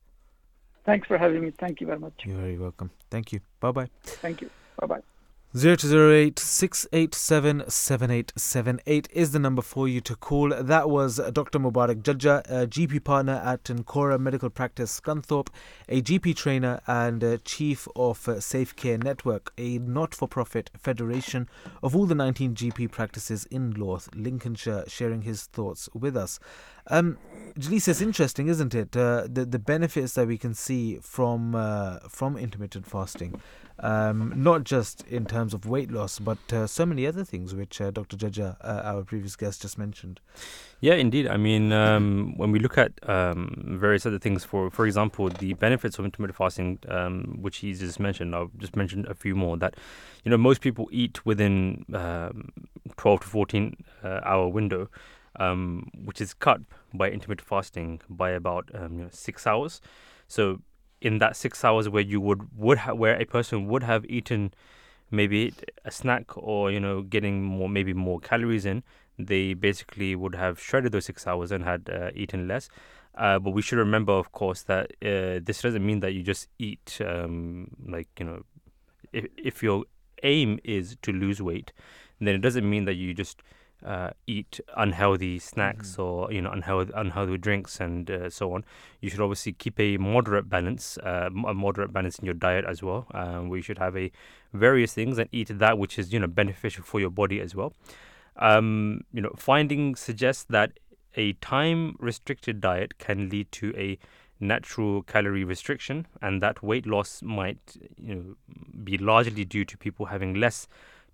Thanks 0.86 1.08
for 1.08 1.18
having 1.18 1.42
me. 1.42 1.52
Thank 1.60 1.82
you 1.82 1.88
very 1.88 2.00
much. 2.00 2.14
You're 2.26 2.38
very 2.38 2.58
welcome. 2.58 2.92
Thank 3.10 3.32
you. 3.32 3.40
Bye 3.60 3.72
bye. 3.72 3.88
Thank 4.22 4.42
you. 4.42 4.50
Bye 4.80 4.88
bye. 4.88 5.13
0208 5.56 6.40
687 6.40 7.70
7878 7.70 9.08
is 9.14 9.34
the 9.34 9.38
number 9.38 9.62
for 9.62 9.88
you 9.88 10.02
to 10.02 10.16
call. 10.16 10.50
That 10.50 10.90
was 10.90 11.18
Dr. 11.32 11.60
Mubarak 11.60 12.02
Jajja, 12.02 12.40
a 12.50 12.66
GP 12.66 13.04
partner 13.04 13.40
at 13.46 13.64
Ancora 13.66 14.18
Medical 14.20 14.50
Practice 14.50 15.00
Scunthorpe, 15.00 15.50
a 15.88 16.02
GP 16.02 16.36
trainer 16.36 16.82
and 16.88 17.40
chief 17.46 17.88
of 17.96 18.28
Safe 18.40 18.76
Care 18.76 18.98
Network, 18.98 19.54
a 19.60 19.78
not 19.78 20.16
for 20.16 20.28
profit 20.28 20.72
federation 20.76 21.48
of 21.84 21.96
all 21.96 22.08
the 22.08 22.16
19 22.16 22.56
GP 22.56 22.90
practices 22.90 23.46
in 23.52 23.70
North 23.70 24.10
Lincolnshire, 24.16 24.86
sharing 24.88 25.22
his 25.22 25.44
thoughts 25.44 25.88
with 25.94 26.18
us. 26.18 26.40
Um, 26.88 27.20
it's 27.56 28.02
interesting, 28.02 28.48
isn't 28.48 28.74
it? 28.74 28.98
Uh, 28.98 29.28
the 29.32 29.46
the 29.46 29.60
benefits 29.60 30.14
that 30.14 30.28
we 30.28 30.40
can 30.40 30.56
see 30.56 30.98
from 30.98 31.54
uh, 31.54 32.00
from 32.10 32.38
intermittent 32.38 32.88
fasting 32.88 33.40
um, 33.80 34.34
not 34.36 34.64
just 34.64 35.06
in 35.08 35.26
terms 35.26 35.54
of 35.54 35.66
weight 35.66 35.92
loss, 35.92 36.20
but 36.20 36.38
uh, 36.52 36.68
so 36.68 36.86
many 36.86 37.08
other 37.08 37.24
things 37.24 37.56
which 37.56 37.82
uh, 37.82 37.92
Dr. 37.92 38.18
Jajja, 38.18 38.58
uh, 38.62 38.82
our 38.84 39.04
previous 39.04 39.36
guest, 39.36 39.62
just 39.62 39.78
mentioned. 39.78 40.20
Yeah, 40.80 40.94
indeed. 40.94 41.28
I 41.28 41.38
mean, 41.38 41.72
um, 41.72 42.34
when 42.38 42.52
we 42.52 42.60
look 42.60 42.78
at 42.78 42.92
um, 43.10 43.78
various 43.80 44.06
other 44.06 44.20
things, 44.20 44.44
for 44.44 44.70
for 44.70 44.86
example, 44.86 45.30
the 45.30 45.54
benefits 45.54 45.98
of 45.98 46.06
intermittent 46.06 46.38
fasting, 46.38 46.80
um, 46.88 47.38
which 47.42 47.58
he 47.58 47.74
just 47.74 48.00
mentioned, 48.00 48.36
I'll 48.36 48.52
just 48.58 48.76
mention 48.76 49.06
a 49.10 49.14
few 49.14 49.36
more. 49.36 49.58
That 49.58 49.76
you 50.24 50.30
know, 50.30 50.38
most 50.38 50.62
people 50.62 50.90
eat 50.92 51.26
within 51.26 51.86
um, 51.94 52.50
12 52.98 53.22
to 53.22 53.28
14 53.28 53.78
uh, 54.04 54.20
hour 54.24 54.48
window. 54.48 54.90
Um, 55.40 55.90
which 56.06 56.22
is 56.22 56.36
cut 56.36 56.62
by 56.94 57.10
intermittent 57.10 57.48
fasting 57.48 58.02
by 58.08 58.30
about 58.30 58.70
you 58.72 58.88
know, 58.90 59.08
six 59.12 59.48
hours. 59.48 59.82
So 60.28 60.62
in 61.04 61.18
that 61.20 61.36
six 61.36 61.64
hours 61.64 61.88
where 61.90 62.02
you 62.02 62.20
would 62.20 62.48
would 62.58 62.80
ha- 62.80 62.94
where 62.94 63.16
a 63.22 63.26
person 63.26 63.68
would 63.68 63.84
have 63.84 64.06
eaten 64.06 64.54
maybe 65.12 65.54
a 65.86 65.92
snack 65.92 66.36
or 66.36 66.72
you 66.72 66.80
know 66.80 67.02
getting 67.02 67.44
more 67.44 67.70
maybe 67.70 67.94
more 67.94 68.20
calories 68.20 68.66
in, 68.66 68.82
they 69.20 69.54
basically 69.54 70.16
would 70.16 70.34
have 70.34 70.60
shredded 70.60 70.94
those 70.94 71.06
six 71.06 71.28
hours 71.28 71.52
and 71.52 71.64
had 71.64 71.90
uh, 71.90 72.10
eaten 72.16 72.48
less. 72.48 72.70
Uh, 73.16 73.38
but 73.38 73.52
we 73.52 73.62
should 73.62 73.78
remember, 73.78 74.14
of 74.14 74.32
course, 74.32 74.64
that 74.64 74.88
uh, 75.04 75.40
this 75.44 75.62
doesn't 75.62 75.86
mean 75.86 76.00
that 76.00 76.14
you 76.14 76.24
just 76.24 76.48
eat 76.58 77.00
um, 77.06 77.68
like 77.88 78.08
you 78.18 78.26
know, 78.26 78.44
if 79.12 79.26
if 79.38 79.62
your 79.62 79.84
aim 80.24 80.58
is 80.64 80.96
to 81.02 81.12
lose 81.12 81.42
weight, 81.42 81.74
then 82.20 82.34
it 82.34 82.42
doesn't 82.42 82.68
mean 82.68 82.86
that 82.86 82.96
you 82.96 83.14
just 83.14 83.44
uh, 83.86 84.12
eat 84.28 84.60
unhealthy 84.78 85.40
snacks 85.40 85.98
or 85.98 86.32
you 86.32 86.42
know 86.42 86.52
unhealthy 86.52 86.92
unhealthy 86.96 87.38
drinks 87.38 87.80
and 87.80 88.10
uh, 88.10 88.30
so 88.30 88.54
on. 88.54 88.64
You 89.02 89.10
should 89.10 89.20
obviously 89.20 89.54
keep 89.54 89.80
a 89.80 89.98
moderate 89.98 90.50
balance, 90.50 90.98
uh, 91.00 91.30
a 91.48 91.54
moderate 91.54 91.92
balance 91.92 92.20
in 92.20 92.26
your 92.26 92.34
diet 92.34 92.66
as 92.66 92.82
well. 92.82 93.08
Um, 93.14 93.50
where 93.50 93.58
you 93.58 93.64
should 93.64 93.80
have 93.80 93.98
a 93.98 94.12
various 94.54 94.94
things 94.94 95.18
and 95.18 95.30
eat 95.32 95.50
that 95.60 95.78
which 95.78 95.98
is 96.00 96.14
you 96.14 96.20
know 96.20 96.28
beneficial 96.28 96.84
for 96.84 97.00
your 97.00 97.10
body 97.10 97.42
as 97.42 97.56
well. 97.56 97.74
Um, 98.38 99.02
you 99.14 99.22
know, 99.22 99.34
findings 99.38 100.00
suggest 100.00 100.50
that 100.50 100.80
a 101.16 101.34
time 101.34 101.96
restricted 102.00 102.60
diet 102.60 102.98
can 102.98 103.30
lead 103.30 103.52
to 103.54 103.74
a 103.78 104.00
natural 104.40 105.04
calorie 105.04 105.44
restriction, 105.44 106.08
and 106.22 106.42
that 106.42 106.64
weight 106.64 106.86
loss 106.86 107.22
might 107.22 107.78
you 107.98 108.16
know 108.16 108.36
be 108.84 108.98
largely 108.98 109.46
due 109.46 109.66
to 109.66 109.78
people 109.78 110.08
having 110.08 110.34
less 110.34 110.68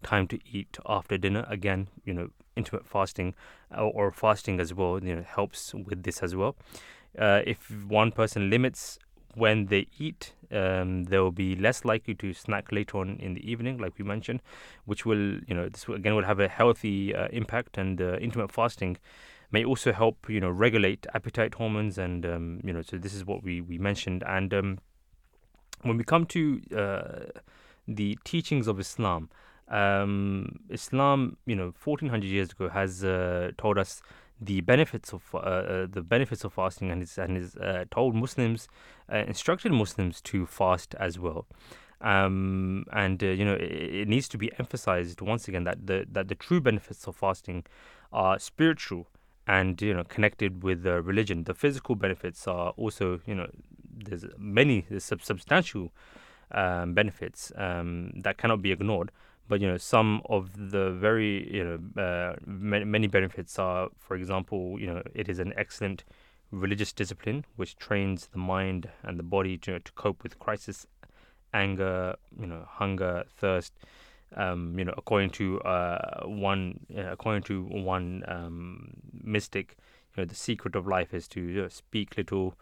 time 0.04 0.28
to 0.28 0.40
eat 0.52 0.78
after 0.86 1.18
dinner. 1.18 1.46
Again, 1.50 1.88
you 2.06 2.14
know, 2.14 2.30
intermittent 2.60 2.92
fasting 2.98 3.30
or, 3.72 3.90
uh, 3.90 3.98
or 4.00 4.12
fasting 4.12 4.60
as 4.60 4.74
well, 4.74 4.94
you 5.04 5.16
know, 5.16 5.26
helps 5.38 5.74
with 5.74 6.04
this 6.04 6.18
as 6.28 6.36
well. 6.36 6.54
Uh, 7.18 7.42
if 7.54 7.60
one 7.88 8.12
person 8.12 8.50
limits 8.50 9.00
when 9.36 9.68
they 9.68 9.88
eat, 9.98 10.34
um, 10.52 11.04
they 11.06 11.20
will 11.24 11.38
be 11.46 11.56
less 11.56 11.86
likely 11.86 12.16
to 12.16 12.34
snack 12.34 12.72
later 12.72 12.98
on 12.98 13.18
in 13.20 13.34
the 13.34 13.52
evening, 13.52 13.78
like 13.78 13.94
we 13.98 14.06
mentioned, 14.06 14.42
which 14.86 15.06
will, 15.06 15.40
you 15.48 15.56
know, 15.58 15.70
this 15.70 15.88
will, 15.88 15.96
again 15.96 16.16
will 16.16 16.26
have 16.26 16.40
a 16.40 16.48
healthy 16.48 17.16
uh, 17.16 17.28
impact. 17.32 17.78
And 17.78 18.02
uh, 18.02 18.18
intermittent 18.26 18.52
fasting 18.52 18.98
may 19.52 19.64
also 19.64 19.92
help, 19.92 20.30
you 20.30 20.40
know, 20.40 20.50
regulate 20.50 21.06
appetite 21.14 21.56
hormones, 21.56 21.98
and 21.98 22.26
um, 22.26 22.62
you 22.64 22.74
know, 22.74 22.82
so 22.82 22.98
this 22.98 23.14
is 23.14 23.24
what 23.26 23.44
we 23.44 23.62
we 23.62 23.78
mentioned. 23.78 24.24
And 24.28 24.54
um, 24.54 24.80
when 25.84 25.98
we 25.98 26.04
come 26.04 26.26
to 26.28 26.62
uh, 26.76 27.42
the 27.88 28.18
teachings 28.24 28.68
of 28.68 28.80
Islam, 28.80 29.30
um, 29.70 30.60
Islam, 30.70 31.38
you 31.46 31.56
know, 31.56 31.74
1400 31.84 32.26
years 32.26 32.52
ago 32.52 32.70
has 32.70 33.04
uh, 33.04 33.52
told 33.58 33.78
us 33.78 34.02
the 34.42 34.62
benefits 34.62 35.14
of 35.14 35.24
uh, 35.34 35.38
uh, 35.38 35.88
the 35.90 36.02
benefits 36.02 36.44
of 36.44 36.54
fasting 36.54 36.92
and 36.92 37.02
has, 37.02 37.18
and 37.18 37.38
has 37.38 37.56
uh, 37.58 37.86
told 37.92 38.16
Muslims, 38.16 38.68
uh, 39.12 39.18
instructed 39.28 39.72
Muslims 39.72 40.22
to 40.22 40.46
fast 40.46 40.96
as 40.96 41.20
well. 41.20 41.46
Um, 42.02 42.86
and 42.94 43.22
uh, 43.22 43.28
you 43.28 43.44
know, 43.44 43.56
it, 43.56 43.62
it, 43.62 44.08
needs 44.08 44.30
to 44.30 44.38
be 44.38 44.50
emphasized 44.58 45.20
once 45.20 45.50
again 45.50 45.66
that 45.66 45.86
the 45.86 46.06
that 46.12 46.30
the 46.30 46.36
true 46.36 46.62
benefits 46.62 47.06
of 47.08 47.18
fasting 47.18 47.66
are 48.14 48.40
spiritual 48.40 49.08
and 49.46 49.82
you 49.82 49.94
know 49.94 50.06
connected 50.06 50.64
with 50.64 50.86
religion. 50.86 51.44
The 51.44 51.54
physical 51.54 51.96
benefits 51.96 52.48
are 52.48 52.70
also 52.78 53.20
you 53.26 53.36
know 53.36 53.50
there's 53.92 54.24
many 54.38 54.86
there's 54.90 55.04
substantial 55.04 55.92
um, 56.52 56.94
benefits 56.94 57.52
um, 57.58 58.12
that 58.22 58.38
cannot 58.38 58.62
be 58.62 58.72
ignored 58.72 59.12
but 59.50 59.60
you 59.60 59.68
know 59.68 59.78
some 59.78 60.22
of 60.30 60.72
the 60.72 60.92
very 60.92 61.54
you 61.54 61.64
know 61.66 62.02
uh, 62.02 62.36
many, 62.46 63.08
benefits 63.08 63.60
are 63.60 63.90
for 63.98 64.16
example 64.16 64.80
you 64.80 64.88
know 64.88 65.02
it 65.14 65.28
is 65.28 65.40
an 65.40 65.52
excellent 65.58 66.06
religious 66.52 66.94
discipline 66.94 67.44
which 67.58 67.76
trains 67.76 68.28
the 68.28 68.38
mind 68.38 68.90
and 69.04 69.20
the 69.20 69.24
body 69.24 69.58
to, 69.58 69.80
to 69.80 69.92
cope 69.94 70.24
with 70.24 70.40
crisis 70.40 70.88
anger 71.54 72.16
you 72.40 72.46
know 72.46 72.64
hunger 72.68 73.24
thirst 73.38 73.74
um, 74.36 74.78
you 74.78 74.86
know 74.86 74.94
according 74.96 75.32
to 75.32 75.60
uh, 75.62 76.22
one 76.26 76.80
uh, 76.96 77.12
according 77.12 77.42
to 77.42 77.64
one 77.64 78.24
um, 78.28 78.94
mystic 79.24 79.76
you 80.16 80.22
know 80.22 80.26
the 80.26 80.36
secret 80.36 80.76
of 80.76 80.88
life 80.88 81.14
is 81.14 81.28
to 81.28 81.42
you 81.42 81.62
know, 81.64 81.68
speak 81.68 82.16
little 82.16 82.54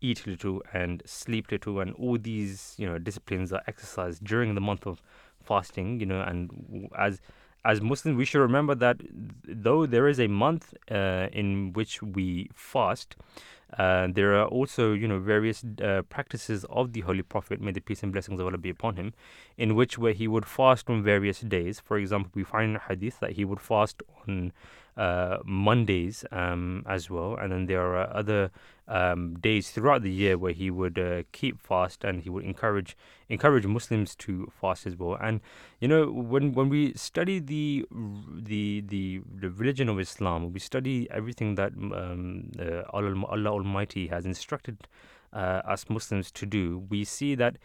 eat 0.00 0.26
little 0.26 0.62
and 0.72 1.02
sleep 1.06 1.50
little 1.50 1.80
and 1.80 1.92
all 1.94 2.18
these 2.18 2.74
you 2.76 2.86
know 2.86 2.98
disciplines 2.98 3.52
are 3.52 3.62
exercised 3.66 4.22
during 4.22 4.54
the 4.54 4.60
month 4.60 4.86
of 4.86 5.02
fasting, 5.46 6.00
you 6.00 6.06
know, 6.06 6.20
and 6.20 6.88
as 6.96 7.20
as 7.66 7.80
Muslims, 7.80 8.16
we 8.16 8.24
should 8.24 8.40
remember 8.40 8.74
that 8.76 8.96
though 9.66 9.86
there 9.86 10.06
is 10.06 10.20
a 10.20 10.28
month 10.28 10.72
uh, 10.88 11.26
in 11.32 11.72
which 11.72 12.00
we 12.00 12.48
fast, 12.54 13.16
uh, 13.76 14.06
there 14.12 14.34
are 14.40 14.46
also, 14.46 14.92
you 14.92 15.08
know, 15.08 15.18
various 15.18 15.64
uh, 15.82 16.02
practices 16.08 16.64
of 16.70 16.92
the 16.92 17.00
Holy 17.00 17.22
Prophet, 17.22 17.60
may 17.60 17.72
the 17.72 17.80
peace 17.80 18.04
and 18.04 18.12
blessings 18.12 18.38
of 18.38 18.46
Allah 18.46 18.58
be 18.58 18.70
upon 18.70 18.94
him, 18.94 19.12
in 19.56 19.74
which 19.74 19.98
where 19.98 20.12
he 20.12 20.28
would 20.28 20.46
fast 20.46 20.88
on 20.88 21.02
various 21.02 21.40
days. 21.40 21.80
For 21.80 21.98
example, 21.98 22.30
we 22.34 22.44
find 22.44 22.74
in 22.74 22.80
Hadith 22.88 23.18
that 23.18 23.32
he 23.32 23.44
would 23.44 23.60
fast 23.60 24.00
on 24.28 24.52
uh, 24.96 25.38
Mondays 25.44 26.24
um, 26.30 26.84
as 26.86 27.10
well, 27.10 27.34
and 27.34 27.50
then 27.50 27.66
there 27.66 27.82
are 27.96 28.16
other 28.16 28.52
um, 28.88 29.34
days 29.40 29.70
throughout 29.70 30.02
the 30.02 30.10
year 30.10 30.38
where 30.38 30.52
he 30.52 30.70
would 30.70 30.98
uh, 30.98 31.22
keep 31.32 31.60
fast 31.60 32.04
and 32.04 32.22
he 32.22 32.30
would 32.30 32.44
encourage 32.44 32.96
encourage 33.28 33.66
Muslims 33.66 34.14
to 34.14 34.50
fast 34.60 34.86
as 34.86 34.96
well. 34.96 35.16
And 35.20 35.40
you 35.80 35.88
know, 35.88 36.10
when 36.10 36.52
when 36.52 36.68
we 36.68 36.92
study 36.94 37.38
the 37.38 37.84
the 37.90 38.82
the, 38.86 39.22
the 39.34 39.50
religion 39.50 39.88
of 39.88 39.98
Islam, 39.98 40.52
we 40.52 40.60
study 40.60 41.08
everything 41.10 41.56
that 41.56 41.72
um, 41.72 42.52
uh, 42.58 42.82
Allah, 42.90 43.50
Almighty 43.50 44.08
has 44.08 44.24
instructed 44.24 44.86
uh, 45.32 45.62
us 45.64 45.88
Muslims 45.88 46.30
to 46.32 46.46
do. 46.46 46.86
We 46.88 47.04
see 47.04 47.34
that 47.34 47.56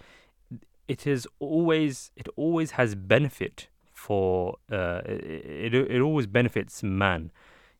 it 0.88 1.06
is 1.06 1.28
always 1.40 2.12
it 2.16 2.28
always 2.36 2.72
has 2.72 2.96
benefit 2.96 3.68
for 3.94 4.58
uh, 4.72 5.02
it, 5.06 5.74
it 5.76 6.02
always 6.02 6.26
benefits 6.26 6.82
man 6.82 7.32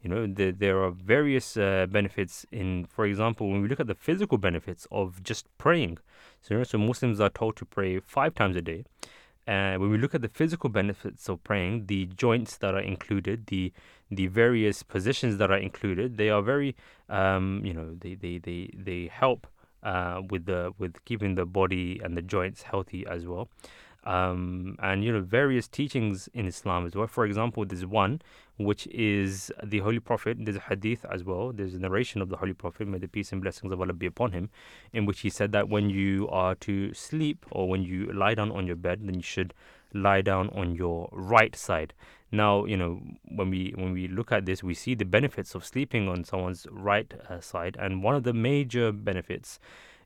you 0.02 0.10
know, 0.10 0.26
the, 0.26 0.52
there 0.52 0.84
are 0.84 0.92
various 0.92 1.58
uh, 1.58 1.86
benefits 1.90 2.46
in, 2.52 2.86
for 2.86 3.06
example, 3.06 3.50
when 3.50 3.62
we 3.62 3.68
look 3.68 3.80
at 3.80 3.88
the 3.88 3.96
physical 3.96 4.38
benefits 4.38 4.88
of 4.92 5.22
just 5.24 5.46
praying. 5.58 6.00
So, 6.42 6.56
you 6.56 6.58
know, 6.60 6.64
so 6.64 6.78
Muslims 6.78 7.20
are 7.20 7.30
told 7.30 7.56
to 7.58 7.66
pray 7.66 8.00
five 8.00 8.34
times 8.34 8.56
a 8.56 8.62
day. 8.62 8.86
And 9.48 9.82
when 9.82 9.90
we 9.90 9.98
look 9.98 10.16
at 10.16 10.22
the 10.22 10.30
physical 10.30 10.70
benefits 10.70 11.28
of 11.28 11.44
praying, 11.44 11.88
the 11.88 12.06
joints 12.06 12.58
that 12.58 12.74
are 12.74 12.80
included, 12.82 13.48
the 13.48 13.74
the 14.14 14.28
various 14.28 14.84
positions 14.84 15.38
that 15.38 15.50
are 15.50 15.58
included, 15.58 16.18
they 16.18 16.30
are 16.30 16.42
very, 16.42 16.76
um, 17.10 17.62
you 17.64 17.74
know, 17.74 17.96
they 18.00 18.14
they 18.14 18.38
they 18.38 18.70
they 18.74 19.10
help 19.12 19.48
uh, 19.84 20.22
with 20.30 20.46
the 20.46 20.74
with 20.78 21.04
keeping 21.06 21.36
the 21.36 21.46
body 21.46 22.00
and 22.04 22.16
the 22.16 22.22
joints 22.22 22.64
healthy 22.64 23.06
as 23.08 23.26
well 23.26 23.50
um, 24.04 24.76
and 24.82 25.04
you 25.04 25.12
know 25.12 25.22
various 25.22 25.68
teachings 25.68 26.30
in 26.34 26.48
Islam 26.48 26.86
as 26.86 26.96
well. 26.96 27.08
For 27.08 27.26
example, 27.26 27.66
there's 27.66 27.86
one 27.86 28.22
which 28.58 28.88
is 28.88 29.52
the 29.64 29.80
Holy 29.80 30.00
Prophet. 30.00 30.38
There's 30.40 30.58
a 30.58 30.62
hadith 30.62 31.06
as 31.12 31.24
well. 31.24 31.52
There's 31.52 31.74
a 31.74 31.80
narration 31.80 32.22
of 32.22 32.30
the 32.30 32.38
Holy 32.38 32.54
Prophet, 32.54 32.88
may 32.88 33.00
the 33.00 33.08
peace 33.08 33.32
and 33.32 33.42
blessings 33.42 33.72
of 33.72 33.82
Allah 33.82 33.94
be 33.94 34.06
upon 34.06 34.32
him, 34.32 34.50
in 34.94 35.06
which 35.06 35.22
he 35.22 35.30
said 35.30 35.52
that 35.54 35.70
when 35.70 35.90
you 35.90 36.28
are 36.30 36.56
to 36.56 36.94
sleep 36.94 37.46
or 37.52 37.68
when 37.68 37.84
you 37.84 38.12
lie 38.14 38.36
down 38.36 38.52
on 38.52 38.68
your 38.68 38.76
bed, 38.76 39.00
then 39.04 39.16
you 39.16 39.24
should 39.24 39.54
lie 39.94 40.22
down 40.22 40.50
on 40.50 40.76
your 40.76 41.10
right 41.12 41.56
side. 41.56 41.94
Now, 42.32 42.66
you 42.66 42.78
know, 42.78 43.02
when 43.28 43.50
we 43.50 43.74
when 43.76 43.92
we 43.92 44.08
look 44.08 44.32
at 44.32 44.46
this, 44.46 44.64
we 44.64 44.74
see 44.74 44.96
the 44.96 45.06
benefits 45.06 45.54
of 45.54 45.66
sleeping 45.66 46.08
on 46.08 46.24
someone's 46.24 46.66
right 46.72 47.14
uh, 47.30 47.42
side, 47.42 47.76
and 47.80 48.04
one 48.04 48.16
of 48.16 48.24
the 48.24 48.34
major 48.34 48.92
benefits 48.92 49.60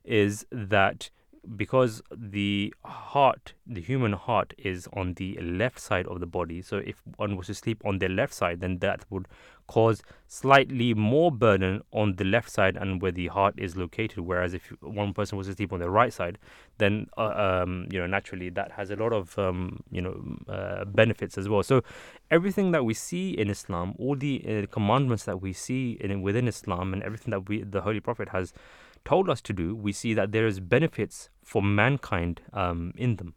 is 0.04 0.46
that 0.50 1.10
because 1.56 2.02
the 2.10 2.74
heart, 2.84 3.54
the 3.66 3.80
human 3.80 4.12
heart, 4.12 4.54
is 4.58 4.88
on 4.92 5.14
the 5.14 5.38
left 5.40 5.78
side 5.78 6.06
of 6.06 6.20
the 6.20 6.26
body. 6.26 6.62
So 6.62 6.78
if 6.78 7.02
one 7.16 7.36
was 7.36 7.46
to 7.46 7.54
sleep 7.54 7.82
on 7.84 7.98
the 7.98 8.08
left 8.08 8.34
side, 8.34 8.60
then 8.60 8.78
that 8.78 9.04
would 9.10 9.28
cause 9.66 10.02
slightly 10.28 10.94
more 10.94 11.30
burden 11.32 11.82
on 11.92 12.16
the 12.16 12.24
left 12.24 12.50
side 12.50 12.76
and 12.76 13.02
where 13.02 13.12
the 13.12 13.26
heart 13.28 13.54
is 13.58 13.76
located. 13.76 14.20
Whereas 14.20 14.54
if 14.54 14.72
one 14.80 15.12
person 15.12 15.38
was 15.38 15.46
to 15.48 15.54
sleep 15.54 15.72
on 15.72 15.80
the 15.80 15.90
right 15.90 16.12
side, 16.12 16.38
then 16.78 17.06
uh, 17.16 17.62
um, 17.62 17.86
you 17.90 17.98
know 17.98 18.06
naturally 18.06 18.48
that 18.50 18.72
has 18.72 18.90
a 18.90 18.96
lot 18.96 19.12
of 19.12 19.38
um, 19.38 19.82
you 19.90 20.00
know 20.00 20.22
uh, 20.48 20.84
benefits 20.84 21.36
as 21.38 21.48
well. 21.48 21.62
So 21.62 21.82
everything 22.30 22.72
that 22.72 22.84
we 22.84 22.94
see 22.94 23.30
in 23.30 23.50
Islam, 23.50 23.94
all 23.98 24.16
the 24.16 24.44
uh, 24.46 24.66
commandments 24.72 25.24
that 25.24 25.40
we 25.40 25.52
see 25.52 25.98
in, 26.00 26.22
within 26.22 26.48
Islam, 26.48 26.92
and 26.92 27.02
everything 27.02 27.30
that 27.30 27.48
we 27.48 27.62
the 27.62 27.82
Holy 27.82 28.00
Prophet 28.00 28.28
has 28.30 28.52
told 29.06 29.30
us 29.30 29.40
to 29.42 29.52
do, 29.52 29.74
we 29.74 29.92
see 29.92 30.12
that 30.14 30.32
there 30.32 30.46
is 30.46 30.60
benefits 30.60 31.30
for 31.42 31.62
mankind 31.62 32.42
um, 32.52 32.92
in 32.96 33.16
them. 33.16 33.34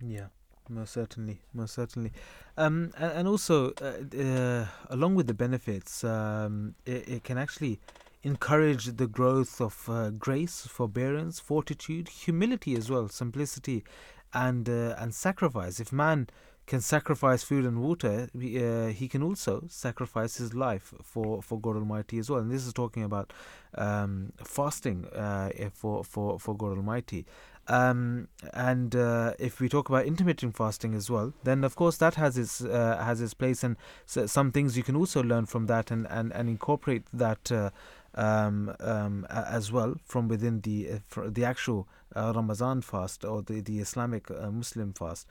Yeah, 0.00 0.28
most 0.68 0.92
certainly, 0.92 1.42
most 1.52 1.74
certainly, 1.74 2.12
um, 2.56 2.92
and, 2.96 3.12
and, 3.12 3.28
also 3.28 3.72
uh, 3.82 4.16
uh, 4.16 4.66
along 4.90 5.14
with 5.14 5.26
the 5.26 5.34
benefits, 5.34 6.04
um, 6.04 6.74
it, 6.86 7.08
it, 7.08 7.24
can 7.24 7.36
actually 7.36 7.80
encourage 8.22 8.86
the 8.96 9.06
growth 9.06 9.60
of 9.60 9.88
uh, 9.88 10.10
grace, 10.10 10.66
forbearance, 10.66 11.38
fortitude, 11.38 12.08
humility 12.08 12.74
as 12.74 12.90
well, 12.90 13.08
simplicity, 13.08 13.84
and 14.32 14.68
uh, 14.68 14.94
and 14.98 15.14
sacrifice. 15.14 15.80
If 15.80 15.92
man 15.92 16.28
can 16.68 16.80
sacrifice 16.80 17.42
food 17.42 17.64
and 17.64 17.80
water, 17.82 18.28
uh, 18.36 18.92
he 18.92 19.08
can 19.08 19.22
also 19.22 19.64
sacrifice 19.68 20.36
his 20.36 20.54
life 20.54 20.94
for, 21.02 21.42
for 21.42 21.58
God 21.58 21.76
Almighty 21.76 22.18
as 22.18 22.30
well. 22.30 22.40
And 22.40 22.50
this 22.50 22.66
is 22.66 22.72
talking 22.72 23.02
about 23.02 23.32
um, 23.74 24.32
fasting 24.44 25.06
uh, 25.06 25.50
for, 25.72 26.04
for, 26.04 26.38
for 26.38 26.54
God 26.56 26.76
Almighty. 26.76 27.24
Um, 27.68 28.28
and 28.54 28.94
uh, 28.96 29.34
if 29.38 29.60
we 29.60 29.68
talk 29.68 29.88
about 29.88 30.06
intermittent 30.06 30.56
fasting 30.56 30.94
as 30.94 31.10
well, 31.10 31.34
then 31.44 31.64
of 31.64 31.76
course 31.76 31.98
that 31.98 32.14
has 32.14 32.38
its 32.38 32.62
uh, 32.62 32.98
has 33.04 33.20
its 33.20 33.34
place, 33.34 33.62
and 33.62 33.76
so 34.06 34.24
some 34.24 34.52
things 34.52 34.74
you 34.74 34.82
can 34.82 34.96
also 34.96 35.22
learn 35.22 35.44
from 35.44 35.66
that 35.66 35.90
and 35.90 36.06
and, 36.08 36.32
and 36.32 36.48
incorporate 36.48 37.02
that 37.12 37.52
uh, 37.52 37.68
um, 38.14 38.74
um, 38.80 39.26
as 39.28 39.70
well 39.70 39.96
from 40.02 40.28
within 40.28 40.62
the 40.62 40.92
uh, 40.92 41.28
the 41.28 41.44
actual 41.44 41.86
Ramadan 42.16 42.80
fast 42.80 43.22
or 43.22 43.42
the 43.42 43.60
the 43.60 43.80
Islamic 43.80 44.30
Muslim 44.30 44.94
fast. 44.94 45.26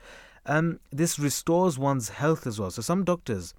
Um, 0.48 0.80
this 0.90 1.18
restores 1.18 1.78
one's 1.78 2.08
health 2.08 2.46
as 2.46 2.58
well. 2.58 2.70
So 2.70 2.82
some 2.82 3.04
doctors 3.04 3.54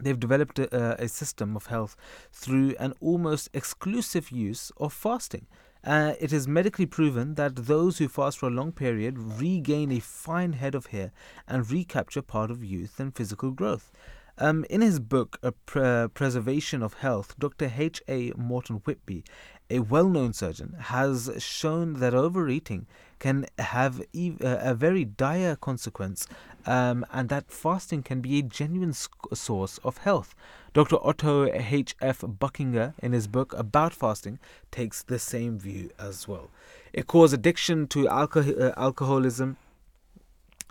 they've 0.00 0.20
developed 0.20 0.58
a, 0.58 1.02
a, 1.02 1.08
system 1.08 1.56
of 1.56 1.66
health 1.66 1.96
through 2.30 2.74
an 2.78 2.92
almost 3.00 3.48
exclusive 3.54 4.30
use 4.30 4.70
of 4.76 4.92
fasting. 4.92 5.46
Uh, 5.82 6.12
it 6.20 6.32
is 6.32 6.46
medically 6.46 6.86
proven 6.86 7.34
that 7.34 7.56
those 7.56 7.98
who 7.98 8.08
fast 8.08 8.38
for 8.38 8.46
a 8.46 8.52
long 8.52 8.72
period 8.72 9.18
regain 9.18 9.90
a 9.90 10.00
fine 10.00 10.52
head 10.52 10.74
of 10.74 10.86
hair 10.86 11.12
and 11.48 11.70
recapture 11.70 12.22
part 12.22 12.50
of 12.50 12.64
youth 12.64 13.00
and 13.00 13.14
physical 13.14 13.50
growth. 13.50 13.90
Um, 14.38 14.66
in 14.68 14.82
his 14.82 15.00
book, 15.00 15.38
A 15.42 15.52
Pre- 15.52 16.08
Preservation 16.08 16.82
of 16.82 16.94
Health, 16.94 17.34
Dr. 17.38 17.72
H. 17.74 18.02
A. 18.06 18.32
Morton 18.36 18.76
Whitby, 18.84 19.24
a 19.70 19.78
well 19.78 20.08
known 20.08 20.34
surgeon, 20.34 20.76
has 20.78 21.30
shown 21.38 21.94
that 22.00 22.14
overeating 22.14 22.86
can 23.18 23.46
have 23.58 24.02
ev- 24.14 24.42
uh, 24.42 24.58
a 24.60 24.74
very 24.74 25.04
dire 25.06 25.56
consequence 25.56 26.28
um, 26.66 27.06
and 27.12 27.30
that 27.30 27.50
fasting 27.50 28.02
can 28.02 28.20
be 28.20 28.38
a 28.38 28.42
genuine 28.42 28.92
sc- 28.92 29.10
source 29.34 29.78
of 29.78 29.98
health. 29.98 30.34
Dr. 30.74 30.96
Otto 31.02 31.46
H.F. 31.50 32.20
Buchinger, 32.20 32.92
in 33.02 33.12
his 33.12 33.26
book 33.26 33.54
About 33.56 33.94
Fasting, 33.94 34.38
takes 34.70 35.02
the 35.02 35.18
same 35.18 35.58
view 35.58 35.90
as 35.98 36.28
well. 36.28 36.50
It 36.92 37.06
causes 37.06 37.32
addiction 37.32 37.86
to 37.88 38.04
alco- 38.04 38.60
uh, 38.60 38.74
alcoholism. 38.76 39.56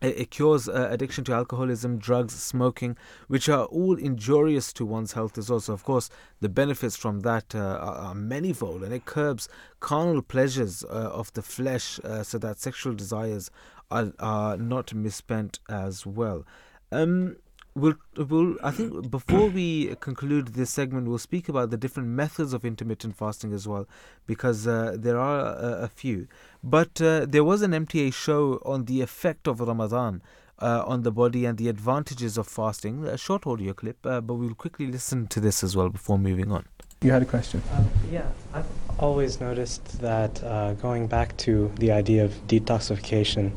It 0.05 0.31
cures 0.31 0.67
uh, 0.67 0.87
addiction 0.91 1.23
to 1.25 1.33
alcoholism, 1.33 1.97
drugs, 1.97 2.33
smoking, 2.33 2.97
which 3.27 3.49
are 3.49 3.65
all 3.65 3.97
injurious 3.97 4.73
to 4.73 4.85
one's 4.85 5.13
health 5.13 5.37
as 5.37 5.49
well. 5.49 5.59
So, 5.59 5.73
of 5.73 5.83
course, 5.83 6.09
the 6.41 6.49
benefits 6.49 6.95
from 6.95 7.21
that 7.21 7.55
uh, 7.55 7.59
are, 7.59 8.15
manifold 8.15 8.83
and 8.83 8.93
it 8.93 9.05
curbs 9.05 9.49
carnal 9.79 10.21
pleasures 10.21 10.83
uh, 10.83 11.09
of 11.11 11.33
the 11.33 11.41
flesh 11.41 11.99
uh, 12.03 12.23
so 12.23 12.37
that 12.37 12.59
sexual 12.59 12.93
desires 12.93 13.51
are, 13.91 14.13
are 14.19 14.57
not 14.57 14.93
misspent 14.93 15.59
as 15.69 16.05
well. 16.05 16.45
Um, 16.91 17.37
we'll, 17.75 17.95
we'll, 18.17 18.55
I 18.63 18.71
think 18.71 19.11
before 19.11 19.49
we 19.49 19.95
conclude 19.99 20.49
this 20.49 20.69
segment, 20.69 21.07
we'll 21.07 21.17
speak 21.17 21.49
about 21.49 21.69
the 21.69 21.77
different 21.77 22.09
methods 22.09 22.53
of 22.53 22.65
intermittent 22.65 23.15
fasting 23.15 23.53
as 23.53 23.67
well, 23.67 23.87
because 24.25 24.65
uh, 24.65 24.95
there 24.97 25.19
are 25.19 25.39
a, 25.39 25.83
a 25.83 25.87
few. 25.87 26.27
But 26.63 27.01
uh, 27.01 27.25
there 27.27 27.43
was 27.43 27.61
an 27.61 27.71
MTA 27.71 28.13
show 28.13 28.61
on 28.65 28.85
the 28.85 29.01
effect 29.01 29.47
of 29.47 29.59
Ramadan 29.59 30.21
uh, 30.59 30.83
on 30.87 31.03
the 31.03 31.11
body 31.11 31.45
and 31.45 31.57
the 31.57 31.67
advantages 31.67 32.37
of 32.37 32.47
fasting, 32.47 33.05
a 33.05 33.17
short 33.17 33.45
audio 33.45 33.73
clip, 33.73 34.05
uh, 34.05 34.21
but 34.21 34.35
we'll 34.35 34.55
quickly 34.55 34.87
listen 34.87 35.27
to 35.27 35.39
this 35.39 35.63
as 35.63 35.75
well 35.75 35.89
before 35.89 36.17
moving 36.17 36.51
on. 36.51 36.65
You 37.01 37.11
had 37.11 37.21
a 37.21 37.25
question? 37.25 37.61
Um, 37.73 37.89
yeah, 38.09 38.25
I've 38.53 38.65
always 38.97 39.41
noticed 39.41 39.99
that 40.01 40.41
uh, 40.43 40.73
going 40.75 41.07
back 41.07 41.35
to 41.37 41.71
the 41.77 41.91
idea 41.91 42.23
of 42.23 42.31
detoxification 42.47 43.51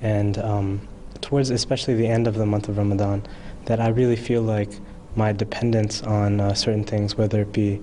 and 0.00 0.38
um, 0.38 0.88
towards 1.20 1.50
especially 1.50 1.94
the 1.94 2.06
end 2.06 2.28
of 2.28 2.34
the 2.34 2.46
month 2.46 2.68
of 2.68 2.78
Ramadan, 2.78 3.26
that 3.66 3.80
I 3.80 3.88
really 3.88 4.16
feel 4.16 4.42
like 4.42 4.70
my 5.14 5.32
dependence 5.32 6.02
on 6.02 6.40
uh, 6.40 6.54
certain 6.54 6.84
things, 6.84 7.16
whether 7.16 7.42
it 7.42 7.52
be, 7.52 7.80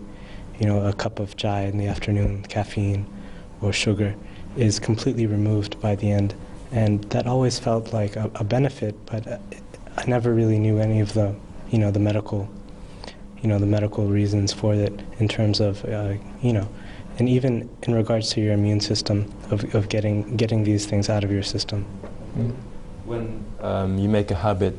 you 0.60 0.65
know, 0.65 0.85
a 0.85 0.93
cup 0.93 1.19
of 1.19 1.35
chai 1.35 1.61
in 1.61 1.77
the 1.77 1.88
afternoon, 1.88 2.43
caffeine, 2.43 3.05
or 3.61 3.73
sugar, 3.73 4.15
is 4.57 4.80
completely 4.80 5.26
removed 5.26 5.80
by 5.81 5.95
the 5.95 6.11
end. 6.11 6.35
And 6.72 7.03
that 7.05 7.27
always 7.27 7.60
felt 7.60 7.93
like 7.93 8.15
a, 8.15 8.30
a 8.35 8.43
benefit, 8.43 8.95
but 9.05 9.27
uh, 9.27 9.38
I 9.97 10.05
never 10.05 10.34
really 10.34 10.60
knew 10.60 10.80
any 10.80 10.99
of 10.99 11.14
the, 11.14 11.35
you 11.69 11.77
know, 11.77 11.91
the 11.91 11.99
medical, 11.99 12.49
you 13.41 13.49
know, 13.49 13.60
the 13.60 13.65
medical 13.65 14.07
reasons 14.07 14.53
for 14.53 14.73
it 14.73 15.01
in 15.19 15.27
terms 15.27 15.60
of, 15.60 15.84
uh, 15.85 16.14
you 16.41 16.53
know, 16.53 16.68
and 17.19 17.30
even 17.30 17.69
in 17.84 17.93
regards 17.93 18.31
to 18.31 18.41
your 18.41 18.53
immune 18.53 18.80
system 18.80 19.31
of, 19.51 19.76
of 19.76 19.89
getting 19.89 20.35
getting 20.35 20.64
these 20.64 20.88
things 20.88 21.10
out 21.10 21.23
of 21.23 21.31
your 21.31 21.43
system. 21.43 21.84
When 23.05 23.45
um, 23.60 23.99
you 23.99 24.10
make 24.10 24.31
a 24.31 24.35
habit 24.35 24.76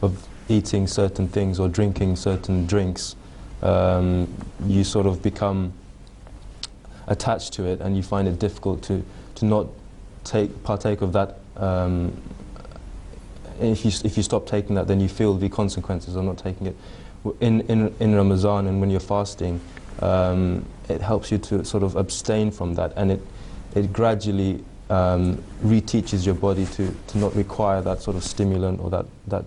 of 0.00 0.26
eating 0.48 0.86
certain 0.86 1.28
things 1.28 1.58
or 1.58 1.68
drinking 1.68 2.16
certain 2.16 2.66
drinks, 2.66 3.16
um, 3.62 4.28
you 4.66 4.84
sort 4.84 5.06
of 5.06 5.22
become 5.22 5.72
attached 7.06 7.52
to 7.54 7.64
it, 7.64 7.80
and 7.80 7.96
you 7.96 8.02
find 8.02 8.28
it 8.28 8.38
difficult 8.38 8.82
to 8.84 9.04
to 9.36 9.44
not 9.44 9.66
take 10.24 10.62
partake 10.64 11.02
of 11.02 11.12
that. 11.12 11.38
Um, 11.56 12.20
if 13.60 13.84
you 13.84 13.92
if 14.04 14.16
you 14.16 14.22
stop 14.22 14.46
taking 14.46 14.74
that, 14.74 14.86
then 14.88 15.00
you 15.00 15.08
feel 15.08 15.34
the 15.34 15.48
consequences 15.48 16.16
of 16.16 16.24
not 16.24 16.38
taking 16.38 16.66
it. 16.66 16.76
In 17.40 17.60
in 17.62 17.94
in 18.00 18.14
Ramadan 18.14 18.66
and 18.66 18.80
when 18.80 18.90
you're 18.90 19.00
fasting, 19.00 19.60
um, 20.00 20.64
it 20.88 21.00
helps 21.00 21.30
you 21.30 21.38
to 21.38 21.64
sort 21.64 21.82
of 21.82 21.96
abstain 21.96 22.50
from 22.50 22.74
that, 22.74 22.92
and 22.96 23.12
it 23.12 23.22
it 23.74 23.92
gradually 23.92 24.64
um, 24.90 25.42
reteaches 25.64 26.26
your 26.26 26.34
body 26.34 26.66
to, 26.66 26.94
to 27.08 27.18
not 27.18 27.34
require 27.34 27.80
that 27.82 28.02
sort 28.02 28.16
of 28.16 28.24
stimulant 28.24 28.80
or 28.80 28.90
that 28.90 29.06
that 29.28 29.44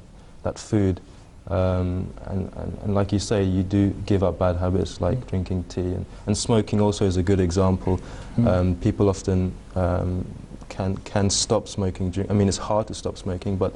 that 0.47 0.59
food. 0.59 1.01
Um, 1.49 2.13
and, 2.25 2.51
and, 2.57 2.77
and, 2.83 2.95
like 2.95 3.13
you 3.13 3.19
say, 3.19 3.41
you 3.41 3.63
do 3.63 3.91
give 4.05 4.21
up 4.21 4.37
bad 4.37 4.57
habits 4.57 4.99
like 4.99 5.17
mm. 5.17 5.27
drinking 5.29 5.63
tea 5.65 5.93
and, 5.97 6.05
and 6.25 6.37
smoking. 6.37 6.81
Also, 6.81 7.05
is 7.05 7.15
a 7.15 7.23
good 7.23 7.39
example. 7.39 8.01
Mm. 8.37 8.47
Um, 8.47 8.75
people 8.75 9.07
often 9.07 9.53
um, 9.75 10.25
can 10.67 10.97
can 11.11 11.29
stop 11.29 11.69
smoking. 11.69 12.11
Drink. 12.11 12.29
I 12.29 12.33
mean, 12.33 12.49
it's 12.49 12.63
hard 12.71 12.87
to 12.87 12.93
stop 12.93 13.17
smoking, 13.17 13.55
but 13.55 13.73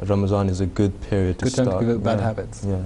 Ramadan 0.00 0.50
is 0.50 0.60
a 0.60 0.66
good 0.66 0.92
period 1.08 1.38
to 1.38 1.44
good 1.44 1.52
start. 1.54 1.80
to 1.80 1.86
give 1.86 1.96
up 1.96 2.02
bad 2.02 2.18
yeah. 2.18 2.26
habits. 2.26 2.64
Yeah. 2.66 2.82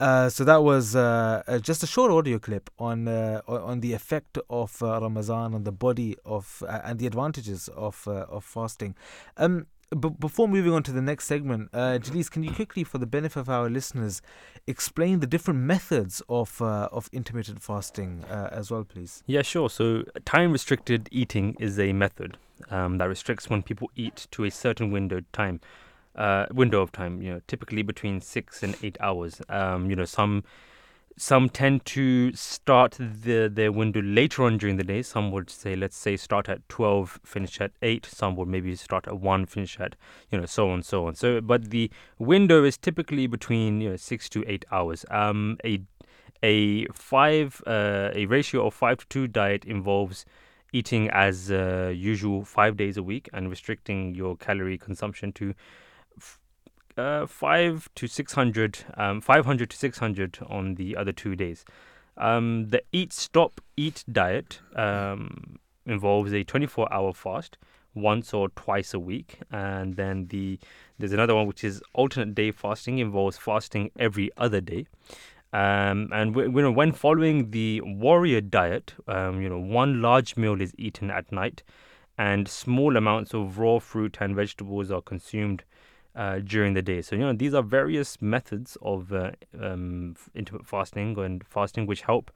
Uh, 0.00 0.28
so 0.28 0.42
that 0.42 0.64
was 0.64 0.96
uh, 0.96 1.44
uh, 1.46 1.60
just 1.60 1.84
a 1.84 1.86
short 1.86 2.10
audio 2.10 2.36
clip 2.40 2.68
on 2.80 3.06
uh, 3.06 3.40
on 3.46 3.78
the 3.78 3.92
effect 3.92 4.36
of 4.50 4.82
uh, 4.82 4.98
Ramadan 5.00 5.54
on 5.54 5.62
the 5.62 5.70
body 5.70 6.16
of 6.24 6.64
uh, 6.66 6.80
and 6.82 6.98
the 6.98 7.06
advantages 7.06 7.68
of 7.68 8.08
of 8.08 8.44
fasting. 8.44 8.96
Um, 9.36 9.66
but 9.94 10.20
before 10.20 10.48
moving 10.48 10.72
on 10.72 10.82
to 10.84 10.92
the 10.92 11.02
next 11.02 11.26
segment, 11.26 11.70
uh, 11.72 11.98
Jalise, 12.00 12.30
can 12.30 12.42
you 12.42 12.52
quickly, 12.52 12.84
for 12.84 12.98
the 12.98 13.06
benefit 13.06 13.40
of 13.40 13.48
our 13.48 13.68
listeners, 13.68 14.22
explain 14.66 15.20
the 15.20 15.26
different 15.26 15.60
methods 15.60 16.22
of 16.28 16.60
of 16.60 17.08
intermittent 17.12 17.62
fasting 17.62 18.24
as 18.28 18.70
well, 18.70 18.84
please? 18.84 19.22
Yeah, 19.26 19.42
sure. 19.42 19.70
So 19.70 20.04
time 20.24 20.52
restricted 20.52 21.08
eating 21.12 21.56
is 21.58 21.78
a 21.78 21.92
method 21.92 22.36
um, 22.70 22.98
that 22.98 23.08
restricts 23.08 23.50
when 23.50 23.62
people 23.62 23.90
eat 23.96 24.26
to 24.32 24.44
a 24.44 24.50
certain 24.50 24.90
window 24.90 25.20
time 25.32 25.60
uh, 26.16 26.46
window 26.52 26.82
of 26.82 26.92
time. 26.92 27.22
You 27.22 27.34
know, 27.34 27.40
typically 27.46 27.82
between 27.82 28.20
six 28.20 28.62
and 28.62 28.76
eight 28.82 28.96
hours. 29.00 29.40
Um, 29.48 29.90
you 29.90 29.96
know, 29.96 30.04
some 30.04 30.44
some 31.16 31.48
tend 31.48 31.84
to 31.86 32.32
start 32.34 32.96
the, 32.98 33.50
their 33.52 33.70
window 33.70 34.00
later 34.02 34.44
on 34.44 34.58
during 34.58 34.76
the 34.76 34.84
day. 34.84 35.02
Some 35.02 35.30
would 35.32 35.50
say, 35.50 35.76
let's 35.76 35.96
say, 35.96 36.16
start 36.16 36.48
at 36.48 36.68
12, 36.68 37.20
finish 37.24 37.60
at 37.60 37.72
8. 37.82 38.06
Some 38.06 38.36
would 38.36 38.48
maybe 38.48 38.74
start 38.76 39.06
at 39.06 39.18
1, 39.18 39.46
finish 39.46 39.78
at, 39.78 39.96
you 40.30 40.38
know, 40.38 40.46
so 40.46 40.70
on, 40.70 40.82
so 40.82 41.06
on. 41.06 41.14
So, 41.14 41.40
but 41.40 41.70
the 41.70 41.90
window 42.18 42.64
is 42.64 42.76
typically 42.76 43.26
between, 43.26 43.80
you 43.80 43.90
know, 43.90 43.96
6 43.96 44.28
to 44.30 44.44
8 44.46 44.64
hours. 44.70 45.04
Um, 45.10 45.58
a, 45.64 45.80
a 46.42 46.86
five, 46.86 47.62
uh, 47.66 48.10
a 48.14 48.26
ratio 48.26 48.66
of 48.66 48.74
5 48.74 48.98
to 48.98 49.06
2 49.08 49.26
diet 49.28 49.64
involves 49.64 50.24
eating 50.72 51.10
as 51.10 51.50
uh, 51.50 51.92
usual 51.94 52.44
five 52.44 52.76
days 52.76 52.96
a 52.96 53.02
week 53.02 53.28
and 53.32 53.50
restricting 53.50 54.14
your 54.14 54.36
calorie 54.36 54.78
consumption 54.78 55.32
to 55.32 55.54
uh, 56.96 57.26
five 57.26 57.88
to 57.94 58.06
six 58.06 58.32
hundred, 58.34 58.78
um, 58.94 59.20
500 59.20 59.70
to 59.70 59.76
600 59.76 60.38
on 60.46 60.74
the 60.74 60.96
other 60.96 61.12
two 61.12 61.36
days. 61.36 61.64
Um, 62.16 62.68
the 62.68 62.82
eat, 62.92 63.12
stop, 63.12 63.60
eat 63.76 64.04
diet 64.10 64.60
um, 64.76 65.58
involves 65.86 66.32
a 66.32 66.44
24 66.44 66.92
hour 66.92 67.12
fast 67.12 67.56
once 67.94 68.32
or 68.34 68.48
twice 68.50 68.94
a 68.94 68.98
week. 68.98 69.40
And 69.50 69.96
then 69.96 70.26
the 70.28 70.58
there's 70.98 71.12
another 71.12 71.34
one 71.34 71.46
which 71.46 71.64
is 71.64 71.82
alternate 71.94 72.34
day 72.34 72.50
fasting, 72.52 72.98
involves 72.98 73.38
fasting 73.38 73.90
every 73.98 74.30
other 74.36 74.60
day. 74.60 74.86
Um, 75.52 76.08
and 76.12 76.34
w- 76.34 76.70
when 76.70 76.92
following 76.92 77.50
the 77.50 77.80
warrior 77.82 78.40
diet, 78.40 78.94
um, 79.06 79.42
you 79.42 79.48
know, 79.48 79.58
one 79.58 80.00
large 80.00 80.36
meal 80.36 80.60
is 80.60 80.72
eaten 80.78 81.10
at 81.10 81.30
night, 81.30 81.62
and 82.16 82.48
small 82.48 82.96
amounts 82.96 83.34
of 83.34 83.58
raw 83.58 83.78
fruit 83.78 84.18
and 84.20 84.34
vegetables 84.34 84.90
are 84.90 85.02
consumed 85.02 85.64
uh, 86.14 86.40
during 86.40 86.74
the 86.74 86.82
day. 86.82 87.02
So, 87.02 87.16
you 87.16 87.22
know, 87.22 87.32
these 87.32 87.54
are 87.54 87.62
various 87.62 88.20
methods 88.20 88.76
of 88.82 89.12
uh, 89.12 89.32
um, 89.60 90.16
intermittent 90.34 90.68
fasting 90.68 91.18
and 91.18 91.44
fasting 91.46 91.86
which 91.86 92.02
help 92.02 92.30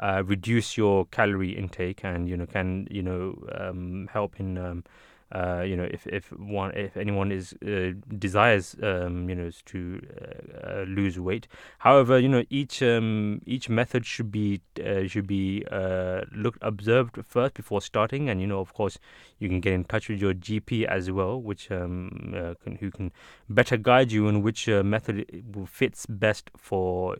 uh, 0.00 0.22
reduce 0.24 0.76
your 0.76 1.06
calorie 1.06 1.56
intake 1.56 2.04
and, 2.04 2.28
you 2.28 2.36
know, 2.36 2.46
can, 2.46 2.88
you 2.90 3.02
know, 3.02 3.42
um, 3.54 4.08
help 4.12 4.38
in 4.38 4.58
um, 4.58 4.84
uh, 5.32 5.62
you 5.62 5.76
know, 5.76 5.88
if 5.90 6.06
if 6.06 6.30
one 6.32 6.72
if 6.72 6.96
anyone 6.96 7.32
is 7.32 7.54
uh, 7.66 7.92
desires 8.18 8.76
um, 8.82 9.28
you 9.30 9.34
know 9.34 9.50
to 9.64 10.00
uh, 10.20 10.66
uh, 10.66 10.84
lose 10.86 11.18
weight. 11.18 11.48
However, 11.78 12.18
you 12.18 12.28
know 12.28 12.44
each 12.50 12.82
um, 12.82 13.40
each 13.46 13.70
method 13.70 14.04
should 14.04 14.30
be 14.30 14.60
uh, 14.84 15.06
should 15.06 15.26
be 15.26 15.64
uh, 15.70 16.22
looked 16.34 16.58
observed 16.60 17.18
first 17.26 17.54
before 17.54 17.80
starting, 17.80 18.28
and 18.28 18.42
you 18.42 18.46
know 18.46 18.60
of 18.60 18.74
course 18.74 18.98
you 19.38 19.48
can 19.48 19.60
get 19.60 19.72
in 19.72 19.84
touch 19.84 20.10
with 20.10 20.20
your 20.20 20.34
GP 20.34 20.84
as 20.84 21.10
well, 21.10 21.40
which 21.40 21.70
um, 21.70 22.34
can, 22.62 22.76
who 22.76 22.90
can 22.90 23.10
better 23.48 23.78
guide 23.78 24.12
you 24.12 24.28
in 24.28 24.42
which 24.42 24.68
method 24.68 25.24
fits 25.66 26.04
best 26.04 26.50
for 26.56 27.16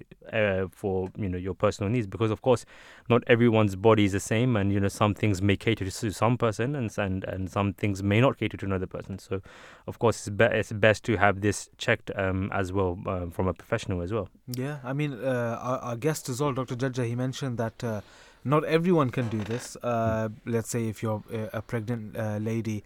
for 0.70 1.09
you 1.16 1.30
know 1.30 1.39
your 1.39 1.55
personal 1.55 1.90
needs. 1.90 2.06
Because 2.06 2.30
of 2.30 2.43
course, 2.43 2.66
not 3.09 3.22
everyone's 3.26 3.74
body 3.74 4.05
is 4.05 4.12
the 4.12 4.20
same, 4.20 4.55
and 4.55 4.70
you 4.70 4.80
know 4.80 4.89
some 4.89 5.14
things 5.14 5.40
may 5.40 5.56
cater 5.56 5.89
to 5.89 6.12
some 6.12 6.36
person, 6.36 6.76
and 6.76 6.93
and 6.98 7.24
and 7.24 7.51
some 7.51 7.72
things 7.72 8.01
may 8.02 8.20
not 8.20 8.38
cater 8.38 8.56
to 8.56 8.66
another 8.66 8.86
person. 8.86 9.18
So, 9.18 9.40
of 9.86 9.98
course, 9.98 10.26
it's, 10.26 10.36
be- 10.36 10.44
it's 10.44 10.72
best 10.72 11.04
to 11.04 11.16
have 11.16 11.40
this 11.40 11.68
checked 11.78 12.10
um, 12.16 12.50
as 12.52 12.72
well 12.72 12.98
um, 13.06 13.30
from 13.30 13.48
a 13.48 13.54
professional 13.54 14.02
as 14.02 14.12
well. 14.12 14.28
Yeah, 14.46 14.78
I 14.84 14.92
mean, 14.92 15.12
uh, 15.12 15.58
our, 15.60 15.78
our, 15.78 15.96
guest 15.96 16.28
as 16.28 16.40
well, 16.40 16.52
Dr. 16.52 16.76
Jajja, 16.76 17.06
he 17.06 17.14
mentioned 17.14 17.58
that 17.58 17.82
uh, 17.84 18.00
not 18.44 18.64
everyone 18.64 19.10
can 19.10 19.28
do 19.28 19.38
this. 19.38 19.76
Uh, 19.82 20.28
let's 20.46 20.68
say 20.68 20.88
if 20.88 21.02
you're 21.02 21.22
a 21.52 21.62
pregnant 21.62 22.16
uh, 22.16 22.38
lady 22.38 22.82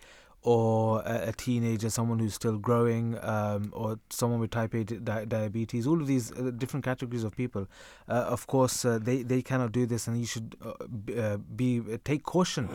or 0.47 1.03
a, 1.05 1.31
a, 1.31 1.33
teenager, 1.33 1.91
someone 1.91 2.21
who's 2.21 2.35
still 2.35 2.57
growing, 2.57 3.19
um, 3.23 3.69
or 3.73 3.99
someone 4.11 4.39
with 4.39 4.53
type 4.53 4.75
A 4.75 4.85
di- 4.85 5.25
diabetes, 5.25 5.89
all 5.89 6.01
of 6.01 6.07
these 6.07 6.31
uh, 6.31 6.53
different 6.57 6.85
categories 6.85 7.25
of 7.25 7.37
people, 7.37 7.67
uh, 8.09 8.13
of 8.13 8.47
course, 8.47 8.85
uh, 8.85 9.01
they, 9.03 9.23
they 9.23 9.43
cannot 9.43 9.73
do 9.73 9.87
this, 9.87 10.07
and 10.07 10.17
you 10.17 10.25
should 10.25 10.55
uh, 10.65 11.39
be, 11.57 11.81
uh, 11.81 11.99
take 12.05 12.23
caution 12.23 12.69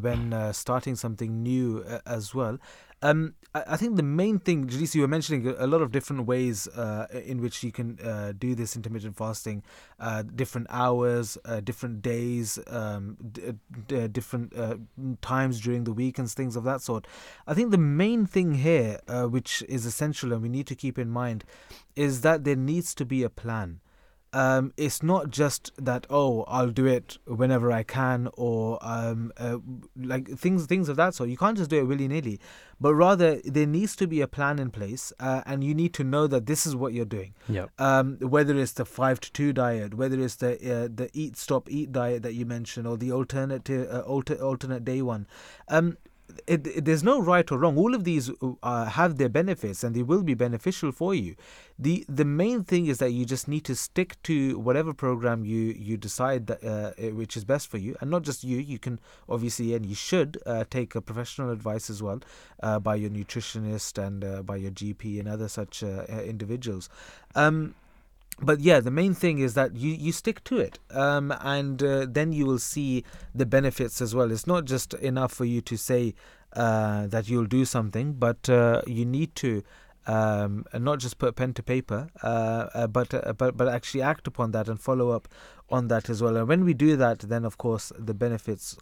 when 0.00 0.54
starting 0.54 0.96
something 0.96 1.42
new 1.42 1.84
as 2.06 2.34
well. 2.34 2.58
Um, 3.02 3.34
I 3.54 3.76
think 3.76 3.96
the 3.96 4.02
main 4.02 4.38
thing, 4.38 4.66
Jalisi, 4.66 4.96
you 4.96 5.00
were 5.02 5.08
mentioning 5.08 5.46
a 5.58 5.66
lot 5.66 5.80
of 5.80 5.90
different 5.90 6.26
ways 6.26 6.66
uh, 6.68 7.06
in 7.12 7.40
which 7.40 7.62
you 7.62 7.72
can 7.72 7.98
uh, 8.00 8.32
do 8.36 8.54
this 8.54 8.76
intermittent 8.76 9.16
fasting, 9.16 9.62
uh, 9.98 10.22
different 10.22 10.66
hours, 10.70 11.38
uh, 11.44 11.60
different 11.60 12.02
days, 12.02 12.58
um, 12.66 13.16
d- 13.32 13.54
d- 13.86 14.08
different 14.08 14.56
uh, 14.56 14.76
times 15.22 15.60
during 15.60 15.84
the 15.84 15.92
week, 15.92 16.18
and 16.18 16.30
things 16.30 16.56
of 16.56 16.64
that 16.64 16.82
sort. 16.82 17.06
I 17.46 17.54
think 17.54 17.70
the 17.70 17.78
main 17.78 18.26
thing 18.26 18.54
here, 18.54 18.98
uh, 19.08 19.24
which 19.24 19.62
is 19.68 19.86
essential 19.86 20.32
and 20.32 20.42
we 20.42 20.48
need 20.48 20.66
to 20.66 20.74
keep 20.74 20.98
in 20.98 21.08
mind, 21.08 21.44
is 21.94 22.22
that 22.22 22.44
there 22.44 22.56
needs 22.56 22.94
to 22.96 23.04
be 23.04 23.22
a 23.22 23.30
plan 23.30 23.80
um, 24.36 24.74
it's 24.76 25.02
not 25.02 25.30
just 25.30 25.72
that 25.78 26.06
oh 26.10 26.42
I'll 26.42 26.70
do 26.70 26.84
it 26.84 27.16
whenever 27.26 27.72
I 27.72 27.82
can 27.82 28.28
or 28.34 28.78
um, 28.82 29.32
uh, 29.38 29.56
like 29.96 30.28
things 30.28 30.66
things 30.66 30.90
of 30.90 30.96
that 30.96 31.14
sort. 31.14 31.30
You 31.30 31.38
can't 31.38 31.56
just 31.56 31.70
do 31.70 31.78
it 31.78 31.84
willy 31.84 32.06
nilly, 32.06 32.38
but 32.78 32.94
rather 32.94 33.40
there 33.46 33.66
needs 33.66 33.96
to 33.96 34.06
be 34.06 34.20
a 34.20 34.26
plan 34.26 34.58
in 34.58 34.70
place, 34.70 35.10
uh, 35.18 35.40
and 35.46 35.64
you 35.64 35.74
need 35.74 35.94
to 35.94 36.04
know 36.04 36.26
that 36.26 36.44
this 36.44 36.66
is 36.66 36.76
what 36.76 36.92
you're 36.92 37.06
doing. 37.06 37.32
Yeah. 37.48 37.68
Um, 37.78 38.18
whether 38.20 38.54
it's 38.58 38.72
the 38.72 38.84
five 38.84 39.20
to 39.20 39.32
two 39.32 39.54
diet, 39.54 39.94
whether 39.94 40.20
it's 40.20 40.36
the 40.36 40.52
uh, 40.56 40.88
the 40.94 41.08
eat 41.14 41.38
stop 41.38 41.70
eat 41.70 41.92
diet 41.92 42.22
that 42.22 42.34
you 42.34 42.44
mentioned, 42.44 42.86
or 42.86 42.98
the 42.98 43.12
alternative 43.12 43.88
uh, 43.90 44.00
alter, 44.00 44.34
alternate 44.34 44.84
day 44.84 45.00
one. 45.00 45.26
Um, 45.68 45.96
it, 46.46 46.66
it, 46.66 46.84
there's 46.84 47.02
no 47.02 47.20
right 47.20 47.50
or 47.50 47.58
wrong. 47.58 47.76
All 47.76 47.94
of 47.94 48.04
these 48.04 48.30
uh, 48.62 48.84
have 48.86 49.18
their 49.18 49.28
benefits 49.28 49.84
and 49.84 49.94
they 49.94 50.02
will 50.02 50.22
be 50.22 50.34
beneficial 50.34 50.92
for 50.92 51.14
you. 51.14 51.36
the 51.78 52.04
The 52.08 52.24
main 52.24 52.64
thing 52.64 52.86
is 52.86 52.98
that 52.98 53.10
you 53.12 53.24
just 53.24 53.48
need 53.48 53.64
to 53.64 53.74
stick 53.74 54.20
to 54.24 54.58
whatever 54.58 54.92
program 54.94 55.44
you 55.44 55.62
you 55.88 55.96
decide 55.96 56.46
that 56.46 56.64
uh, 56.64 56.92
which 57.12 57.36
is 57.36 57.44
best 57.44 57.68
for 57.68 57.78
you, 57.78 57.96
and 58.00 58.10
not 58.10 58.22
just 58.22 58.44
you. 58.44 58.58
You 58.58 58.78
can 58.78 59.00
obviously 59.28 59.74
and 59.74 59.86
you 59.86 59.94
should 59.94 60.38
uh, 60.46 60.64
take 60.70 60.94
a 60.94 61.00
professional 61.00 61.50
advice 61.50 61.90
as 61.90 62.02
well 62.02 62.20
uh, 62.62 62.78
by 62.78 62.94
your 62.96 63.10
nutritionist 63.10 63.98
and 64.04 64.24
uh, 64.24 64.42
by 64.42 64.56
your 64.56 64.70
GP 64.70 65.18
and 65.20 65.28
other 65.28 65.48
such 65.48 65.82
uh, 65.82 66.04
individuals. 66.24 66.88
Um, 67.34 67.74
but 68.40 68.60
yeah, 68.60 68.80
the 68.80 68.90
main 68.90 69.14
thing 69.14 69.38
is 69.38 69.54
that 69.54 69.76
you, 69.76 69.92
you 69.92 70.12
stick 70.12 70.44
to 70.44 70.58
it, 70.58 70.78
um, 70.90 71.32
and 71.40 71.82
uh, 71.82 72.06
then 72.08 72.32
you 72.32 72.46
will 72.46 72.58
see 72.58 73.04
the 73.34 73.46
benefits 73.46 74.00
as 74.02 74.14
well. 74.14 74.30
It's 74.30 74.46
not 74.46 74.66
just 74.66 74.94
enough 74.94 75.32
for 75.32 75.44
you 75.44 75.60
to 75.62 75.76
say 75.76 76.14
uh, 76.52 77.06
that 77.06 77.28
you'll 77.28 77.46
do 77.46 77.64
something, 77.64 78.14
but 78.14 78.48
uh, 78.48 78.82
you 78.86 79.06
need 79.06 79.34
to 79.36 79.62
um, 80.06 80.64
not 80.74 80.98
just 80.98 81.18
put 81.18 81.34
pen 81.34 81.54
to 81.54 81.62
paper, 81.62 82.08
uh, 82.22 82.68
uh, 82.74 82.86
but 82.86 83.12
uh, 83.14 83.32
but 83.32 83.56
but 83.56 83.68
actually 83.68 84.02
act 84.02 84.26
upon 84.26 84.50
that 84.52 84.68
and 84.68 84.80
follow 84.80 85.10
up 85.10 85.28
on 85.70 85.88
that 85.88 86.10
as 86.10 86.22
well. 86.22 86.36
And 86.36 86.46
when 86.46 86.64
we 86.64 86.74
do 86.74 86.96
that, 86.96 87.20
then 87.20 87.44
of 87.44 87.58
course 87.58 87.90
the 87.98 88.14
benefits 88.14 88.76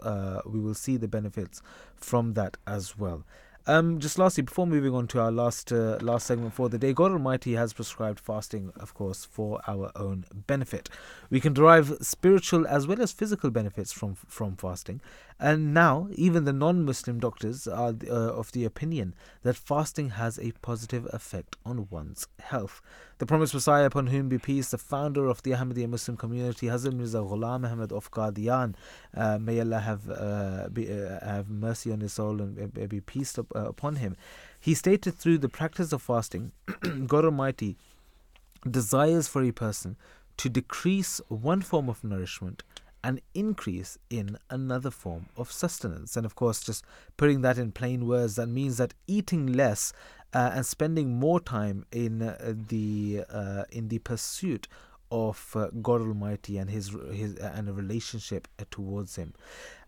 we 0.45 0.59
will 0.59 0.75
see 0.75 0.97
the 0.97 1.09
benefits 1.09 1.63
from 1.97 2.35
that 2.35 2.57
as 2.67 2.99
well. 2.99 3.25
Um, 3.67 3.99
just 3.99 4.19
lastly, 4.19 4.43
before 4.43 4.67
moving 4.67 4.93
on 4.95 5.07
to 5.09 5.21
our 5.21 5.33
last 5.33 5.73
uh, 5.73 5.97
last 6.03 6.27
segment 6.27 6.53
for 6.53 6.69
the 6.69 6.79
day, 6.79 6.93
God 6.93 7.13
Almighty 7.13 7.55
has 7.55 7.73
prescribed 7.73 8.21
fasting, 8.21 8.73
of 8.77 8.93
course, 8.93 9.25
for 9.25 9.61
our 9.67 9.91
own 9.97 10.27
benefit. 10.47 10.91
We 11.31 11.41
can 11.41 11.55
derive 11.55 11.97
spiritual 12.03 12.67
as 12.67 12.87
well 12.87 13.01
as 13.01 13.13
physical 13.13 13.51
benefits 13.51 13.91
from 13.91 14.17
from 14.17 14.57
fasting, 14.57 15.01
and 15.41 15.75
now 15.75 16.09
even 16.15 16.45
the 16.45 16.53
non-Muslim 16.53 17.19
doctors 17.19 17.67
are 17.67 17.95
uh, 18.09 18.15
of 18.15 18.53
the 18.53 18.65
opinion 18.65 19.15
that 19.43 19.57
fasting 19.57 20.11
has 20.11 20.39
a 20.39 20.53
positive 20.63 21.09
effect 21.13 21.57
on 21.67 21.89
one's 21.91 22.27
health. 22.39 22.81
The 23.19 23.27
promised 23.27 23.55
Messiah, 23.55 23.87
upon 23.87 24.09
whom 24.09 24.29
be 24.29 24.39
peace, 24.39 24.71
the 24.71 24.79
founder 24.79 25.27
of 25.27 25.43
the 25.43 25.53
Ahmadiyya 25.53 25.89
Muslim 25.89 26.17
community, 26.17 26.67
Hazrat 26.69 26.93
Mirza 26.93 27.19
Ghulam 27.19 27.71
Ahmad 27.71 27.93
of 27.93 28.11
Qadian, 28.11 28.75
uh, 29.17 29.39
may 29.39 29.61
Allah 29.61 29.81
have 29.81 30.09
uh, 30.11 30.69
be, 30.73 30.91
uh, 30.91 31.25
have 31.25 31.49
mercy 31.49 31.93
on 31.93 32.01
his 32.01 32.13
soul 32.13 32.41
and 32.41 32.89
be 32.89 33.01
peace 33.01 33.39
up, 33.39 33.47
uh, 33.55 33.69
upon 33.69 33.97
him. 33.97 34.17
He 34.61 34.75
stated 34.75 35.17
through 35.17 35.39
the 35.39 35.49
practice 35.49 35.93
of 35.93 36.03
fasting, 36.03 36.53
God 37.07 37.25
Almighty 37.25 37.77
desires 38.69 39.29
for 39.29 39.43
a 39.43 39.53
person 39.53 39.97
to 40.37 40.49
decrease 40.49 41.21
one 41.29 41.61
form 41.61 41.89
of 41.89 42.03
nourishment 42.03 42.63
and 43.05 43.21
increase 43.35 43.99
in 44.09 44.39
another 44.49 44.91
form 44.91 45.27
of 45.37 45.53
sustenance. 45.53 46.17
And 46.17 46.25
of 46.25 46.35
course, 46.35 46.61
just 46.61 46.85
putting 47.19 47.43
that 47.43 47.59
in 47.59 47.71
plain 47.71 48.09
words, 48.09 48.37
that 48.37 48.47
means 48.47 48.79
that 48.79 48.95
eating 49.07 49.47
less 49.47 49.93
uh, 50.33 50.53
and 50.55 50.65
spending 50.65 51.15
more 51.15 51.39
time 51.39 51.85
in 51.93 52.23
uh, 52.23 52.55
the 52.69 53.25
uh, 53.29 53.65
in 53.71 53.89
the 53.89 53.99
pursuit 53.99 54.67
of 55.13 55.53
uh, 55.55 55.69
God 55.83 56.01
Almighty 56.01 56.57
and 56.57 56.71
his 56.71 56.97
his 57.13 57.37
and 57.37 57.69
a 57.69 57.73
relationship 57.73 58.49
towards 58.71 59.17
Him. 59.17 59.35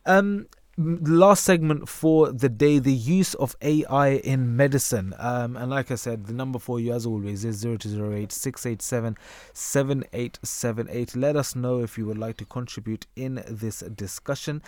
Um, 0.05 0.47
last 0.79 1.45
segment 1.45 1.89
for 1.89 2.31
the 2.31 2.49
day 2.49 2.79
the 2.79 2.93
use 2.93 3.35
of 3.35 3.57
AI 3.63 4.09
in 4.09 4.57
medicine. 4.57 5.15
Um, 5.19 5.57
and 5.57 5.71
like 5.71 5.91
I 5.91 5.95
said, 5.95 6.27
the 6.27 6.35
number 6.35 6.59
for 6.59 6.79
you, 6.79 6.93
as 6.93 7.07
always, 7.07 7.45
is 7.45 7.63
0208 7.63 8.31
687 8.31 9.17
7878. 9.55 11.17
Let 11.17 11.37
us 11.37 11.57
know 11.57 11.83
if 11.83 11.97
you 11.97 12.07
would 12.07 12.19
like 12.19 12.37
to 12.39 12.45
contribute 12.45 13.07
in 13.17 13.43
this 13.49 13.81
discussion. 13.81 14.63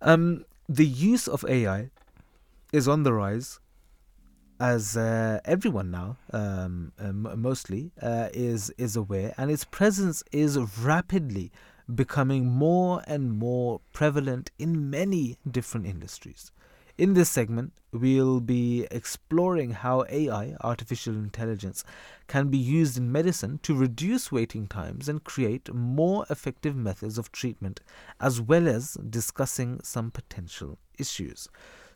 Um, 0.00 0.44
the 0.68 0.86
use 0.86 1.28
of 1.28 1.44
AI 1.48 1.90
is 2.72 2.88
on 2.88 3.02
the 3.02 3.12
rise 3.12 3.58
as 4.60 4.96
uh, 4.96 5.40
everyone 5.44 5.90
now, 5.90 6.16
um, 6.32 6.92
um, 6.98 7.28
mostly, 7.36 7.90
uh, 8.00 8.28
is 8.32 8.70
is 8.78 8.94
aware, 8.94 9.34
and 9.36 9.50
its 9.50 9.64
presence 9.64 10.22
is 10.30 10.56
rapidly 10.56 11.50
becoming 11.94 12.46
more 12.46 13.02
and 13.06 13.32
more 13.32 13.80
prevalent 13.92 14.50
in 14.58 14.90
many 14.90 15.38
different 15.48 15.86
industries. 15.86 16.52
In 16.98 17.14
this 17.14 17.30
segment, 17.30 17.72
we'll 17.90 18.40
be 18.40 18.86
exploring 18.90 19.70
how 19.70 20.04
AI, 20.10 20.54
artificial 20.60 21.14
intelligence, 21.14 21.84
can 22.28 22.48
be 22.48 22.58
used 22.58 22.98
in 22.98 23.10
medicine 23.10 23.58
to 23.62 23.74
reduce 23.74 24.30
waiting 24.30 24.66
times 24.66 25.08
and 25.08 25.24
create 25.24 25.72
more 25.72 26.26
effective 26.28 26.76
methods 26.76 27.16
of 27.16 27.32
treatment, 27.32 27.80
as 28.20 28.40
well 28.40 28.68
as 28.68 28.94
discussing 29.08 29.80
some 29.82 30.10
potential 30.10 30.78
issues. 30.98 31.48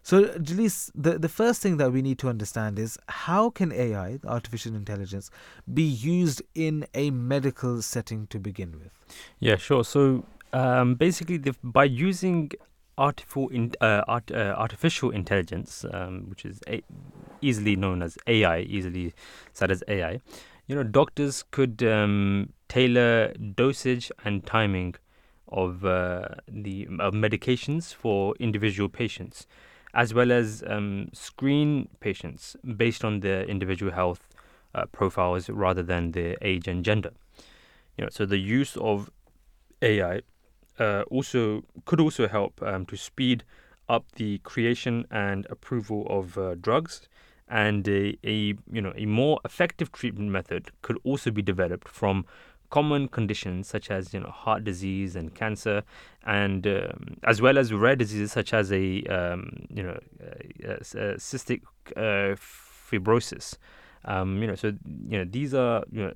So, 0.06 0.26
Jalis, 0.38 0.92
the, 0.94 1.18
the 1.18 1.28
first 1.28 1.60
thing 1.60 1.78
that 1.78 1.90
we 1.90 2.00
need 2.00 2.20
to 2.20 2.28
understand 2.28 2.78
is 2.78 2.96
how 3.08 3.50
can 3.50 3.72
AI, 3.72 4.20
artificial 4.24 4.76
intelligence, 4.76 5.32
be 5.74 5.82
used 5.82 6.42
in 6.54 6.86
a 6.94 7.10
medical 7.10 7.82
setting 7.82 8.28
to 8.28 8.38
begin 8.38 8.78
with? 8.78 8.92
Yeah, 9.40 9.56
sure. 9.56 9.82
So, 9.82 10.24
um, 10.52 10.94
basically, 10.94 11.38
the, 11.38 11.56
by 11.64 11.86
using 11.86 12.52
artificial, 12.96 13.48
in, 13.48 13.72
uh, 13.80 14.02
art, 14.06 14.30
uh, 14.30 14.54
artificial 14.56 15.10
intelligence, 15.10 15.84
um, 15.92 16.30
which 16.30 16.44
is 16.44 16.60
a, 16.68 16.84
easily 17.40 17.74
known 17.74 18.00
as 18.00 18.16
AI, 18.28 18.60
easily 18.60 19.12
said 19.52 19.72
as 19.72 19.82
AI, 19.88 20.20
you 20.68 20.76
know, 20.76 20.84
doctors 20.84 21.42
could 21.50 21.82
um, 21.82 22.52
tailor 22.68 23.32
dosage 23.56 24.12
and 24.24 24.46
timing 24.46 24.94
of 25.48 25.84
uh, 25.84 26.28
the 26.46 26.86
of 27.00 27.12
medications 27.12 27.92
for 27.92 28.36
individual 28.38 28.88
patients 28.88 29.48
as 29.96 30.12
well 30.12 30.30
as 30.30 30.62
um, 30.66 31.08
screen 31.14 31.88
patients 32.00 32.54
based 32.76 33.02
on 33.02 33.20
their 33.20 33.42
individual 33.44 33.90
health 33.90 34.28
uh, 34.74 34.84
profiles 34.92 35.48
rather 35.48 35.82
than 35.82 36.12
their 36.12 36.36
age 36.42 36.68
and 36.68 36.84
gender. 36.84 37.10
You 37.96 38.04
know, 38.04 38.10
so 38.12 38.26
the 38.26 38.36
use 38.36 38.76
of 38.76 39.10
AI 39.80 40.20
uh, 40.78 41.02
also 41.10 41.64
could 41.86 41.98
also 41.98 42.28
help 42.28 42.62
um, 42.62 42.84
to 42.86 42.96
speed 42.96 43.42
up 43.88 44.04
the 44.16 44.36
creation 44.38 45.06
and 45.10 45.46
approval 45.48 46.06
of 46.10 46.36
uh, 46.36 46.56
drugs, 46.56 47.08
and 47.48 47.88
a, 47.88 48.18
a 48.22 48.54
you 48.70 48.82
know 48.82 48.92
a 48.96 49.06
more 49.06 49.40
effective 49.46 49.92
treatment 49.92 50.30
method 50.30 50.72
could 50.82 50.98
also 51.04 51.30
be 51.30 51.40
developed 51.40 51.88
from 51.88 52.26
common 52.76 53.08
conditions 53.08 53.66
such 53.66 53.90
as 53.90 54.12
you 54.12 54.20
know 54.20 54.28
heart 54.28 54.62
disease 54.62 55.16
and 55.16 55.34
cancer, 55.34 55.82
and 56.26 56.66
um, 56.66 57.16
as 57.22 57.40
well 57.40 57.56
as 57.56 57.72
rare 57.72 57.96
diseases 57.96 58.32
such 58.32 58.52
as 58.52 58.70
a 58.70 59.02
um, 59.04 59.66
you 59.70 59.82
know 59.82 59.98
uh, 60.22 60.72
uh, 60.72 61.16
cystic 61.28 61.62
uh, 61.96 62.36
fibrosis. 62.36 63.56
Um, 64.04 64.42
you 64.42 64.46
know, 64.46 64.56
so 64.56 64.74
you 65.08 65.18
know 65.18 65.24
these 65.24 65.54
are 65.54 65.84
you 65.90 66.02
know 66.04 66.12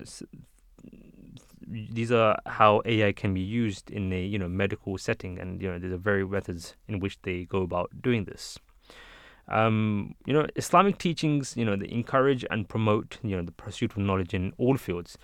these 1.67 2.11
are 2.11 2.37
how 2.45 2.83
AI 2.85 3.11
can 3.11 3.33
be 3.33 3.41
used 3.41 3.89
in 3.89 4.13
a 4.13 4.23
you 4.23 4.37
know 4.37 4.47
medical 4.47 4.99
setting, 4.99 5.39
and 5.39 5.63
you 5.63 5.67
know 5.67 5.79
there's 5.79 5.93
a 5.93 5.97
very 5.97 6.23
methods 6.27 6.75
in 6.87 6.99
which 6.99 7.19
they 7.23 7.45
go 7.45 7.63
about 7.63 7.89
doing 8.03 8.25
this. 8.25 8.59
Um, 9.47 10.13
you 10.27 10.33
know, 10.33 10.45
Islamic 10.55 10.99
teachings, 10.99 11.57
you 11.57 11.65
know, 11.65 11.75
they 11.75 11.89
encourage 11.89 12.45
and 12.51 12.69
promote 12.69 13.17
you 13.23 13.35
know 13.35 13.41
the 13.41 13.51
pursuit 13.51 13.93
of 13.93 13.97
knowledge 13.97 14.35
in 14.35 14.53
all 14.59 14.77
fields. 14.77 15.17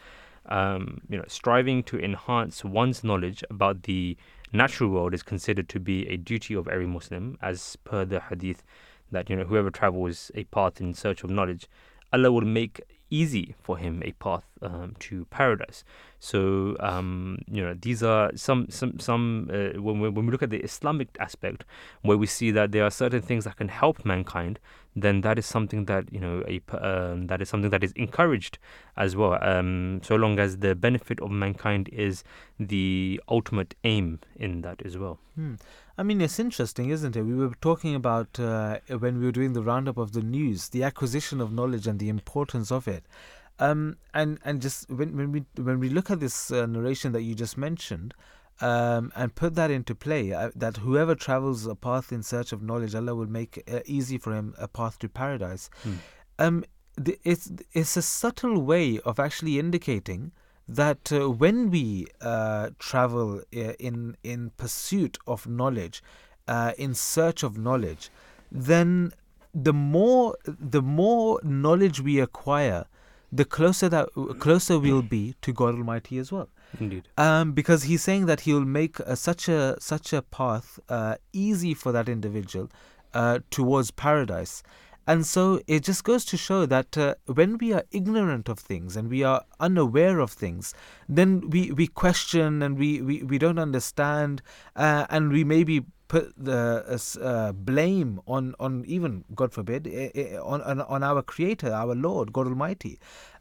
Um, 0.50 1.02
you 1.10 1.18
know, 1.18 1.26
striving 1.28 1.84
to 1.84 2.00
enhance 2.00 2.64
one's 2.64 3.04
knowledge 3.04 3.44
about 3.50 3.84
the 3.84 4.16
natural 4.54 4.90
world 4.90 5.14
is 5.14 5.24
considered 5.24 5.68
to 5.70 5.80
be 5.80 6.08
a 6.08 6.18
duty 6.18 6.54
of 6.54 6.68
every 6.68 6.88
Muslim, 6.88 7.38
as 7.42 7.76
per 7.84 8.06
the 8.06 8.20
hadith 8.20 8.64
that 9.12 9.30
you 9.30 9.36
know 9.36 9.44
whoever 9.44 9.70
travels 9.70 10.32
a 10.36 10.44
path 10.46 10.80
in 10.82 10.94
search 10.94 11.24
of 11.24 11.30
knowledge, 11.30 11.68
Allah 12.14 12.32
will 12.32 12.42
make 12.42 12.82
easy 13.10 13.56
for 13.62 13.78
him 13.78 14.02
a 14.04 14.12
path 14.14 14.44
um, 14.62 14.96
to 15.00 15.26
paradise. 15.26 15.84
So 16.20 16.76
um, 16.80 17.40
you 17.50 17.64
know 17.64 17.76
these 17.80 18.02
are 18.04 18.32
some 18.36 18.68
some 18.70 19.00
some 19.00 19.50
uh, 19.52 19.80
when 19.80 20.00
we, 20.00 20.10
when 20.10 20.26
we 20.26 20.32
look 20.32 20.44
at 20.44 20.50
the 20.50 20.60
Islamic 20.60 21.10
aspect, 21.20 21.64
where 22.02 22.18
we 22.18 22.28
see 22.28 22.52
that 22.52 22.72
there 22.72 22.84
are 22.84 22.90
certain 22.90 23.22
things 23.22 23.44
that 23.46 23.58
can 23.58 23.68
help 23.68 24.04
mankind, 24.04 24.60
then 24.96 25.22
that 25.22 25.38
is 25.38 25.46
something 25.46 25.86
that 25.86 26.12
you 26.12 26.20
know 26.20 26.44
a 26.48 26.62
um, 26.86 27.28
that 27.28 27.42
is 27.42 27.50
something 27.50 27.70
that 27.70 27.84
is 27.84 27.92
encouraged 27.94 28.58
as 28.98 29.16
well. 29.16 29.38
Um, 29.42 30.02
so 30.04 30.16
long 30.16 30.40
as 30.40 30.58
the 30.58 30.74
benefit 30.74 31.22
of 31.22 31.30
mankind 31.30 31.90
is 31.90 32.24
the 32.60 33.22
ultimate 33.30 33.76
aim 33.84 34.20
in 34.36 34.62
that 34.62 34.82
as 34.84 34.98
well. 34.98 35.20
Hmm. 35.36 35.56
I 35.98 36.04
mean, 36.04 36.22
it's 36.22 36.40
interesting, 36.40 36.90
isn't 36.90 37.16
it? 37.16 37.24
We 37.24 37.34
were 37.34 37.56
talking 37.60 37.96
about 37.96 38.40
uh, 38.40 38.80
when 39.00 39.20
we 39.20 39.26
were 39.26 39.32
doing 39.32 39.54
the 39.54 39.64
roundup 39.64 39.98
of 39.98 40.12
the 40.12 40.22
news, 40.22 40.70
the 40.70 40.84
acquisition 40.84 41.42
of 41.42 41.52
knowledge 41.52 41.88
and 41.88 42.00
the 42.00 42.10
importance 42.10 42.72
of 42.72 42.88
it. 42.88 43.04
Um, 43.60 43.98
and 44.14 44.38
and 44.46 44.62
just 44.62 44.90
when, 44.92 45.18
when 45.18 45.32
we 45.32 45.44
when 45.56 45.80
we 45.80 45.90
look 45.90 46.12
at 46.12 46.20
this 46.20 46.52
uh, 46.52 46.68
narration 46.68 47.12
that 47.14 47.24
you 47.24 47.34
just 47.34 47.58
mentioned, 47.58 48.14
um, 48.62 49.12
and 49.16 49.34
put 49.34 49.56
that 49.56 49.72
into 49.72 49.96
play, 49.96 50.34
uh, 50.34 50.52
that 50.56 50.78
whoever 50.78 51.16
travels 51.16 51.66
a 51.66 51.74
path 51.74 52.12
in 52.12 52.22
search 52.22 52.52
of 52.52 52.62
knowledge, 52.62 52.94
Allah 52.94 53.16
will 53.16 53.30
make 53.30 53.64
uh, 53.72 53.80
easy 53.86 54.20
for 54.20 54.36
him 54.36 54.54
a 54.60 54.68
path 54.68 55.00
to 55.00 55.10
paradise. 55.10 55.72
Hmm. 55.82 55.94
Um, 56.38 56.66
the, 56.96 57.18
it's 57.24 57.52
it's 57.74 57.98
a 57.98 58.04
subtle 58.04 58.62
way 58.62 59.00
of 59.00 59.20
actually 59.20 59.58
indicating 59.58 60.32
that 60.68 61.12
uh, 61.12 61.30
when 61.30 61.70
we 61.70 62.08
uh, 62.22 62.70
travel 62.80 63.42
uh, 63.56 63.60
in 63.80 64.18
in 64.24 64.52
pursuit 64.58 65.18
of 65.26 65.48
knowledge, 65.48 66.04
uh, 66.48 66.74
in 66.78 66.94
search 66.94 67.44
of 67.44 67.58
knowledge, 67.58 68.10
then 68.52 69.12
the 69.54 69.74
more 69.74 70.36
the 70.46 70.82
more 70.82 71.40
knowledge 71.44 72.02
we 72.02 72.20
acquire, 72.20 72.86
the 73.32 73.46
closer 73.46 73.88
that 73.90 74.10
closer 74.40 74.78
we'll 74.78 75.02
be 75.02 75.36
to 75.42 75.54
God 75.54 75.76
Almighty 75.76 76.18
as 76.18 76.32
well. 76.32 76.50
Indeed. 76.80 77.08
Um, 77.18 77.54
because 77.54 77.84
he's 77.84 78.04
saying 78.04 78.26
that 78.26 78.42
he'll 78.42 78.66
make 78.66 79.00
uh, 79.00 79.16
such 79.16 79.48
a 79.48 79.78
such 79.80 80.12
a 80.12 80.22
path 80.22 80.80
uh, 80.90 81.16
easy 81.32 81.74
for 81.74 81.92
that 81.92 82.10
individual 82.10 82.70
towards 83.50 83.90
paradise. 83.90 84.62
And 85.08 85.26
so 85.26 85.62
it 85.68 85.84
just 85.84 86.04
goes 86.04 86.26
to 86.26 86.38
show 86.38 86.66
that 86.66 86.98
uh, 86.98 87.16
when 87.26 87.58
we 87.58 87.72
are 87.72 87.84
ignorant 87.92 88.50
of 88.50 88.60
things 88.60 88.98
and 88.98 89.10
we 89.10 89.24
are 89.24 89.46
unaware 89.58 90.20
of 90.20 90.32
things, 90.32 90.74
then 91.08 91.50
we, 91.50 91.72
we 91.72 91.88
question 91.88 92.62
and 92.62 92.78
we, 92.78 93.02
we, 93.02 93.24
we 93.24 93.38
don't 93.38 93.58
understand 93.58 94.42
uh, 94.76 95.08
and 95.10 95.32
we 95.32 95.46
maybe 95.46 95.86
put 96.10 96.34
the 96.38 97.02
uh, 97.22 97.52
blame 97.54 98.20
on, 98.28 98.54
on 98.60 98.84
even, 98.86 99.24
God 99.34 99.54
forbid, 99.54 99.88
on, 100.44 100.62
on, 100.62 100.82
on 100.82 101.04
our 101.04 101.22
Creator, 101.22 101.72
our 101.72 101.96
Lord, 101.96 102.34
God 102.34 102.48
Almighty. 102.48 103.00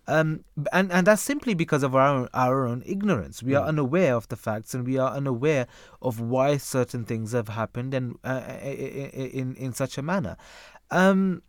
Um, 0.08 0.44
and, 0.72 0.92
and 0.92 1.04
that's 1.06 1.22
simply 1.22 1.54
because 1.54 1.82
of 1.82 1.96
our 1.96 2.06
own, 2.06 2.28
our 2.32 2.64
own 2.64 2.84
ignorance. 2.86 3.42
We 3.42 3.56
are 3.56 3.62
hmm. 3.62 3.70
unaware 3.70 4.14
of 4.14 4.28
the 4.28 4.36
facts 4.36 4.72
and 4.72 4.86
we 4.86 4.98
are 4.98 5.10
unaware 5.10 5.66
of 6.00 6.20
why 6.20 6.58
certain 6.58 7.04
things 7.04 7.32
have 7.32 7.48
happened 7.48 7.92
and 7.92 8.16
uh, 8.22 8.40
in, 8.62 9.56
in 9.56 9.72
such 9.72 9.98
a 9.98 10.02
manner. 10.02 10.36
Um, 10.92 11.42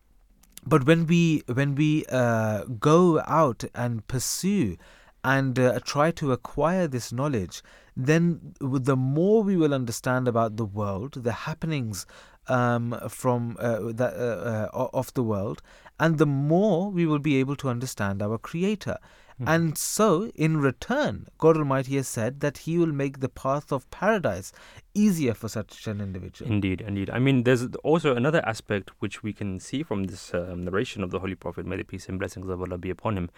but 0.68 0.85
when 0.85 1.07
we 1.07 1.44
when 1.48 1.76
we 1.76 2.06
uh, 2.10 2.64
go 2.65 3.22
out 3.26 3.64
and 3.73 4.06
pursue 4.07 4.77
and 5.23 5.57
uh, 5.60 5.80
try 5.85 6.11
to 6.11 6.31
acquire 6.31 6.88
this 6.88 7.11
knowledge, 7.11 7.64
then 7.95 8.53
the 8.60 8.95
more 8.95 9.44
we 9.44 9.57
will 9.57 9.73
understand 9.73 10.27
about 10.27 10.57
the 10.57 10.65
world, 10.65 11.23
the 11.23 11.31
happenings 11.31 12.06
um, 12.48 12.98
from 13.10 13.57
uh, 13.60 13.91
uh, 13.99 14.69
uh, 14.73 14.89
of 14.94 15.14
the 15.14 15.23
world, 15.23 15.61
and 15.99 16.18
the 16.18 16.26
more 16.26 16.91
we 16.91 17.06
will 17.06 17.19
be 17.19 17.38
able 17.38 17.56
to 17.56 17.69
understand 17.69 18.22
our 18.22 18.38
Creator. 18.38 18.98
Mm. 19.41 19.55
And 19.55 19.77
so, 19.77 20.31
in 20.34 20.57
return, 20.57 21.27
God 21.38 21.57
Almighty 21.57 21.95
has 21.97 22.07
said 22.07 22.39
that 22.39 22.59
He 22.59 22.77
will 22.77 22.88
make 22.88 23.19
the 23.19 23.30
path 23.30 23.72
of 23.72 23.89
paradise 23.91 24.51
easier 24.95 25.35
for 25.35 25.47
such 25.47 25.85
an 25.85 26.01
individual. 26.01 26.51
Indeed, 26.51 26.81
indeed. 26.81 27.11
I 27.11 27.19
mean, 27.19 27.43
there's 27.43 27.68
also 27.84 28.15
another 28.15 28.43
aspect 28.47 28.89
which 28.99 29.22
we 29.22 29.34
can 29.34 29.59
see 29.59 29.84
from 29.84 30.05
this 30.05 30.34
um, 30.34 30.64
narration 30.64 31.03
of 31.03 31.11
the 31.11 31.19
Holy 31.19 31.35
Prophet, 31.35 31.68
may 31.68 31.77
the 31.77 31.84
peace 31.84 32.09
and 32.09 32.18
blessings 32.18 32.49
of 32.49 32.59
Allah 32.59 32.80
be 32.80 32.89
upon 32.89 33.15
him, 33.15 33.30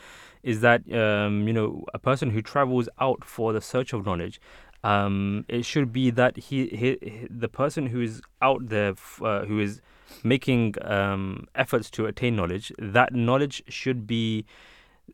is 0.41 0.61
that, 0.61 0.89
um, 0.93 1.45
you 1.47 1.53
know, 1.53 1.83
a 1.93 1.99
person 1.99 2.29
who 2.29 2.41
travels 2.41 2.87
out 2.99 3.25
for 3.25 3.51
the 3.51 3.61
search 3.61 3.91
of 3.91 4.05
knowledge. 4.05 4.39
Um, 4.81 5.43
it 5.49 5.65
should 5.65 5.91
be 5.91 6.09
that 6.11 6.37
he, 6.37 6.67
he, 6.67 6.97
he, 7.01 7.27
the 7.29 7.49
person 7.49 7.87
who 7.87 7.99
is 7.99 8.21
out 8.41 8.69
there, 8.69 8.93
uh, 9.21 9.43
who 9.43 9.59
is 9.59 9.81
making 10.23 10.75
um, 10.81 11.47
efforts 11.55 11.89
to 11.91 12.05
attain 12.05 12.37
knowledge, 12.37 12.71
that 12.79 13.13
knowledge 13.13 13.63
should 13.67 14.07
be 14.07 14.45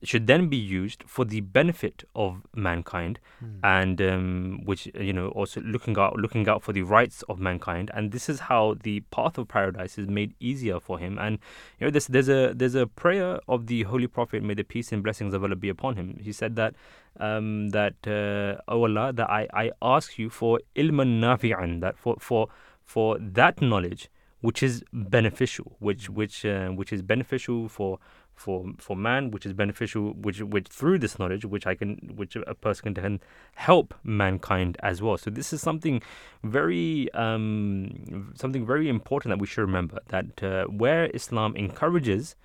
should 0.04 0.28
then 0.28 0.48
be 0.50 0.58
used 0.58 1.04
for 1.08 1.26
the 1.26 1.42
benefit 1.42 2.04
of 2.16 2.42
mankind 2.56 3.20
mm. 3.44 3.60
and 3.64 4.02
um, 4.02 4.62
which 4.66 4.88
you 4.96 5.14
know 5.14 5.30
also 5.30 5.62
looking 5.62 5.98
out 5.98 6.16
looking 6.16 6.48
out 6.48 6.64
for 6.64 6.74
the 6.74 6.82
rights 6.82 7.24
of 7.30 7.40
mankind. 7.40 7.92
And 7.94 8.12
this 8.12 8.30
is 8.30 8.42
how 8.42 8.76
the 8.84 9.02
path 9.12 9.38
of 9.38 9.48
paradise 9.48 9.98
is 9.98 10.08
made 10.08 10.34
easier 10.40 10.80
for 10.80 11.00
him. 11.00 11.18
And 11.18 11.40
you 11.80 11.88
know 11.88 11.92
there's 11.92 12.08
there's 12.08 12.30
a 12.30 12.54
there's 12.56 12.76
a 12.76 12.88
prayer 12.88 13.40
of 13.48 13.68
the 13.68 13.84
holy 13.84 14.08
prophet 14.08 14.44
may 14.44 14.54
the 14.54 14.64
peace 14.64 14.92
and 14.92 15.04
blessings 15.04 15.34
of 15.34 15.44
Allah 15.44 15.56
be 15.56 15.70
upon 15.70 15.96
him. 15.96 16.20
He 16.22 16.32
said 16.32 16.56
that 16.56 16.76
um, 17.20 17.70
that 17.70 17.96
uh, 18.08 18.62
oh 18.68 18.84
Allah 18.84 19.14
that 19.14 19.30
I, 19.30 19.48
I 19.54 19.72
ask 19.82 20.18
you 20.18 20.30
for 20.30 20.60
ilman 20.76 21.20
nafi'an 21.20 21.82
that 21.82 21.98
for 21.98 22.18
for 22.20 22.50
for 22.84 23.18
that 23.20 23.62
knowledge 23.62 24.10
which 24.42 24.62
is 24.62 24.84
beneficial 24.94 25.76
which 25.80 26.10
which 26.10 26.46
uh, 26.46 26.68
which 26.70 26.94
is 26.94 27.02
beneficial 27.02 27.68
for 27.68 28.00
for 28.36 28.66
for 28.78 28.96
man, 28.96 29.32
which 29.32 29.46
is 29.46 29.54
beneficial, 29.54 30.14
which 30.14 30.42
which 30.42 30.68
through 30.68 31.00
this 31.00 31.18
knowledge, 31.18 31.46
which 31.46 31.66
I 31.66 31.76
can, 31.76 32.14
which 32.16 32.36
a 32.36 32.54
person 32.54 32.94
can 32.94 33.22
help 33.56 33.94
mankind 34.04 34.78
as 34.84 35.02
well. 35.02 35.18
So 35.18 35.30
this 35.30 35.54
is 35.54 35.62
something 35.62 36.02
very 36.44 37.12
um, 37.14 38.34
something 38.36 38.66
very 38.66 38.90
important 38.90 39.32
that 39.32 39.40
we 39.40 39.48
should 39.48 39.62
remember 39.62 40.00
that 40.10 40.44
uh, 40.44 40.66
where 40.66 41.06
Islam 41.14 41.56
encourages 41.56 42.36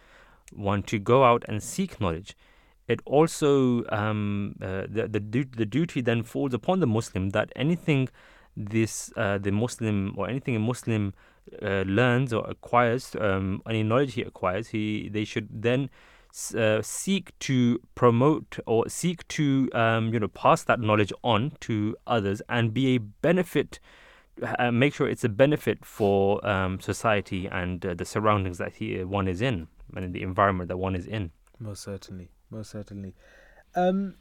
one 0.53 0.83
to 0.85 0.99
go 0.99 1.25
out 1.25 1.45
and 1.49 1.62
seek 1.62 2.01
knowledge, 2.01 2.37
it 2.89 3.01
also 3.05 3.85
um, 3.91 4.57
uh, 4.62 4.87
the 4.89 5.09
the, 5.09 5.45
the 5.45 5.67
duty 5.67 6.01
then 6.01 6.23
falls 6.23 6.55
upon 6.55 6.81
the 6.81 6.87
Muslim 6.87 7.31
that 7.31 7.53
anything 7.57 8.09
this 8.69 9.12
uh, 9.16 9.39
the 9.39 9.51
Muslim 9.51 10.15
or 10.16 10.28
anything 10.28 10.57
a 10.57 10.59
Muslim 10.59 11.15
uh, 11.62 11.82
learns 11.87 12.32
or 12.32 12.49
acquires, 12.49 13.16
um, 13.20 13.62
any 13.69 13.82
knowledge 13.82 14.15
he 14.15 14.23
acquires, 14.23 14.69
he 14.69 15.09
they 15.09 15.24
should 15.24 15.49
then 15.51 15.91
uh, 16.57 16.81
seek 16.82 17.37
to 17.41 17.81
promote 17.95 18.59
or 18.66 18.89
seek 18.89 19.27
to 19.28 19.69
um, 19.73 20.12
you 20.12 20.20
know 20.20 20.28
pass 20.28 20.62
that 20.65 20.81
knowledge 20.81 21.12
on 21.24 21.53
to 21.61 21.97
others 22.07 22.43
and 22.49 22.73
be 22.73 22.95
a 22.95 22.99
benefit. 22.99 23.81
Uh, 24.59 24.70
make 24.70 24.95
sure 24.95 25.07
it's 25.07 25.24
a 25.24 25.28
benefit 25.28 25.85
for 25.85 26.45
um, 26.47 26.81
society 26.81 27.47
and 27.47 27.85
uh, 27.85 27.93
the 27.93 28.07
surroundings 28.07 28.57
that 28.57 28.73
he, 28.74 29.05
one 29.05 29.28
is 29.28 29.43
in 29.43 29.69
and 29.95 30.15
the 30.15 30.23
environment 30.23 30.69
that 30.69 30.78
one 30.78 30.95
is 30.95 31.07
in. 31.07 31.31
Most 31.59 31.82
certainly, 31.82 32.31
most 32.51 32.70
certainly. 32.70 33.15
Um, 33.74 34.15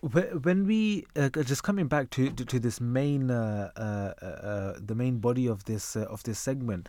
when 0.00 0.66
we 0.66 1.06
uh, 1.16 1.28
just 1.28 1.62
coming 1.62 1.88
back 1.88 2.10
to 2.10 2.30
to, 2.30 2.44
to 2.44 2.58
this 2.60 2.80
main 2.80 3.30
uh, 3.30 3.70
uh, 3.76 4.24
uh, 4.24 4.74
the 4.78 4.94
main 4.94 5.18
body 5.18 5.46
of 5.46 5.64
this 5.64 5.96
uh, 5.96 6.02
of 6.02 6.22
this 6.22 6.38
segment, 6.38 6.88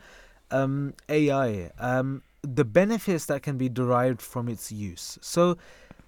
um, 0.52 0.94
AI, 1.10 1.72
um, 1.80 2.22
the 2.42 2.66
benefits 2.66 3.26
that 3.26 3.42
can 3.42 3.58
be 3.58 3.70
derived 3.70 4.22
from 4.22 4.48
its 4.48 4.72
use. 4.72 5.18
So 5.22 5.58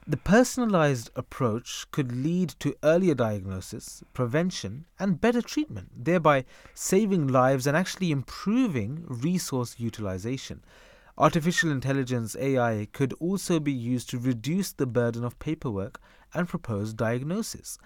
the 0.07 0.18
personalized 0.18 1.11
approach 1.15 1.86
could 1.91 2.11
lead 2.11 2.49
to 2.60 2.76
earlier 2.84 3.14
diagnosis, 3.14 4.03
prevention, 4.14 4.86
and 4.99 5.22
better 5.22 5.41
treatment, 5.41 5.90
thereby 5.95 6.45
saving 6.73 7.28
lives 7.28 7.68
and 7.68 7.78
actually 7.78 8.11
improving 8.11 9.06
resource 9.07 9.76
utilization. 9.80 10.64
Artificial 11.18 11.69
intelligence 11.69 12.36
AI 12.40 12.88
could 12.94 13.14
also 13.19 13.60
be 13.60 13.72
used 13.72 14.10
to 14.10 14.18
reduce 14.18 14.72
the 14.72 14.88
burden 14.88 15.23
of 15.23 15.38
paperwork 15.38 16.02
and 16.33 16.47
proposed 16.47 16.97
diagnosis. 16.97 17.77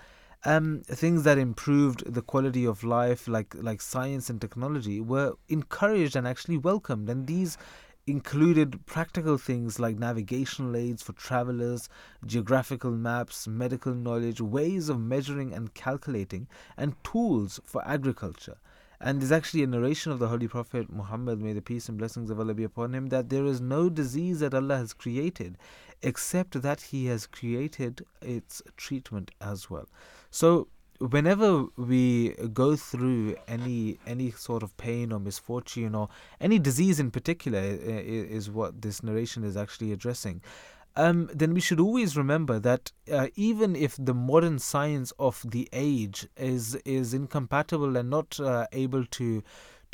Um, 0.44 0.84
things 0.86 1.24
that 1.24 1.40
improved 1.40 2.14
the 2.14 2.22
quality 2.22 2.66
of 2.66 2.84
life, 2.84 3.28
like 3.28 3.56
like 3.56 3.82
science 3.82 4.30
and 4.30 4.40
technology, 4.40 5.02
were 5.02 5.34
encouraged 5.48 6.16
and 6.16 6.28
actually 6.28 6.58
welcomed, 6.58 7.10
and 7.10 7.26
these 7.26 7.58
included 8.08 8.86
practical 8.86 9.38
things 9.38 9.80
like 9.80 9.98
navigational 9.98 10.76
aids 10.76 11.02
for 11.02 11.14
travelers, 11.14 11.90
geographical 12.26 12.92
maps, 12.92 13.48
medical 13.48 13.96
knowledge, 13.96 14.40
ways 14.40 14.90
of 14.90 15.00
measuring 15.00 15.52
and 15.54 15.74
calculating, 15.74 16.48
and 16.78 17.04
tools 17.04 17.60
for 17.66 17.86
agriculture. 17.88 18.58
And 19.02 19.20
there's 19.20 19.32
actually 19.32 19.64
a 19.64 19.68
narration 19.68 20.12
of 20.12 20.20
the 20.20 20.28
Holy 20.28 20.48
Prophet 20.48 20.92
Muhammad, 20.92 21.42
may 21.42 21.54
the 21.54 21.62
peace 21.62 21.90
and 21.90 21.98
blessings 21.98 22.30
of 22.30 22.40
Allah 22.40 22.54
be 22.54 22.64
upon 22.64 22.94
him, 22.94 23.08
that 23.08 23.30
there 23.30 23.46
is 23.46 23.60
no 23.60 23.90
disease 23.90 24.40
that 24.40 24.54
Allah 24.54 24.78
has 24.78 24.94
created 24.94 25.58
except 26.06 26.62
that 26.62 26.82
He 26.82 27.08
has 27.08 27.28
created 27.28 28.06
its 28.22 28.62
treatment 28.78 29.32
as 29.42 29.70
well. 29.70 29.88
So, 30.32 30.68
whenever 31.00 31.66
we 31.76 32.30
go 32.54 32.76
through 32.76 33.36
any 33.48 34.00
any 34.08 34.32
sort 34.32 34.64
of 34.64 34.76
pain 34.78 35.12
or 35.12 35.20
misfortune 35.20 35.94
or 35.94 36.08
any 36.40 36.58
disease 36.58 37.02
in 37.02 37.12
particular 37.12 37.60
is 37.60 38.50
what 38.50 38.82
this 38.82 39.04
narration 39.04 39.44
is 39.44 39.58
actually 39.58 39.92
addressing 39.92 40.42
um, 40.96 41.30
then 41.34 41.54
we 41.54 41.60
should 41.60 41.80
always 41.80 42.16
remember 42.16 42.60
that 42.60 42.92
uh, 43.12 43.28
even 43.36 43.76
if 43.76 43.98
the 44.00 44.14
modern 44.14 44.60
science 44.60 45.12
of 45.20 45.44
the 45.46 45.68
age 45.74 46.28
is 46.38 46.76
is 46.86 47.14
incompatible 47.14 47.98
and 47.98 48.10
not 48.10 48.40
uh, 48.40 48.68
able 48.72 49.06
to 49.06 49.44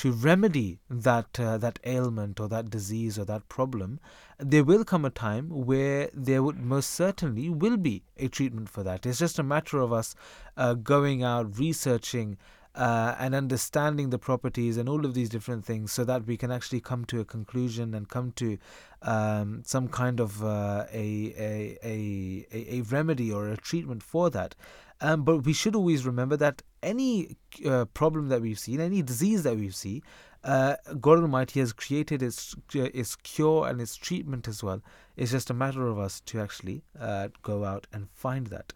to 0.01 0.11
remedy 0.11 0.79
that 0.89 1.39
uh, 1.39 1.59
that 1.59 1.77
ailment 1.85 2.39
or 2.39 2.47
that 2.49 2.71
disease 2.71 3.19
or 3.19 3.25
that 3.25 3.47
problem, 3.47 3.99
there 4.39 4.63
will 4.63 4.83
come 4.83 5.05
a 5.05 5.11
time 5.11 5.47
where 5.47 6.09
there 6.11 6.41
would 6.41 6.59
most 6.59 6.89
certainly 6.89 7.51
will 7.51 7.77
be 7.77 8.01
a 8.17 8.27
treatment 8.27 8.67
for 8.67 8.81
that. 8.81 9.05
It's 9.05 9.19
just 9.19 9.37
a 9.37 9.43
matter 9.43 9.77
of 9.77 9.93
us 9.93 10.15
uh, 10.57 10.73
going 10.73 11.21
out 11.23 11.59
researching. 11.59 12.37
Uh, 12.73 13.13
and 13.19 13.35
understanding 13.35 14.11
the 14.11 14.17
properties 14.17 14.77
and 14.77 14.87
all 14.87 15.05
of 15.05 15.13
these 15.13 15.27
different 15.27 15.65
things 15.65 15.91
so 15.91 16.05
that 16.05 16.25
we 16.25 16.37
can 16.37 16.49
actually 16.49 16.79
come 16.79 17.03
to 17.03 17.19
a 17.19 17.25
conclusion 17.25 17.93
and 17.93 18.07
come 18.07 18.31
to 18.31 18.57
um, 19.01 19.61
some 19.65 19.89
kind 19.89 20.21
of 20.21 20.41
uh, 20.41 20.85
a, 20.93 21.35
a, 21.37 21.77
a, 21.83 22.77
a 22.77 22.81
remedy 22.83 23.29
or 23.29 23.49
a 23.49 23.57
treatment 23.57 24.01
for 24.01 24.29
that. 24.29 24.55
Um, 25.01 25.23
but 25.23 25.39
we 25.39 25.51
should 25.51 25.75
always 25.75 26.05
remember 26.05 26.37
that 26.37 26.61
any 26.83 27.37
uh, 27.65 27.85
problem 27.85 28.29
that 28.29 28.41
we've 28.41 28.59
seen, 28.59 28.79
any 28.79 29.01
disease 29.01 29.43
that 29.43 29.55
we've 29.55 29.75
seen, 29.75 30.01
uh, 30.43 30.75
God 30.99 31.19
Almighty 31.19 31.59
has 31.59 31.71
created 31.71 32.23
its 32.23 32.55
uh, 32.75 32.89
its 32.93 33.15
cure 33.15 33.67
and 33.67 33.79
its 33.79 33.95
treatment 33.95 34.47
as 34.47 34.63
well. 34.63 34.81
It's 35.15 35.31
just 35.31 35.49
a 35.49 35.53
matter 35.53 35.87
of 35.87 35.99
us 35.99 36.19
to 36.21 36.39
actually 36.39 36.83
uh, 36.99 37.29
go 37.43 37.63
out 37.63 37.87
and 37.93 38.09
find 38.11 38.47
that. 38.47 38.73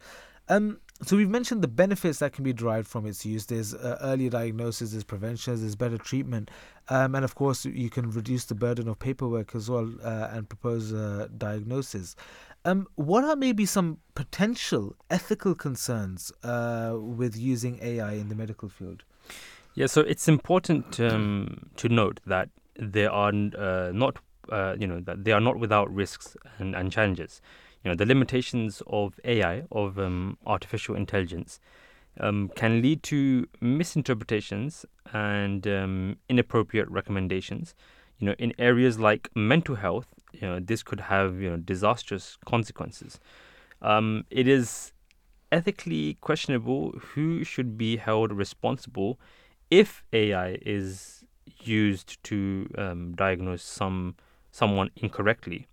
Um, 0.48 0.80
so 1.04 1.18
we've 1.18 1.30
mentioned 1.30 1.62
the 1.62 1.68
benefits 1.68 2.20
that 2.20 2.32
can 2.32 2.44
be 2.44 2.54
derived 2.54 2.88
from 2.88 3.06
its 3.06 3.26
use. 3.26 3.46
There's 3.46 3.74
uh, 3.74 3.98
earlier 4.02 4.30
diagnosis, 4.30 4.92
there's 4.92 5.04
prevention, 5.04 5.60
there's 5.60 5.76
better 5.76 5.98
treatment, 5.98 6.50
um, 6.88 7.16
and 7.16 7.26
of 7.26 7.36
course 7.36 7.66
you 7.66 7.90
can 7.90 8.12
reduce 8.12 8.46
the 8.46 8.56
burden 8.56 8.88
of 8.88 8.98
paperwork 9.00 9.56
as 9.56 9.70
well 9.70 9.92
uh, 10.04 10.30
and 10.32 10.48
propose 10.48 10.94
uh, 10.94 11.28
diagnosis. 11.38 12.16
Um, 12.64 12.88
what 12.96 13.24
are 13.24 13.36
maybe 13.36 13.66
some 13.66 14.00
potential 14.16 14.96
ethical 15.12 15.54
concerns 15.54 16.32
uh, 16.44 16.96
with 16.98 17.36
using 17.38 17.78
AI 17.82 18.14
in 18.14 18.30
the 18.30 18.36
medical 18.36 18.70
field? 18.70 19.04
Yeah, 19.76 19.88
so 19.88 20.02
it's 20.02 20.30
important 20.30 21.00
um, 21.02 21.70
to 21.76 21.90
note 21.90 22.22
that 22.26 22.50
there 22.78 23.12
are 23.12 23.30
uh, 23.30 23.92
not, 23.94 24.18
uh, 24.50 24.76
you 24.80 24.88
know, 24.88 25.02
that 25.02 25.26
they 25.26 25.34
are 25.34 25.42
not 25.42 25.60
without 25.60 25.94
risks 25.94 26.38
and, 26.58 26.74
and 26.74 26.92
challenges. 26.92 27.42
You 27.86 27.92
know, 27.92 27.96
the 27.96 28.06
limitations 28.08 28.82
of 28.88 29.20
AI, 29.24 29.64
of 29.72 30.00
um, 30.00 30.40
artificial 30.48 30.96
intelligence, 30.96 31.60
um, 32.20 32.50
can 32.56 32.82
lead 32.82 33.04
to 33.04 33.48
misinterpretations 33.62 34.88
and 35.14 35.68
um, 35.68 36.18
inappropriate 36.28 36.90
recommendations. 36.90 37.76
You 38.18 38.26
know, 38.26 38.36
in 38.40 38.54
areas 38.58 38.98
like 38.98 39.30
mental 39.36 39.76
health, 39.76 40.08
you 40.34 40.42
know, 40.42 40.60
this 40.60 40.82
could 40.82 41.00
have 41.02 41.40
you 41.40 41.52
know 41.52 41.58
disastrous 41.58 42.40
consequences. 42.44 43.20
Um, 43.84 44.26
it 44.32 44.48
is 44.48 44.92
ethically 45.52 46.16
questionable 46.22 46.92
who 47.14 47.44
should 47.44 47.78
be 47.78 47.98
held 47.98 48.32
responsible 48.32 49.20
if 49.70 50.04
AI 50.12 50.58
is 50.66 51.24
used 51.62 52.24
to 52.24 52.68
um, 52.80 53.14
diagnose 53.14 53.64
some 53.64 54.16
someone 54.52 54.90
incorrectly. 54.96 55.68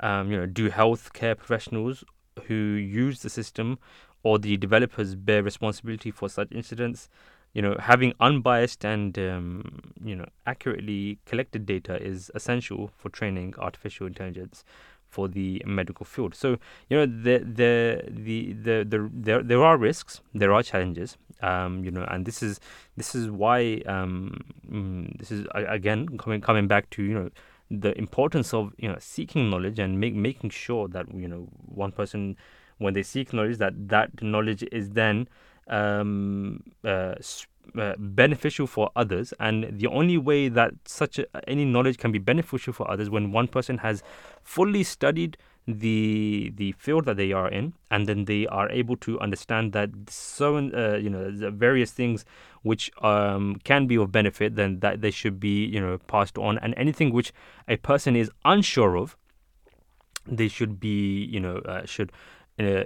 Um, 0.00 0.30
you 0.30 0.38
know, 0.38 0.46
do 0.46 0.70
healthcare 0.70 1.36
professionals 1.36 2.04
who 2.46 2.54
use 2.54 3.20
the 3.20 3.30
system 3.30 3.78
or 4.22 4.38
the 4.38 4.56
developers 4.56 5.14
bear 5.14 5.42
responsibility 5.42 6.10
for 6.10 6.28
such 6.28 6.50
incidents? 6.50 7.08
you 7.54 7.62
know, 7.62 7.76
having 7.78 8.12
unbiased 8.20 8.84
and 8.84 9.16
um, 9.18 9.80
you 10.04 10.14
know 10.14 10.26
accurately 10.46 11.18
collected 11.24 11.64
data 11.64 12.02
is 12.02 12.30
essential 12.34 12.90
for 12.98 13.08
training 13.08 13.54
artificial 13.58 14.06
intelligence 14.06 14.64
for 15.08 15.28
the 15.28 15.62
medical 15.64 16.04
field. 16.04 16.34
So 16.34 16.58
you 16.90 16.96
know 16.96 17.06
the 17.06 17.38
the 17.38 18.02
the 18.08 18.52
the, 18.52 18.84
the 18.84 19.10
there 19.14 19.42
there 19.42 19.62
are 19.62 19.78
risks, 19.78 20.20
there 20.34 20.52
are 20.52 20.64
challenges, 20.64 21.16
um, 21.42 21.84
you 21.84 21.92
know, 21.92 22.04
and 22.10 22.26
this 22.26 22.42
is 22.42 22.58
this 22.96 23.14
is 23.14 23.30
why 23.30 23.82
um, 23.86 24.40
mm, 24.68 25.16
this 25.18 25.30
is 25.30 25.46
again 25.54 26.18
coming 26.18 26.40
coming 26.40 26.66
back 26.66 26.90
to 26.90 27.02
you 27.04 27.14
know 27.14 27.30
the 27.70 27.96
importance 27.98 28.52
of 28.52 28.72
you 28.78 28.88
know 28.88 28.96
seeking 28.98 29.50
knowledge 29.50 29.78
and 29.78 29.98
make, 29.98 30.14
making 30.14 30.50
sure 30.50 30.88
that 30.88 31.12
you 31.14 31.28
know 31.28 31.48
one 31.66 31.92
person 31.92 32.36
when 32.78 32.94
they 32.94 33.02
seek 33.02 33.32
knowledge 33.32 33.58
that 33.58 33.88
that 33.88 34.22
knowledge 34.22 34.64
is 34.72 34.90
then 34.90 35.28
um, 35.68 36.62
uh, 36.84 37.14
uh, 37.78 37.94
beneficial 37.98 38.66
for 38.66 38.90
others. 38.96 39.32
And 39.40 39.78
the 39.78 39.86
only 39.86 40.18
way 40.18 40.48
that 40.48 40.74
such 40.84 41.18
a, 41.18 41.26
any 41.48 41.64
knowledge 41.64 41.98
can 41.98 42.12
be 42.12 42.18
beneficial 42.18 42.72
for 42.72 42.90
others 42.90 43.10
when 43.10 43.32
one 43.32 43.48
person 43.48 43.78
has 43.78 44.02
fully 44.42 44.82
studied 44.82 45.36
the 45.66 46.52
the 46.56 46.72
field 46.72 47.06
that 47.06 47.16
they 47.16 47.32
are 47.32 47.48
in 47.48 47.72
and 47.90 48.06
then 48.06 48.26
they 48.26 48.46
are 48.48 48.68
able 48.70 48.96
to 48.96 49.18
understand 49.20 49.72
that 49.72 49.88
so 50.08 50.56
uh, 50.58 50.96
you 50.96 51.08
know 51.08 51.30
the 51.30 51.50
various 51.50 51.90
things 51.90 52.24
which 52.62 52.90
um, 53.02 53.56
can 53.64 53.86
be 53.86 53.96
of 53.96 54.10
benefit 54.10 54.56
then 54.56 54.80
that 54.80 55.00
they 55.00 55.10
should 55.10 55.38
be 55.38 55.64
you 55.64 55.80
know 55.80 55.98
passed 56.06 56.36
on. 56.36 56.58
And 56.58 56.74
anything 56.76 57.12
which 57.12 57.32
a 57.68 57.76
person 57.76 58.16
is 58.16 58.30
unsure 58.44 58.96
of 58.96 59.16
they 60.26 60.48
should 60.48 60.80
be 60.80 61.24
you 61.24 61.40
know 61.40 61.56
uh, 61.58 61.84
should 61.86 62.12
uh, 62.58 62.84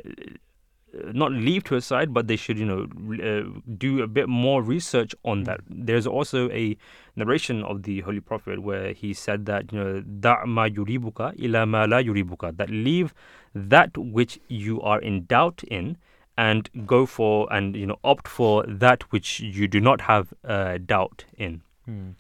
not 0.93 1.33
leave 1.33 1.65
to 1.65 1.77
a 1.77 1.81
side, 1.81 2.15
but 2.15 2.29
they 2.29 2.37
should, 2.37 2.59
you 2.59 2.65
know, 2.65 2.87
uh, 3.23 3.61
do 3.77 4.03
a 4.03 4.07
bit 4.07 4.29
more 4.29 4.63
research 4.63 5.15
on 5.25 5.45
that. 5.45 5.61
Mm. 5.69 5.87
There's 5.87 6.07
also 6.07 6.51
a 6.51 6.77
narration 7.17 7.63
of 7.63 7.83
the 7.83 8.01
Holy 8.01 8.21
Prophet 8.21 8.63
where 8.63 8.93
he 8.93 9.13
said 9.13 9.47
that, 9.47 9.73
you 9.73 9.79
know, 9.79 10.03
da'ma 10.03 10.75
yuribuka 10.75 11.39
ila 11.39 11.67
ma 11.67 11.85
la 11.85 11.99
yuribuka, 11.99 12.57
that 12.57 12.71
leave 12.71 13.13
that 13.55 13.97
which 13.97 14.39
you 14.49 14.81
are 14.81 15.01
in 15.01 15.25
doubt 15.25 15.63
in 15.65 15.97
and 16.37 16.71
go 16.87 17.05
for 17.05 17.53
and, 17.53 17.77
you 17.77 17.87
know, 17.87 17.99
opt 18.05 18.29
for 18.29 18.65
that 18.67 19.03
which 19.13 19.41
you 19.41 19.67
do 19.67 19.81
not 19.81 20.01
have 20.03 20.33
uh, 20.45 20.79
doubt 20.79 21.25
in. 21.37 21.63
Hmm. 21.85 22.11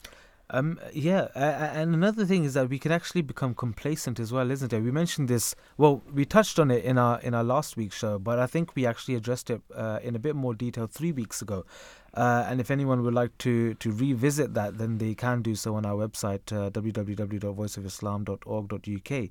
Um, 0.50 0.80
yeah, 0.94 1.28
uh, 1.36 1.72
and 1.74 1.92
another 1.94 2.24
thing 2.24 2.44
is 2.44 2.54
that 2.54 2.70
we 2.70 2.78
can 2.78 2.90
actually 2.90 3.20
become 3.20 3.54
complacent 3.54 4.18
as 4.18 4.32
well, 4.32 4.50
isn't 4.50 4.72
it? 4.72 4.80
We 4.80 4.90
mentioned 4.90 5.28
this. 5.28 5.54
Well, 5.76 6.02
we 6.12 6.24
touched 6.24 6.58
on 6.58 6.70
it 6.70 6.82
in 6.84 6.96
our 6.96 7.20
in 7.20 7.34
our 7.34 7.44
last 7.44 7.76
week's 7.76 7.96
show, 7.96 8.18
but 8.18 8.38
I 8.38 8.46
think 8.46 8.74
we 8.74 8.86
actually 8.86 9.14
addressed 9.14 9.50
it 9.50 9.60
uh, 9.74 9.98
in 10.02 10.16
a 10.16 10.18
bit 10.18 10.34
more 10.34 10.54
detail 10.54 10.86
three 10.86 11.12
weeks 11.12 11.42
ago. 11.42 11.66
Uh, 12.14 12.46
and 12.48 12.58
if 12.60 12.70
anyone 12.70 13.02
would 13.02 13.12
like 13.12 13.36
to 13.38 13.74
to 13.74 13.92
revisit 13.92 14.54
that, 14.54 14.78
then 14.78 14.96
they 14.96 15.14
can 15.14 15.42
do 15.42 15.54
so 15.54 15.74
on 15.74 15.84
our 15.84 16.08
website 16.08 16.50
uh, 16.50 16.70
www.voiceofislam.org.uk, 16.70 19.28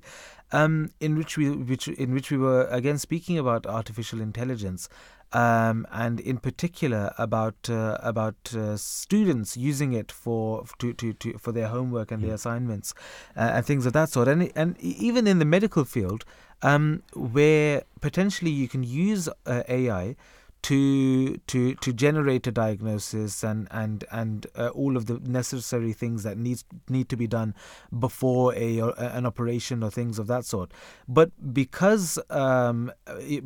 um, 0.52 0.88
in 1.00 1.16
which 1.16 1.36
we 1.36 1.50
which 1.50 1.88
in 1.88 2.14
which 2.14 2.30
we 2.30 2.38
were 2.38 2.68
again 2.70 2.96
speaking 2.96 3.36
about 3.36 3.66
artificial 3.66 4.20
intelligence 4.20 4.88
um, 5.32 5.86
and 5.92 6.20
in 6.20 6.38
particular 6.38 7.12
about 7.18 7.68
uh, 7.68 7.98
about 8.02 8.54
uh, 8.54 8.76
students 8.76 9.56
using 9.56 9.92
it 9.92 10.10
for 10.10 10.64
to, 10.78 10.92
to, 10.94 11.12
to 11.14 11.38
for 11.38 11.52
their 11.52 11.68
homework 11.68 12.10
and 12.10 12.22
their 12.22 12.30
hmm. 12.30 12.36
assignments 12.36 12.94
uh, 13.36 13.50
and 13.54 13.66
things 13.66 13.86
of 13.86 13.92
that 13.92 14.10
sort. 14.10 14.28
And 14.28 14.50
and 14.54 14.78
even 14.80 15.26
in 15.26 15.38
the 15.38 15.44
medical 15.44 15.84
field, 15.84 16.24
um, 16.62 17.02
where 17.14 17.82
potentially 18.00 18.50
you 18.50 18.68
can 18.68 18.82
use 18.82 19.28
uh, 19.46 19.62
AI 19.68 20.16
to 20.62 21.36
to 21.46 21.74
to 21.76 21.92
generate 21.92 22.46
a 22.46 22.52
diagnosis 22.52 23.42
and 23.42 23.68
and 23.70 24.04
and 24.10 24.46
uh, 24.56 24.68
all 24.68 24.96
of 24.96 25.06
the 25.06 25.18
necessary 25.20 25.92
things 25.92 26.22
that 26.22 26.36
needs 26.36 26.64
need 26.88 27.08
to 27.08 27.16
be 27.16 27.26
done 27.26 27.54
before 27.98 28.54
a 28.54 28.80
an 28.98 29.26
operation 29.26 29.82
or 29.82 29.90
things 29.90 30.18
of 30.18 30.26
that 30.26 30.44
sort. 30.44 30.72
But 31.06 31.30
because 31.52 32.18
um, 32.30 32.92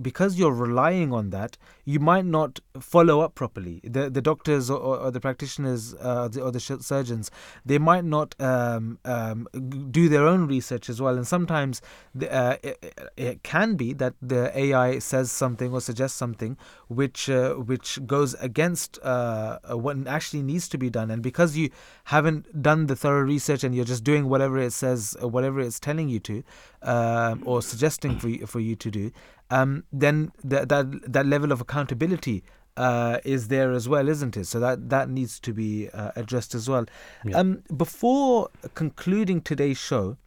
because 0.01 0.39
you're 0.39 0.55
relying 0.55 1.13
on 1.13 1.31
that, 1.31 1.59
you 1.85 2.01
might 2.01 2.25
not 2.25 2.61
follow 2.81 3.21
up 3.21 3.35
properly. 3.35 3.81
The 3.85 4.09
the 4.09 4.23
doctors 4.23 4.71
or, 4.71 4.79
or 4.79 5.11
the 5.11 5.21
practitioners 5.21 5.95
uh, 5.95 6.29
or 6.41 6.51
the 6.51 6.61
surgeons 6.61 7.31
they 7.65 7.79
might 7.79 8.05
not 8.05 8.35
um, 8.41 8.99
um, 9.05 9.49
do 9.91 10.09
their 10.09 10.27
own 10.27 10.47
research 10.47 10.89
as 10.89 11.01
well, 11.01 11.17
and 11.17 11.27
sometimes 11.27 11.83
the, 12.15 12.33
uh, 12.33 12.57
it, 12.63 13.13
it 13.17 13.43
can 13.43 13.77
be 13.77 13.93
that 13.95 14.15
the 14.23 14.57
AI 14.59 14.99
says 14.99 15.31
something 15.31 15.73
or 15.73 15.81
suggests 15.81 16.17
something 16.17 16.57
which 17.03 17.29
uh, 17.29 17.55
which 17.71 17.91
goes 18.07 18.31
against 18.49 18.99
uh, 19.03 19.59
uh, 19.69 19.77
what 19.85 19.97
actually 20.07 20.43
needs 20.53 20.69
to 20.69 20.79
be 20.79 20.89
done. 20.99 21.11
And 21.11 21.21
because 21.31 21.57
you 21.57 21.71
haven't 22.15 22.63
done 22.69 22.87
the 22.87 22.95
thorough 23.03 23.27
research 23.35 23.65
and 23.65 23.75
you're 23.75 23.91
just 23.95 24.05
doing 24.05 24.29
whatever 24.29 24.59
it 24.59 24.73
says, 24.73 25.17
uh, 25.21 25.27
whatever 25.27 25.59
it's 25.61 25.81
telling 25.81 26.09
you 26.09 26.21
to, 26.21 26.45
um, 26.83 27.43
or 27.45 27.61
suggesting 27.61 28.19
for 28.21 28.29
you, 28.29 28.47
for 28.47 28.61
you 28.61 28.77
to 28.77 28.89
do, 28.91 29.11
um, 29.51 29.83
then 30.05 30.31
that 30.45 30.69
that 30.69 31.13
that 31.13 31.27
level 31.27 31.51
of 31.51 31.61
accountability 31.61 32.45
uh, 32.77 33.19
is 33.25 33.49
there 33.49 33.73
as 33.73 33.89
well, 33.89 34.09
isn't 34.09 34.37
it? 34.37 34.47
So 34.47 34.61
that 34.61 34.89
that 34.91 35.11
needs 35.11 35.41
to 35.41 35.53
be 35.53 35.91
uh, 35.91 36.13
addressed 36.15 36.55
as 36.55 36.69
well. 36.69 36.87
Yeah. 37.25 37.39
Um, 37.39 37.63
before 37.77 38.49
concluding 38.75 39.41
today's 39.41 39.79
show, 39.79 40.19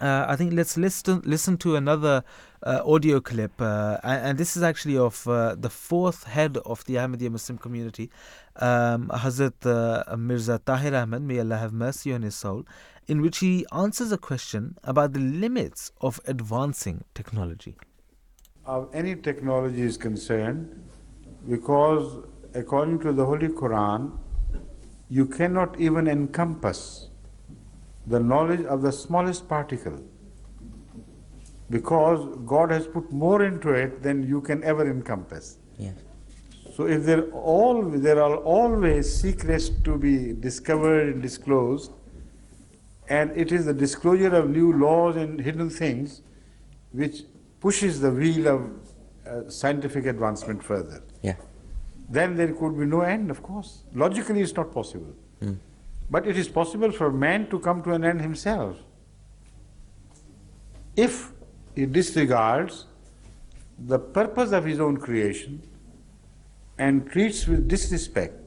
uh, 0.00 0.24
I 0.32 0.36
think 0.36 0.54
let's 0.54 0.76
listen 0.76 1.20
listen 1.24 1.58
to 1.58 1.76
another 1.76 2.24
uh, 2.62 2.82
audio 2.84 3.20
clip, 3.20 3.52
uh, 3.60 3.98
and, 4.02 4.26
and, 4.26 4.38
this 4.38 4.56
is 4.56 4.62
actually 4.62 4.96
of 4.98 5.26
uh, 5.26 5.54
the 5.54 5.70
fourth 5.70 6.24
head 6.24 6.58
of 6.58 6.84
the 6.84 6.94
Ahmadiyya 6.96 7.30
Muslim 7.30 7.58
community, 7.58 8.10
um, 8.56 9.08
Hazrat 9.08 9.64
uh, 9.64 10.16
Mirza 10.16 10.60
Tahir 10.64 10.94
Ahmad, 10.94 11.22
may 11.22 11.40
Allah 11.40 11.56
have 11.56 11.72
mercy 11.72 12.12
on 12.12 12.22
his 12.22 12.34
soul, 12.34 12.64
in 13.06 13.22
which 13.22 13.38
he 13.38 13.64
answers 13.72 14.12
a 14.12 14.18
question 14.18 14.76
about 14.84 15.12
the 15.14 15.20
limits 15.20 15.90
of 16.00 16.20
advancing 16.26 17.04
technology. 17.14 17.76
Of 18.66 18.90
any 18.92 19.16
technology 19.16 19.80
is 19.80 19.96
concerned, 19.96 20.88
because 21.48 22.24
according 22.54 23.00
to 23.00 23.12
the 23.12 23.24
Holy 23.24 23.48
Quran, 23.48 24.18
you 25.08 25.26
cannot 25.26 25.80
even 25.80 26.06
encompass 26.06 27.08
the 28.06 28.20
knowledge 28.20 28.64
of 28.66 28.82
the 28.82 28.92
smallest 28.92 29.48
particle 29.48 29.98
because 31.70 32.36
God 32.44 32.70
has 32.70 32.86
put 32.86 33.10
more 33.12 33.44
into 33.44 33.70
it 33.70 34.02
than 34.02 34.28
you 34.28 34.40
can 34.40 34.62
ever 34.64 34.90
encompass. 34.90 35.58
Yes. 35.78 35.94
So 36.74 36.86
if 36.86 37.04
there 37.04 37.30
all 37.30 37.82
there 37.82 38.22
are 38.22 38.36
always 38.36 39.12
secrets 39.12 39.70
to 39.84 39.96
be 39.96 40.32
discovered 40.32 41.14
and 41.14 41.22
disclosed, 41.22 41.92
and 43.08 43.30
it 43.36 43.52
is 43.52 43.66
the 43.66 43.74
disclosure 43.74 44.34
of 44.34 44.50
new 44.50 44.72
laws 44.72 45.16
and 45.16 45.40
hidden 45.40 45.70
things 45.70 46.22
which 46.92 47.22
pushes 47.60 48.00
the 48.00 48.10
wheel 48.10 48.48
of 48.48 48.70
uh, 49.26 49.48
scientific 49.48 50.06
advancement 50.06 50.62
further. 50.62 51.02
Yeah. 51.22 51.36
Then 52.08 52.36
there 52.36 52.52
could 52.52 52.76
be 52.78 52.86
no 52.86 53.02
end, 53.02 53.30
of 53.30 53.42
course. 53.42 53.84
Logically, 53.94 54.40
it's 54.40 54.54
not 54.54 54.72
possible. 54.72 55.14
Mm. 55.40 55.58
But 56.10 56.26
it 56.26 56.36
is 56.36 56.48
possible 56.48 56.90
for 56.90 57.12
man 57.12 57.48
to 57.50 57.60
come 57.60 57.82
to 57.82 57.92
an 57.92 58.04
end 58.04 58.20
himself. 58.20 58.76
If 60.96 61.30
he 61.74 61.86
disregards 61.86 62.86
the 63.78 63.98
purpose 63.98 64.52
of 64.52 64.64
his 64.64 64.80
own 64.80 64.96
creation 64.96 65.62
and 66.78 67.10
treats 67.10 67.46
with 67.46 67.68
disrespect 67.68 68.40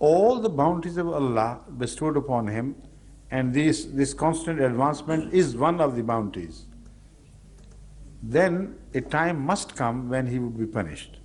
all 0.00 0.40
the 0.40 0.48
bounties 0.48 0.96
of 0.96 1.08
Allah 1.08 1.60
bestowed 1.78 2.16
upon 2.16 2.48
him, 2.48 2.74
and 3.30 3.54
this, 3.54 3.84
this 3.84 4.12
constant 4.14 4.60
advancement 4.60 5.32
is 5.32 5.56
one 5.56 5.80
of 5.80 5.94
the 5.94 6.02
bounties, 6.02 6.64
then 8.22 8.76
a 8.94 9.00
time 9.00 9.38
must 9.38 9.76
come 9.76 10.08
when 10.08 10.26
he 10.26 10.38
would 10.38 10.58
be 10.58 10.66
punished. 10.66 11.18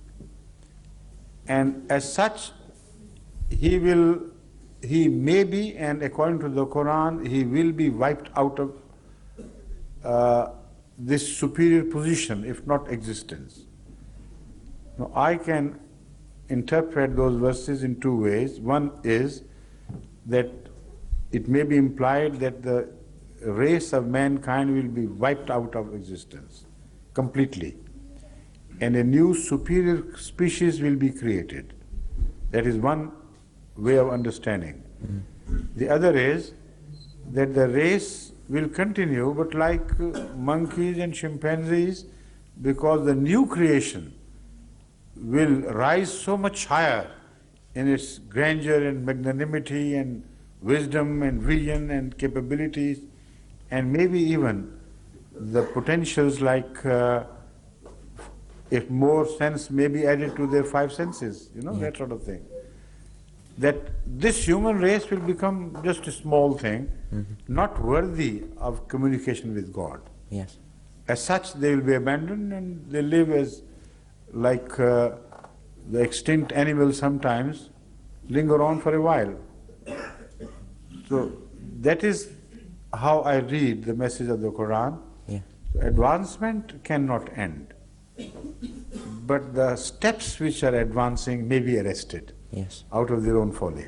And 1.48 1.90
as 1.90 2.12
such, 2.12 2.52
he 3.48 3.78
will, 3.78 4.20
he 4.82 5.08
may 5.08 5.42
be, 5.44 5.76
and 5.76 6.02
according 6.02 6.40
to 6.40 6.48
the 6.48 6.66
Quran, 6.66 7.26
he 7.26 7.44
will 7.44 7.72
be 7.72 7.88
wiped 7.88 8.28
out 8.36 8.58
of 8.58 8.72
uh, 10.04 10.48
this 10.98 11.36
superior 11.36 11.84
position, 11.84 12.44
if 12.44 12.66
not 12.66 12.90
existence. 12.90 13.64
Now, 14.98 15.10
I 15.14 15.36
can 15.36 15.78
interpret 16.48 17.16
those 17.16 17.38
verses 17.38 17.82
in 17.82 18.00
two 18.00 18.16
ways. 18.22 18.60
One 18.60 18.92
is 19.04 19.42
that 20.26 20.50
it 21.32 21.48
may 21.48 21.64
be 21.64 21.76
implied 21.76 22.40
that 22.40 22.62
the 22.62 22.88
race 23.42 23.92
of 23.92 24.06
mankind 24.06 24.74
will 24.74 24.90
be 24.90 25.06
wiped 25.06 25.50
out 25.50 25.74
of 25.74 25.94
existence 25.94 26.64
completely, 27.14 27.76
and 28.80 28.96
a 28.96 29.04
new 29.04 29.34
superior 29.34 30.16
species 30.16 30.80
will 30.80 30.96
be 30.96 31.10
created. 31.10 31.74
That 32.50 32.66
is 32.66 32.76
one 32.76 33.12
way 33.76 33.96
of 33.96 34.10
understanding. 34.10 34.82
Mm-hmm. 35.04 35.78
The 35.78 35.88
other 35.88 36.16
is 36.16 36.52
that 37.32 37.54
the 37.54 37.68
race 37.68 38.25
will 38.48 38.68
continue, 38.68 39.34
but 39.34 39.54
like 39.54 39.90
uh, 40.00 40.24
monkeys 40.36 40.98
and 40.98 41.14
chimpanzees, 41.14 42.04
because 42.62 43.04
the 43.04 43.14
new 43.14 43.46
creation 43.46 44.14
will 45.16 45.60
rise 45.72 46.12
so 46.12 46.36
much 46.36 46.66
higher 46.66 47.10
in 47.74 47.88
its 47.88 48.18
grandeur 48.18 48.86
and 48.86 49.04
magnanimity 49.04 49.96
and 49.96 50.24
wisdom 50.62 51.22
and 51.22 51.42
vision 51.42 51.90
and 51.90 52.16
capabilities, 52.18 53.00
and 53.70 53.92
maybe 53.92 54.20
even 54.20 54.72
the 55.32 55.62
potentials 55.62 56.40
like 56.40 56.86
uh, 56.86 57.24
if 58.70 58.88
more 58.90 59.26
sense 59.26 59.70
may 59.70 59.86
be 59.86 60.06
added 60.06 60.34
to 60.36 60.46
their 60.46 60.64
five 60.64 60.92
senses, 60.92 61.50
you 61.54 61.62
know, 61.62 61.72
yeah. 61.74 61.80
that 61.80 61.96
sort 61.96 62.12
of 62.12 62.22
thing 62.22 62.44
that 63.58 63.76
this 64.06 64.46
human 64.46 64.78
race 64.78 65.10
will 65.10 65.20
become 65.20 65.78
just 65.82 66.06
a 66.06 66.12
small 66.12 66.56
thing, 66.56 66.90
mm-hmm. 67.12 67.32
not 67.48 67.82
worthy 67.82 68.44
of 68.58 68.86
communication 68.88 69.54
with 69.54 69.72
God. 69.72 70.00
Yes. 70.30 70.58
As 71.08 71.22
such, 71.22 71.54
they 71.54 71.74
will 71.74 71.84
be 71.84 71.94
abandoned 71.94 72.52
and 72.52 72.84
they 72.90 73.02
live 73.02 73.30
as 73.30 73.62
like 74.32 74.78
uh, 74.78 75.12
the 75.90 76.00
extinct 76.02 76.52
animals 76.52 76.98
sometimes 76.98 77.70
linger 78.28 78.62
on 78.62 78.80
for 78.80 78.94
a 78.94 79.00
while. 79.00 79.34
So 81.08 81.32
that 81.80 82.02
is 82.02 82.32
how 82.92 83.20
I 83.20 83.36
read 83.36 83.84
the 83.84 83.94
message 83.94 84.28
of 84.28 84.40
the 84.40 84.50
Quran. 84.50 85.00
Yeah. 85.28 85.40
So 85.72 85.80
advancement 85.80 86.84
cannot 86.84 87.30
end. 87.38 87.72
But 89.26 89.54
the 89.54 89.76
steps 89.76 90.40
which 90.40 90.62
are 90.64 90.74
advancing 90.74 91.46
may 91.48 91.60
be 91.60 91.78
arrested 91.78 92.32
yes. 92.50 92.84
out 92.92 93.10
of 93.10 93.24
their 93.24 93.38
own 93.38 93.52
folly. 93.52 93.86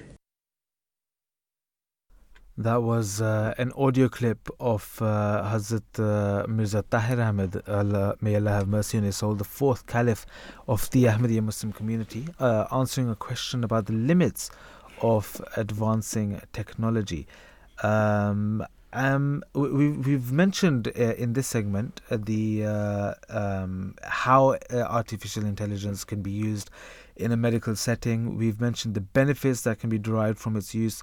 That 2.60 2.82
was 2.82 3.20
uh, 3.20 3.54
an 3.56 3.70
audio 3.76 4.08
clip 4.08 4.48
of 4.58 4.98
uh, 5.00 5.44
Hazrat 5.44 5.82
uh, 6.00 6.44
Mirza 6.48 6.82
Tahir 6.90 7.20
Ahmed, 7.20 7.62
Allah, 7.68 8.16
may 8.20 8.34
Allah 8.34 8.50
have 8.50 8.66
mercy 8.66 8.98
on 8.98 9.04
his 9.04 9.16
soul, 9.16 9.34
the 9.34 9.44
fourth 9.44 9.86
caliph 9.86 10.26
of 10.66 10.90
the 10.90 11.04
Ahmadiyya 11.04 11.44
Muslim 11.44 11.72
community, 11.72 12.26
uh, 12.40 12.64
answering 12.72 13.10
a 13.10 13.14
question 13.14 13.62
about 13.62 13.86
the 13.86 13.92
limits 13.92 14.50
of 15.02 15.40
advancing 15.56 16.40
technology. 16.52 17.28
Um, 17.84 18.66
um, 18.92 19.44
we, 19.52 19.90
we've 19.90 20.32
mentioned 20.32 20.88
uh, 20.88 21.14
in 21.14 21.34
this 21.34 21.46
segment 21.46 22.00
uh, 22.10 22.16
the 22.20 22.64
uh, 22.64 23.14
um, 23.28 23.94
how 24.02 24.56
uh, 24.72 24.78
artificial 24.78 25.44
intelligence 25.44 26.04
can 26.04 26.22
be 26.22 26.30
used 26.30 26.70
in 27.18 27.32
a 27.32 27.36
medical 27.36 27.76
setting. 27.76 28.36
We've 28.36 28.60
mentioned 28.60 28.94
the 28.94 29.00
benefits 29.00 29.62
that 29.62 29.78
can 29.78 29.90
be 29.90 29.98
derived 29.98 30.38
from 30.38 30.56
its 30.56 30.74
use. 30.74 31.02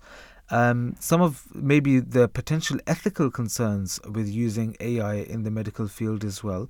Um, 0.49 0.95
some 0.99 1.21
of 1.21 1.47
maybe 1.55 1.99
the 1.99 2.27
potential 2.27 2.79
ethical 2.85 3.31
concerns 3.31 3.99
with 4.09 4.27
using 4.29 4.75
AI 4.79 5.15
in 5.15 5.43
the 5.43 5.51
medical 5.51 5.87
field 5.87 6.23
as 6.23 6.43
well. 6.43 6.69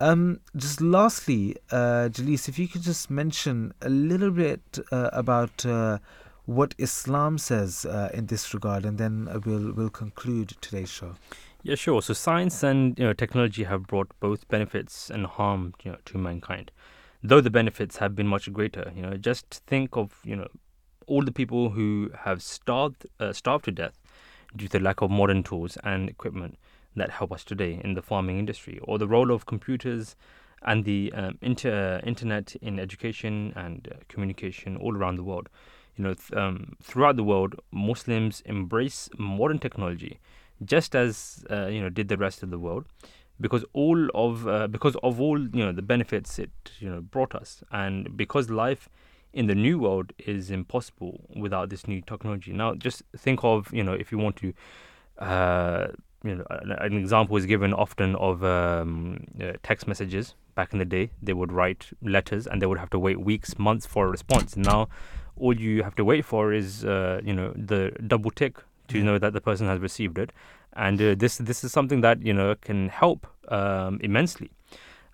Um, 0.00 0.40
just 0.56 0.80
lastly, 0.80 1.56
uh, 1.70 2.08
Jalees, 2.10 2.48
if 2.48 2.58
you 2.58 2.66
could 2.66 2.82
just 2.82 3.10
mention 3.10 3.72
a 3.80 3.88
little 3.88 4.30
bit 4.30 4.78
uh, 4.90 5.10
about 5.12 5.64
uh, 5.64 5.98
what 6.46 6.74
Islam 6.78 7.38
says 7.38 7.86
uh, 7.86 8.10
in 8.12 8.26
this 8.26 8.52
regard, 8.52 8.84
and 8.84 8.98
then 8.98 9.28
we'll 9.46 9.72
we'll 9.72 9.90
conclude 9.90 10.56
today's 10.60 10.90
show. 10.90 11.14
Yeah, 11.62 11.76
sure. 11.76 12.02
So 12.02 12.12
science 12.12 12.62
and 12.62 12.98
you 12.98 13.06
know, 13.06 13.14
technology 13.14 13.64
have 13.64 13.86
brought 13.86 14.10
both 14.20 14.46
benefits 14.48 15.08
and 15.08 15.24
harm 15.24 15.74
you 15.82 15.92
know, 15.92 15.98
to 16.04 16.18
mankind 16.18 16.70
though 17.24 17.40
the 17.40 17.50
benefits 17.50 17.96
have 17.96 18.14
been 18.14 18.28
much 18.28 18.52
greater. 18.52 18.92
You 18.94 19.02
know, 19.02 19.16
just 19.16 19.62
think 19.66 19.96
of 19.96 20.20
you 20.24 20.36
know 20.36 20.48
all 21.06 21.22
the 21.22 21.32
people 21.32 21.70
who 21.70 22.10
have 22.24 22.42
starved 22.42 23.06
uh, 23.18 23.32
starved 23.32 23.64
to 23.64 23.72
death 23.72 23.98
due 24.54 24.68
to 24.68 24.78
the 24.78 24.84
lack 24.84 25.00
of 25.00 25.10
modern 25.10 25.42
tools 25.42 25.76
and 25.82 26.08
equipment 26.08 26.58
that 26.94 27.10
help 27.10 27.32
us 27.32 27.42
today 27.42 27.80
in 27.82 27.94
the 27.94 28.02
farming 28.02 28.38
industry, 28.38 28.78
or 28.82 28.98
the 28.98 29.08
role 29.08 29.32
of 29.32 29.46
computers 29.46 30.14
and 30.62 30.84
the 30.84 31.12
um, 31.14 31.36
inter, 31.42 32.00
internet 32.04 32.54
in 32.62 32.78
education 32.78 33.52
and 33.56 33.88
uh, 33.90 33.96
communication 34.08 34.76
all 34.76 34.96
around 34.96 35.16
the 35.16 35.24
world. 35.24 35.48
You 35.96 36.04
know, 36.04 36.14
th- 36.14 36.32
um, 36.32 36.76
throughout 36.82 37.16
the 37.16 37.24
world, 37.24 37.56
Muslims 37.72 38.42
embrace 38.46 39.10
modern 39.18 39.58
technology, 39.58 40.20
just 40.64 40.94
as 40.94 41.44
uh, 41.50 41.66
you 41.66 41.80
know 41.80 41.88
did 41.88 42.08
the 42.08 42.16
rest 42.16 42.42
of 42.42 42.50
the 42.50 42.58
world, 42.58 42.84
because 43.44 43.62
all 43.74 44.08
of 44.14 44.48
uh, 44.48 44.66
because 44.66 44.96
of 45.02 45.20
all 45.20 45.38
you 45.38 45.64
know 45.66 45.70
the 45.80 45.82
benefits 45.82 46.38
it 46.38 46.50
you 46.78 46.88
know 46.88 47.02
brought 47.02 47.34
us, 47.34 47.62
and 47.70 48.16
because 48.16 48.48
life 48.48 48.88
in 49.34 49.48
the 49.48 49.54
new 49.54 49.78
world 49.78 50.14
is 50.18 50.50
impossible 50.50 51.20
without 51.36 51.68
this 51.68 51.86
new 51.86 52.00
technology. 52.00 52.54
Now, 52.54 52.74
just 52.74 53.02
think 53.14 53.40
of 53.44 53.70
you 53.70 53.84
know 53.84 53.92
if 53.92 54.10
you 54.10 54.16
want 54.16 54.36
to. 54.36 54.54
Uh, 55.18 55.88
you 56.24 56.34
know, 56.36 56.44
an, 56.48 56.96
example 56.96 57.36
is 57.36 57.44
given 57.44 57.74
often 57.74 58.16
of 58.16 58.42
um, 58.42 59.26
uh, 59.38 59.52
text 59.62 59.86
messages. 59.86 60.34
Back 60.54 60.72
in 60.72 60.78
the 60.78 60.86
day, 60.86 61.10
they 61.20 61.34
would 61.34 61.52
write 61.52 61.90
letters 62.00 62.46
and 62.46 62.62
they 62.62 62.66
would 62.66 62.78
have 62.78 62.88
to 62.90 62.98
wait 62.98 63.20
weeks, 63.20 63.58
months 63.58 63.84
for 63.84 64.06
a 64.06 64.10
response. 64.10 64.56
Now, 64.56 64.88
all 65.36 65.54
you 65.54 65.82
have 65.82 65.94
to 65.96 66.04
wait 66.04 66.24
for 66.24 66.54
is, 66.54 66.82
uh, 66.82 67.20
you 67.22 67.34
know, 67.34 67.52
the 67.54 67.92
double 68.06 68.30
tick 68.30 68.56
to 68.88 69.02
know 69.02 69.18
that 69.18 69.34
the 69.34 69.40
person 69.40 69.66
has 69.66 69.80
received 69.80 70.18
it, 70.18 70.32
and 70.76 71.00
uh, 71.00 71.14
this 71.16 71.38
this 71.38 71.64
is 71.64 71.72
something 71.72 72.00
that 72.02 72.22
you 72.22 72.32
know 72.32 72.54
can 72.56 72.88
help 72.88 73.26
um, 73.48 73.98
immensely. 74.02 74.50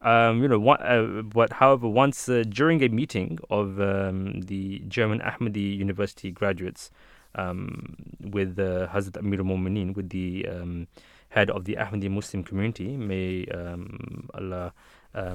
Um, 0.03 0.43
you 0.43 0.49
know, 0.49 0.67
uh, 0.67 1.23
but 1.23 1.53
however, 1.53 1.87
once 1.87 2.29
uh, 2.29 2.45
during 2.49 2.83
a 2.83 2.89
meeting 2.89 3.39
of 3.51 3.81
um, 3.81 4.41
the 4.41 4.79
German 4.89 5.21
Ahmadi 5.21 5.77
University 5.77 6.31
graduates 6.31 6.91
um, 7.35 7.97
with 8.21 8.59
uh, 8.59 8.89
Hazrat 8.89 9.19
Amir 9.19 9.41
al-Mu'mineen, 9.41 9.95
with 9.95 10.09
the 10.09 10.49
um, 10.49 10.87
head 11.29 11.51
of 11.51 11.67
the 11.67 11.75
Ahmadi 11.75 12.11
Muslim 12.11 12.43
community, 12.43 12.97
may 12.97 13.45
um, 13.49 14.31
Allah 14.33 14.73
uh, 15.15 15.35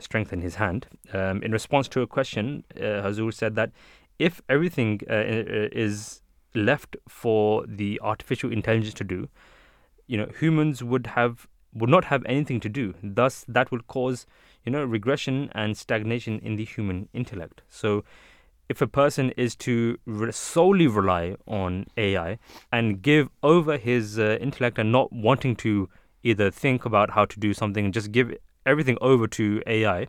strengthen 0.00 0.40
his 0.40 0.56
hand. 0.56 0.88
In 1.12 1.52
response 1.52 1.86
to 1.88 2.02
a 2.02 2.06
question, 2.06 2.64
uh, 2.76 3.02
Hazur 3.02 3.32
said 3.32 3.54
that 3.54 3.70
if 4.18 4.42
everything 4.48 5.00
uh, 5.08 5.14
is 5.72 6.22
left 6.54 6.96
for 7.08 7.64
the 7.66 8.00
artificial 8.02 8.52
intelligence 8.52 8.94
to 8.94 9.04
do, 9.04 9.28
you 10.06 10.16
know, 10.16 10.28
humans 10.38 10.82
would 10.82 11.08
have 11.08 11.46
would 11.72 11.90
not 11.90 12.04
have 12.04 12.24
anything 12.26 12.60
to 12.60 12.68
do. 12.68 12.94
Thus, 13.02 13.44
that 13.48 13.70
will 13.70 13.82
cause 13.82 14.26
you 14.64 14.72
know 14.72 14.84
regression 14.84 15.50
and 15.52 15.76
stagnation 15.76 16.38
in 16.40 16.56
the 16.56 16.64
human 16.64 17.08
intellect. 17.12 17.62
So, 17.68 18.04
if 18.68 18.80
a 18.80 18.86
person 18.86 19.30
is 19.36 19.56
to 19.56 19.98
re- 20.06 20.32
solely 20.32 20.86
rely 20.86 21.36
on 21.46 21.86
AI 21.96 22.38
and 22.72 23.02
give 23.02 23.28
over 23.42 23.76
his 23.76 24.18
uh, 24.18 24.38
intellect 24.40 24.78
and 24.78 24.90
not 24.90 25.12
wanting 25.12 25.56
to 25.56 25.88
either 26.22 26.50
think 26.50 26.84
about 26.84 27.10
how 27.10 27.24
to 27.26 27.38
do 27.38 27.52
something 27.52 27.84
and 27.84 27.92
just 27.92 28.12
give 28.12 28.34
everything 28.64 28.96
over 29.00 29.26
to 29.28 29.62
AI, 29.66 30.06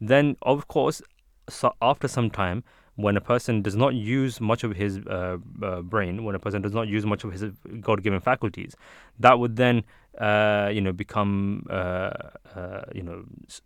then 0.00 0.36
of 0.42 0.68
course, 0.68 1.02
so 1.48 1.74
after 1.82 2.08
some 2.08 2.30
time, 2.30 2.64
when 2.96 3.16
a 3.16 3.20
person 3.20 3.62
does 3.62 3.74
not 3.74 3.94
use 3.94 4.40
much 4.40 4.62
of 4.62 4.76
his 4.76 4.98
uh, 5.06 5.38
uh, 5.62 5.82
brain, 5.82 6.24
when 6.24 6.34
a 6.34 6.38
person 6.38 6.62
does 6.62 6.72
not 6.72 6.86
use 6.86 7.04
much 7.04 7.24
of 7.24 7.32
his 7.32 7.44
God-given 7.80 8.20
faculties, 8.20 8.76
that 9.18 9.38
would 9.38 9.56
then, 9.56 9.82
uh, 10.18 10.70
you 10.72 10.80
know, 10.80 10.92
become, 10.92 11.66
uh, 11.68 12.10
uh, 12.54 12.82
you 12.94 13.02
know, 13.02 13.24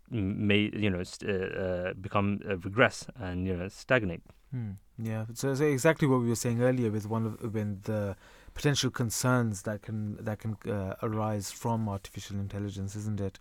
may, 0.09 0.71
you 0.73 0.89
know, 0.89 1.03
st- 1.03 1.29
uh, 1.55 1.93
become 2.01 2.39
regress 2.63 3.05
and 3.19 3.45
you 3.45 3.55
know 3.55 3.67
stagnate. 3.67 4.21
Hmm. 4.51 4.71
Yeah, 4.97 5.25
so, 5.33 5.53
so 5.53 5.63
exactly 5.63 6.07
what 6.07 6.21
we 6.21 6.27
were 6.27 6.35
saying 6.35 6.61
earlier 6.61 6.89
with 6.89 7.07
one 7.07 7.25
of 7.25 7.53
when 7.53 7.79
the 7.83 8.15
potential 8.53 8.89
concerns 8.89 9.61
that 9.63 9.81
can 9.81 10.17
that 10.23 10.39
can 10.39 10.57
uh, 10.69 10.95
arise 11.03 11.51
from 11.51 11.87
artificial 11.89 12.37
intelligence, 12.37 12.95
isn't 12.95 13.19
it? 13.21 13.39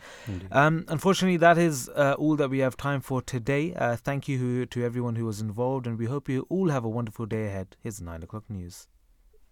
Um, 0.53 0.85
unfortunately, 0.89 1.37
that 1.39 1.59
is 1.59 1.89
uh, 1.91 2.15
all 2.19 2.37
that 2.37 2.51
we 2.51 2.59
have 2.61 2.77
time 2.77 3.01
for 3.01 3.23
today. 3.23 3.75
Uh, 3.75 3.97
thank 3.97 4.29
you 4.29 4.67
to 4.67 4.85
everyone 4.85 5.17
who 5.17 5.25
was 5.25 5.41
involved, 5.41 5.87
and 5.87 5.99
we 5.99 6.07
hope 6.07 6.29
you 6.29 6.47
all 6.49 6.69
have 6.69 6.85
a 6.85 6.89
wonderful 6.89 7.27
day 7.27 7.47
ahead. 7.47 7.77
Here's 7.83 8.01
nine 8.01 8.23
o'clock 8.23 8.45
news. 8.49 8.87